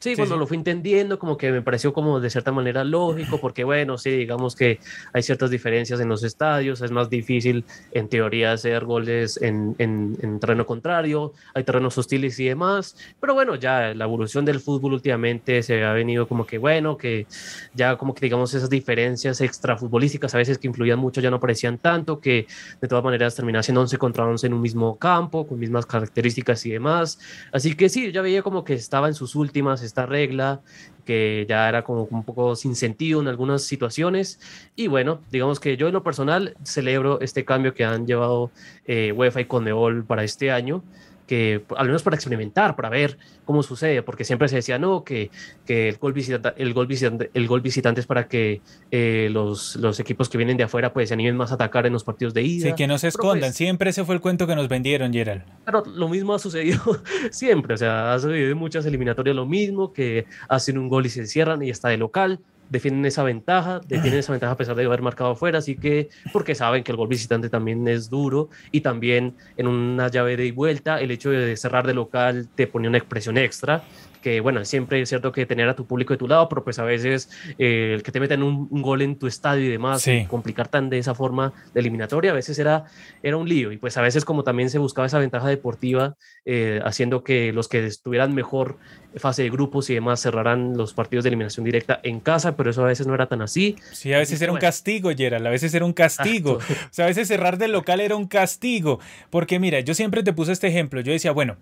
Sí, 0.04 0.16
cuando 0.16 0.36
lo 0.36 0.46
fui 0.46 0.58
entendiendo, 0.58 1.18
como 1.18 1.38
que 1.38 1.50
me 1.50 1.62
pareció 1.62 1.94
como 1.94 2.20
de 2.20 2.28
cierta 2.28 2.52
manera 2.52 2.84
lógico, 2.84 3.40
porque 3.40 3.64
bueno, 3.64 3.96
sí, 3.96 4.10
digamos 4.10 4.54
que 4.54 4.78
hay 5.14 5.22
ciertas 5.22 5.48
diferencias 5.48 5.98
en 5.98 6.10
los 6.10 6.22
estadios, 6.22 6.82
es 6.82 6.90
más 6.90 7.08
difícil 7.08 7.64
en 7.90 8.10
teoría 8.10 8.52
hacer 8.52 8.84
goles 8.84 9.40
en, 9.40 9.74
en, 9.78 10.38
terreno 10.40 10.66
contrario, 10.66 11.32
hay 11.54 11.64
terrenos 11.64 11.96
hostiles 11.96 12.38
y 12.38 12.44
demás, 12.44 12.98
pero 13.18 13.32
bueno, 13.32 13.54
ya 13.54 13.94
la 13.94 14.04
evolución 14.04 14.44
del 14.44 14.60
fútbol 14.60 14.92
últimamente 14.92 15.62
se 15.62 15.82
ha 15.82 15.94
venido 15.94 16.28
como 16.28 16.44
que 16.44 16.58
bueno, 16.58 16.98
que 16.98 17.26
ya 17.72 17.96
como 17.96 18.14
que 18.14 18.26
digamos 18.26 18.52
esas 18.52 18.68
diferencias 18.68 19.40
extrafutbolísticas 19.40 20.34
a 20.34 20.36
veces 20.36 20.58
que 20.58 20.66
influían 20.66 20.98
mucho 20.98 21.22
ya 21.22 21.30
no 21.30 21.40
parecían 21.40 21.78
tanto, 21.78 22.20
que 22.20 22.46
de 22.78 22.88
todas 22.88 23.02
maneras 23.02 23.36
terminaba 23.36 23.62
siendo 23.62 23.80
11 23.80 23.96
contra 23.96 24.26
11 24.26 24.48
en 24.48 24.52
un 24.52 24.60
mismo 24.60 24.98
campo, 24.98 25.46
con 25.46 25.58
mismas 25.58 25.86
características 25.86 26.66
y 26.66 26.72
demás, 26.72 27.18
así 27.52 27.74
que 27.74 27.88
sí, 27.88 28.12
ya 28.12 28.20
veía 28.20 28.42
como 28.42 28.64
que 28.64 28.74
estaba 28.74 29.08
en 29.08 29.14
sus 29.14 29.34
últimas, 29.34 29.82
esta 29.94 30.06
regla 30.06 30.60
que 31.04 31.46
ya 31.48 31.68
era 31.68 31.84
como 31.84 32.08
un 32.10 32.24
poco 32.24 32.56
sin 32.56 32.74
sentido 32.74 33.20
en 33.20 33.28
algunas 33.28 33.62
situaciones. 33.62 34.40
Y 34.74 34.88
bueno, 34.88 35.20
digamos 35.30 35.60
que 35.60 35.76
yo 35.76 35.86
en 35.86 35.92
lo 35.92 36.02
personal 36.02 36.56
celebro 36.64 37.20
este 37.20 37.44
cambio 37.44 37.74
que 37.74 37.84
han 37.84 38.06
llevado 38.06 38.50
eh, 38.86 39.12
UEFA 39.12 39.42
y 39.42 39.44
Conmebol 39.44 40.04
para 40.04 40.24
este 40.24 40.50
año 40.50 40.82
que 41.26 41.64
al 41.76 41.86
menos 41.86 42.02
para 42.02 42.16
experimentar, 42.16 42.76
para 42.76 42.88
ver 42.88 43.18
cómo 43.44 43.62
sucede, 43.62 44.02
porque 44.02 44.24
siempre 44.24 44.48
se 44.48 44.56
decía, 44.56 44.78
no, 44.78 45.04
que, 45.04 45.30
que 45.66 45.88
el, 45.88 45.96
gol 45.98 46.12
visitante, 46.12 46.52
el, 46.62 46.74
gol 46.74 46.86
visitante, 46.86 47.30
el 47.34 47.46
gol 47.46 47.60
visitante 47.60 48.00
es 48.00 48.06
para 48.06 48.28
que 48.28 48.60
eh, 48.90 49.28
los, 49.30 49.76
los, 49.76 50.00
equipos 50.00 50.28
que 50.28 50.38
vienen 50.38 50.56
de 50.56 50.64
afuera 50.64 50.92
pues 50.92 51.08
se 51.08 51.14
animen 51.14 51.36
más 51.36 51.50
a 51.52 51.54
atacar 51.54 51.86
en 51.86 51.92
los 51.92 52.04
partidos 52.04 52.34
de 52.34 52.42
ida. 52.42 52.68
Sí, 52.68 52.74
que 52.74 52.86
no 52.86 52.98
se 52.98 53.08
escondan, 53.08 53.48
pues 53.48 53.56
siempre 53.56 53.90
ese 53.90 54.04
fue 54.04 54.14
el 54.14 54.20
cuento 54.20 54.46
que 54.46 54.54
nos 54.54 54.68
vendieron, 54.68 55.12
Gerald. 55.12 55.42
Pero 55.64 55.84
lo 55.86 56.08
mismo 56.08 56.34
ha 56.34 56.38
sucedido 56.38 56.80
siempre, 57.30 57.74
o 57.74 57.76
sea, 57.76 58.14
ha 58.14 58.18
sucedido 58.18 58.50
en 58.50 58.58
muchas 58.58 58.84
eliminatorias 58.86 59.36
lo 59.36 59.46
mismo, 59.46 59.92
que 59.92 60.26
hacen 60.48 60.78
un 60.78 60.88
gol 60.88 61.06
y 61.06 61.10
se 61.10 61.20
encierran 61.20 61.62
y 61.62 61.70
está 61.70 61.88
de 61.88 61.96
local 61.96 62.40
defienden 62.70 63.06
esa 63.06 63.22
ventaja, 63.22 63.80
defienden 63.86 64.20
esa 64.20 64.32
ventaja 64.32 64.52
a 64.52 64.56
pesar 64.56 64.76
de 64.76 64.84
haber 64.84 65.02
marcado 65.02 65.30
afuera, 65.30 65.58
así 65.58 65.76
que 65.76 66.08
porque 66.32 66.54
saben 66.54 66.82
que 66.84 66.92
el 66.92 66.96
gol 66.96 67.08
visitante 67.08 67.48
también 67.48 67.86
es 67.88 68.10
duro 68.10 68.48
y 68.72 68.80
también 68.80 69.34
en 69.56 69.66
una 69.66 70.08
llave 70.08 70.36
de 70.36 70.52
vuelta 70.52 71.00
el 71.00 71.10
hecho 71.10 71.30
de 71.30 71.56
cerrar 71.56 71.86
de 71.86 71.94
local 71.94 72.48
te 72.54 72.66
pone 72.66 72.88
una 72.88 72.98
expresión 72.98 73.38
extra 73.38 73.82
que 74.24 74.40
bueno, 74.40 74.64
siempre 74.64 75.02
es 75.02 75.10
cierto 75.10 75.32
que 75.32 75.44
tener 75.44 75.68
a 75.68 75.76
tu 75.76 75.86
público 75.86 76.14
de 76.14 76.16
tu 76.16 76.26
lado, 76.26 76.48
pero 76.48 76.64
pues 76.64 76.78
a 76.78 76.82
veces 76.82 77.28
eh, 77.58 77.92
el 77.92 78.02
que 78.02 78.10
te 78.10 78.20
meten 78.20 78.42
un, 78.42 78.68
gol 78.80 79.02
en 79.02 79.16
tu 79.16 79.26
estadio 79.26 79.66
y 79.66 79.68
demás, 79.68 80.02
complicar 80.28 80.68
tan 80.68 80.88
de 80.88 80.96
esa 80.96 81.14
forma 81.14 81.52
de 81.74 81.80
eliminatoria, 81.80 82.30
a 82.30 82.34
veces 82.34 82.58
era, 82.58 82.86
era 83.22 83.36
un 83.36 83.46
lío 83.46 83.70
y 83.70 83.76
pues 83.76 83.98
a 83.98 84.00
veces 84.00 84.24
como 84.24 84.42
también 84.42 84.70
se 84.70 84.78
buscaba 84.78 85.06
esa 85.06 85.18
ventaja 85.18 85.46
deportiva, 85.48 86.16
eh, 86.46 86.80
haciendo 86.86 87.22
que 87.22 87.52
los 87.52 87.68
que 87.68 87.84
estuvieran 87.84 88.34
mejor 88.34 88.78
fase 89.16 89.42
de 89.42 89.50
grupos 89.50 89.90
y 89.90 89.94
demás 89.94 90.20
cerraran 90.20 90.74
los 90.74 90.94
partidos 90.94 91.24
de 91.24 91.28
eliminación 91.28 91.62
directa 91.62 92.00
en 92.02 92.18
casa, 92.18 92.56
pero 92.56 92.70
eso 92.70 92.82
a 92.82 92.88
veces 92.88 93.06
no 93.06 93.14
era 93.14 93.26
tan 93.26 93.42
así. 93.42 93.76
Sí, 93.92 94.14
a 94.14 94.18
veces 94.18 94.40
era 94.40 94.52
un 94.52 94.58
castigo, 94.58 95.10
Gerald, 95.14 95.46
a 95.46 95.50
veces 95.50 95.74
era 95.74 95.84
un 95.84 95.92
castigo. 95.92 96.54
O 96.54 96.88
sea, 96.90 97.04
a 97.04 97.08
veces 97.08 97.28
cerrar 97.28 97.58
del 97.58 97.72
local 97.72 98.00
era 98.00 98.16
un 98.16 98.26
castigo, 98.26 99.00
porque 99.28 99.58
mira, 99.58 99.80
yo 99.80 99.92
siempre 99.92 100.22
te 100.22 100.32
puse 100.32 100.52
este 100.52 100.68
ejemplo, 100.68 101.02
yo 101.02 101.12
decía, 101.12 101.32
bueno, 101.32 101.58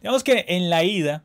digamos 0.00 0.24
que 0.24 0.46
en 0.48 0.70
la 0.70 0.82
ida, 0.82 1.22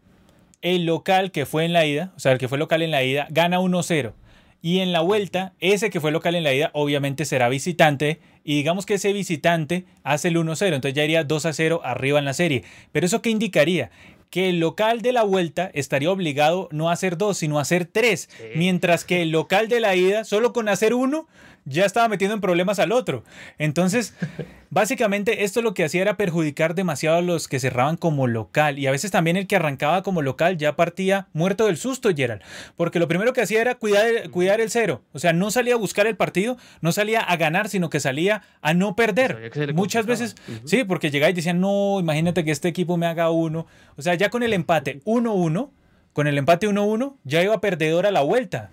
el 0.61 0.85
local 0.85 1.31
que 1.31 1.45
fue 1.45 1.65
en 1.65 1.73
la 1.73 1.85
ida, 1.85 2.13
o 2.15 2.19
sea, 2.19 2.31
el 2.31 2.37
que 2.37 2.47
fue 2.47 2.57
local 2.57 2.81
en 2.81 2.91
la 2.91 3.03
ida, 3.03 3.27
gana 3.29 3.59
1-0. 3.59 4.13
Y 4.61 4.79
en 4.79 4.91
la 4.91 5.01
vuelta, 5.01 5.53
ese 5.59 5.89
que 5.89 5.99
fue 5.99 6.11
local 6.11 6.35
en 6.35 6.43
la 6.43 6.53
ida, 6.53 6.69
obviamente 6.73 7.25
será 7.25 7.49
visitante. 7.49 8.19
Y 8.43 8.55
digamos 8.55 8.85
que 8.85 8.95
ese 8.95 9.11
visitante 9.11 9.85
hace 10.03 10.27
el 10.27 10.37
1-0. 10.37 10.75
Entonces 10.75 10.93
ya 10.93 11.03
iría 11.03 11.27
2-0 11.27 11.81
arriba 11.83 12.19
en 12.19 12.25
la 12.25 12.33
serie. 12.33 12.63
Pero 12.91 13.07
eso 13.07 13.23
qué 13.23 13.31
indicaría? 13.31 13.89
Que 14.29 14.49
el 14.49 14.59
local 14.59 15.01
de 15.01 15.13
la 15.13 15.23
vuelta 15.23 15.71
estaría 15.73 16.11
obligado 16.11 16.69
no 16.71 16.89
a 16.89 16.93
hacer 16.93 17.17
dos, 17.17 17.39
sino 17.39 17.57
a 17.57 17.63
hacer 17.63 17.85
tres. 17.85 18.29
Mientras 18.55 19.03
que 19.03 19.23
el 19.23 19.31
local 19.31 19.67
de 19.67 19.79
la 19.79 19.95
ida, 19.95 20.23
solo 20.25 20.53
con 20.53 20.69
hacer 20.69 20.93
uno, 20.93 21.27
ya 21.65 21.85
estaba 21.85 22.07
metiendo 22.07 22.35
en 22.35 22.41
problemas 22.41 22.79
al 22.79 22.91
otro. 22.91 23.23
Entonces, 23.57 24.13
básicamente 24.69 25.43
esto 25.43 25.61
lo 25.61 25.73
que 25.73 25.83
hacía 25.83 26.01
era 26.01 26.17
perjudicar 26.17 26.75
demasiado 26.75 27.17
a 27.17 27.21
los 27.21 27.47
que 27.47 27.59
cerraban 27.59 27.97
como 27.97 28.27
local. 28.27 28.79
Y 28.79 28.87
a 28.87 28.91
veces 28.91 29.11
también 29.11 29.37
el 29.37 29.47
que 29.47 29.55
arrancaba 29.55 30.03
como 30.03 30.21
local 30.21 30.57
ya 30.57 30.75
partía 30.75 31.27
muerto 31.33 31.67
del 31.67 31.77
susto, 31.77 32.09
Gerald, 32.15 32.41
porque 32.75 32.99
lo 32.99 33.07
primero 33.07 33.33
que 33.33 33.41
hacía 33.41 33.61
era 33.61 33.75
cuidar, 33.75 34.29
cuidar 34.31 34.61
el 34.61 34.69
cero, 34.69 35.01
o 35.13 35.19
sea, 35.19 35.33
no 35.33 35.51
salía 35.51 35.75
a 35.75 35.77
buscar 35.77 36.07
el 36.07 36.15
partido, 36.15 36.57
no 36.81 36.91
salía 36.91 37.21
a 37.21 37.37
ganar, 37.37 37.69
sino 37.69 37.89
que 37.89 37.99
salía 37.99 38.43
a 38.61 38.73
no 38.73 38.95
perder. 38.95 39.51
Muchas 39.73 40.05
veces, 40.05 40.35
sí, 40.65 40.83
porque 40.83 41.11
llegaba 41.11 41.29
y 41.29 41.33
decían, 41.33 41.59
no, 41.59 41.99
imagínate 41.99 42.43
que 42.43 42.51
este 42.51 42.67
equipo 42.67 42.97
me 42.97 43.07
haga 43.07 43.29
uno, 43.29 43.67
o 43.97 44.01
sea, 44.01 44.15
ya 44.15 44.29
con 44.29 44.43
el 44.43 44.53
empate 44.53 45.01
1-1, 45.05 45.69
con 46.13 46.27
el 46.27 46.37
empate 46.37 46.67
1-1 46.67 47.15
ya 47.23 47.41
iba 47.41 47.61
perdedor 47.61 48.05
a 48.05 48.11
la 48.11 48.21
vuelta. 48.21 48.71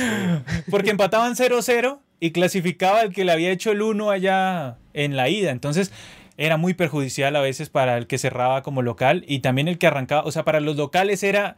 Porque 0.70 0.90
empataban 0.90 1.34
0-0 1.34 2.00
y 2.22 2.30
clasificaba 2.30 3.02
el 3.02 3.12
que 3.12 3.24
le 3.24 3.32
había 3.32 3.50
hecho 3.50 3.72
el 3.72 3.82
1 3.82 4.08
allá 4.08 4.76
en 4.94 5.16
la 5.16 5.28
ida. 5.28 5.50
Entonces 5.50 5.90
era 6.36 6.56
muy 6.56 6.72
perjudicial 6.72 7.34
a 7.34 7.40
veces 7.40 7.68
para 7.68 7.98
el 7.98 8.06
que 8.06 8.16
cerraba 8.16 8.62
como 8.62 8.80
local 8.80 9.24
y 9.26 9.40
también 9.40 9.66
el 9.66 9.76
que 9.76 9.88
arrancaba, 9.88 10.22
o 10.22 10.30
sea, 10.30 10.44
para 10.44 10.60
los 10.60 10.76
locales 10.76 11.24
era 11.24 11.56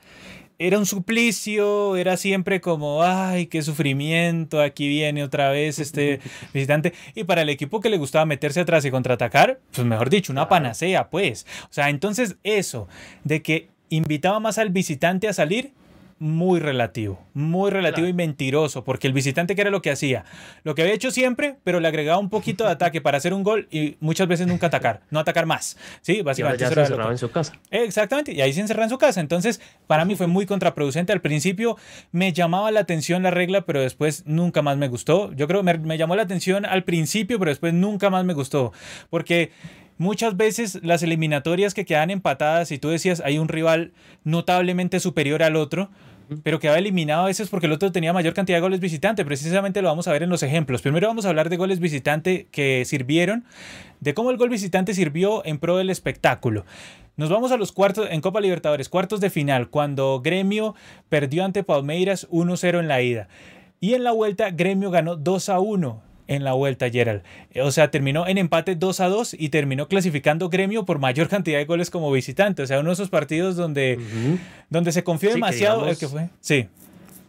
era 0.58 0.78
un 0.78 0.86
suplicio, 0.86 1.96
era 1.96 2.16
siempre 2.16 2.62
como, 2.62 3.02
ay, 3.02 3.46
qué 3.46 3.60
sufrimiento, 3.60 4.62
aquí 4.62 4.88
viene 4.88 5.22
otra 5.22 5.50
vez 5.50 5.78
este 5.78 6.20
visitante. 6.54 6.94
Y 7.14 7.24
para 7.24 7.42
el 7.42 7.50
equipo 7.50 7.82
que 7.82 7.90
le 7.90 7.98
gustaba 7.98 8.24
meterse 8.24 8.60
atrás 8.60 8.86
y 8.86 8.90
contraatacar, 8.90 9.60
pues 9.70 9.86
mejor 9.86 10.08
dicho, 10.08 10.32
una 10.32 10.48
panacea, 10.48 11.10
pues. 11.10 11.44
O 11.64 11.72
sea, 11.74 11.90
entonces 11.90 12.36
eso, 12.42 12.88
de 13.24 13.42
que 13.42 13.68
invitaba 13.90 14.40
más 14.40 14.56
al 14.56 14.70
visitante 14.70 15.28
a 15.28 15.34
salir, 15.34 15.72
muy 16.18 16.60
relativo, 16.60 17.20
muy 17.34 17.70
relativo 17.70 18.06
y 18.06 18.12
mentiroso, 18.12 18.84
porque 18.84 19.06
el 19.06 19.12
visitante 19.12 19.54
que 19.54 19.60
era 19.60 19.70
lo 19.70 19.82
que 19.82 19.90
hacía, 19.90 20.24
lo 20.62 20.74
que 20.74 20.82
había 20.82 20.94
hecho 20.94 21.10
siempre, 21.10 21.56
pero 21.64 21.80
le 21.80 21.88
agregaba 21.88 22.18
un 22.18 22.30
poquito 22.30 22.64
de 22.64 22.70
ataque 22.70 23.00
para 23.00 23.18
hacer 23.18 23.34
un 23.34 23.42
gol 23.42 23.68
y 23.70 23.96
muchas 24.00 24.28
veces 24.28 24.46
nunca 24.46 24.68
atacar, 24.68 25.02
no 25.10 25.20
atacar 25.20 25.46
más, 25.46 25.76
sí, 26.00 26.22
básicamente. 26.22 26.62
ya 26.62 26.70
se 26.70 26.80
encerraba 26.80 27.10
en 27.10 27.18
su 27.18 27.30
casa. 27.30 27.52
Exactamente, 27.70 28.32
y 28.32 28.40
ahí 28.40 28.52
se 28.52 28.60
encerraba 28.60 28.84
en 28.84 28.90
su 28.90 28.98
casa, 28.98 29.20
entonces 29.20 29.60
para 29.86 30.04
mí 30.04 30.16
fue 30.16 30.26
muy 30.26 30.46
contraproducente, 30.46 31.12
al 31.12 31.20
principio 31.20 31.76
me 32.12 32.32
llamaba 32.32 32.70
la 32.70 32.80
atención 32.80 33.22
la 33.22 33.30
regla, 33.30 33.62
pero 33.62 33.80
después 33.80 34.24
nunca 34.26 34.62
más 34.62 34.76
me 34.76 34.88
gustó, 34.88 35.32
yo 35.32 35.46
creo 35.46 35.62
que 35.62 35.78
me 35.78 35.98
llamó 35.98 36.16
la 36.16 36.22
atención 36.22 36.64
al 36.64 36.84
principio, 36.84 37.38
pero 37.38 37.50
después 37.50 37.74
nunca 37.74 38.10
más 38.10 38.24
me 38.24 38.34
gustó, 38.34 38.72
porque 39.10 39.52
muchas 39.98 40.36
veces 40.36 40.80
las 40.82 41.02
eliminatorias 41.02 41.74
que 41.74 41.84
quedan 41.84 42.10
empatadas 42.10 42.72
y 42.72 42.78
tú 42.78 42.88
decías 42.88 43.20
hay 43.24 43.38
un 43.38 43.48
rival 43.48 43.92
notablemente 44.24 45.00
superior 45.00 45.42
al 45.42 45.56
otro, 45.56 45.90
pero 46.42 46.58
quedaba 46.58 46.78
eliminado 46.78 47.24
a 47.24 47.26
veces 47.26 47.48
porque 47.48 47.66
el 47.66 47.72
otro 47.72 47.92
tenía 47.92 48.12
mayor 48.12 48.34
cantidad 48.34 48.56
de 48.56 48.62
goles 48.62 48.80
visitante. 48.80 49.24
Precisamente 49.24 49.82
lo 49.82 49.88
vamos 49.88 50.08
a 50.08 50.12
ver 50.12 50.22
en 50.22 50.30
los 50.30 50.42
ejemplos. 50.42 50.82
Primero 50.82 51.06
vamos 51.08 51.26
a 51.26 51.28
hablar 51.28 51.50
de 51.50 51.56
goles 51.56 51.80
visitante 51.80 52.48
que 52.50 52.84
sirvieron, 52.84 53.44
de 54.00 54.14
cómo 54.14 54.30
el 54.30 54.36
gol 54.36 54.48
visitante 54.48 54.94
sirvió 54.94 55.44
en 55.44 55.58
pro 55.58 55.76
del 55.76 55.90
espectáculo. 55.90 56.64
Nos 57.16 57.30
vamos 57.30 57.52
a 57.52 57.56
los 57.56 57.70
cuartos 57.72 58.08
en 58.10 58.20
Copa 58.20 58.40
Libertadores, 58.40 58.88
cuartos 58.88 59.20
de 59.20 59.30
final, 59.30 59.68
cuando 59.70 60.20
Gremio 60.20 60.74
perdió 61.08 61.44
ante 61.44 61.62
Palmeiras 61.62 62.28
1-0 62.30 62.80
en 62.80 62.88
la 62.88 63.02
ida. 63.02 63.28
Y 63.80 63.94
en 63.94 64.02
la 64.02 64.12
vuelta 64.12 64.50
Gremio 64.50 64.90
ganó 64.90 65.14
2 65.14 65.48
1 65.48 66.13
en 66.26 66.44
la 66.44 66.52
vuelta, 66.52 66.90
Gerald. 66.90 67.22
O 67.62 67.70
sea, 67.70 67.90
terminó 67.90 68.26
en 68.26 68.38
empate 68.38 68.76
2 68.76 69.00
a 69.00 69.08
2 69.08 69.36
y 69.38 69.50
terminó 69.50 69.88
clasificando 69.88 70.48
Gremio 70.48 70.84
por 70.84 70.98
mayor 70.98 71.28
cantidad 71.28 71.58
de 71.58 71.64
goles 71.64 71.90
como 71.90 72.10
visitante. 72.10 72.62
O 72.62 72.66
sea, 72.66 72.80
uno 72.80 72.90
de 72.90 72.94
esos 72.94 73.10
partidos 73.10 73.56
donde, 73.56 73.98
donde 74.70 74.92
se 74.92 75.04
confió 75.04 75.30
demasiado 75.30 75.86
el 75.88 75.96
que 75.96 76.08
fue. 76.08 76.28
Sí. 76.40 76.68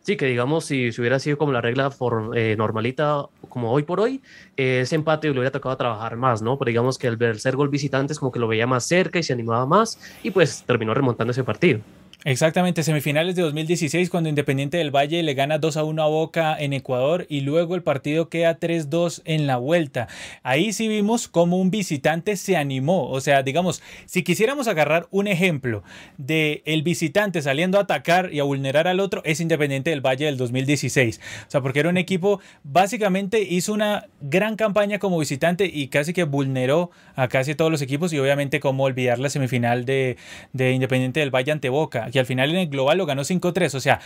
Sí, 0.06 0.18
que 0.18 0.28
digamos, 0.28 0.66
si, 0.66 0.92
si 0.92 1.02
hubiera 1.02 1.18
sido 1.18 1.40
como 1.40 1.52
la 1.52 1.62
regla 1.62 1.90
for, 1.90 2.38
eh, 2.38 2.56
normalita, 2.56 3.26
como 3.50 3.72
hoy 3.72 3.82
por 3.82 4.00
hoy, 4.00 4.22
eh, 4.56 4.82
ese 4.82 4.94
empate 4.94 5.28
le 5.30 5.34
hubiera 5.34 5.50
tocado 5.50 5.76
trabajar 5.78 6.16
más, 6.16 6.44
¿no? 6.44 6.60
Pero 6.60 6.70
digamos 6.70 7.00
que 7.00 7.08
el 7.08 7.40
ser 7.40 7.56
gol 7.56 7.70
visitante 7.70 8.14
es 8.14 8.20
como 8.20 8.32
que 8.32 8.38
lo 8.38 8.48
veía 8.48 8.68
más 8.68 8.86
cerca 8.86 9.18
y 9.18 9.24
se 9.24 9.34
animaba 9.34 9.66
más 9.66 10.00
y 10.22 10.30
pues 10.30 10.64
terminó 10.68 10.94
remontando 10.94 11.32
ese 11.32 11.44
partido. 11.44 11.80
Exactamente, 12.28 12.82
semifinales 12.82 13.36
de 13.36 13.44
2016 13.44 14.10
cuando 14.10 14.30
Independiente 14.30 14.78
del 14.78 14.90
Valle 14.90 15.22
le 15.22 15.36
gana 15.36 15.60
2 15.60 15.78
a 15.78 15.84
1 15.84 16.02
a 16.02 16.08
Boca 16.08 16.58
en 16.60 16.74
Ecuador 16.74 17.28
y 17.30 17.42
luego 17.42 17.76
el 17.76 17.84
partido 17.84 18.30
queda 18.30 18.60
3-2 18.60 19.22
en 19.26 19.46
la 19.46 19.58
vuelta. 19.58 20.08
Ahí 20.42 20.74
sí 20.74 20.88
vimos 20.88 21.28
cómo 21.28 21.60
un 21.62 21.70
visitante 21.70 22.36
se 22.36 22.58
animó, 22.58 23.12
o 23.12 23.22
sea, 23.22 23.44
digamos, 23.44 23.84
si 24.08 24.24
quisiéramos 24.24 24.68
agarrar 24.68 25.08
un 25.12 25.28
ejemplo 25.28 25.84
de 26.18 26.64
el 26.66 26.82
visitante 26.82 27.44
saliendo 27.44 27.78
a 27.78 27.82
atacar 27.82 28.34
y 28.34 28.40
a 28.40 28.44
vulnerar 28.44 28.88
al 28.88 29.02
otro 29.02 29.22
es 29.24 29.40
Independiente 29.40 29.92
del 29.92 30.02
Valle 30.02 30.26
del 30.26 30.38
2016. 30.38 31.22
O 31.48 31.52
sea, 31.52 31.62
porque 31.62 31.82
era 31.82 31.90
un 31.90 31.98
equipo 31.98 32.40
básicamente 32.64 33.44
hizo 33.44 33.72
una 33.72 34.08
gran 34.20 34.56
campaña 34.56 34.98
como 34.98 35.20
visitante 35.20 35.70
y 35.72 35.90
casi 35.90 36.12
que 36.12 36.24
vulneró 36.24 36.90
a 37.16 37.28
casi 37.28 37.54
todos 37.54 37.70
los 37.70 37.84
equipos 37.84 38.12
y 38.14 38.18
obviamente 38.18 38.60
cómo 38.60 38.86
olvidar 38.86 39.20
la 39.20 39.30
semifinal 39.30 39.86
de, 39.86 40.18
de 40.54 40.72
Independiente 40.72 41.20
del 41.20 41.30
Valle 41.30 41.52
ante 41.52 41.70
Boca 41.70 42.10
y 42.16 42.20
al 42.20 42.26
final 42.26 42.50
en 42.50 42.56
el 42.56 42.70
global 42.70 42.98
lo 42.98 43.06
ganó 43.06 43.24
5-3. 43.24 43.76
O 43.76 43.80
sea, 43.82 44.00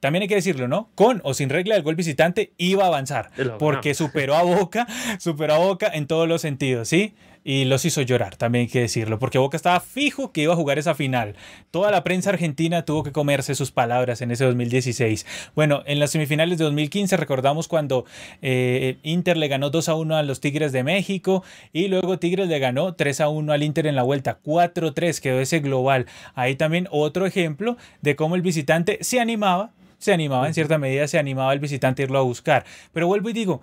también 0.00 0.22
hay 0.22 0.28
que 0.28 0.34
decirlo, 0.34 0.66
¿no? 0.66 0.90
Con 0.96 1.20
o 1.22 1.32
sin 1.32 1.48
regla 1.48 1.76
del 1.76 1.84
gol 1.84 1.94
visitante 1.94 2.52
iba 2.58 2.82
a 2.82 2.88
avanzar. 2.88 3.30
Porque 3.60 3.94
superó 3.94 4.34
a 4.34 4.42
Boca, 4.42 4.88
superó 5.20 5.54
a 5.54 5.58
Boca 5.58 5.88
en 5.94 6.08
todos 6.08 6.26
los 6.26 6.40
sentidos, 6.40 6.88
¿sí? 6.88 7.14
Y 7.44 7.64
los 7.64 7.84
hizo 7.84 8.02
llorar, 8.02 8.36
también 8.36 8.62
hay 8.62 8.68
que 8.68 8.80
decirlo, 8.80 9.18
porque 9.18 9.38
Boca 9.38 9.56
estaba 9.56 9.80
fijo 9.80 10.32
que 10.32 10.42
iba 10.42 10.52
a 10.52 10.56
jugar 10.56 10.78
esa 10.78 10.94
final. 10.94 11.34
Toda 11.70 11.90
la 11.90 12.04
prensa 12.04 12.30
argentina 12.30 12.84
tuvo 12.84 13.02
que 13.02 13.12
comerse 13.12 13.54
sus 13.54 13.70
palabras 13.70 14.22
en 14.22 14.30
ese 14.30 14.44
2016. 14.44 15.26
Bueno, 15.54 15.82
en 15.86 15.98
las 15.98 16.10
semifinales 16.10 16.58
de 16.58 16.64
2015 16.64 17.16
recordamos 17.16 17.68
cuando 17.68 18.04
eh, 18.40 18.98
Inter 19.02 19.36
le 19.36 19.48
ganó 19.48 19.70
2 19.70 19.88
a 19.88 19.94
1 19.94 20.16
a 20.16 20.22
los 20.22 20.40
Tigres 20.40 20.72
de 20.72 20.84
México 20.84 21.42
y 21.72 21.88
luego 21.88 22.18
Tigres 22.18 22.48
le 22.48 22.58
ganó 22.58 22.94
3 22.94 23.20
a 23.22 23.28
1 23.28 23.52
al 23.52 23.62
Inter 23.62 23.86
en 23.86 23.96
la 23.96 24.02
vuelta, 24.02 24.38
4-3 24.44 25.20
quedó 25.20 25.40
ese 25.40 25.60
global. 25.60 26.06
Ahí 26.34 26.54
también 26.54 26.88
otro 26.90 27.26
ejemplo 27.26 27.76
de 28.00 28.16
cómo 28.16 28.36
el 28.36 28.42
visitante 28.42 28.98
se 29.00 29.20
animaba 29.20 29.70
se 30.02 30.12
animaba 30.12 30.48
en 30.48 30.54
cierta 30.54 30.78
medida, 30.78 31.06
se 31.06 31.20
animaba 31.20 31.52
el 31.52 31.60
visitante 31.60 32.02
a 32.02 32.06
irlo 32.06 32.18
a 32.18 32.22
buscar. 32.22 32.64
Pero 32.92 33.06
vuelvo 33.06 33.30
y 33.30 33.32
digo, 33.32 33.62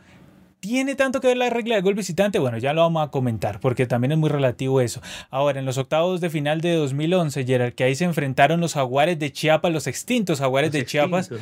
¿Tiene 0.59 0.95
tanto 0.95 1.21
que 1.21 1.27
ver 1.27 1.37
la 1.37 1.49
regla 1.49 1.75
de 1.75 1.81
gol 1.81 1.93
visitante? 1.93 2.37
Bueno, 2.37 2.57
ya 2.57 2.73
lo 2.73 2.81
vamos 2.81 3.07
a 3.07 3.11
comentar 3.11 3.61
porque 3.61 3.85
también 3.85 4.11
es 4.11 4.17
muy 4.17 4.29
relativo 4.29 4.81
eso. 4.81 5.01
Ahora, 5.29 5.59
en 5.59 5.65
los 5.65 5.77
octavos 5.77 6.19
de 6.19 6.29
final 6.29 6.59
de 6.59 6.73
2011, 6.73 7.45
Gerard, 7.45 7.71
que 7.71 7.85
ahí 7.85 7.95
se 7.95 8.03
enfrentaron 8.03 8.59
los 8.59 8.73
jaguares 8.73 9.17
de 9.19 9.31
Chiapas, 9.31 9.71
los 9.71 9.87
extintos 9.87 10.39
jaguares 10.39 10.73
de 10.73 10.85
Chiapas. 10.85 11.29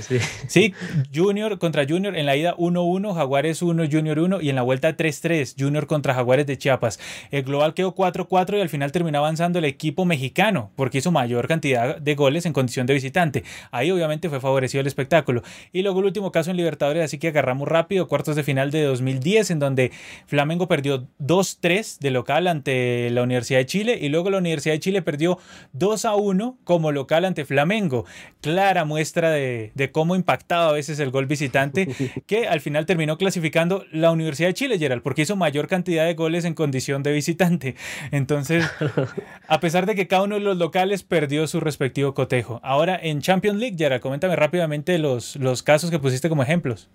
Sí. 0.47 0.73
Junior 1.13 1.57
contra 1.57 1.85
Junior, 1.87 2.15
en 2.15 2.25
la 2.25 2.35
ida 2.35 2.55
1-1, 2.55 3.15
Jaguares 3.15 3.61
1, 3.61 3.85
Junior 3.91 4.19
1 4.19 4.41
y 4.41 4.49
en 4.49 4.55
la 4.55 4.61
vuelta 4.61 4.95
3-3, 4.95 5.55
Junior 5.57 5.87
contra 5.87 6.13
Jaguares 6.13 6.45
de 6.45 6.57
Chiapas. 6.57 6.99
El 7.31 7.43
global 7.43 7.73
quedó 7.73 7.95
4-4 7.95 8.57
y 8.57 8.61
al 8.61 8.69
final 8.69 8.91
terminó 8.91 9.17
avanzando 9.17 9.59
el 9.59 9.65
equipo 9.65 10.05
mexicano 10.05 10.71
porque 10.75 10.99
hizo 10.99 11.11
mayor 11.11 11.47
cantidad 11.47 11.97
de 11.97 12.15
goles 12.15 12.45
en 12.45 12.53
condición 12.53 12.85
de 12.85 12.93
visitante. 12.93 13.43
Ahí 13.71 13.89
obviamente 13.89 14.29
fue 14.29 14.39
favorecido 14.39 14.81
el 14.81 14.87
espectáculo. 14.87 15.41
Y 15.73 15.81
luego 15.81 15.99
el 16.01 16.05
último 16.05 16.31
caso 16.31 16.51
en 16.51 16.57
Libertadores, 16.57 17.03
así 17.03 17.17
que 17.17 17.29
agarramos 17.29 17.67
rápido, 17.67 18.07
cuartos 18.07 18.35
de 18.35 18.43
final 18.43 18.69
de 18.69 18.83
2011 18.83 19.06
2010, 19.07 19.51
en 19.51 19.59
donde 19.59 19.91
Flamengo 20.25 20.67
perdió 20.67 21.07
2-3 21.19 21.99
de 21.99 22.11
local 22.11 22.47
ante 22.47 23.09
la 23.11 23.23
Universidad 23.23 23.59
de 23.59 23.65
Chile 23.65 23.97
y 24.01 24.09
luego 24.09 24.29
la 24.29 24.37
Universidad 24.37 24.75
de 24.75 24.79
Chile 24.79 25.01
perdió 25.01 25.39
2-1 25.77 26.57
como 26.63 26.91
local 26.91 27.25
ante 27.25 27.45
Flamengo. 27.45 28.05
Clara 28.41 28.85
muestra 28.85 29.31
de, 29.31 29.89
cómo 29.91 30.15
impactaba 30.15 30.69
a 30.69 30.73
veces 30.73 30.99
el 30.99 31.11
gol 31.11 31.25
visitante, 31.25 31.87
que 32.27 32.47
al 32.47 32.61
final 32.61 32.85
terminó 32.85 33.17
clasificando 33.17 33.85
la 33.91 34.11
Universidad 34.11 34.49
de 34.49 34.53
Chile, 34.53 34.79
Gerald, 34.79 35.01
porque 35.01 35.23
hizo 35.23 35.35
mayor 35.35 35.67
cantidad 35.67 36.05
de 36.05 36.13
goles 36.13 36.45
en 36.45 36.53
condición 36.53 37.03
de 37.03 37.13
visitante. 37.13 37.75
Entonces, 38.11 38.65
a 39.47 39.59
pesar 39.59 39.85
de 39.85 39.95
que 39.95 40.07
cada 40.07 40.23
uno 40.23 40.35
de 40.35 40.41
los 40.41 40.57
locales 40.57 41.03
perdió 41.03 41.47
su 41.47 41.59
respectivo 41.59 42.13
cotejo. 42.13 42.59
Ahora 42.63 42.99
en 43.01 43.21
Champions 43.21 43.59
League, 43.59 43.75
Gerald, 43.77 44.01
coméntame 44.01 44.35
rápidamente 44.35 44.97
los, 44.97 45.35
los 45.37 45.63
casos 45.63 45.91
que 45.91 45.99
pusiste 45.99 46.29
como 46.29 46.43
ejemplos. 46.43 46.89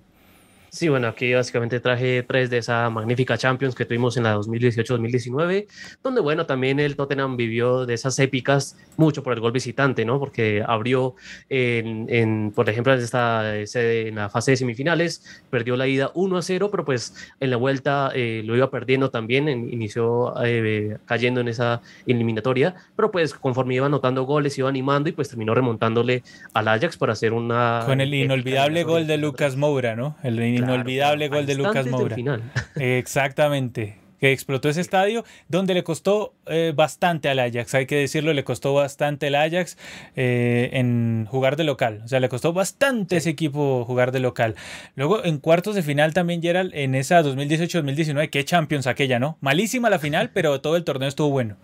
Sí, 0.75 0.89
bueno, 0.89 1.07
aquí 1.09 1.35
básicamente 1.35 1.81
traje 1.81 2.23
tres 2.23 2.49
de 2.49 2.57
esa 2.57 2.89
magnífica 2.89 3.37
Champions 3.37 3.75
que 3.75 3.85
tuvimos 3.85 4.17
en 4.17 4.23
la 4.23 4.35
2018-2019, 4.37 5.67
donde, 6.03 6.23
bueno, 6.23 6.47
también 6.47 6.81
el 6.81 6.97
Tottenham 6.97 7.37
vivió 7.37 7.85
de 7.85 7.93
esas 7.93 8.19
épicas 8.19 8.79
mucho 8.97 9.23
por 9.23 9.35
el 9.35 9.41
gol 9.41 9.53
visitante, 9.53 10.07
¿no? 10.07 10.19
Porque 10.19 10.65
abrió, 10.67 11.15
en, 11.51 12.53
por 12.55 12.71
ejemplo, 12.71 12.95
esta, 12.95 13.55
en 13.55 14.15
la 14.15 14.31
fase 14.31 14.53
de 14.53 14.57
semifinales, 14.57 15.43
perdió 15.51 15.77
la 15.77 15.87
ida 15.87 16.11
1 16.15 16.39
a 16.39 16.41
0, 16.41 16.71
pero 16.71 16.87
pues 16.87 17.15
en 17.39 17.51
la 17.51 17.59
vuelta 17.59 18.11
eh, 18.15 18.41
lo 18.43 18.57
iba 18.57 18.71
perdiendo 18.71 19.11
también, 19.11 19.51
inició 19.51 20.33
eh, 20.43 20.97
cayendo 21.05 21.43
en 21.43 21.49
esa 21.49 21.83
eliminatoria, 22.07 22.77
pero 22.97 23.11
pues 23.11 23.35
conforme 23.35 23.75
iba 23.75 23.85
anotando 23.85 24.23
goles, 24.23 24.57
iba 24.57 24.71
animando 24.71 25.11
y 25.11 25.13
pues 25.13 25.29
terminó 25.29 25.55
remontándole 25.55 26.23
al 26.55 26.69
Ajax 26.69 26.97
para 26.97 27.13
hacer 27.13 27.35
una... 27.35 27.83
Con 27.85 28.01
el 28.01 28.15
inolvidable 28.15 28.85
gol 28.85 29.07
de 29.07 29.19
Lucas 29.19 29.57
Moura, 29.57 29.95
¿no? 29.97 30.17
El 30.23 30.37
inolvidable 30.63 31.29
gol 31.29 31.47
de 31.47 31.55
Lucas 31.55 31.87
Moura. 31.87 32.17
Exactamente 32.77 34.03
que 34.23 34.31
explotó 34.31 34.69
ese 34.69 34.81
estadio, 34.81 35.25
donde 35.49 35.75
le 35.75 35.83
costó 35.83 36.33
eh, 36.47 36.73
bastante 36.77 37.29
al 37.29 37.41
Ajax, 37.41 37.75
hay 37.75 37.87
que 37.87 37.97
decirlo, 37.97 38.33
le 38.33 38.45
costó 38.45 38.73
bastante 38.73 39.27
al 39.27 39.35
Ajax 39.35 39.77
eh, 40.15 40.71
en 40.75 41.27
jugar 41.29 41.57
de 41.57 41.65
local, 41.65 42.03
o 42.05 42.09
sea, 42.09 42.21
le 42.21 42.29
costó 42.29 42.53
bastante 42.53 43.17
ese 43.17 43.31
equipo 43.31 43.85
jugar 43.85 44.13
de 44.13 44.21
local. 44.21 44.55
Luego 44.95 45.25
en 45.25 45.39
cuartos 45.39 45.75
de 45.75 45.83
final 45.83 46.15
también 46.15 46.41
Gerald, 46.41 46.71
en 46.73 46.95
esa 46.95 47.21
2018-2019, 47.21 48.31
qué 48.31 48.45
Champions 48.45 48.87
aquella, 48.87 49.19
¿no? 49.19 49.39
Malísima 49.41 49.91
la 49.91 49.99
final, 49.99 50.31
pero 50.35 50.61
todo 50.61 50.77
el 50.77 50.85
torneo 50.85 51.09
estuvo 51.09 51.31
bueno. 51.31 51.57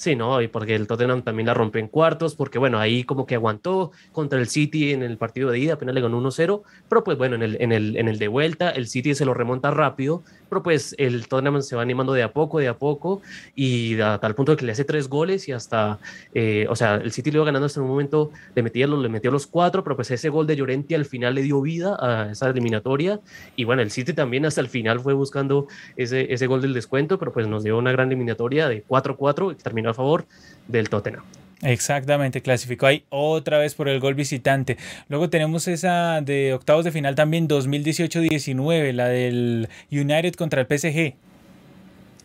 Sí, 0.00 0.16
no, 0.16 0.40
y 0.40 0.48
porque 0.48 0.74
el 0.76 0.86
Tottenham 0.86 1.20
también 1.20 1.48
la 1.48 1.52
rompe 1.52 1.78
en 1.78 1.86
cuartos, 1.86 2.34
porque 2.34 2.58
bueno, 2.58 2.78
ahí 2.78 3.04
como 3.04 3.26
que 3.26 3.34
aguantó 3.34 3.92
contra 4.12 4.38
el 4.38 4.48
City 4.48 4.94
en 4.94 5.02
el 5.02 5.18
partido 5.18 5.50
de 5.50 5.58
ida, 5.58 5.74
apenas 5.74 5.94
le 5.94 6.00
ganó 6.00 6.18
1-0, 6.22 6.62
pero 6.88 7.04
pues 7.04 7.18
bueno, 7.18 7.34
en 7.36 7.42
el, 7.42 7.58
en, 7.60 7.70
el, 7.70 7.98
en 7.98 8.08
el 8.08 8.18
de 8.18 8.28
vuelta 8.28 8.70
el 8.70 8.86
City 8.86 9.14
se 9.14 9.26
lo 9.26 9.34
remonta 9.34 9.70
rápido, 9.70 10.22
pero 10.48 10.62
pues 10.62 10.94
el 10.96 11.28
Tottenham 11.28 11.60
se 11.60 11.76
va 11.76 11.82
animando 11.82 12.14
de 12.14 12.22
a 12.22 12.32
poco, 12.32 12.60
de 12.60 12.68
a 12.68 12.78
poco, 12.78 13.20
y 13.54 14.00
a 14.00 14.16
tal 14.16 14.34
punto 14.34 14.56
que 14.56 14.64
le 14.64 14.72
hace 14.72 14.86
tres 14.86 15.06
goles 15.06 15.46
y 15.48 15.52
hasta, 15.52 15.98
eh, 16.32 16.66
o 16.70 16.76
sea, 16.76 16.94
el 16.94 17.12
City 17.12 17.30
le 17.30 17.36
iba 17.36 17.44
ganando 17.44 17.66
hasta 17.66 17.82
un 17.82 17.88
momento, 17.88 18.30
le 18.54 18.62
metía 18.62 18.86
los, 18.86 19.02
le 19.02 19.10
metió 19.10 19.30
los 19.30 19.46
cuatro, 19.46 19.84
pero 19.84 19.96
pues 19.96 20.10
ese 20.10 20.30
gol 20.30 20.46
de 20.46 20.56
Llorenti 20.56 20.94
al 20.94 21.04
final 21.04 21.34
le 21.34 21.42
dio 21.42 21.60
vida 21.60 21.98
a 22.00 22.30
esa 22.32 22.48
eliminatoria, 22.48 23.20
y 23.54 23.64
bueno, 23.64 23.82
el 23.82 23.90
City 23.90 24.14
también 24.14 24.46
hasta 24.46 24.62
el 24.62 24.68
final 24.68 24.98
fue 25.00 25.12
buscando 25.12 25.66
ese, 25.96 26.32
ese 26.32 26.46
gol 26.46 26.62
del 26.62 26.72
descuento, 26.72 27.18
pero 27.18 27.34
pues 27.34 27.46
nos 27.46 27.64
dio 27.64 27.76
una 27.76 27.92
gran 27.92 28.08
eliminatoria 28.08 28.66
de 28.66 28.82
4-4 28.82 29.52
y 29.52 29.56
terminó 29.56 29.89
a 29.90 29.94
favor 29.94 30.26
del 30.68 30.88
Tottenham. 30.88 31.22
Exactamente, 31.62 32.40
clasificó 32.40 32.86
ahí 32.86 33.04
otra 33.10 33.58
vez 33.58 33.74
por 33.74 33.88
el 33.88 34.00
gol 34.00 34.14
visitante. 34.14 34.78
Luego 35.08 35.28
tenemos 35.28 35.68
esa 35.68 36.22
de 36.22 36.54
octavos 36.54 36.84
de 36.84 36.90
final 36.90 37.14
también 37.14 37.48
2018-19, 37.48 38.92
la 38.92 39.08
del 39.08 39.68
United 39.90 40.34
contra 40.34 40.62
el 40.62 40.66
PSG. 40.66 41.14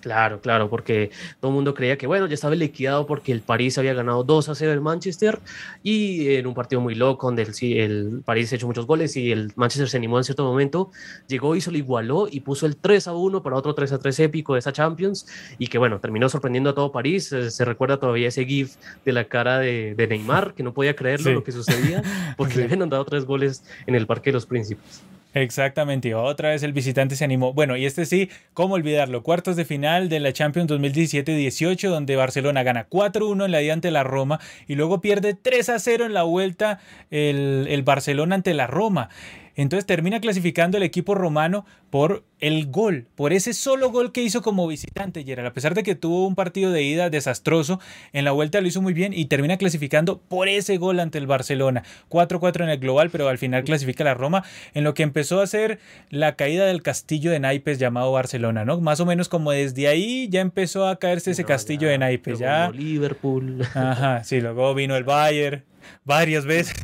Claro, 0.05 0.39
claro, 0.39 0.69
porque 0.69 1.09
todo 1.39 1.49
el 1.49 1.55
mundo 1.55 1.73
creía 1.73 1.97
que, 1.97 2.05
bueno, 2.05 2.27
ya 2.27 2.35
estaba 2.35 2.53
liquidado 2.53 3.07
porque 3.07 3.31
el 3.31 3.41
París 3.41 3.75
había 3.79 3.95
ganado 3.95 4.23
2 4.23 4.49
a 4.49 4.53
0 4.53 4.71
el 4.71 4.79
Manchester 4.79 5.39
y 5.81 6.35
en 6.35 6.45
un 6.45 6.53
partido 6.53 6.79
muy 6.79 6.93
loco 6.93 7.25
donde 7.25 7.41
el, 7.41 7.73
el 7.79 8.21
París 8.23 8.53
ha 8.53 8.55
hecho 8.55 8.67
muchos 8.67 8.85
goles 8.85 9.17
y 9.17 9.31
el 9.31 9.51
Manchester 9.55 9.89
se 9.89 9.97
animó 9.97 10.19
en 10.19 10.23
cierto 10.23 10.43
momento, 10.43 10.91
llegó 11.27 11.55
y 11.55 11.61
se 11.61 11.71
lo 11.71 11.79
igualó 11.79 12.27
y 12.29 12.41
puso 12.41 12.67
el 12.67 12.75
3 12.75 13.07
a 13.07 13.13
1 13.13 13.41
para 13.41 13.55
otro 13.55 13.73
3 13.73 13.93
a 13.93 13.97
3 13.97 14.19
épico 14.19 14.53
de 14.53 14.59
esa 14.59 14.71
Champions 14.71 15.25
y 15.57 15.65
que, 15.69 15.79
bueno, 15.79 15.99
terminó 15.99 16.29
sorprendiendo 16.29 16.69
a 16.69 16.75
todo 16.75 16.91
París. 16.91 17.33
Se, 17.49 17.65
recuerda 17.65 17.97
todavía 17.97 18.27
ese 18.27 18.45
GIF 18.45 18.75
de 19.05 19.11
la 19.11 19.27
cara 19.27 19.57
de, 19.57 20.05
Neymar, 20.07 20.53
que 20.53 20.61
no 20.61 20.71
podía 20.71 20.95
creerlo 20.95 21.33
lo 21.33 21.43
que 21.43 21.51
sucedía 21.51 22.03
porque 22.37 22.57
le 22.57 22.65
habían 22.65 22.87
dado 22.89 23.05
tres 23.05 23.25
goles 23.25 23.63
en 23.87 23.95
el 23.95 24.05
Parque 24.05 24.29
de 24.29 24.33
los 24.33 24.45
Príncipes. 24.45 25.01
Exactamente, 25.35 26.15
otra 26.15 26.51
vez 26.51 26.63
el 26.63 26.71
visitante 26.71 27.17
se 27.17 27.25
animó. 27.25 27.51
Bueno, 27.51 27.75
y 27.75 27.85
este 27.85 28.05
sí, 28.05 28.29
¿cómo 28.53 28.75
olvidarlo? 28.75 29.21
Cuartos 29.21 29.57
de 29.57 29.65
final 29.65 30.07
de 30.07 30.21
la 30.21 30.31
Champions 30.31 30.71
2017-18, 30.71 31.89
donde 31.89 32.15
Barcelona 32.15 32.63
gana 32.63 32.87
4-1 32.87 33.43
en 33.43 33.51
la 33.51 33.61
ida 33.61 33.73
ante 33.73 33.91
la 33.91 34.03
Roma 34.03 34.39
y 34.65 34.75
luego 34.75 35.01
pierde 35.01 35.35
3-0 35.35 36.05
en 36.05 36.13
la 36.13 36.23
vuelta 36.23 36.79
el, 37.11 37.67
el 37.69 37.83
Barcelona 37.83 38.35
ante 38.35 38.53
la 38.53 38.67
Roma. 38.67 39.09
Entonces 39.55 39.85
termina 39.85 40.19
clasificando 40.19 40.77
el 40.77 40.83
equipo 40.83 41.15
romano 41.15 41.65
por 41.89 42.23
el 42.39 42.67
gol, 42.67 43.07
por 43.15 43.31
ese 43.31 43.53
solo 43.53 43.89
gol 43.89 44.11
que 44.11 44.21
hizo 44.21 44.41
como 44.41 44.67
visitante, 44.67 45.23
Gerard. 45.23 45.45
A 45.47 45.53
pesar 45.53 45.73
de 45.73 45.83
que 45.83 45.95
tuvo 45.95 46.27
un 46.27 46.35
partido 46.35 46.71
de 46.71 46.83
ida 46.83 47.09
desastroso, 47.09 47.79
en 48.11 48.25
la 48.25 48.31
vuelta 48.31 48.59
lo 48.59 48.67
hizo 48.67 48.81
muy 48.81 48.93
bien 48.93 49.13
y 49.13 49.25
termina 49.25 49.57
clasificando 49.57 50.19
por 50.19 50.49
ese 50.49 50.77
gol 50.77 50.99
ante 50.99 51.17
el 51.17 51.27
Barcelona. 51.27 51.83
4-4 52.09 52.63
en 52.63 52.69
el 52.69 52.79
global, 52.79 53.09
pero 53.09 53.29
al 53.29 53.37
final 53.37 53.63
clasifica 53.63 54.03
la 54.03 54.13
Roma 54.13 54.43
en 54.73 54.83
lo 54.83 54.93
que 54.93 55.03
empezó 55.03 55.41
a 55.41 55.47
ser 55.47 55.79
la 56.09 56.35
caída 56.35 56.65
del 56.65 56.81
castillo 56.81 57.31
de 57.31 57.39
naipes 57.39 57.79
llamado 57.79 58.11
Barcelona, 58.11 58.65
¿no? 58.65 58.79
Más 58.81 58.99
o 58.99 59.05
menos 59.05 59.29
como 59.29 59.51
desde 59.51 59.87
ahí 59.87 60.27
ya 60.29 60.41
empezó 60.41 60.87
a 60.87 60.99
caerse 60.99 61.31
ese 61.31 61.45
castillo 61.45 61.87
de 61.87 61.97
naipes. 61.97 62.39
Ya. 62.39 62.69
Liverpool. 62.71 63.61
Ajá, 63.73 64.23
sí, 64.23 64.41
luego 64.41 64.73
vino 64.73 64.95
el 64.95 65.05
Bayern 65.05 65.63
varias 66.03 66.45
veces. 66.45 66.75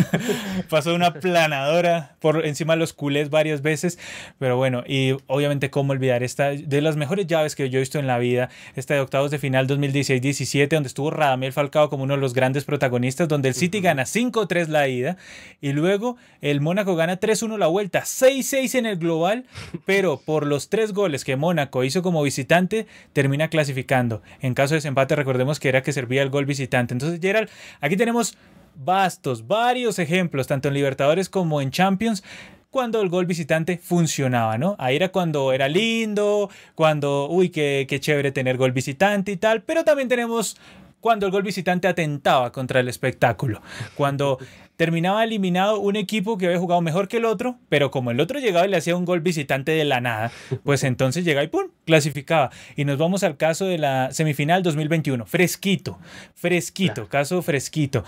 Pasó 0.68 0.94
una 0.94 1.14
planadora 1.14 2.16
por 2.20 2.44
encima 2.46 2.74
de 2.74 2.78
los 2.78 2.92
culés 2.92 3.30
varias 3.30 3.62
veces. 3.62 3.98
Pero 4.38 4.56
bueno, 4.56 4.82
y 4.86 5.16
obviamente, 5.26 5.70
¿cómo 5.70 5.92
olvidar 5.92 6.22
esta 6.22 6.50
de 6.50 6.80
las 6.80 6.96
mejores 6.96 7.26
llaves 7.26 7.54
que 7.54 7.68
yo 7.70 7.78
he 7.78 7.80
visto 7.80 7.98
en 7.98 8.06
la 8.06 8.18
vida? 8.18 8.50
Esta 8.76 8.94
de 8.94 9.00
octavos 9.00 9.30
de 9.30 9.38
final 9.38 9.66
2016-17, 9.66 10.68
donde 10.68 10.88
estuvo 10.88 11.10
Radamel 11.10 11.52
Falcao 11.52 11.90
como 11.90 12.04
uno 12.04 12.14
de 12.14 12.20
los 12.20 12.34
grandes 12.34 12.64
protagonistas, 12.64 13.28
donde 13.28 13.48
el 13.48 13.54
City 13.54 13.80
gana 13.80 14.04
5-3 14.04 14.68
la 14.68 14.88
ida 14.88 15.16
y 15.60 15.72
luego 15.72 16.16
el 16.40 16.60
Mónaco 16.60 16.96
gana 16.96 17.18
3-1 17.20 17.58
la 17.58 17.66
vuelta, 17.66 18.02
6-6 18.02 18.78
en 18.78 18.86
el 18.86 18.96
global, 18.96 19.44
pero 19.84 20.20
por 20.20 20.46
los 20.46 20.68
tres 20.68 20.92
goles 20.92 21.24
que 21.24 21.36
Mónaco 21.36 21.84
hizo 21.84 22.02
como 22.02 22.22
visitante, 22.22 22.86
termina 23.12 23.48
clasificando. 23.48 24.22
En 24.40 24.54
caso 24.54 24.74
de 24.74 24.78
desempate, 24.78 25.16
recordemos 25.16 25.60
que 25.60 25.68
era 25.68 25.82
que 25.82 25.92
servía 25.92 26.22
el 26.22 26.30
gol 26.30 26.46
visitante. 26.46 26.94
Entonces, 26.94 27.20
Gerald, 27.20 27.48
aquí 27.80 27.96
tenemos 27.96 28.29
bastos, 28.74 29.46
varios 29.46 29.98
ejemplos, 29.98 30.46
tanto 30.46 30.68
en 30.68 30.74
Libertadores 30.74 31.28
como 31.28 31.60
en 31.60 31.70
Champions, 31.70 32.22
cuando 32.70 33.02
el 33.02 33.08
gol 33.08 33.26
visitante 33.26 33.78
funcionaba, 33.78 34.56
¿no? 34.56 34.76
Ahí 34.78 34.96
era 34.96 35.10
cuando 35.10 35.52
era 35.52 35.68
lindo, 35.68 36.50
cuando, 36.74 37.28
uy, 37.28 37.50
qué, 37.50 37.86
qué 37.88 37.98
chévere 38.00 38.32
tener 38.32 38.56
gol 38.56 38.72
visitante 38.72 39.32
y 39.32 39.36
tal, 39.36 39.62
pero 39.62 39.84
también 39.84 40.08
tenemos 40.08 40.56
cuando 41.00 41.26
el 41.26 41.32
gol 41.32 41.42
visitante 41.42 41.88
atentaba 41.88 42.52
contra 42.52 42.80
el 42.80 42.88
espectáculo, 42.88 43.62
cuando 43.96 44.38
terminaba 44.80 45.22
eliminado 45.24 45.78
un 45.78 45.94
equipo 45.94 46.38
que 46.38 46.46
había 46.46 46.58
jugado 46.58 46.80
mejor 46.80 47.06
que 47.06 47.18
el 47.18 47.26
otro, 47.26 47.58
pero 47.68 47.90
como 47.90 48.12
el 48.12 48.18
otro 48.18 48.40
llegaba 48.40 48.64
y 48.66 48.70
le 48.70 48.78
hacía 48.78 48.96
un 48.96 49.04
gol 49.04 49.20
visitante 49.20 49.72
de 49.72 49.84
la 49.84 50.00
nada, 50.00 50.32
pues 50.64 50.84
entonces 50.84 51.22
llegaba 51.22 51.44
y 51.44 51.48
¡pum! 51.48 51.66
clasificaba. 51.84 52.50
Y 52.76 52.86
nos 52.86 52.96
vamos 52.96 53.22
al 53.22 53.36
caso 53.36 53.66
de 53.66 53.76
la 53.76 54.10
semifinal 54.10 54.62
2021, 54.62 55.26
fresquito, 55.26 55.98
fresquito, 56.34 57.08
caso 57.08 57.42
fresquito. 57.42 58.04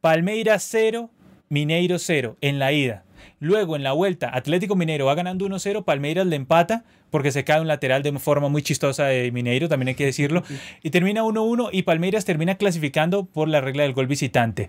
Palmeiras 0.00 0.66
0, 0.70 1.10
Mineiro 1.50 1.98
0 1.98 2.38
en 2.40 2.58
la 2.58 2.72
ida. 2.72 3.04
Luego 3.40 3.76
en 3.76 3.82
la 3.82 3.92
vuelta, 3.92 4.30
Atlético 4.34 4.74
Mineiro 4.74 5.06
va 5.06 5.14
ganando 5.14 5.46
1-0, 5.46 5.84
Palmeiras 5.84 6.26
le 6.26 6.36
empata 6.36 6.84
porque 7.10 7.30
se 7.30 7.44
cae 7.44 7.60
un 7.60 7.68
lateral 7.68 8.02
de 8.02 8.18
forma 8.18 8.48
muy 8.48 8.62
chistosa 8.62 9.06
de 9.06 9.30
Mineiro, 9.32 9.68
también 9.68 9.88
hay 9.88 9.94
que 9.94 10.04
decirlo, 10.04 10.42
y 10.82 10.90
termina 10.90 11.22
1-1 11.22 11.70
y 11.72 11.82
Palmeiras 11.82 12.24
termina 12.24 12.56
clasificando 12.56 13.24
por 13.24 13.48
la 13.48 13.60
regla 13.60 13.84
del 13.84 13.92
gol 13.92 14.06
visitante. 14.06 14.68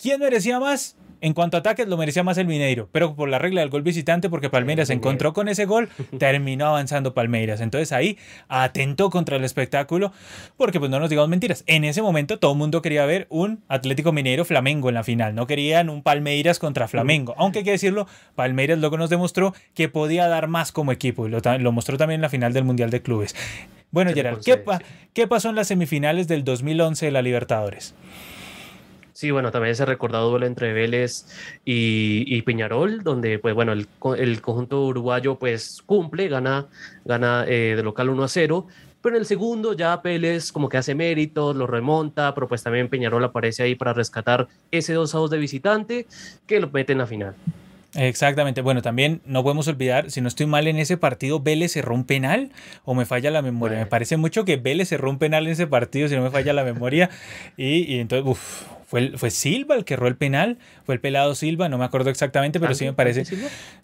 ¿Quién 0.00 0.20
merecía 0.20 0.60
más? 0.60 0.96
En 1.20 1.34
cuanto 1.34 1.56
a 1.56 1.60
ataques, 1.60 1.86
lo 1.88 1.96
merecía 1.96 2.22
más 2.22 2.38
el 2.38 2.46
Mineiro, 2.46 2.88
pero 2.92 3.14
por 3.14 3.28
la 3.28 3.38
regla 3.38 3.60
del 3.60 3.70
gol 3.70 3.82
visitante, 3.82 4.30
porque 4.30 4.48
Palmeiras 4.48 4.88
se 4.88 4.94
encontró 4.94 5.32
con 5.32 5.48
ese 5.48 5.66
gol, 5.66 5.88
terminó 6.18 6.66
avanzando 6.66 7.14
Palmeiras. 7.14 7.60
Entonces 7.60 7.92
ahí 7.92 8.18
atentó 8.48 9.10
contra 9.10 9.36
el 9.36 9.44
espectáculo, 9.44 10.12
porque 10.56 10.78
pues 10.78 10.90
no 10.90 10.98
nos 10.98 11.10
digamos 11.10 11.28
mentiras. 11.28 11.64
En 11.66 11.84
ese 11.84 12.02
momento 12.02 12.38
todo 12.38 12.52
el 12.52 12.58
mundo 12.58 12.82
quería 12.82 13.04
ver 13.04 13.26
un 13.30 13.62
Atlético 13.68 14.12
Mineiro 14.12 14.44
Flamengo 14.44 14.88
en 14.88 14.94
la 14.94 15.04
final, 15.04 15.34
no 15.34 15.46
querían 15.46 15.90
un 15.90 16.02
Palmeiras 16.02 16.58
contra 16.58 16.88
Flamengo. 16.88 17.34
Aunque 17.36 17.60
hay 17.60 17.64
que 17.64 17.72
decirlo, 17.72 18.06
Palmeiras 18.34 18.78
luego 18.78 18.96
nos 18.96 19.10
demostró 19.10 19.54
que 19.74 19.88
podía 19.88 20.28
dar 20.28 20.48
más 20.48 20.72
como 20.72 20.92
equipo 20.92 21.26
y 21.26 21.30
lo, 21.30 21.40
lo 21.58 21.72
mostró 21.72 21.98
también 21.98 22.18
en 22.18 22.22
la 22.22 22.28
final 22.28 22.52
del 22.52 22.64
Mundial 22.64 22.90
de 22.90 23.02
Clubes. 23.02 23.34
Bueno, 23.90 24.12
Gerard, 24.14 24.40
¿qué, 24.44 24.62
¿qué 25.12 25.26
pasó 25.26 25.50
en 25.50 25.56
las 25.56 25.68
semifinales 25.68 26.28
del 26.28 26.44
2011 26.44 27.06
de 27.06 27.12
la 27.12 27.22
Libertadores? 27.22 27.94
Sí, 29.20 29.30
bueno, 29.30 29.50
también 29.50 29.72
ese 29.72 29.84
recordado 29.84 30.30
duelo 30.30 30.46
entre 30.46 30.72
Vélez 30.72 31.26
y, 31.62 32.40
Peñarol, 32.40 33.02
donde, 33.02 33.38
pues 33.38 33.54
bueno, 33.54 33.72
el, 33.72 33.86
el, 34.16 34.40
conjunto 34.40 34.82
uruguayo 34.86 35.38
pues 35.38 35.82
cumple, 35.84 36.28
gana, 36.28 36.68
gana 37.04 37.44
eh, 37.46 37.74
de 37.76 37.82
local 37.82 38.08
1 38.08 38.24
a 38.24 38.28
0, 38.28 38.66
pero 39.02 39.16
en 39.16 39.20
el 39.20 39.26
segundo 39.26 39.74
ya 39.74 39.98
Vélez 39.98 40.52
como 40.52 40.70
que 40.70 40.78
hace 40.78 40.94
méritos, 40.94 41.54
lo 41.54 41.66
remonta, 41.66 42.32
pero 42.34 42.48
pues 42.48 42.62
también 42.62 42.88
Peñarol 42.88 43.22
aparece 43.22 43.62
ahí 43.62 43.74
para 43.74 43.92
rescatar 43.92 44.48
ese 44.70 44.94
2 44.94 45.14
a 45.14 45.18
2 45.18 45.30
de 45.32 45.36
visitante 45.36 46.06
que 46.46 46.58
lo 46.58 46.70
mete 46.70 46.92
en 46.92 46.98
la 46.98 47.06
final. 47.06 47.34
Exactamente. 47.94 48.62
Bueno, 48.62 48.80
también 48.80 49.20
no 49.26 49.42
podemos 49.42 49.68
olvidar, 49.68 50.10
si 50.10 50.22
no 50.22 50.28
estoy 50.28 50.46
mal 50.46 50.66
en 50.66 50.78
ese 50.78 50.96
partido, 50.96 51.40
Vélez 51.40 51.72
cerró 51.72 51.94
un 51.94 52.04
penal 52.04 52.52
o 52.86 52.94
me 52.94 53.04
falla 53.04 53.30
la 53.30 53.42
memoria. 53.42 53.80
Me 53.80 53.86
parece 53.86 54.16
mucho 54.16 54.46
que 54.46 54.56
Vélez 54.56 54.88
cerró 54.88 55.10
un 55.10 55.18
penal 55.18 55.44
en 55.44 55.52
ese 55.52 55.66
partido, 55.66 56.08
si 56.08 56.16
no 56.16 56.22
me 56.22 56.30
falla 56.30 56.54
la 56.54 56.64
memoria. 56.64 57.10
Y, 57.56 57.94
y 57.94 57.98
entonces, 57.98 58.26
uff, 58.26 58.62
fue, 58.90 59.12
fue 59.16 59.30
Silva 59.30 59.76
el 59.76 59.84
que 59.84 59.94
erró 59.94 60.08
el 60.08 60.16
penal, 60.16 60.58
fue 60.84 60.96
el 60.96 61.00
pelado 61.00 61.36
Silva, 61.36 61.68
no 61.68 61.78
me 61.78 61.84
acuerdo 61.84 62.10
exactamente, 62.10 62.58
pero 62.58 62.74
sí 62.74 62.86
me 62.86 62.92
parece. 62.92 63.22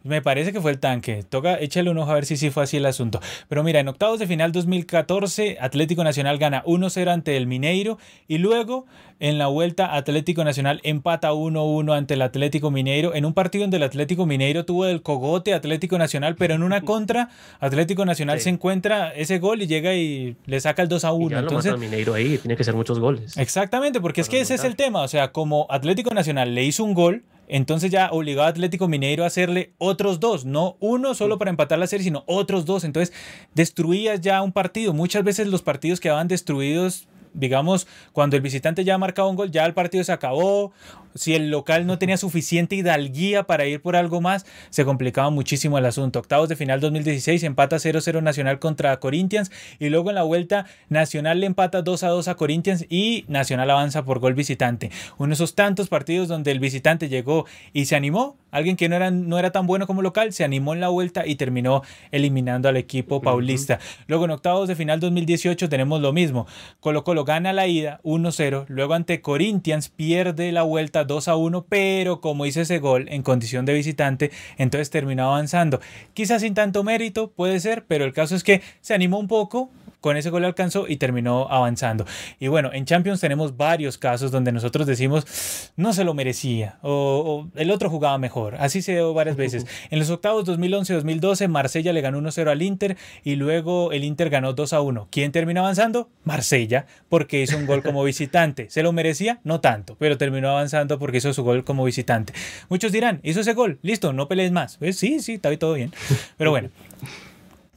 Me 0.02 0.20
parece 0.20 0.52
que 0.52 0.60
fue 0.60 0.72
el 0.72 0.80
tanque. 0.80 1.22
Toca, 1.22 1.60
échale 1.60 1.90
un 1.90 1.98
ojo 1.98 2.10
a 2.10 2.14
ver 2.14 2.26
si 2.26 2.36
sí 2.36 2.50
fue 2.50 2.64
así 2.64 2.78
el 2.78 2.86
asunto. 2.86 3.20
Pero 3.48 3.62
mira, 3.62 3.78
en 3.78 3.86
octavos 3.86 4.18
de 4.18 4.26
final 4.26 4.50
2014, 4.50 5.58
Atlético 5.60 6.02
Nacional 6.02 6.38
gana 6.38 6.64
1-0 6.64 7.08
ante 7.08 7.36
el 7.36 7.46
Mineiro 7.46 7.98
y 8.26 8.38
luego 8.38 8.86
en 9.20 9.38
la 9.38 9.46
vuelta 9.46 9.94
Atlético 9.94 10.42
Nacional 10.42 10.80
empata 10.82 11.32
1-1 11.32 11.96
ante 11.96 12.14
el 12.14 12.22
Atlético 12.22 12.72
Mineiro 12.72 13.14
en 13.14 13.24
un 13.24 13.32
partido 13.32 13.62
donde 13.62 13.76
el 13.76 13.84
Atlético 13.84 14.26
Mineiro 14.26 14.64
tuvo 14.64 14.86
el 14.86 15.02
cogote 15.02 15.54
Atlético 15.54 15.98
Nacional, 15.98 16.34
pero 16.34 16.54
en 16.54 16.64
una 16.64 16.80
contra 16.82 17.30
Atlético 17.60 18.04
Nacional 18.04 18.40
se 18.40 18.50
encuentra 18.50 19.10
ese 19.10 19.38
gol 19.38 19.62
y 19.62 19.68
llega 19.68 19.94
y 19.94 20.36
le 20.46 20.60
saca 20.60 20.82
el 20.82 20.88
2-1. 20.88 21.30
Ya 21.30 21.38
Entonces, 21.38 21.78
Mineiro 21.78 22.14
ahí, 22.14 22.38
tiene 22.38 22.56
que 22.56 22.64
ser 22.64 22.74
muchos 22.74 22.98
goles. 22.98 23.36
Exactamente, 23.36 24.00
porque 24.00 24.20
es 24.20 24.28
que 24.28 24.40
ese 24.40 24.54
es 24.54 24.64
el 24.64 24.74
tema 24.74 24.95
o 25.02 25.08
sea, 25.08 25.32
como 25.32 25.66
Atlético 25.70 26.14
Nacional 26.14 26.54
le 26.54 26.64
hizo 26.64 26.84
un 26.84 26.94
gol, 26.94 27.24
entonces 27.48 27.90
ya 27.90 28.10
obligó 28.10 28.42
a 28.42 28.48
Atlético 28.48 28.88
Mineiro 28.88 29.24
a 29.24 29.28
hacerle 29.28 29.74
otros 29.78 30.20
dos, 30.20 30.44
no 30.44 30.76
uno 30.80 31.14
solo 31.14 31.38
para 31.38 31.50
empatar 31.50 31.78
la 31.78 31.86
serie, 31.86 32.04
sino 32.04 32.24
otros 32.26 32.64
dos. 32.64 32.84
Entonces 32.84 33.14
destruías 33.54 34.20
ya 34.20 34.42
un 34.42 34.52
partido. 34.52 34.92
Muchas 34.92 35.24
veces 35.24 35.46
los 35.46 35.62
partidos 35.62 36.00
quedaban 36.00 36.28
destruidos 36.28 37.08
digamos, 37.36 37.86
cuando 38.12 38.36
el 38.36 38.42
visitante 38.42 38.82
ya 38.84 38.94
ha 38.94 38.98
marcado 38.98 39.28
un 39.28 39.36
gol, 39.36 39.50
ya 39.50 39.64
el 39.64 39.74
partido 39.74 40.02
se 40.02 40.12
acabó 40.12 40.72
si 41.16 41.34
el 41.34 41.50
local 41.50 41.86
no 41.86 41.98
tenía 41.98 42.16
suficiente 42.16 42.76
hidalguía 42.76 43.44
para 43.44 43.66
ir 43.66 43.80
por 43.80 43.96
algo 43.96 44.20
más, 44.20 44.46
se 44.70 44.84
complicaba 44.84 45.30
muchísimo 45.30 45.78
el 45.78 45.86
asunto. 45.86 46.18
Octavos 46.18 46.48
de 46.48 46.56
final 46.56 46.80
2016, 46.80 47.42
empata 47.42 47.76
0-0 47.76 48.22
Nacional 48.22 48.58
contra 48.58 48.98
Corinthians 49.00 49.50
y 49.78 49.88
luego 49.88 50.10
en 50.10 50.16
la 50.16 50.22
vuelta 50.22 50.66
Nacional 50.88 51.40
le 51.40 51.46
empata 51.46 51.82
2-2 51.82 52.28
a 52.28 52.34
Corinthians 52.34 52.84
y 52.88 53.24
Nacional 53.28 53.70
avanza 53.70 54.04
por 54.04 54.18
gol 54.18 54.34
visitante. 54.34 54.90
Uno 55.18 55.28
de 55.28 55.34
esos 55.34 55.54
tantos 55.54 55.88
partidos 55.88 56.28
donde 56.28 56.52
el 56.52 56.60
visitante 56.60 57.08
llegó 57.08 57.46
y 57.72 57.86
se 57.86 57.96
animó, 57.96 58.36
alguien 58.50 58.76
que 58.76 58.88
no 58.88 58.96
era, 58.96 59.10
no 59.10 59.38
era 59.38 59.50
tan 59.50 59.66
bueno 59.66 59.86
como 59.86 60.02
local, 60.02 60.32
se 60.32 60.44
animó 60.44 60.74
en 60.74 60.80
la 60.80 60.88
vuelta 60.88 61.26
y 61.26 61.36
terminó 61.36 61.82
eliminando 62.10 62.68
al 62.68 62.76
equipo 62.76 63.20
paulista. 63.20 63.78
Luego 64.06 64.26
en 64.26 64.32
octavos 64.32 64.68
de 64.68 64.76
final 64.76 65.00
2018 65.00 65.68
tenemos 65.68 66.00
lo 66.00 66.12
mismo. 66.12 66.46
Colo 66.80 67.04
Colo 67.04 67.24
gana 67.26 67.52
la 67.52 67.66
ida 67.66 68.00
1-0, 68.04 68.64
luego 68.68 68.94
ante 68.94 69.20
Corinthians 69.20 69.90
pierde 69.90 70.50
la 70.52 70.62
vuelta 70.62 71.04
2 71.04 71.28
a 71.28 71.36
1, 71.36 71.66
pero 71.68 72.22
como 72.22 72.46
hice 72.46 72.62
ese 72.62 72.78
gol 72.78 73.06
en 73.10 73.22
condición 73.22 73.66
de 73.66 73.74
visitante, 73.74 74.30
entonces 74.56 74.88
terminó 74.88 75.24
avanzando. 75.24 75.80
Quizás 76.14 76.40
sin 76.40 76.54
tanto 76.54 76.82
mérito, 76.82 77.30
puede 77.32 77.60
ser, 77.60 77.84
pero 77.86 78.06
el 78.06 78.14
caso 78.14 78.34
es 78.34 78.44
que 78.44 78.62
se 78.80 78.94
animó 78.94 79.18
un 79.18 79.28
poco, 79.28 79.70
con 80.00 80.16
ese 80.16 80.30
gol 80.30 80.44
alcanzó 80.44 80.86
y 80.88 80.96
terminó 80.96 81.48
avanzando. 81.50 82.06
Y 82.38 82.48
bueno, 82.48 82.70
en 82.72 82.84
Champions 82.84 83.20
tenemos 83.20 83.56
varios 83.56 83.98
casos 83.98 84.30
donde 84.30 84.52
nosotros 84.52 84.86
decimos 84.86 85.72
no 85.76 85.92
se 85.92 86.04
lo 86.04 86.14
merecía 86.14 86.78
o, 86.82 87.48
el 87.54 87.70
otro 87.70 87.90
jugaba 87.90 88.18
mejor. 88.18 88.56
Así 88.56 88.82
se 88.82 88.92
dio 88.92 89.14
varias 89.14 89.36
veces. 89.36 89.66
En 89.90 89.98
los 89.98 90.10
octavos 90.10 90.46
2011-2012 90.46 91.48
Marsella 91.48 91.92
le 91.92 92.00
ganó 92.00 92.20
1-0 92.20 92.48
al 92.48 92.62
Inter 92.62 92.96
y 93.24 93.36
luego 93.36 93.92
el 93.92 94.04
Inter 94.04 94.30
ganó 94.30 94.54
2-1. 94.54 95.08
¿Quién 95.10 95.32
terminó 95.32 95.60
avanzando? 95.60 96.08
Marsella, 96.24 96.86
porque 97.08 97.42
hizo 97.42 97.56
un 97.56 97.66
gol 97.66 97.82
como 97.82 98.04
visitante. 98.04 98.68
¿Se 98.70 98.82
lo 98.82 98.92
merecía? 98.92 99.40
No 99.44 99.60
tanto, 99.60 99.96
pero 99.98 100.18
terminó 100.18 100.50
avanzando 100.50 100.98
porque 100.98 101.18
hizo 101.18 101.32
su 101.32 101.42
gol 101.42 101.64
como 101.64 101.84
visitante. 101.84 102.32
Muchos 102.68 102.92
dirán, 102.92 103.20
hizo 103.22 103.40
ese 103.40 103.54
gol, 103.54 103.78
listo, 103.82 104.12
no 104.12 104.28
pelees 104.28 104.52
más. 104.52 104.76
Pues 104.76 104.96
sí, 104.96 105.20
sí, 105.20 105.34
está 105.34 105.56
todo 105.58 105.74
bien. 105.74 105.92
Pero 106.36 106.50
bueno, 106.50 106.70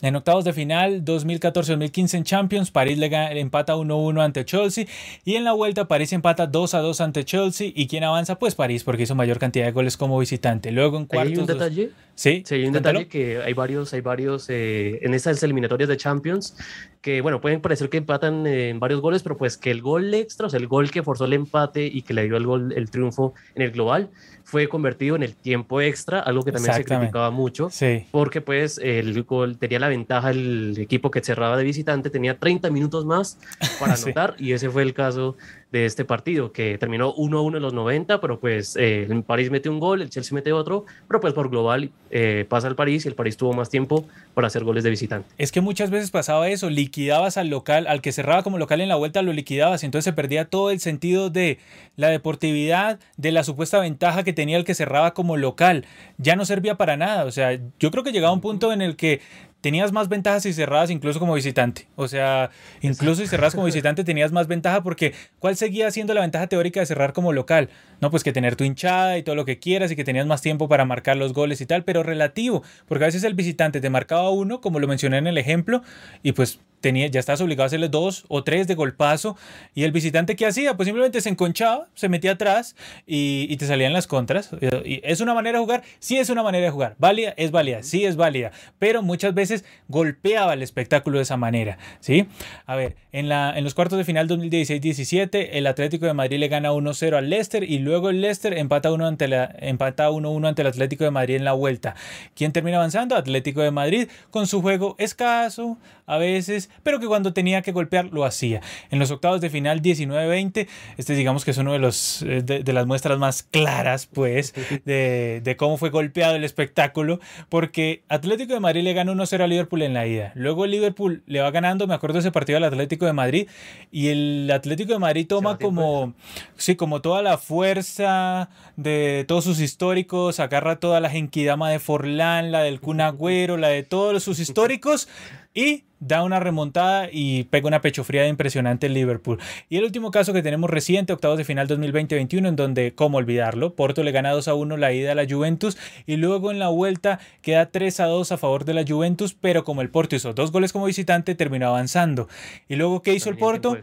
en 0.01 0.15
octavos 0.15 0.45
de 0.45 0.53
final 0.53 1.03
2014-2015 1.03 2.13
en 2.15 2.23
Champions, 2.23 2.71
París 2.71 2.97
le, 2.97 3.07
empata 3.39 3.75
1-1 3.75 4.21
ante 4.21 4.45
Chelsea 4.45 4.85
y 5.25 5.35
en 5.35 5.43
la 5.43 5.53
vuelta 5.53 5.87
París 5.87 6.13
empata 6.13 6.49
2-2 6.49 7.01
ante 7.01 7.25
Chelsea 7.25 7.71
y 7.73 7.87
quien 7.87 8.03
avanza 8.03 8.39
pues 8.39 8.55
París 8.55 8.83
porque 8.83 9.03
hizo 9.03 9.15
mayor 9.15 9.39
cantidad 9.39 9.65
de 9.65 9.71
goles 9.71 9.97
como 9.97 10.17
visitante. 10.19 10.71
Luego 10.71 10.97
en 10.97 11.05
cuartos... 11.05 11.33
¿Hay 11.33 11.39
un 11.39 11.45
detalle? 11.45 11.91
Sí, 12.15 12.43
sí 12.45 12.55
hay 12.55 12.65
un 12.65 12.73
detalle 12.73 13.07
que 13.07 13.41
hay 13.41 13.53
varios, 13.53 13.93
hay 13.93 14.01
varios 14.01 14.49
eh, 14.49 14.99
en 15.01 15.13
estas 15.13 15.41
eliminatorias 15.43 15.89
de 15.89 15.97
Champions 15.97 16.55
que 17.01 17.21
bueno, 17.21 17.39
pueden 17.39 17.61
parecer 17.61 17.89
que 17.89 17.97
empatan 17.97 18.45
en 18.45 18.79
varios 18.79 18.99
goles, 18.99 19.23
pero 19.23 19.37
pues 19.37 19.57
que 19.57 19.71
el 19.71 19.81
gol 19.81 20.13
extra, 20.13 20.47
o 20.47 20.49
sea, 20.49 20.59
el 20.59 20.67
gol 20.67 20.91
que 20.91 21.01
forzó 21.01 21.25
el 21.25 21.33
empate 21.33 21.85
y 21.85 22.01
que 22.01 22.13
le 22.13 22.25
dio 22.25 22.35
el 22.35 22.45
gol, 22.45 22.73
el 22.75 22.89
triunfo 22.89 23.33
en 23.55 23.61
el 23.61 23.71
global, 23.71 24.09
fue 24.43 24.67
convertido 24.67 25.15
en 25.15 25.23
el 25.23 25.35
tiempo 25.35 25.79
extra, 25.79 26.19
algo 26.19 26.43
que 26.43 26.51
también 26.51 26.73
se 26.73 26.83
criticaba 26.83 27.29
mucho, 27.31 27.69
porque 28.11 28.41
pues 28.41 28.79
el 28.79 29.23
gol 29.23 29.57
tenía 29.57 29.79
la 29.79 29.87
ventaja 29.87 30.31
el 30.31 30.75
equipo 30.77 31.11
que 31.11 31.21
cerraba 31.21 31.55
de 31.55 31.63
visitante, 31.63 32.09
tenía 32.09 32.37
30 32.37 32.69
minutos 32.69 33.05
más 33.05 33.37
para 33.79 33.93
anotar 34.01 34.35
y 34.37 34.51
ese 34.53 34.69
fue 34.69 34.81
el 34.81 34.93
caso 34.93 35.37
de 35.71 35.85
este 35.85 36.03
partido, 36.03 36.51
que 36.51 36.77
terminó 36.79 37.13
1-1 37.15 37.57
en 37.57 37.61
los 37.61 37.73
90, 37.73 38.19
pero 38.21 38.39
pues 38.39 38.75
eh, 38.75 39.07
el 39.09 39.23
París 39.23 39.51
mete 39.51 39.69
un 39.69 39.79
gol, 39.79 40.01
el 40.01 40.09
Chelsea 40.09 40.33
mete 40.33 40.51
otro, 40.51 40.85
pero 41.07 41.19
pues 41.19 41.33
por 41.33 41.49
global 41.49 41.91
eh, 42.09 42.45
pasa 42.49 42.67
el 42.67 42.75
París 42.75 43.05
y 43.05 43.07
el 43.07 43.15
París 43.15 43.37
tuvo 43.37 43.53
más 43.53 43.69
tiempo 43.69 44.05
para 44.33 44.47
hacer 44.47 44.63
goles 44.63 44.83
de 44.83 44.89
visitante. 44.89 45.29
Es 45.37 45.51
que 45.51 45.61
muchas 45.61 45.91
veces 45.91 46.09
pasaba 46.09 46.49
eso, 46.49 46.71
liquidabas 46.71 47.37
al 47.37 47.49
local, 47.49 47.85
al 47.85 48.01
que 48.01 48.11
cerraba 48.11 48.41
como 48.41 48.57
local 48.57 48.81
en 48.81 48.89
la 48.89 48.95
vuelta 48.95 49.21
lo 49.21 49.31
liquidabas, 49.31 49.83
entonces 49.83 50.05
se 50.05 50.13
perdía 50.13 50.45
todo 50.45 50.71
el 50.71 50.79
sentido 50.79 51.29
de 51.29 51.59
la 51.95 52.09
deportividad, 52.09 52.99
de 53.17 53.31
la 53.31 53.43
supuesta 53.43 53.79
ventaja 53.79 54.23
que 54.23 54.33
tenía 54.33 54.57
el 54.57 54.65
que 54.65 54.73
cerraba 54.73 55.13
como 55.13 55.37
local, 55.37 55.85
ya 56.17 56.35
no 56.35 56.45
servía 56.45 56.75
para 56.75 56.97
nada, 56.97 57.25
o 57.25 57.31
sea, 57.31 57.59
yo 57.79 57.91
creo 57.91 58.03
que 58.03 58.11
llegaba 58.11 58.33
un 58.33 58.41
punto 58.41 58.73
en 58.73 58.81
el 58.81 58.95
que 58.95 59.21
tenías 59.61 59.91
más 59.91 60.09
ventajas 60.09 60.43
si 60.43 60.53
cerradas 60.53 60.89
incluso 60.89 61.19
como 61.19 61.33
visitante. 61.33 61.87
O 61.95 62.07
sea, 62.07 62.49
incluso 62.81 63.21
si 63.21 63.27
cerras 63.27 63.53
como 63.53 63.65
visitante 63.67 64.03
tenías 64.03 64.31
más 64.31 64.47
ventaja 64.47 64.83
porque 64.83 65.13
¿cuál 65.39 65.55
seguía 65.55 65.91
siendo 65.91 66.13
la 66.13 66.21
ventaja 66.21 66.47
teórica 66.47 66.79
de 66.79 66.85
cerrar 66.85 67.13
como 67.13 67.33
local? 67.33 67.69
No, 68.01 68.11
pues 68.11 68.23
que 68.23 68.31
tener 68.31 68.55
tu 68.55 68.63
hinchada 68.63 69.17
y 69.17 69.23
todo 69.23 69.35
lo 69.35 69.45
que 69.45 69.59
quieras 69.59 69.91
y 69.91 69.95
que 69.95 70.03
tenías 70.03 70.25
más 70.25 70.41
tiempo 70.41 70.67
para 70.69 70.85
marcar 70.85 71.17
los 71.17 71.33
goles 71.33 71.61
y 71.61 71.65
tal, 71.65 71.83
pero 71.83 72.03
relativo, 72.03 72.63
porque 72.87 73.03
a 73.05 73.07
veces 73.07 73.23
el 73.23 73.33
visitante 73.33 73.81
te 73.81 73.89
marcaba 73.89 74.29
uno, 74.29 74.61
como 74.61 74.79
lo 74.79 74.87
mencioné 74.87 75.17
en 75.17 75.27
el 75.27 75.37
ejemplo, 75.37 75.83
y 76.23 76.31
pues 76.31 76.59
tenía, 76.81 77.07
ya 77.07 77.19
estás 77.19 77.41
obligado 77.41 77.63
a 77.63 77.67
hacerle 77.67 77.89
dos 77.89 78.25
o 78.27 78.43
tres 78.43 78.67
de 78.67 78.75
golpazo. 78.75 79.37
Y 79.75 79.83
el 79.83 79.91
visitante, 79.91 80.35
¿qué 80.35 80.45
hacía? 80.45 80.75
Pues 80.75 80.87
simplemente 80.87 81.21
se 81.21 81.29
enconchaba, 81.29 81.87
se 81.95 82.09
metía 82.09 82.31
atrás 82.31 82.75
y, 83.05 83.47
y, 83.49 83.57
te 83.57 83.67
salían 83.67 83.93
las 83.93 84.07
contras. 84.07 84.51
Y 84.85 85.01
¿Es 85.03 85.21
una 85.21 85.33
manera 85.33 85.59
de 85.59 85.63
jugar? 85.63 85.83
Sí, 85.99 86.17
es 86.17 86.29
una 86.29 86.43
manera 86.43 86.65
de 86.65 86.71
jugar. 86.71 86.95
¿Válida? 86.97 87.33
Es 87.37 87.51
válida. 87.51 87.83
Sí, 87.83 88.05
es 88.05 88.15
válida. 88.15 88.51
Pero 88.77 89.01
muchas 89.01 89.33
veces 89.33 89.65
golpeaba 89.87 90.53
el 90.53 90.61
espectáculo 90.61 91.17
de 91.17 91.23
esa 91.23 91.37
manera. 91.37 91.77
¿Sí? 91.99 92.27
A 92.65 92.75
ver, 92.75 92.95
en, 93.11 93.29
la, 93.29 93.57
en 93.57 93.63
los 93.63 93.73
cuartos 93.73 93.97
de 93.97 94.05
final 94.05 94.27
2016-17, 94.27 95.49
el 95.53 95.67
Atlético 95.67 96.05
de 96.05 96.13
Madrid 96.13 96.39
le 96.39 96.47
gana 96.47 96.71
1-0 96.71 97.15
al 97.15 97.29
Leicester 97.29 97.63
y 97.63 97.79
luego 97.79 98.09
el 98.09 98.21
Leicester 98.21 98.57
empata 98.57 98.89
1-1 98.89 99.07
ante, 99.07 99.27
la, 99.27 99.55
empata 99.59 100.09
1 100.09 100.47
ante 100.47 100.61
el 100.61 100.67
Atlético 100.67 101.03
de 101.03 101.11
Madrid 101.11 101.35
en 101.35 101.45
la 101.45 101.53
vuelta. 101.53 101.95
¿Quién 102.35 102.51
termina 102.51 102.77
avanzando? 102.77 103.15
Atlético 103.15 103.61
de 103.61 103.71
Madrid 103.71 104.07
con 104.31 104.47
su 104.47 104.61
juego 104.61 104.95
escaso, 104.97 105.77
a 106.05 106.17
veces, 106.17 106.68
pero 106.83 106.99
que 106.99 107.07
cuando 107.07 107.33
tenía 107.33 107.61
que 107.61 107.71
golpear 107.71 108.05
lo 108.11 108.25
hacía. 108.25 108.61
En 108.89 108.99
los 108.99 109.11
octavos 109.11 109.41
de 109.41 109.49
final 109.49 109.81
19-20, 109.81 110.67
este 110.97 111.13
digamos 111.13 111.45
que 111.45 111.51
es 111.51 111.57
uno 111.57 111.73
de, 111.73 111.79
los, 111.79 112.21
eh, 112.23 112.41
de, 112.41 112.73
las 112.73 112.85
muestras 112.85 113.17
más 113.19 113.43
claras, 113.43 114.07
pues, 114.07 114.53
de, 114.85 115.41
de, 115.43 115.57
cómo 115.57 115.77
fue 115.77 115.89
golpeado 115.89 116.35
el 116.35 116.43
espectáculo, 116.43 117.19
porque 117.49 118.03
Atlético 118.09 118.53
de 118.53 118.59
Madrid 118.59 118.83
le 118.83 118.93
gana 118.93 119.11
1-0 119.11 119.41
a 119.41 119.47
Liverpool 119.47 119.81
en 119.81 119.93
la 119.93 120.07
ida. 120.07 120.31
Luego 120.35 120.65
Liverpool 120.65 121.23
le 121.25 121.41
va 121.41 121.51
ganando, 121.51 121.87
me 121.87 121.93
acuerdo 121.93 122.15
de 122.15 122.19
ese 122.21 122.31
partido 122.31 122.57
al 122.57 122.63
Atlético 122.63 123.05
de 123.05 123.13
Madrid, 123.13 123.47
y 123.91 124.09
el 124.09 124.49
Atlético 124.51 124.93
de 124.93 124.99
Madrid 124.99 125.27
toma 125.27 125.57
como, 125.57 126.13
sí, 126.55 126.75
como 126.75 127.01
toda 127.01 127.21
la 127.21 127.37
fuerza 127.37 128.49
de 128.75 129.25
todos 129.27 129.43
sus 129.43 129.59
históricos, 129.59 130.39
agarra 130.39 130.79
toda 130.79 130.99
la 130.99 131.09
Genkidama 131.09 131.69
de 131.69 131.79
Forlán, 131.79 132.51
la 132.51 132.61
del 132.61 132.79
Kun 132.79 133.01
Agüero, 133.09 133.57
la 133.57 133.69
de 133.69 133.83
todos 133.83 134.23
sus 134.23 134.39
históricos, 134.39 135.07
y 135.53 135.83
da 135.99 136.23
una 136.23 136.39
remontada 136.39 137.09
y 137.11 137.43
pega 137.45 137.67
una 137.67 137.81
pechofriada 137.81 138.27
impresionante 138.27 138.87
en 138.87 138.93
Liverpool. 138.93 139.39
Y 139.67 139.77
el 139.77 139.83
último 139.83 140.11
caso 140.11 140.33
que 140.33 140.41
tenemos 140.41 140.69
reciente, 140.69 141.11
octavos 141.13 141.37
de 141.37 141.43
final 141.43 141.67
2020-21, 141.67 142.47
en 142.47 142.55
donde, 142.55 142.93
¿cómo 142.95 143.17
olvidarlo? 143.17 143.75
Porto 143.75 144.03
le 144.03 144.11
gana 144.11 144.31
2 144.31 144.47
a 144.47 144.53
1 144.53 144.77
la 144.77 144.93
ida 144.93 145.11
a 145.11 145.15
la 145.15 145.27
Juventus 145.27 145.77
y 146.05 146.15
luego 146.15 146.51
en 146.51 146.59
la 146.59 146.69
vuelta 146.69 147.19
queda 147.41 147.69
3 147.69 147.99
a 147.99 148.05
2 148.05 148.31
a 148.31 148.37
favor 148.37 148.65
de 148.65 148.73
la 148.73 148.85
Juventus, 148.87 149.35
pero 149.39 149.63
como 149.63 149.81
el 149.81 149.89
Porto 149.89 150.15
hizo 150.15 150.33
dos 150.33 150.51
goles 150.51 150.71
como 150.71 150.85
visitante, 150.85 151.35
terminó 151.35 151.67
avanzando. 151.67 152.29
¿Y 152.69 152.75
luego 152.75 153.01
qué 153.01 153.13
hizo 153.13 153.29
el 153.29 153.37
Porto? 153.37 153.77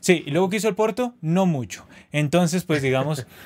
Sí, 0.00 0.24
y 0.26 0.30
luego 0.30 0.50
qué 0.50 0.56
hizo 0.56 0.68
el 0.68 0.74
Porto? 0.74 1.14
No 1.20 1.46
mucho. 1.46 1.86
Entonces, 2.12 2.64
pues 2.64 2.82
digamos... 2.82 3.26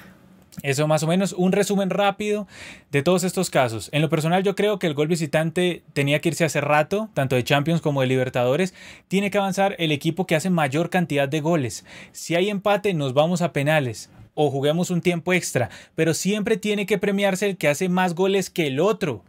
Eso 0.62 0.86
más 0.86 1.02
o 1.02 1.06
menos 1.06 1.32
un 1.32 1.52
resumen 1.52 1.90
rápido 1.90 2.47
de 2.90 3.02
todos 3.02 3.24
estos 3.24 3.51
casos. 3.51 3.89
En 3.93 4.02
lo 4.02 4.09
personal 4.09 4.43
yo 4.43 4.55
creo 4.55 4.78
que 4.78 4.86
el 4.86 4.94
gol 4.94 5.09
visitante 5.09 5.82
tenía 5.93 6.20
que 6.20 6.28
irse 6.31 6.44
hace 6.44 6.60
rato, 6.60 7.09
tanto 7.14 7.36
de 7.36 7.44
Champions 7.44 7.81
como 7.81 8.01
de 8.01 8.06
Libertadores. 8.06 8.74
Tiene 9.09 9.31
que 9.31 9.39
avanzar 9.39 9.74
el 9.78 9.93
equipo 9.93 10.26
que 10.26 10.36
hace 10.36 10.51
mayor 10.51 10.90
cantidad 10.90 11.28
de 11.28 11.40
goles. 11.40 11.85
Si 12.12 12.35
hay 12.35 12.51
empate 12.51 12.94
nos 12.94 13.14
vamos 13.14 13.43
a 13.43 13.52
penales 13.52 14.10
o 14.35 14.51
juguemos 14.51 14.90
un 14.90 15.01
tiempo 15.01 15.32
extra, 15.32 15.70
pero 15.94 16.14
siempre 16.14 16.56
tiene 16.56 16.86
que 16.86 16.98
premiarse 16.98 17.47
el 17.47 17.56
que 17.56 17.68
hace 17.68 17.89
más 17.89 18.14
goles 18.14 18.51
que 18.51 18.66
el 18.66 18.81
otro. 18.81 19.22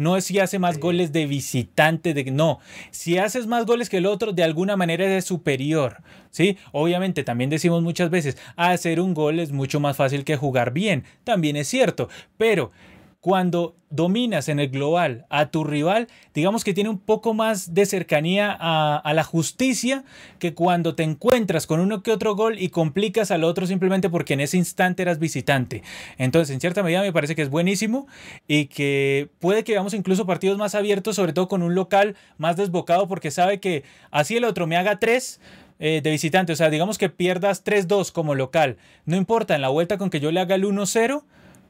No 0.00 0.16
es 0.16 0.24
si 0.24 0.38
hace 0.38 0.58
más 0.58 0.78
goles 0.78 1.12
de 1.12 1.26
visitante, 1.26 2.14
de 2.14 2.24
no. 2.30 2.58
Si 2.90 3.18
haces 3.18 3.46
más 3.46 3.66
goles 3.66 3.90
que 3.90 3.98
el 3.98 4.06
otro, 4.06 4.32
de 4.32 4.42
alguna 4.42 4.74
manera 4.74 5.04
es 5.14 5.26
superior. 5.26 5.98
¿sí? 6.30 6.56
Obviamente 6.72 7.22
también 7.22 7.50
decimos 7.50 7.82
muchas 7.82 8.08
veces, 8.08 8.38
hacer 8.56 8.98
un 8.98 9.12
gol 9.12 9.38
es 9.38 9.52
mucho 9.52 9.78
más 9.78 9.98
fácil 9.98 10.24
que 10.24 10.38
jugar 10.38 10.72
bien. 10.72 11.04
También 11.22 11.54
es 11.56 11.68
cierto, 11.68 12.08
pero 12.38 12.70
cuando 13.20 13.76
dominas 13.90 14.48
en 14.48 14.60
el 14.60 14.70
global 14.70 15.26
a 15.28 15.50
tu 15.50 15.64
rival, 15.64 16.08
digamos 16.32 16.64
que 16.64 16.72
tiene 16.72 16.88
un 16.88 16.98
poco 16.98 17.34
más 17.34 17.74
de 17.74 17.84
cercanía 17.84 18.56
a, 18.58 19.12
la 19.12 19.24
justicia 19.24 20.04
que 20.38 20.54
cuando 20.54 20.94
te 20.94 21.02
encuentras 21.02 21.66
con 21.66 21.80
uno 21.80 22.02
que 22.02 22.12
otro 22.12 22.34
gol 22.34 22.58
y 22.58 22.68
complicas 22.68 23.30
al 23.30 23.44
otro 23.44 23.66
simplemente 23.66 24.08
porque 24.08 24.34
en 24.34 24.40
ese 24.40 24.56
instante 24.56 25.02
eras 25.02 25.18
visitante. 25.18 25.82
Entonces, 26.16 26.54
en 26.54 26.60
cierta 26.60 26.82
medida 26.82 27.02
me 27.02 27.12
parece 27.12 27.34
que 27.34 27.42
es 27.42 27.50
buenísimo 27.50 28.06
y 28.48 28.66
que 28.66 29.28
puede 29.38 29.64
que 29.64 29.72
veamos 29.72 29.92
incluso 29.92 30.24
partidos 30.24 30.56
más 30.56 30.74
abiertos, 30.74 31.16
sobre 31.16 31.32
todo 31.32 31.48
con 31.48 31.62
un 31.62 31.74
local 31.74 32.16
más 32.38 32.56
desbocado 32.56 33.06
porque 33.06 33.30
sabe 33.30 33.60
que 33.60 33.82
así 34.10 34.36
el 34.36 34.44
otro 34.44 34.66
me 34.66 34.76
haga 34.76 34.98
tres 34.98 35.40
eh, 35.78 36.00
de 36.02 36.10
visitante, 36.10 36.52
o 36.52 36.56
sea, 36.56 36.70
digamos 36.70 36.96
que 36.96 37.08
pierdas 37.08 37.64
3-2 37.64 38.12
como 38.12 38.34
local, 38.34 38.76
no 39.04 39.16
importa, 39.16 39.54
en 39.54 39.62
la 39.62 39.70
vuelta 39.70 39.98
con 39.98 40.10
que 40.10 40.20
yo 40.20 40.30
le 40.30 40.38
haga 40.38 40.54
el 40.54 40.64
1-0, 40.64 41.22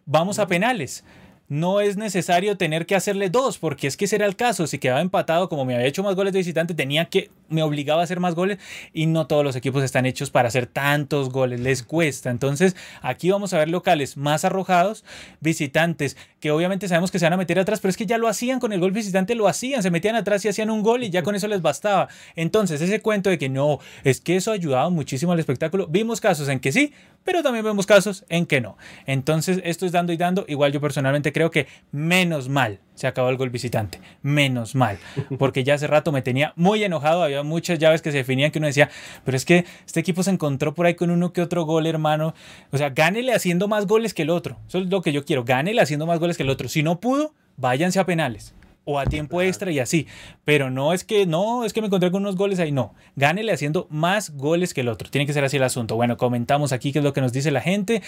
vamos 0.05 0.39
a 0.41 0.49
penales 0.49 1.05
no 1.51 1.81
es 1.81 1.97
necesario 1.97 2.57
tener 2.57 2.87
que 2.87 2.95
hacerle 2.95 3.29
dos, 3.29 3.59
porque 3.59 3.89
es 3.89 3.97
que 3.97 4.05
ese 4.05 4.15
era 4.15 4.25
el 4.25 4.37
caso. 4.37 4.69
Si 4.69 4.79
quedaba 4.79 5.01
empatado, 5.01 5.49
como 5.49 5.65
me 5.65 5.75
había 5.75 5.89
hecho 5.89 6.05
más 6.05 6.15
goles 6.15 6.33
de 6.33 6.39
visitante, 6.39 6.75
tenía 6.75 7.07
que, 7.07 7.29
me 7.49 7.65
obligaba 7.65 8.03
a 8.03 8.05
hacer 8.05 8.21
más 8.21 8.37
goles 8.37 8.59
y 8.93 9.07
no 9.07 9.27
todos 9.27 9.43
los 9.43 9.57
equipos 9.57 9.83
están 9.83 10.07
hechos 10.07 10.31
para 10.31 10.47
hacer 10.47 10.69
tantos 10.69 11.31
goles, 11.31 11.59
les 11.59 11.83
cuesta. 11.83 12.31
Entonces, 12.31 12.77
aquí 13.03 13.33
vamos 13.33 13.53
a 13.53 13.59
ver 13.59 13.69
locales 13.69 14.17
más 14.17 14.45
arrojados, 14.45 15.05
visitantes 15.41 16.17
que 16.39 16.51
obviamente 16.51 16.89
sabemos 16.89 17.11
que 17.11 17.19
se 17.19 17.27
van 17.27 17.35
a 17.35 17.37
meter 17.37 17.59
atrás, 17.59 17.81
pero 17.81 17.91
es 17.91 17.97
que 17.97 18.07
ya 18.07 18.17
lo 18.17 18.29
hacían 18.29 18.61
con 18.61 18.73
el 18.73 18.81
gol 18.81 18.93
visitante, 18.93 19.35
lo 19.35 19.49
hacían, 19.49 19.83
se 19.83 19.91
metían 19.91 20.15
atrás 20.15 20.45
y 20.45 20.49
hacían 20.49 20.71
un 20.71 20.83
gol 20.83 21.03
y 21.03 21.11
ya 21.11 21.23
con 21.23 21.35
eso 21.35 21.49
les 21.49 21.63
bastaba. 21.63 22.09
Entonces, 22.37 22.81
ese 22.81 23.01
cuento 23.01 23.29
de 23.29 23.39
que 23.39 23.49
no, 23.49 23.81
es 24.05 24.21
que 24.21 24.37
eso 24.37 24.53
ayudaba 24.53 24.89
muchísimo 24.89 25.33
al 25.33 25.41
espectáculo, 25.41 25.89
vimos 25.89 26.21
casos 26.21 26.49
en 26.49 26.61
que 26.61 26.71
sí, 26.71 26.93
pero 27.25 27.43
también 27.43 27.65
vemos 27.65 27.87
casos 27.87 28.25
en 28.29 28.47
que 28.47 28.61
no. 28.61 28.79
Entonces, 29.07 29.61
esto 29.65 29.85
es 29.85 29.93
dando 29.93 30.13
y 30.13 30.17
dando. 30.17 30.45
Igual 30.49 30.73
yo 30.73 30.81
personalmente 30.81 31.33
creo 31.33 31.40
que 31.49 31.69
menos 31.93 32.49
mal 32.49 32.81
se 32.95 33.07
acabó 33.07 33.31
el 33.31 33.39
gol 33.39 33.49
visitante. 33.49 33.99
Menos 34.21 34.75
mal. 34.75 34.99
Porque 35.39 35.65
ya 35.65 35.75
hace 35.75 35.87
rato 35.87 36.13
me 36.13 36.21
tenía 36.21 36.53
muy 36.57 36.85
enojado. 36.85 37.23
Había 37.23 37.43
muchas 37.43 37.79
llaves 37.79 38.03
que 38.03 38.11
se 38.11 38.19
definían 38.19 38.51
que 38.51 38.59
uno 38.59 38.67
decía, 38.67 38.91
pero 39.25 39.39
es 39.39 39.47
que 39.47 39.65
este 39.87 40.01
equipo 40.01 40.23
se 40.23 40.31
encontró 40.31 40.75
por 40.75 40.85
ahí 40.85 40.95
con 40.95 41.11
uno 41.11 41.33
que 41.33 41.41
otro 41.41 41.65
gol, 41.65 41.87
hermano. 41.87 42.35
O 42.73 42.77
sea, 42.77 42.91
gánele 42.91 43.33
haciendo 43.33 43.69
más 43.69 43.87
goles 43.87 44.13
que 44.13 44.23
el 44.23 44.31
otro. 44.31 44.59
Eso 44.69 44.79
es 44.79 44.89
lo 44.89 45.01
que 45.01 45.13
yo 45.13 45.25
quiero. 45.25 45.45
Gánele 45.45 45.81
haciendo 45.81 46.07
más 46.07 46.19
goles 46.19 46.37
que 46.37 46.43
el 46.43 46.51
otro. 46.51 46.69
Si 46.69 46.83
no 46.83 47.01
pudo, 47.01 47.33
váyanse 47.57 48.01
a 48.01 48.05
penales 48.05 48.55
o 48.91 48.99
a 48.99 49.07
tiempo 49.07 49.41
extra 49.43 49.71
y 49.71 49.79
así. 49.79 50.07
Pero 50.45 50.71
no 50.71 50.93
es 50.93 51.05
que 51.05 51.27
no, 51.27 51.65
es 51.65 51.73
que 51.73 51.81
me 51.81 51.87
encontré 51.87 52.11
con 52.11 52.23
unos 52.23 52.37
goles 52.37 52.59
ahí, 52.59 52.73
no. 52.73 52.95
Gánele 53.17 53.53
haciendo 53.53 53.87
más 53.91 54.31
goles 54.31 54.75
que 54.75 54.81
el 54.81 54.89
otro. 54.89 55.09
Tiene 55.11 55.27
que 55.27 55.33
ser 55.33 55.45
así 55.45 55.57
el 55.57 55.63
asunto. 55.63 55.97
Bueno, 55.97 56.17
comentamos 56.17 56.73
aquí 56.73 56.93
qué 56.93 56.99
es 56.99 57.05
lo 57.05 57.13
que 57.13 57.21
nos 57.21 57.33
dice 57.33 57.51
la 57.51 57.61
gente. 57.61 58.03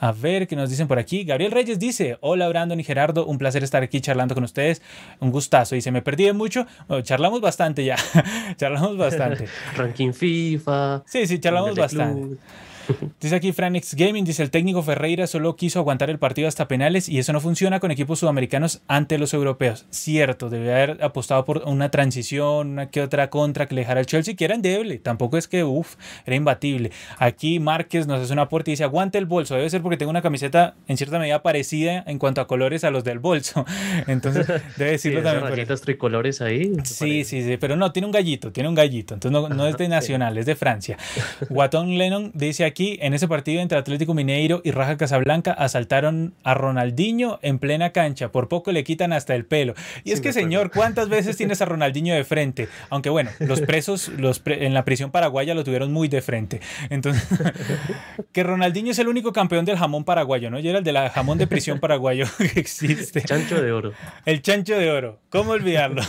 A 0.00 0.12
ver 0.12 0.46
qué 0.46 0.56
nos 0.56 0.70
dicen 0.70 0.88
por 0.88 0.98
aquí. 0.98 1.24
Gabriel 1.24 1.52
Reyes 1.52 1.78
dice: 1.78 2.18
Hola 2.20 2.48
Brandon 2.48 2.78
y 2.78 2.84
Gerardo, 2.84 3.26
un 3.26 3.38
placer 3.38 3.64
estar 3.64 3.82
aquí 3.82 4.00
charlando 4.00 4.34
con 4.34 4.44
ustedes. 4.44 4.82
Un 5.20 5.30
gustazo. 5.30 5.74
Dice: 5.74 5.90
Me 5.90 6.02
perdí 6.02 6.24
de 6.24 6.32
mucho. 6.32 6.66
charlamos 7.02 7.40
bastante 7.40 7.84
ya. 7.84 7.96
charlamos 8.56 8.96
bastante. 8.96 9.46
Ranking 9.76 10.12
FIFA. 10.12 11.02
Sí, 11.06 11.26
sí, 11.26 11.38
charlamos 11.38 11.74
bastante. 11.74 12.36
Dice 13.20 13.34
aquí 13.34 13.52
Franix 13.52 13.94
Gaming, 13.94 14.24
dice 14.24 14.42
el 14.42 14.50
técnico 14.50 14.82
Ferreira 14.82 15.26
solo 15.26 15.56
quiso 15.56 15.78
aguantar 15.78 16.10
el 16.10 16.18
partido 16.18 16.48
hasta 16.48 16.68
penales 16.68 17.08
y 17.08 17.18
eso 17.18 17.32
no 17.32 17.40
funciona 17.40 17.80
con 17.80 17.90
equipos 17.90 18.20
sudamericanos 18.20 18.82
ante 18.88 19.18
los 19.18 19.34
europeos. 19.34 19.86
Cierto, 19.90 20.50
debe 20.50 20.72
haber 20.72 21.02
apostado 21.02 21.44
por 21.44 21.62
una 21.66 21.90
transición, 21.90 22.68
una 22.68 22.90
que 22.90 23.02
otra 23.02 23.30
contra 23.30 23.66
que 23.66 23.74
le 23.74 23.82
dejara 23.82 24.00
al 24.00 24.06
Chelsea, 24.06 24.34
que 24.34 24.44
era 24.44 24.54
endeble. 24.54 24.98
Tampoco 24.98 25.36
es 25.36 25.48
que, 25.48 25.64
uff, 25.64 25.96
era 26.24 26.36
imbatible. 26.36 26.90
Aquí 27.18 27.58
Márquez 27.60 28.06
nos 28.06 28.20
hace 28.20 28.32
una 28.32 28.48
puerta 28.48 28.70
y 28.70 28.72
dice, 28.72 28.84
aguante 28.84 29.18
el 29.18 29.26
bolso. 29.26 29.54
Debe 29.54 29.70
ser 29.70 29.82
porque 29.82 29.96
tengo 29.96 30.10
una 30.10 30.22
camiseta 30.22 30.74
en 30.88 30.96
cierta 30.96 31.18
medida 31.18 31.42
parecida 31.42 32.04
en 32.06 32.18
cuanto 32.18 32.40
a 32.40 32.46
colores 32.46 32.84
a 32.84 32.90
los 32.90 33.04
del 33.04 33.18
bolso. 33.18 33.64
Entonces, 34.06 34.46
debe 34.76 34.92
decirlo 34.92 35.20
sí, 35.20 35.24
también. 35.24 35.66
tricolores 35.84 36.40
ahí. 36.40 36.72
Sí, 36.84 37.24
sí, 37.24 37.42
sí, 37.42 37.56
pero 37.56 37.76
no, 37.76 37.92
tiene 37.92 38.06
un 38.06 38.12
gallito, 38.12 38.52
tiene 38.52 38.68
un 38.68 38.74
gallito. 38.74 39.14
Entonces 39.14 39.32
no, 39.32 39.48
no 39.48 39.66
es 39.66 39.76
de 39.76 39.88
Nacional, 39.96 40.36
es 40.38 40.46
de 40.46 40.56
Francia. 40.56 40.98
Guatón 41.48 41.96
Lennon 41.96 42.32
dice 42.34 42.64
aquí 42.64 42.75
aquí, 42.76 42.98
en 43.00 43.14
ese 43.14 43.26
partido 43.26 43.62
entre 43.62 43.78
Atlético 43.78 44.12
Mineiro 44.12 44.60
y 44.62 44.70
Raja 44.70 44.98
Casablanca, 44.98 45.50
asaltaron 45.52 46.34
a 46.44 46.52
Ronaldinho 46.52 47.38
en 47.40 47.58
plena 47.58 47.92
cancha. 47.92 48.30
Por 48.30 48.48
poco 48.48 48.70
le 48.70 48.84
quitan 48.84 49.14
hasta 49.14 49.34
el 49.34 49.46
pelo. 49.46 49.72
Y 50.04 50.12
es 50.12 50.20
que, 50.20 50.30
señor, 50.30 50.70
¿cuántas 50.70 51.08
veces 51.08 51.36
tienes 51.38 51.62
a 51.62 51.64
Ronaldinho 51.64 52.14
de 52.14 52.22
frente? 52.24 52.68
Aunque 52.90 53.08
bueno, 53.08 53.30
los 53.38 53.62
presos 53.62 54.08
los 54.18 54.42
en 54.44 54.74
la 54.74 54.84
prisión 54.84 55.10
paraguaya 55.10 55.54
lo 55.54 55.64
tuvieron 55.64 55.90
muy 55.90 56.08
de 56.08 56.20
frente. 56.20 56.60
Entonces, 56.90 57.26
que 58.32 58.42
Ronaldinho 58.42 58.90
es 58.90 58.98
el 58.98 59.08
único 59.08 59.32
campeón 59.32 59.64
del 59.64 59.78
jamón 59.78 60.04
paraguayo, 60.04 60.50
¿no? 60.50 60.58
Y 60.58 60.68
era 60.68 60.80
el 60.80 60.84
de 60.84 60.92
la 60.92 61.08
jamón 61.08 61.38
de 61.38 61.46
prisión 61.46 61.80
paraguayo 61.80 62.26
que 62.36 62.60
existe. 62.60 63.22
Chancho 63.22 63.62
de 63.62 63.72
oro. 63.72 63.94
El 64.26 64.42
chancho 64.42 64.76
de 64.76 64.90
oro. 64.90 65.20
¿Cómo 65.30 65.52
olvidarlo? 65.52 66.02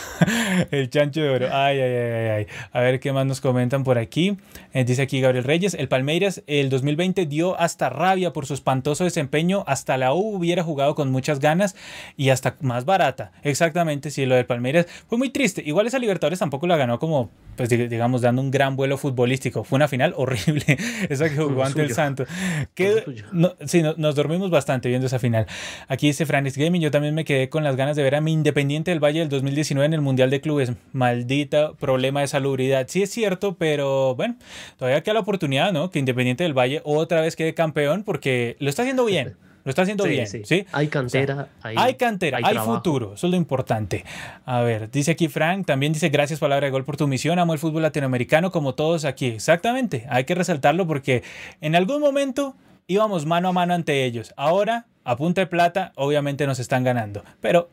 el 0.71 0.89
chancho 0.89 1.21
de 1.21 1.29
oro. 1.29 1.47
Ay, 1.49 1.79
ay, 1.79 1.93
ay, 1.93 2.29
ay. 2.29 2.47
A 2.73 2.81
ver 2.81 2.99
qué 2.99 3.13
más 3.13 3.25
nos 3.25 3.39
comentan 3.39 3.85
por 3.85 3.97
aquí. 3.97 4.35
Eh, 4.73 4.83
dice 4.83 5.03
aquí 5.03 5.21
Gabriel 5.21 5.45
Reyes, 5.45 5.73
el 5.73 5.87
Palmeiras 5.87 6.43
el 6.59 6.69
2020 6.69 7.25
dio 7.25 7.59
hasta 7.59 7.89
rabia 7.89 8.33
por 8.33 8.45
su 8.45 8.53
espantoso 8.53 9.03
desempeño. 9.03 9.63
Hasta 9.67 9.97
la 9.97 10.13
U 10.13 10.35
hubiera 10.35 10.63
jugado 10.63 10.95
con 10.95 11.11
muchas 11.11 11.39
ganas 11.39 11.75
y 12.15 12.29
hasta 12.29 12.55
más 12.61 12.85
barata. 12.85 13.31
Exactamente, 13.43 14.11
sí, 14.11 14.25
lo 14.25 14.35
del 14.35 14.45
Palmeiras 14.45 14.87
fue 15.07 15.17
muy 15.17 15.29
triste. 15.29 15.63
Igual 15.65 15.87
esa 15.87 15.99
Libertadores 15.99 16.39
tampoco 16.39 16.67
la 16.67 16.77
ganó 16.77 16.99
como, 16.99 17.29
pues 17.55 17.69
digamos, 17.69 18.21
dando 18.21 18.41
un 18.41 18.51
gran 18.51 18.75
vuelo 18.75 18.97
futbolístico. 18.97 19.63
Fue 19.63 19.77
una 19.77 19.87
final 19.87 20.13
horrible, 20.15 20.77
esa 21.09 21.29
que 21.29 21.35
jugó 21.35 21.63
ante 21.63 21.81
el 21.81 21.93
Santo. 21.93 22.25
Que, 22.73 23.03
no, 23.31 23.55
sí, 23.65 23.83
nos 23.97 24.15
dormimos 24.15 24.49
bastante 24.49 24.89
viendo 24.89 25.07
esa 25.07 25.19
final. 25.19 25.47
Aquí 25.87 26.07
dice 26.07 26.25
Franis 26.25 26.57
Gaming, 26.57 26.81
yo 26.81 26.91
también 26.91 27.15
me 27.15 27.25
quedé 27.25 27.49
con 27.49 27.63
las 27.63 27.75
ganas 27.75 27.95
de 27.95 28.03
ver 28.03 28.15
a 28.15 28.21
mi 28.21 28.33
Independiente 28.33 28.91
del 28.91 29.03
Valle 29.03 29.19
del 29.19 29.29
2019 29.29 29.85
en 29.85 29.93
el 29.93 30.01
Mundial 30.01 30.29
de 30.29 30.41
Clubes. 30.41 30.73
Maldita 30.93 31.73
problema 31.73 32.21
de 32.21 32.27
salubridad. 32.27 32.85
Sí 32.87 33.03
es 33.03 33.09
cierto, 33.09 33.55
pero 33.55 34.15
bueno, 34.15 34.35
todavía 34.77 35.01
queda 35.01 35.15
la 35.15 35.19
oportunidad, 35.21 35.71
¿no? 35.71 35.89
Que 35.89 35.99
Independiente 35.99 36.43
del 36.47 36.57
Valle 36.57 36.81
otra 36.83 37.21
vez 37.21 37.35
quede 37.35 37.53
campeón 37.53 38.03
porque 38.03 38.55
lo 38.59 38.69
está 38.69 38.81
haciendo 38.81 39.05
bien. 39.05 39.35
Lo 39.67 39.71
está 39.71 39.81
haciendo 39.81 40.05
bien, 40.05 40.25
sí. 40.25 40.65
Hay 40.71 40.87
cantera. 40.87 41.49
hay, 41.61 41.95
cantera, 41.95 42.39
hay, 42.41 42.57
futuro. 42.57 43.15
Eso 43.15 43.27
es 43.27 43.31
lo 43.31 43.35
importante. 43.35 44.05
A 44.45 44.61
ver, 44.61 44.89
dice 44.89 45.11
aquí 45.11 45.27
Frank, 45.27 45.65
también 45.65 45.91
dice 45.91 46.07
gracias 46.07 46.39
palabra 46.39 46.67
de 46.67 46.71
gol 46.71 46.85
por 46.85 46.95
tu 46.95 47.05
misión. 47.05 47.37
Amo 47.37 47.51
el 47.51 47.59
fútbol 47.59 47.81
latinoamericano 47.81 48.49
como 48.49 48.75
todos 48.75 49.03
aquí. 49.03 49.25
Exactamente. 49.25 50.07
Hay 50.09 50.23
que 50.23 50.35
resaltarlo 50.35 50.87
porque 50.87 51.21
en 51.59 51.75
algún 51.75 51.99
momento 51.99 52.55
íbamos 52.87 53.25
mano 53.25 53.49
a 53.49 53.51
mano 53.51 53.73
ante 53.73 54.05
ellos. 54.05 54.33
Ahora, 54.37 54.85
a 55.03 55.17
punta 55.17 55.41
de 55.41 55.47
plata, 55.47 55.91
obviamente 55.95 56.47
nos 56.47 56.59
están 56.59 56.85
ganando. 56.85 57.25
Pero 57.41 57.69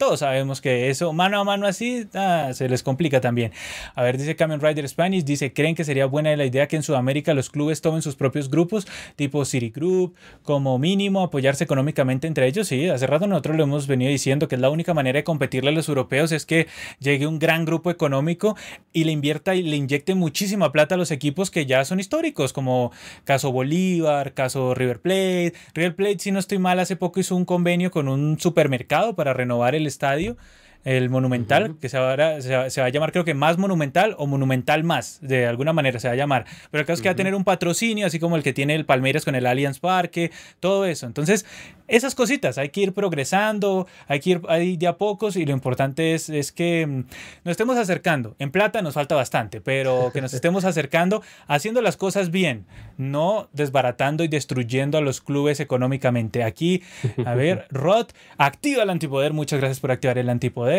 todos 0.00 0.20
sabemos 0.20 0.62
que 0.62 0.88
eso, 0.88 1.12
mano 1.12 1.38
a 1.38 1.44
mano 1.44 1.66
así, 1.66 2.06
ah, 2.14 2.52
se 2.54 2.70
les 2.70 2.82
complica 2.82 3.20
también. 3.20 3.52
A 3.94 4.02
ver, 4.02 4.16
dice 4.16 4.34
Kamen 4.34 4.58
Rider 4.58 4.88
Spanish, 4.88 5.24
dice, 5.24 5.52
¿creen 5.52 5.74
que 5.74 5.84
sería 5.84 6.06
buena 6.06 6.34
la 6.36 6.46
idea 6.46 6.66
que 6.68 6.76
en 6.76 6.82
Sudamérica 6.82 7.34
los 7.34 7.50
clubes 7.50 7.82
tomen 7.82 8.00
sus 8.00 8.16
propios 8.16 8.48
grupos, 8.48 8.88
tipo 9.16 9.44
City 9.44 9.68
Group, 9.68 10.14
como 10.42 10.78
mínimo 10.78 11.22
apoyarse 11.22 11.64
económicamente 11.64 12.26
entre 12.26 12.46
ellos? 12.46 12.66
Sí, 12.66 12.88
hace 12.88 13.06
rato 13.06 13.26
nosotros 13.26 13.58
lo 13.58 13.64
hemos 13.64 13.86
venido 13.86 14.10
diciendo 14.10 14.48
que 14.48 14.54
es 14.54 14.60
la 14.62 14.70
única 14.70 14.94
manera 14.94 15.18
de 15.18 15.24
competirle 15.24 15.68
a 15.68 15.74
los 15.74 15.86
europeos 15.90 16.32
es 16.32 16.46
que 16.46 16.66
llegue 16.98 17.26
un 17.26 17.38
gran 17.38 17.66
grupo 17.66 17.90
económico 17.90 18.56
y 18.94 19.04
le 19.04 19.12
invierta 19.12 19.54
y 19.54 19.62
le 19.62 19.76
inyecte 19.76 20.14
muchísima 20.14 20.72
plata 20.72 20.94
a 20.94 20.98
los 20.98 21.10
equipos 21.10 21.50
que 21.50 21.66
ya 21.66 21.84
son 21.84 22.00
históricos, 22.00 22.54
como 22.54 22.90
caso 23.24 23.52
Bolívar, 23.52 24.32
caso 24.32 24.74
River 24.74 25.00
Plate. 25.00 25.52
River 25.74 25.94
Plate, 25.94 26.18
si 26.20 26.32
no 26.32 26.38
estoy 26.38 26.58
mal, 26.58 26.80
hace 26.80 26.96
poco 26.96 27.20
hizo 27.20 27.36
un 27.36 27.44
convenio 27.44 27.90
con 27.90 28.08
un 28.08 28.40
supermercado 28.40 29.14
para 29.14 29.34
renovar 29.34 29.74
el 29.74 29.89
estadio, 29.90 30.36
el 30.84 31.10
Monumental, 31.10 31.76
que 31.80 31.88
se 31.88 31.98
va, 31.98 32.40
se, 32.40 32.80
va, 32.80 32.86
a 32.86 32.88
llamar 32.88 33.12
creo 33.12 33.24
que 33.24 33.34
más 33.34 33.58
Monumental 33.58 34.14
o 34.18 34.26
Monumental 34.26 34.82
más, 34.84 35.18
de 35.20 35.46
alguna 35.46 35.72
manera 35.72 36.00
se 36.00 36.08
va 36.08 36.14
a 36.14 36.16
llamar. 36.16 36.46
Pero 36.70 36.80
el 36.80 36.86
caso 36.86 36.94
es 36.94 37.02
que 37.02 37.08
va 37.08 37.12
a 37.12 37.16
tener 37.16 37.34
un 37.34 37.44
patrocinio, 37.44 38.06
así 38.06 38.18
como 38.18 38.36
el 38.36 38.42
que 38.42 38.52
tiene 38.52 38.74
el 38.74 38.86
Palmeiras 38.86 39.24
con 39.24 39.34
el 39.34 39.46
Allianz 39.46 39.78
Parque, 39.78 40.30
todo 40.58 40.86
eso. 40.86 41.06
Entonces, 41.06 41.44
esas 41.86 42.14
cositas, 42.14 42.56
hay 42.56 42.70
que 42.70 42.82
ir 42.82 42.92
progresando, 42.92 43.86
hay 44.06 44.20
que 44.20 44.30
ir 44.30 44.40
ahí 44.48 44.76
de 44.76 44.86
a 44.86 44.96
pocos 44.96 45.36
y 45.36 45.44
lo 45.44 45.52
importante 45.52 46.14
es, 46.14 46.28
es 46.28 46.52
que 46.52 46.86
mm, 46.86 47.04
nos 47.44 47.50
estemos 47.50 47.76
acercando. 47.76 48.36
En 48.38 48.50
plata 48.50 48.80
nos 48.80 48.94
falta 48.94 49.14
bastante, 49.16 49.60
pero 49.60 50.10
que 50.12 50.20
nos 50.20 50.32
estemos 50.40 50.64
acercando 50.64 51.22
haciendo 51.46 51.82
las 51.82 51.96
cosas 51.96 52.30
bien, 52.30 52.64
no 52.96 53.48
desbaratando 53.52 54.24
y 54.24 54.28
destruyendo 54.28 54.98
a 54.98 55.00
los 55.00 55.20
clubes 55.20 55.60
económicamente. 55.60 56.44
Aquí, 56.44 56.82
a 57.26 57.34
ver, 57.34 57.66
Rod, 57.70 58.06
activa 58.38 58.84
el 58.84 58.90
antipoder, 58.90 59.32
muchas 59.32 59.58
gracias 59.58 59.80
por 59.80 59.90
activar 59.90 60.16
el 60.16 60.30
antipoder. 60.30 60.69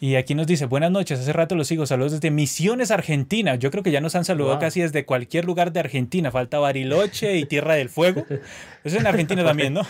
Y 0.00 0.14
aquí 0.14 0.34
nos 0.34 0.46
dice, 0.46 0.66
buenas 0.66 0.90
noches, 0.90 1.18
hace 1.18 1.32
rato 1.32 1.54
los 1.54 1.66
sigo, 1.68 1.86
saludos 1.86 2.12
desde 2.12 2.30
Misiones, 2.30 2.90
Argentina. 2.90 3.56
Yo 3.56 3.70
creo 3.70 3.82
que 3.82 3.90
ya 3.90 4.00
nos 4.00 4.14
han 4.14 4.24
saludado 4.24 4.58
casi 4.58 4.80
desde 4.80 5.04
cualquier 5.04 5.44
lugar 5.44 5.72
de 5.72 5.80
Argentina, 5.80 6.30
falta 6.30 6.58
Bariloche 6.58 7.36
y 7.36 7.44
Tierra 7.44 7.74
del 7.74 7.88
Fuego. 7.88 8.24
Eso 8.28 8.40
es 8.84 8.94
en 8.94 9.06
Argentina 9.06 9.44
también, 9.44 9.74
¿no? 9.74 9.82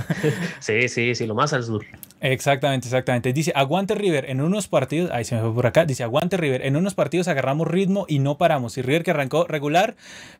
sí, 0.60 0.88
sí, 0.88 1.14
sí, 1.14 1.26
lo 1.26 1.34
más 1.34 1.52
al 1.52 1.64
sur. 1.64 1.84
Exactamente, 2.24 2.88
exactamente. 2.88 3.34
Dice, 3.34 3.52
aguante 3.54 3.94
River 3.94 4.30
en 4.30 4.40
unos 4.40 4.66
partidos, 4.66 5.10
ahí 5.10 5.26
se 5.26 5.34
me 5.34 5.42
fue 5.42 5.54
por 5.54 5.66
acá, 5.66 5.84
dice, 5.84 6.04
aguante 6.04 6.38
River, 6.38 6.64
en 6.64 6.74
unos 6.74 6.94
partidos 6.94 7.28
agarramos 7.28 7.68
ritmo 7.68 8.06
y 8.08 8.18
no 8.18 8.38
paramos. 8.38 8.78
Y 8.78 8.82
River 8.82 9.04
que 9.04 9.10
arrancó 9.10 9.46
regular 9.46 9.94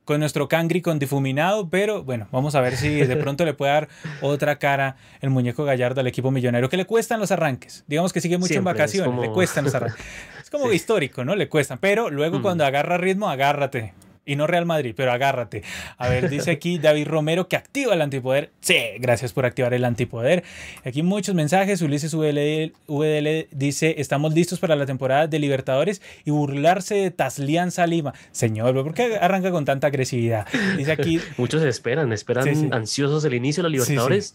con 0.07 0.19
nuestro 0.19 0.49
cangri 0.49 0.81
con 0.81 0.99
difuminado, 0.99 1.69
pero 1.69 2.03
bueno, 2.03 2.27
vamos 2.33 2.55
a 2.55 2.63
ver 2.63 2.79
si 2.79 2.89
de 2.89 3.17
pronto 3.17 3.45
le 3.45 3.53
puede 3.53 3.73
dar 3.73 3.89
otra 4.23 4.59
cara 4.59 4.97
el 5.21 5.29
muñeco 5.29 5.65
Gallardo 5.65 6.01
al 6.01 6.07
equipo 6.07 6.31
millonario, 6.31 6.71
que 6.71 6.79
le 6.79 6.87
cuestan 6.87 7.21
los 7.21 7.31
arranques. 7.31 7.85
Digamos 7.87 8.15
que 8.15 8.23
sigue 8.23 8.39
mucho 8.39 8.55
en 8.55 8.65
vacaciones, 8.65 9.15
le 9.21 9.31
cuestan 9.31 9.65
los 9.65 9.75
arranques. 9.75 10.03
Es 10.43 10.49
como 10.49 10.73
histórico, 10.73 11.23
¿no? 11.23 11.37
Le 11.37 11.51
cuestan, 11.51 11.77
pero 11.79 12.09
luego 12.09 12.39
mm. 12.39 12.43
cuando 12.43 12.65
agarra 12.65 12.97
ritmo, 12.97 13.29
agárrate 13.29 13.93
y 14.27 14.37
no 14.37 14.47
Real 14.47 14.67
Madrid, 14.67 14.95
pero 14.97 15.13
agárrate. 15.13 15.63
A 15.99 16.09
ver, 16.09 16.31
dice 16.31 16.51
aquí 16.51 16.79
David 16.83 17.07
Romero 17.07 17.49
que 17.49 17.57
activa 17.57 17.95
el 17.95 18.03
antipoder. 18.03 18.51
Sí, 18.61 18.77
gracias 18.99 19.33
por 19.33 19.47
activar 19.47 19.75
el 19.75 19.85
antipoder. 19.85 20.45
Aquí 20.85 21.03
muchos 21.03 21.35
mensajes. 21.35 21.83
Ulises 21.83 22.15
VDL, 22.15 23.49
dice: 23.51 23.95
Estamos 23.99 24.35
listos 24.35 24.59
para 24.59 24.77
la 24.77 24.87
temporada 24.87 25.27
de 25.27 25.39
Libertadores 25.39 26.03
y 26.25 26.31
burlarse 26.31 26.95
de 26.95 27.11
Taslian 27.11 27.71
Salima. 27.71 28.15
Señor, 28.33 28.75
¿por 28.75 28.95
qué 28.95 29.17
arranca 29.21 29.51
con 29.51 29.65
tanta 29.65 29.89
agresividad? 29.89 30.47
Dice 30.77 30.93
aquí. 30.93 31.21
muchos 31.37 31.63
esperan, 31.63 32.13
esperan 32.13 32.73
ansiosos 32.73 33.25
el 33.25 33.35
inicio 33.35 33.63
de 33.63 33.69
la 33.69 33.73
Libertadores 33.73 34.35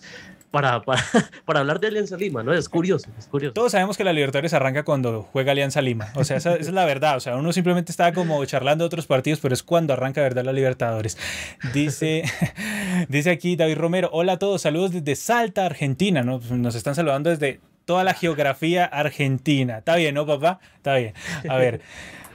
para, 0.52 0.82
para, 0.82 1.60
hablar 1.60 1.80
de 1.80 1.88
Alianza 1.88 2.18
Lima, 2.18 2.42
¿no? 2.42 2.54
Es 2.54 2.70
curioso, 2.70 3.10
es 3.18 3.28
curioso. 3.28 3.54
Todos 3.54 3.72
sabemos 3.72 3.98
que 3.98 4.04
la 4.04 4.14
Libertadores 4.14 4.54
arranca 4.54 4.84
cuando 4.84 5.24
juega 5.32 5.52
Alianza 5.52 5.82
Lima. 5.82 6.08
O 6.16 6.24
sea, 6.24 6.38
esa, 6.38 6.56
es 6.56 6.72
la 6.72 6.86
verdad. 6.86 7.18
O 7.18 7.20
sea, 7.20 7.36
uno 7.36 7.54
simplemente 7.54 7.92
está 7.92 8.14
como 8.14 8.44
charlando 8.46 8.84
de 8.84 8.88
otros 8.88 9.06
partidos, 9.06 9.40
pero 9.40 9.54
es 9.54 9.64
cuando 9.64 9.94
arranca, 9.94 10.22
¿verdad? 10.22 10.44
La 10.44 10.54
Libertadores. 10.54 11.18
Dice, 11.74 12.24
dice 13.10 13.30
aquí 13.30 13.56
David 13.56 13.78
Romero, 13.78 14.10
hola 14.12 14.34
a 14.34 14.40
todos, 14.40 14.62
saludos 14.62 14.92
desde 14.92 15.16
Salta, 15.16 15.66
Argentina, 15.66 16.24
¿no? 16.24 16.40
Pues 16.40 16.52
nos 16.52 16.76
están 16.76 16.96
saludando 16.96 17.30
desde 17.30 17.60
toda 17.86 18.04
la 18.04 18.14
geografía 18.14 18.86
argentina. 18.86 19.80
Está 19.80 19.96
bien, 19.96 20.16
¿no, 20.16 20.26
papá? 20.26 20.60
Está 20.78 20.96
bien. 20.96 21.14
A 21.48 21.58
ver. 21.58 21.82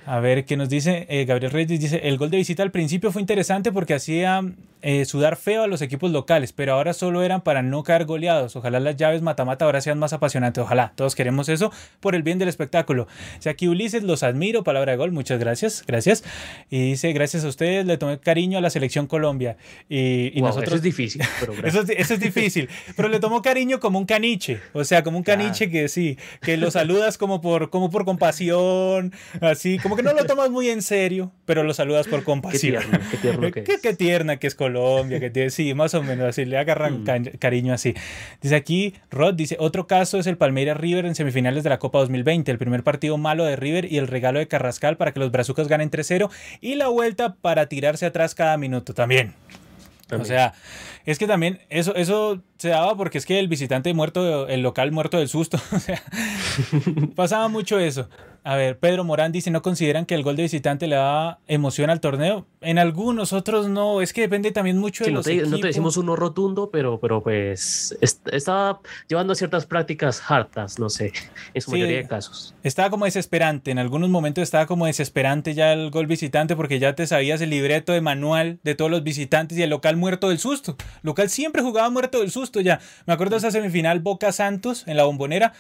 A 0.07 0.21
ver 0.21 0.45
qué 0.45 0.57
nos 0.59 0.69
dice 0.69 1.07
eh, 1.09 1.25
Gabriel 1.25 1.51
Reyes. 1.51 1.81
Dice: 1.81 2.01
El 2.05 2.19
gol 2.19 2.31
de 2.31 2.37
visita 2.37 2.63
al 2.63 2.71
principio 2.71 3.11
fue 3.11 3.23
interesante 3.23 3.73
porque 3.73 3.95
hacía 3.95 4.43
eh, 4.87 5.07
sudar 5.07 5.37
feo 5.37 5.63
a 5.63 5.67
los 5.67 5.81
equipos 5.81 6.11
locales, 6.11 6.53
pero 6.53 6.75
ahora 6.75 6.93
solo 6.93 7.23
eran 7.23 7.41
para 7.41 7.63
no 7.63 7.83
caer 7.83 8.05
goleados. 8.05 8.55
Ojalá 8.55 8.81
las 8.81 8.97
llaves 8.97 9.23
mata-mata 9.23 9.65
ahora 9.65 9.81
sean 9.81 9.99
más 9.99 10.13
apasionantes. 10.13 10.63
Ojalá, 10.63 10.93
todos 10.95 11.15
queremos 11.15 11.49
eso 11.49 11.73
por 12.01 12.15
el 12.15 12.23
bien 12.23 12.39
del 12.39 12.49
espectáculo. 12.49 13.09
O 13.45 13.49
aquí 13.49 13.67
Ulises, 13.67 14.03
los 14.03 14.23
admiro, 14.23 14.63
palabra 14.63 14.93
de 14.93 14.99
gol, 14.99 15.11
muchas 15.11 15.41
gracias, 15.41 15.85
gracias. 15.87 16.23
Y 16.69 16.91
dice, 16.91 17.15
gracias 17.15 17.45
a 17.45 17.49
ustedes, 17.49 17.87
le 17.87 17.97
tomé 17.97 18.19
cariño 18.21 18.59
a 18.59 18.61
la 18.61 18.69
selección 18.69 19.07
Colombia. 19.07 19.57
Y, 19.89 20.33
nosotros... 20.37 20.65
Eso 20.75 20.77
es 20.77 20.83
difícil. 20.83 21.23
eso, 21.65 22.15
es, 22.15 22.21
difícil, 22.21 22.69
pero 22.95 23.09
le 23.09 23.21
tomó 23.21 23.41
cariño 23.41 23.81
como 23.81 23.99
un 23.99 24.05
caniche, 24.05 24.61
o 24.75 24.85
sea, 24.85 25.03
como 25.03 25.17
un 25.17 25.25
caniche 25.25 25.71
que 25.71 25.89
sí, 25.89 26.19
que 26.43 26.57
lo 26.57 26.71
saludas 26.71 27.17
como 27.17 27.41
por, 27.41 27.71
como 27.71 27.91
por 27.91 28.05
compasión, 28.05 29.13
así, 29.41 29.79
como 29.79 29.97
que 29.97 30.03
no 30.03 30.13
lo 30.13 30.25
tomas 30.27 30.51
muy 30.51 30.69
en 30.69 30.83
serio, 30.83 31.33
pero 31.47 31.63
lo 31.63 31.73
saludas 31.73 32.07
por 32.07 32.23
compasión. 32.23 32.83
Qué 33.11 33.17
tierno, 33.17 33.51
qué 33.51 33.65
que 33.65 33.79
Qué, 33.81 33.95
tierna 33.95 34.37
que 34.39 34.47
es 34.47 34.55
Colombia. 34.55 34.74
Colombia, 34.75 35.21
que 35.21 35.31
tiene, 35.31 35.51
sí, 35.51 35.73
más 35.75 35.95
o 35.95 36.03
menos 36.03 36.29
así, 36.29 36.45
le 36.45 36.59
agarran 36.59 37.03
mm. 37.03 37.39
cariño 37.39 37.73
así. 37.73 37.95
Dice 38.41 38.57
aquí, 38.57 38.95
Rod 39.11 39.35
dice, 39.35 39.57
otro 39.61 39.87
caso 39.87 40.19
es 40.19 40.27
el 40.27 40.37
Palmeiras 40.37 40.77
River 40.77 41.07
en 41.07 41.15
semifinales 41.15 41.63
de 41.63 41.71
la 41.71 41.79
Copa 41.79 42.01
2020, 42.01 42.51
el 42.51 42.59
primer 42.59 42.83
partido 42.83 43.17
malo 43.17 43.45
de 43.45 43.57
River 43.57 43.91
y 43.91 43.99
el 43.99 44.09
regalo 44.09 44.41
de 44.41 44.49
Carrascal 44.49 44.97
para 44.97 45.13
que 45.13 45.21
los 45.21 45.31
brazucas 45.31 45.69
ganen 45.69 45.91
3-0 45.91 46.29
y 46.61 46.75
la 46.75 46.89
vuelta 46.89 47.35
para 47.35 47.67
tirarse 47.67 48.07
atrás 48.07 48.35
cada 48.35 48.57
minuto 48.57 48.95
también. 48.95 49.35
O 50.11 50.25
sea, 50.25 50.53
es 51.05 51.19
que 51.19 51.27
también 51.27 51.61
eso, 51.69 51.95
eso 51.95 52.43
se 52.59 52.69
daba 52.71 52.97
porque 52.97 53.19
es 53.19 53.27
que 53.27 53.39
el 53.39 53.49
visitante 53.49 53.93
muerto, 53.95 54.49
el 54.49 54.63
local 54.63 54.93
muerto 54.93 55.19
del 55.19 55.29
susto. 55.29 55.59
O 55.75 55.79
sea, 55.81 56.03
pasaba 57.15 57.49
mucho 57.49 57.79
eso. 57.79 58.09
A 58.45 58.57
ver, 58.57 58.79
Pedro 58.79 59.05
Morán 59.05 59.33
dice, 59.33 59.51
¿no 59.51 59.63
consideran 59.63 60.07
que 60.07 60.15
el 60.15 60.23
gol 60.23 60.37
de 60.37 60.45
visitante 60.45 60.87
le 60.87 60.97
da 60.97 61.41
emoción 61.47 61.91
al 61.91 62.01
torneo? 62.01 62.47
en 62.65 62.79
algunos, 62.79 63.33
otros 63.33 63.69
no. 63.69 64.01
Es 64.01 64.13
que 64.13 64.23
depende 64.23 64.51
también 64.51 64.79
mucho 64.79 65.05
de 65.05 65.11
no 65.11 65.19
los 65.19 65.27
te, 65.27 65.33
equipos. 65.33 65.51
no 65.51 65.59
te 65.59 65.69
decimos 65.69 65.97
uno 65.97 66.17
rotundo, 66.17 66.71
pero, 66.71 66.99
pero 66.99 67.23
pues 67.23 67.97
estaba 68.01 68.81
llevando 69.09 69.35
ciertas 69.35 69.67
prácticas 69.67 70.23
hartas, 70.29 70.79
no 70.79 70.91
sé, 70.91 71.13
en 71.53 71.63
su 71.63 71.71
mayoría 71.71 71.99
de 71.99 72.09
casos. 72.09 72.55
Estaba 72.63 72.91
como 72.91 73.05
desesperante, 73.05 73.71
en 73.71 73.79
algunos 73.79 74.11
momentos 74.11 74.43
estaba 74.43 74.67
como 74.67 74.87
desesperante 74.87 75.55
ya 75.55 75.73
el 75.73 75.91
gol 75.91 76.07
visitante 76.07 76.57
porque 76.57 76.79
ya 76.79 76.95
te 76.95 77.07
sabías 77.07 77.41
el 77.41 77.51
libreto 77.51 77.93
de 77.93 78.01
manual 78.01 78.59
de 78.63 78.75
todos 78.75 78.91
los 78.91 79.03
visitantes 79.03 79.59
y 79.59 79.63
el 79.63 79.71
local 79.71 79.97
muerto 79.97 80.31
del 80.31 80.39
susto. 80.39 80.77
Local 81.03 81.31
siempre 81.31 81.63
jugaba 81.63 81.91
muerto 81.91 82.21
del 82.21 82.31
susto 82.31 82.61
ya. 82.61 82.81
Me 83.07 83.13
acuerdo 83.13 83.35
de 83.35 83.39
esa 83.39 83.51
semifinal 83.51 84.01
Boca 84.01 84.33
Santos 84.33 84.85
en 84.87 84.97
la 84.97 85.05
bombonera. 85.05 85.53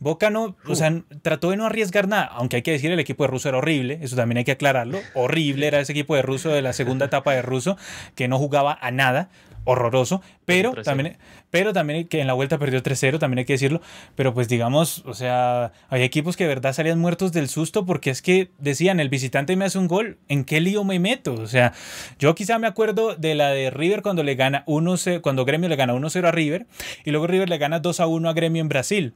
Boca 0.00 0.30
no, 0.30 0.56
o 0.66 0.74
sea, 0.74 1.02
trató 1.22 1.50
de 1.50 1.56
no 1.56 1.66
arriesgar 1.66 2.08
nada, 2.08 2.24
aunque 2.24 2.56
hay 2.56 2.62
que 2.62 2.72
decir 2.72 2.90
el 2.90 2.98
equipo 2.98 3.22
de 3.22 3.28
Russo 3.28 3.48
era 3.48 3.58
horrible, 3.58 4.00
eso 4.02 4.16
también 4.16 4.38
hay 4.38 4.44
que 4.44 4.50
aclararlo. 4.50 4.98
Horrible 5.14 5.68
era 5.68 5.78
ese 5.78 5.92
equipo 5.92 6.16
de 6.16 6.22
Russo 6.22 6.48
de 6.48 6.60
la 6.60 6.72
segunda 6.72 7.06
etapa 7.06 7.32
de 7.32 7.42
Russo, 7.42 7.76
que 8.16 8.26
no 8.26 8.36
jugaba 8.38 8.76
a 8.80 8.90
nada 8.90 9.28
horroroso, 9.64 10.22
pero 10.44 10.72
también, 10.82 11.16
pero 11.50 11.72
también 11.72 12.06
que 12.08 12.20
en 12.20 12.26
la 12.26 12.32
vuelta 12.32 12.58
perdió 12.58 12.82
3-0, 12.82 13.18
también 13.18 13.40
hay 13.40 13.44
que 13.44 13.54
decirlo, 13.54 13.80
pero 14.14 14.34
pues 14.34 14.48
digamos, 14.48 15.02
o 15.06 15.14
sea, 15.14 15.72
hay 15.88 16.02
equipos 16.02 16.36
que 16.36 16.44
de 16.44 16.48
verdad 16.48 16.72
salían 16.72 16.98
muertos 16.98 17.32
del 17.32 17.48
susto 17.48 17.86
porque 17.86 18.10
es 18.10 18.22
que 18.22 18.50
decían, 18.58 19.00
el 19.00 19.08
visitante 19.08 19.56
me 19.56 19.64
hace 19.64 19.78
un 19.78 19.88
gol, 19.88 20.18
¿en 20.28 20.44
qué 20.44 20.60
lío 20.60 20.84
me 20.84 20.98
meto? 20.98 21.34
O 21.34 21.46
sea, 21.46 21.72
yo 22.18 22.34
quizá 22.34 22.58
me 22.58 22.66
acuerdo 22.66 23.14
de 23.14 23.34
la 23.34 23.50
de 23.50 23.70
River 23.70 24.02
cuando 24.02 24.22
le 24.22 24.34
gana 24.34 24.64
1 24.66 24.94
cuando 25.22 25.44
Gremio 25.44 25.68
le 25.68 25.76
gana 25.76 25.94
1-0 25.94 26.26
a 26.26 26.32
River 26.32 26.66
y 27.04 27.10
luego 27.10 27.26
River 27.26 27.48
le 27.48 27.58
gana 27.58 27.80
2-1 27.80 28.28
a 28.28 28.32
Gremio 28.32 28.60
en 28.60 28.68
Brasil 28.68 29.14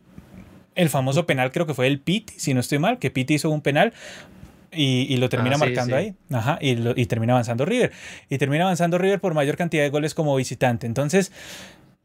el 0.77 0.91
famoso 0.91 1.27
penal 1.27 1.51
creo 1.51 1.67
que 1.67 1.75
fue 1.75 1.89
el 1.89 1.99
Piti, 1.99 2.35
si 2.37 2.55
no 2.55 2.61
estoy 2.61 2.79
mal, 2.79 2.99
que 2.99 3.11
Piti 3.11 3.35
hizo 3.35 3.51
un 3.51 3.63
penal 3.63 3.93
y, 4.77 5.17
lo 5.17 5.29
termina 5.29 5.57
ah, 5.57 5.59
marcando 5.59 5.97
ahí. 5.97 6.15
Ajá, 6.31 6.59
y, 6.61 6.77
y 7.01 7.07
termina 7.07 7.33
avanzando 7.33 7.65
River. 7.65 7.93
Y 8.29 8.39
termina 8.39 8.65
avanzando 8.65 8.99
River 8.99 9.21
por 9.21 9.35
mayor 9.35 9.57
cantidad 9.57 9.83
de 9.83 9.91
goles 9.91 10.15
como 10.15 10.37
visitante. 10.37 10.87
Entonces, 10.87 11.33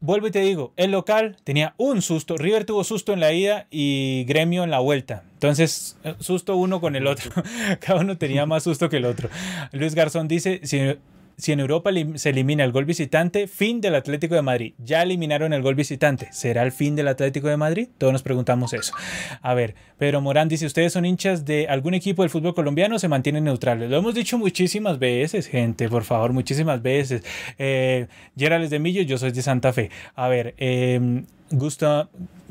vuelvo 0.02 0.26
y 0.26 0.30
te 0.30 0.40
digo, 0.40 0.72
el 0.76 0.90
local 0.90 1.36
tenía 1.44 1.74
un 1.78 2.02
susto. 2.02 2.36
River 2.36 2.64
tuvo 2.64 2.84
susto 2.84 3.12
en 3.12 3.20
la 3.20 3.32
ida 3.32 3.66
y 3.70 4.24
Gremio 4.28 4.64
en 4.64 4.70
la 4.70 4.80
vuelta. 4.80 5.22
Entonces, 5.34 5.96
susto 6.18 6.56
uno 6.56 6.80
con 6.80 6.96
el 6.96 7.06
otro. 7.06 7.30
Cada 7.80 8.00
uno 8.00 8.18
tenía 8.18 8.44
más 8.44 8.64
susto 8.64 8.90
que 8.90 8.98
el 8.98 9.06
otro. 9.06 9.30
Luis 9.72 9.94
Garzón 9.94 10.28
dice, 10.28 10.60
si 10.64 10.96
si 11.36 11.52
en 11.52 11.60
Europa 11.60 11.90
se 12.14 12.30
elimina 12.30 12.64
el 12.64 12.72
gol 12.72 12.84
visitante, 12.84 13.46
fin 13.46 13.80
del 13.80 13.94
Atlético 13.94 14.34
de 14.34 14.42
Madrid. 14.42 14.74
Ya 14.78 15.02
eliminaron 15.02 15.52
el 15.52 15.62
gol 15.62 15.74
visitante. 15.74 16.28
¿Será 16.32 16.62
el 16.62 16.72
fin 16.72 16.96
del 16.96 17.08
Atlético 17.08 17.48
de 17.48 17.56
Madrid? 17.56 17.88
Todos 17.98 18.12
nos 18.12 18.22
preguntamos 18.22 18.72
eso. 18.72 18.92
A 19.40 19.54
ver, 19.54 19.74
Pedro 19.98 20.20
Morán 20.20 20.48
dice, 20.48 20.66
¿ustedes 20.66 20.92
son 20.92 21.04
hinchas 21.04 21.44
de 21.44 21.68
algún 21.68 21.94
equipo 21.94 22.22
del 22.22 22.30
fútbol 22.30 22.54
colombiano 22.54 22.96
o 22.96 22.98
se 22.98 23.08
mantienen 23.08 23.44
neutrales? 23.44 23.90
Lo 23.90 23.96
hemos 23.96 24.14
dicho 24.14 24.38
muchísimas 24.38 24.98
veces, 24.98 25.46
gente, 25.46 25.88
por 25.88 26.04
favor, 26.04 26.32
muchísimas 26.32 26.82
veces. 26.82 27.22
Eh, 27.58 28.06
Gerales 28.36 28.70
de 28.70 28.78
Millo, 28.78 29.02
yo 29.02 29.18
soy 29.18 29.32
de 29.32 29.42
Santa 29.42 29.72
Fe. 29.72 29.90
A 30.14 30.28
ver, 30.28 30.54
eh, 30.58 31.22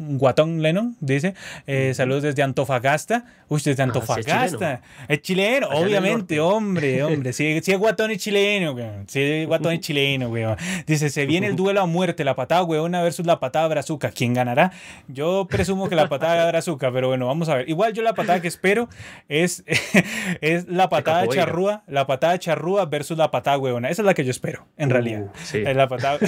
Guatón 0.01 0.61
Lennon 0.61 0.95
dice, 0.99 1.33
eh, 1.67 1.93
saludos 1.93 2.23
desde 2.23 2.43
Antofagasta. 2.43 3.25
Uy, 3.47 3.61
desde 3.63 3.81
ah, 3.81 3.85
Antofagasta. 3.85 4.81
es 5.07 5.21
chileno, 5.21 5.69
obviamente, 5.69 6.39
hombre, 6.39 7.03
hombre. 7.03 7.33
Si, 7.33 7.47
es 7.47 7.77
Guatón 7.77 8.11
es 8.11 8.17
chileno, 8.19 8.75
Si 9.07 9.21
es 9.21 9.47
Guatón 9.47 9.73
es 9.73 9.79
chileno, 9.81 10.29
weón. 10.29 10.57
Dice, 10.85 11.09
se 11.09 11.25
viene 11.25 11.47
el 11.47 11.55
duelo 11.55 11.81
a 11.81 11.85
muerte, 11.85 12.23
la 12.23 12.35
patada 12.35 12.63
weona 12.63 13.01
versus 13.01 13.25
la 13.25 13.39
patada 13.39 13.67
brazuca. 13.67 14.11
¿Quién 14.11 14.33
ganará? 14.33 14.71
Yo 15.07 15.47
presumo 15.49 15.89
que 15.89 15.95
la 15.95 16.09
patada 16.09 16.47
brazuca, 16.51 16.91
pero 16.91 17.07
bueno, 17.09 17.27
vamos 17.27 17.49
a 17.49 17.55
ver. 17.55 17.69
Igual 17.69 17.93
yo 17.93 18.01
la 18.03 18.13
patada 18.13 18.41
que 18.41 18.47
espero 18.47 18.89
es, 19.29 19.63
es 20.41 20.67
la 20.67 20.89
patada 20.89 21.27
charrúa, 21.27 21.83
la 21.87 22.07
patada 22.07 22.39
charrúa 22.39 22.85
versus 22.85 23.17
la 23.17 23.31
patada 23.31 23.57
weona. 23.57 23.89
Esa 23.89 24.01
es 24.01 24.05
la 24.05 24.13
que 24.13 24.23
yo 24.23 24.31
espero, 24.31 24.67
en 24.77 24.89
uh, 24.89 24.93
realidad. 24.93 25.25
Es 25.53 25.75
la 25.75 25.87
patada, 25.87 26.19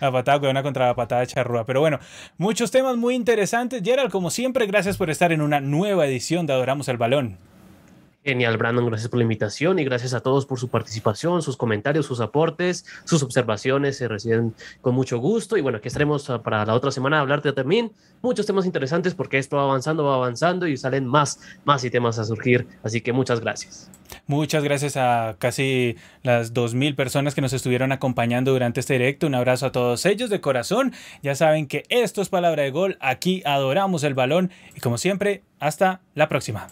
la 0.00 0.12
patada 0.12 0.38
weona 0.38 0.62
contra 0.62 0.86
la 0.86 0.94
patada 0.94 1.26
charrúa. 1.26 1.64
Pero 1.64 1.80
bueno, 1.80 2.00
Muchos 2.40 2.70
temas 2.70 2.96
muy 2.96 3.14
interesantes. 3.20 3.82
Gerald, 3.84 4.10
como 4.10 4.30
siempre, 4.30 4.66
gracias 4.66 4.96
por 4.96 5.10
estar 5.10 5.30
en 5.30 5.42
una 5.42 5.60
nueva 5.60 6.06
edición 6.06 6.46
de 6.46 6.54
Adoramos 6.54 6.88
el 6.88 6.96
Balón. 6.96 7.38
Genial, 8.22 8.58
Brandon, 8.58 8.84
gracias 8.84 9.08
por 9.08 9.16
la 9.16 9.22
invitación 9.22 9.78
y 9.78 9.84
gracias 9.84 10.12
a 10.12 10.20
todos 10.20 10.44
por 10.44 10.60
su 10.60 10.68
participación, 10.68 11.40
sus 11.40 11.56
comentarios, 11.56 12.04
sus 12.04 12.20
aportes, 12.20 12.84
sus 13.04 13.22
observaciones, 13.22 13.96
se 13.96 14.08
reciben 14.08 14.54
con 14.82 14.94
mucho 14.94 15.18
gusto. 15.18 15.56
Y 15.56 15.62
bueno, 15.62 15.78
aquí 15.78 15.88
estaremos 15.88 16.28
ah, 16.28 16.42
para 16.42 16.66
la 16.66 16.74
otra 16.74 16.90
semana 16.90 17.16
a 17.16 17.20
hablarte 17.20 17.54
también 17.54 17.92
muchos 18.20 18.44
temas 18.44 18.66
interesantes 18.66 19.14
porque 19.14 19.38
esto 19.38 19.56
va 19.56 19.62
avanzando, 19.62 20.04
va 20.04 20.16
avanzando 20.16 20.66
y 20.66 20.76
salen 20.76 21.06
más, 21.06 21.40
más 21.64 21.82
y 21.82 21.90
temas 21.90 22.18
a 22.18 22.24
surgir. 22.24 22.66
Así 22.82 23.00
que 23.00 23.14
muchas 23.14 23.40
gracias. 23.40 23.90
Muchas 24.26 24.62
gracias 24.64 24.98
a 24.98 25.36
casi 25.38 25.96
las 26.22 26.52
2.000 26.52 26.96
personas 26.96 27.34
que 27.34 27.40
nos 27.40 27.54
estuvieron 27.54 27.90
acompañando 27.90 28.52
durante 28.52 28.80
este 28.80 28.94
directo. 28.94 29.28
Un 29.28 29.34
abrazo 29.34 29.64
a 29.64 29.72
todos 29.72 30.04
ellos 30.04 30.28
de 30.28 30.42
corazón. 30.42 30.92
Ya 31.22 31.34
saben 31.34 31.66
que 31.66 31.84
esto 31.88 32.20
es 32.20 32.28
palabra 32.28 32.64
de 32.64 32.70
gol. 32.70 32.98
Aquí 33.00 33.42
adoramos 33.46 34.04
el 34.04 34.12
balón 34.12 34.50
y 34.76 34.80
como 34.80 34.98
siempre, 34.98 35.42
hasta 35.58 36.02
la 36.14 36.28
próxima. 36.28 36.68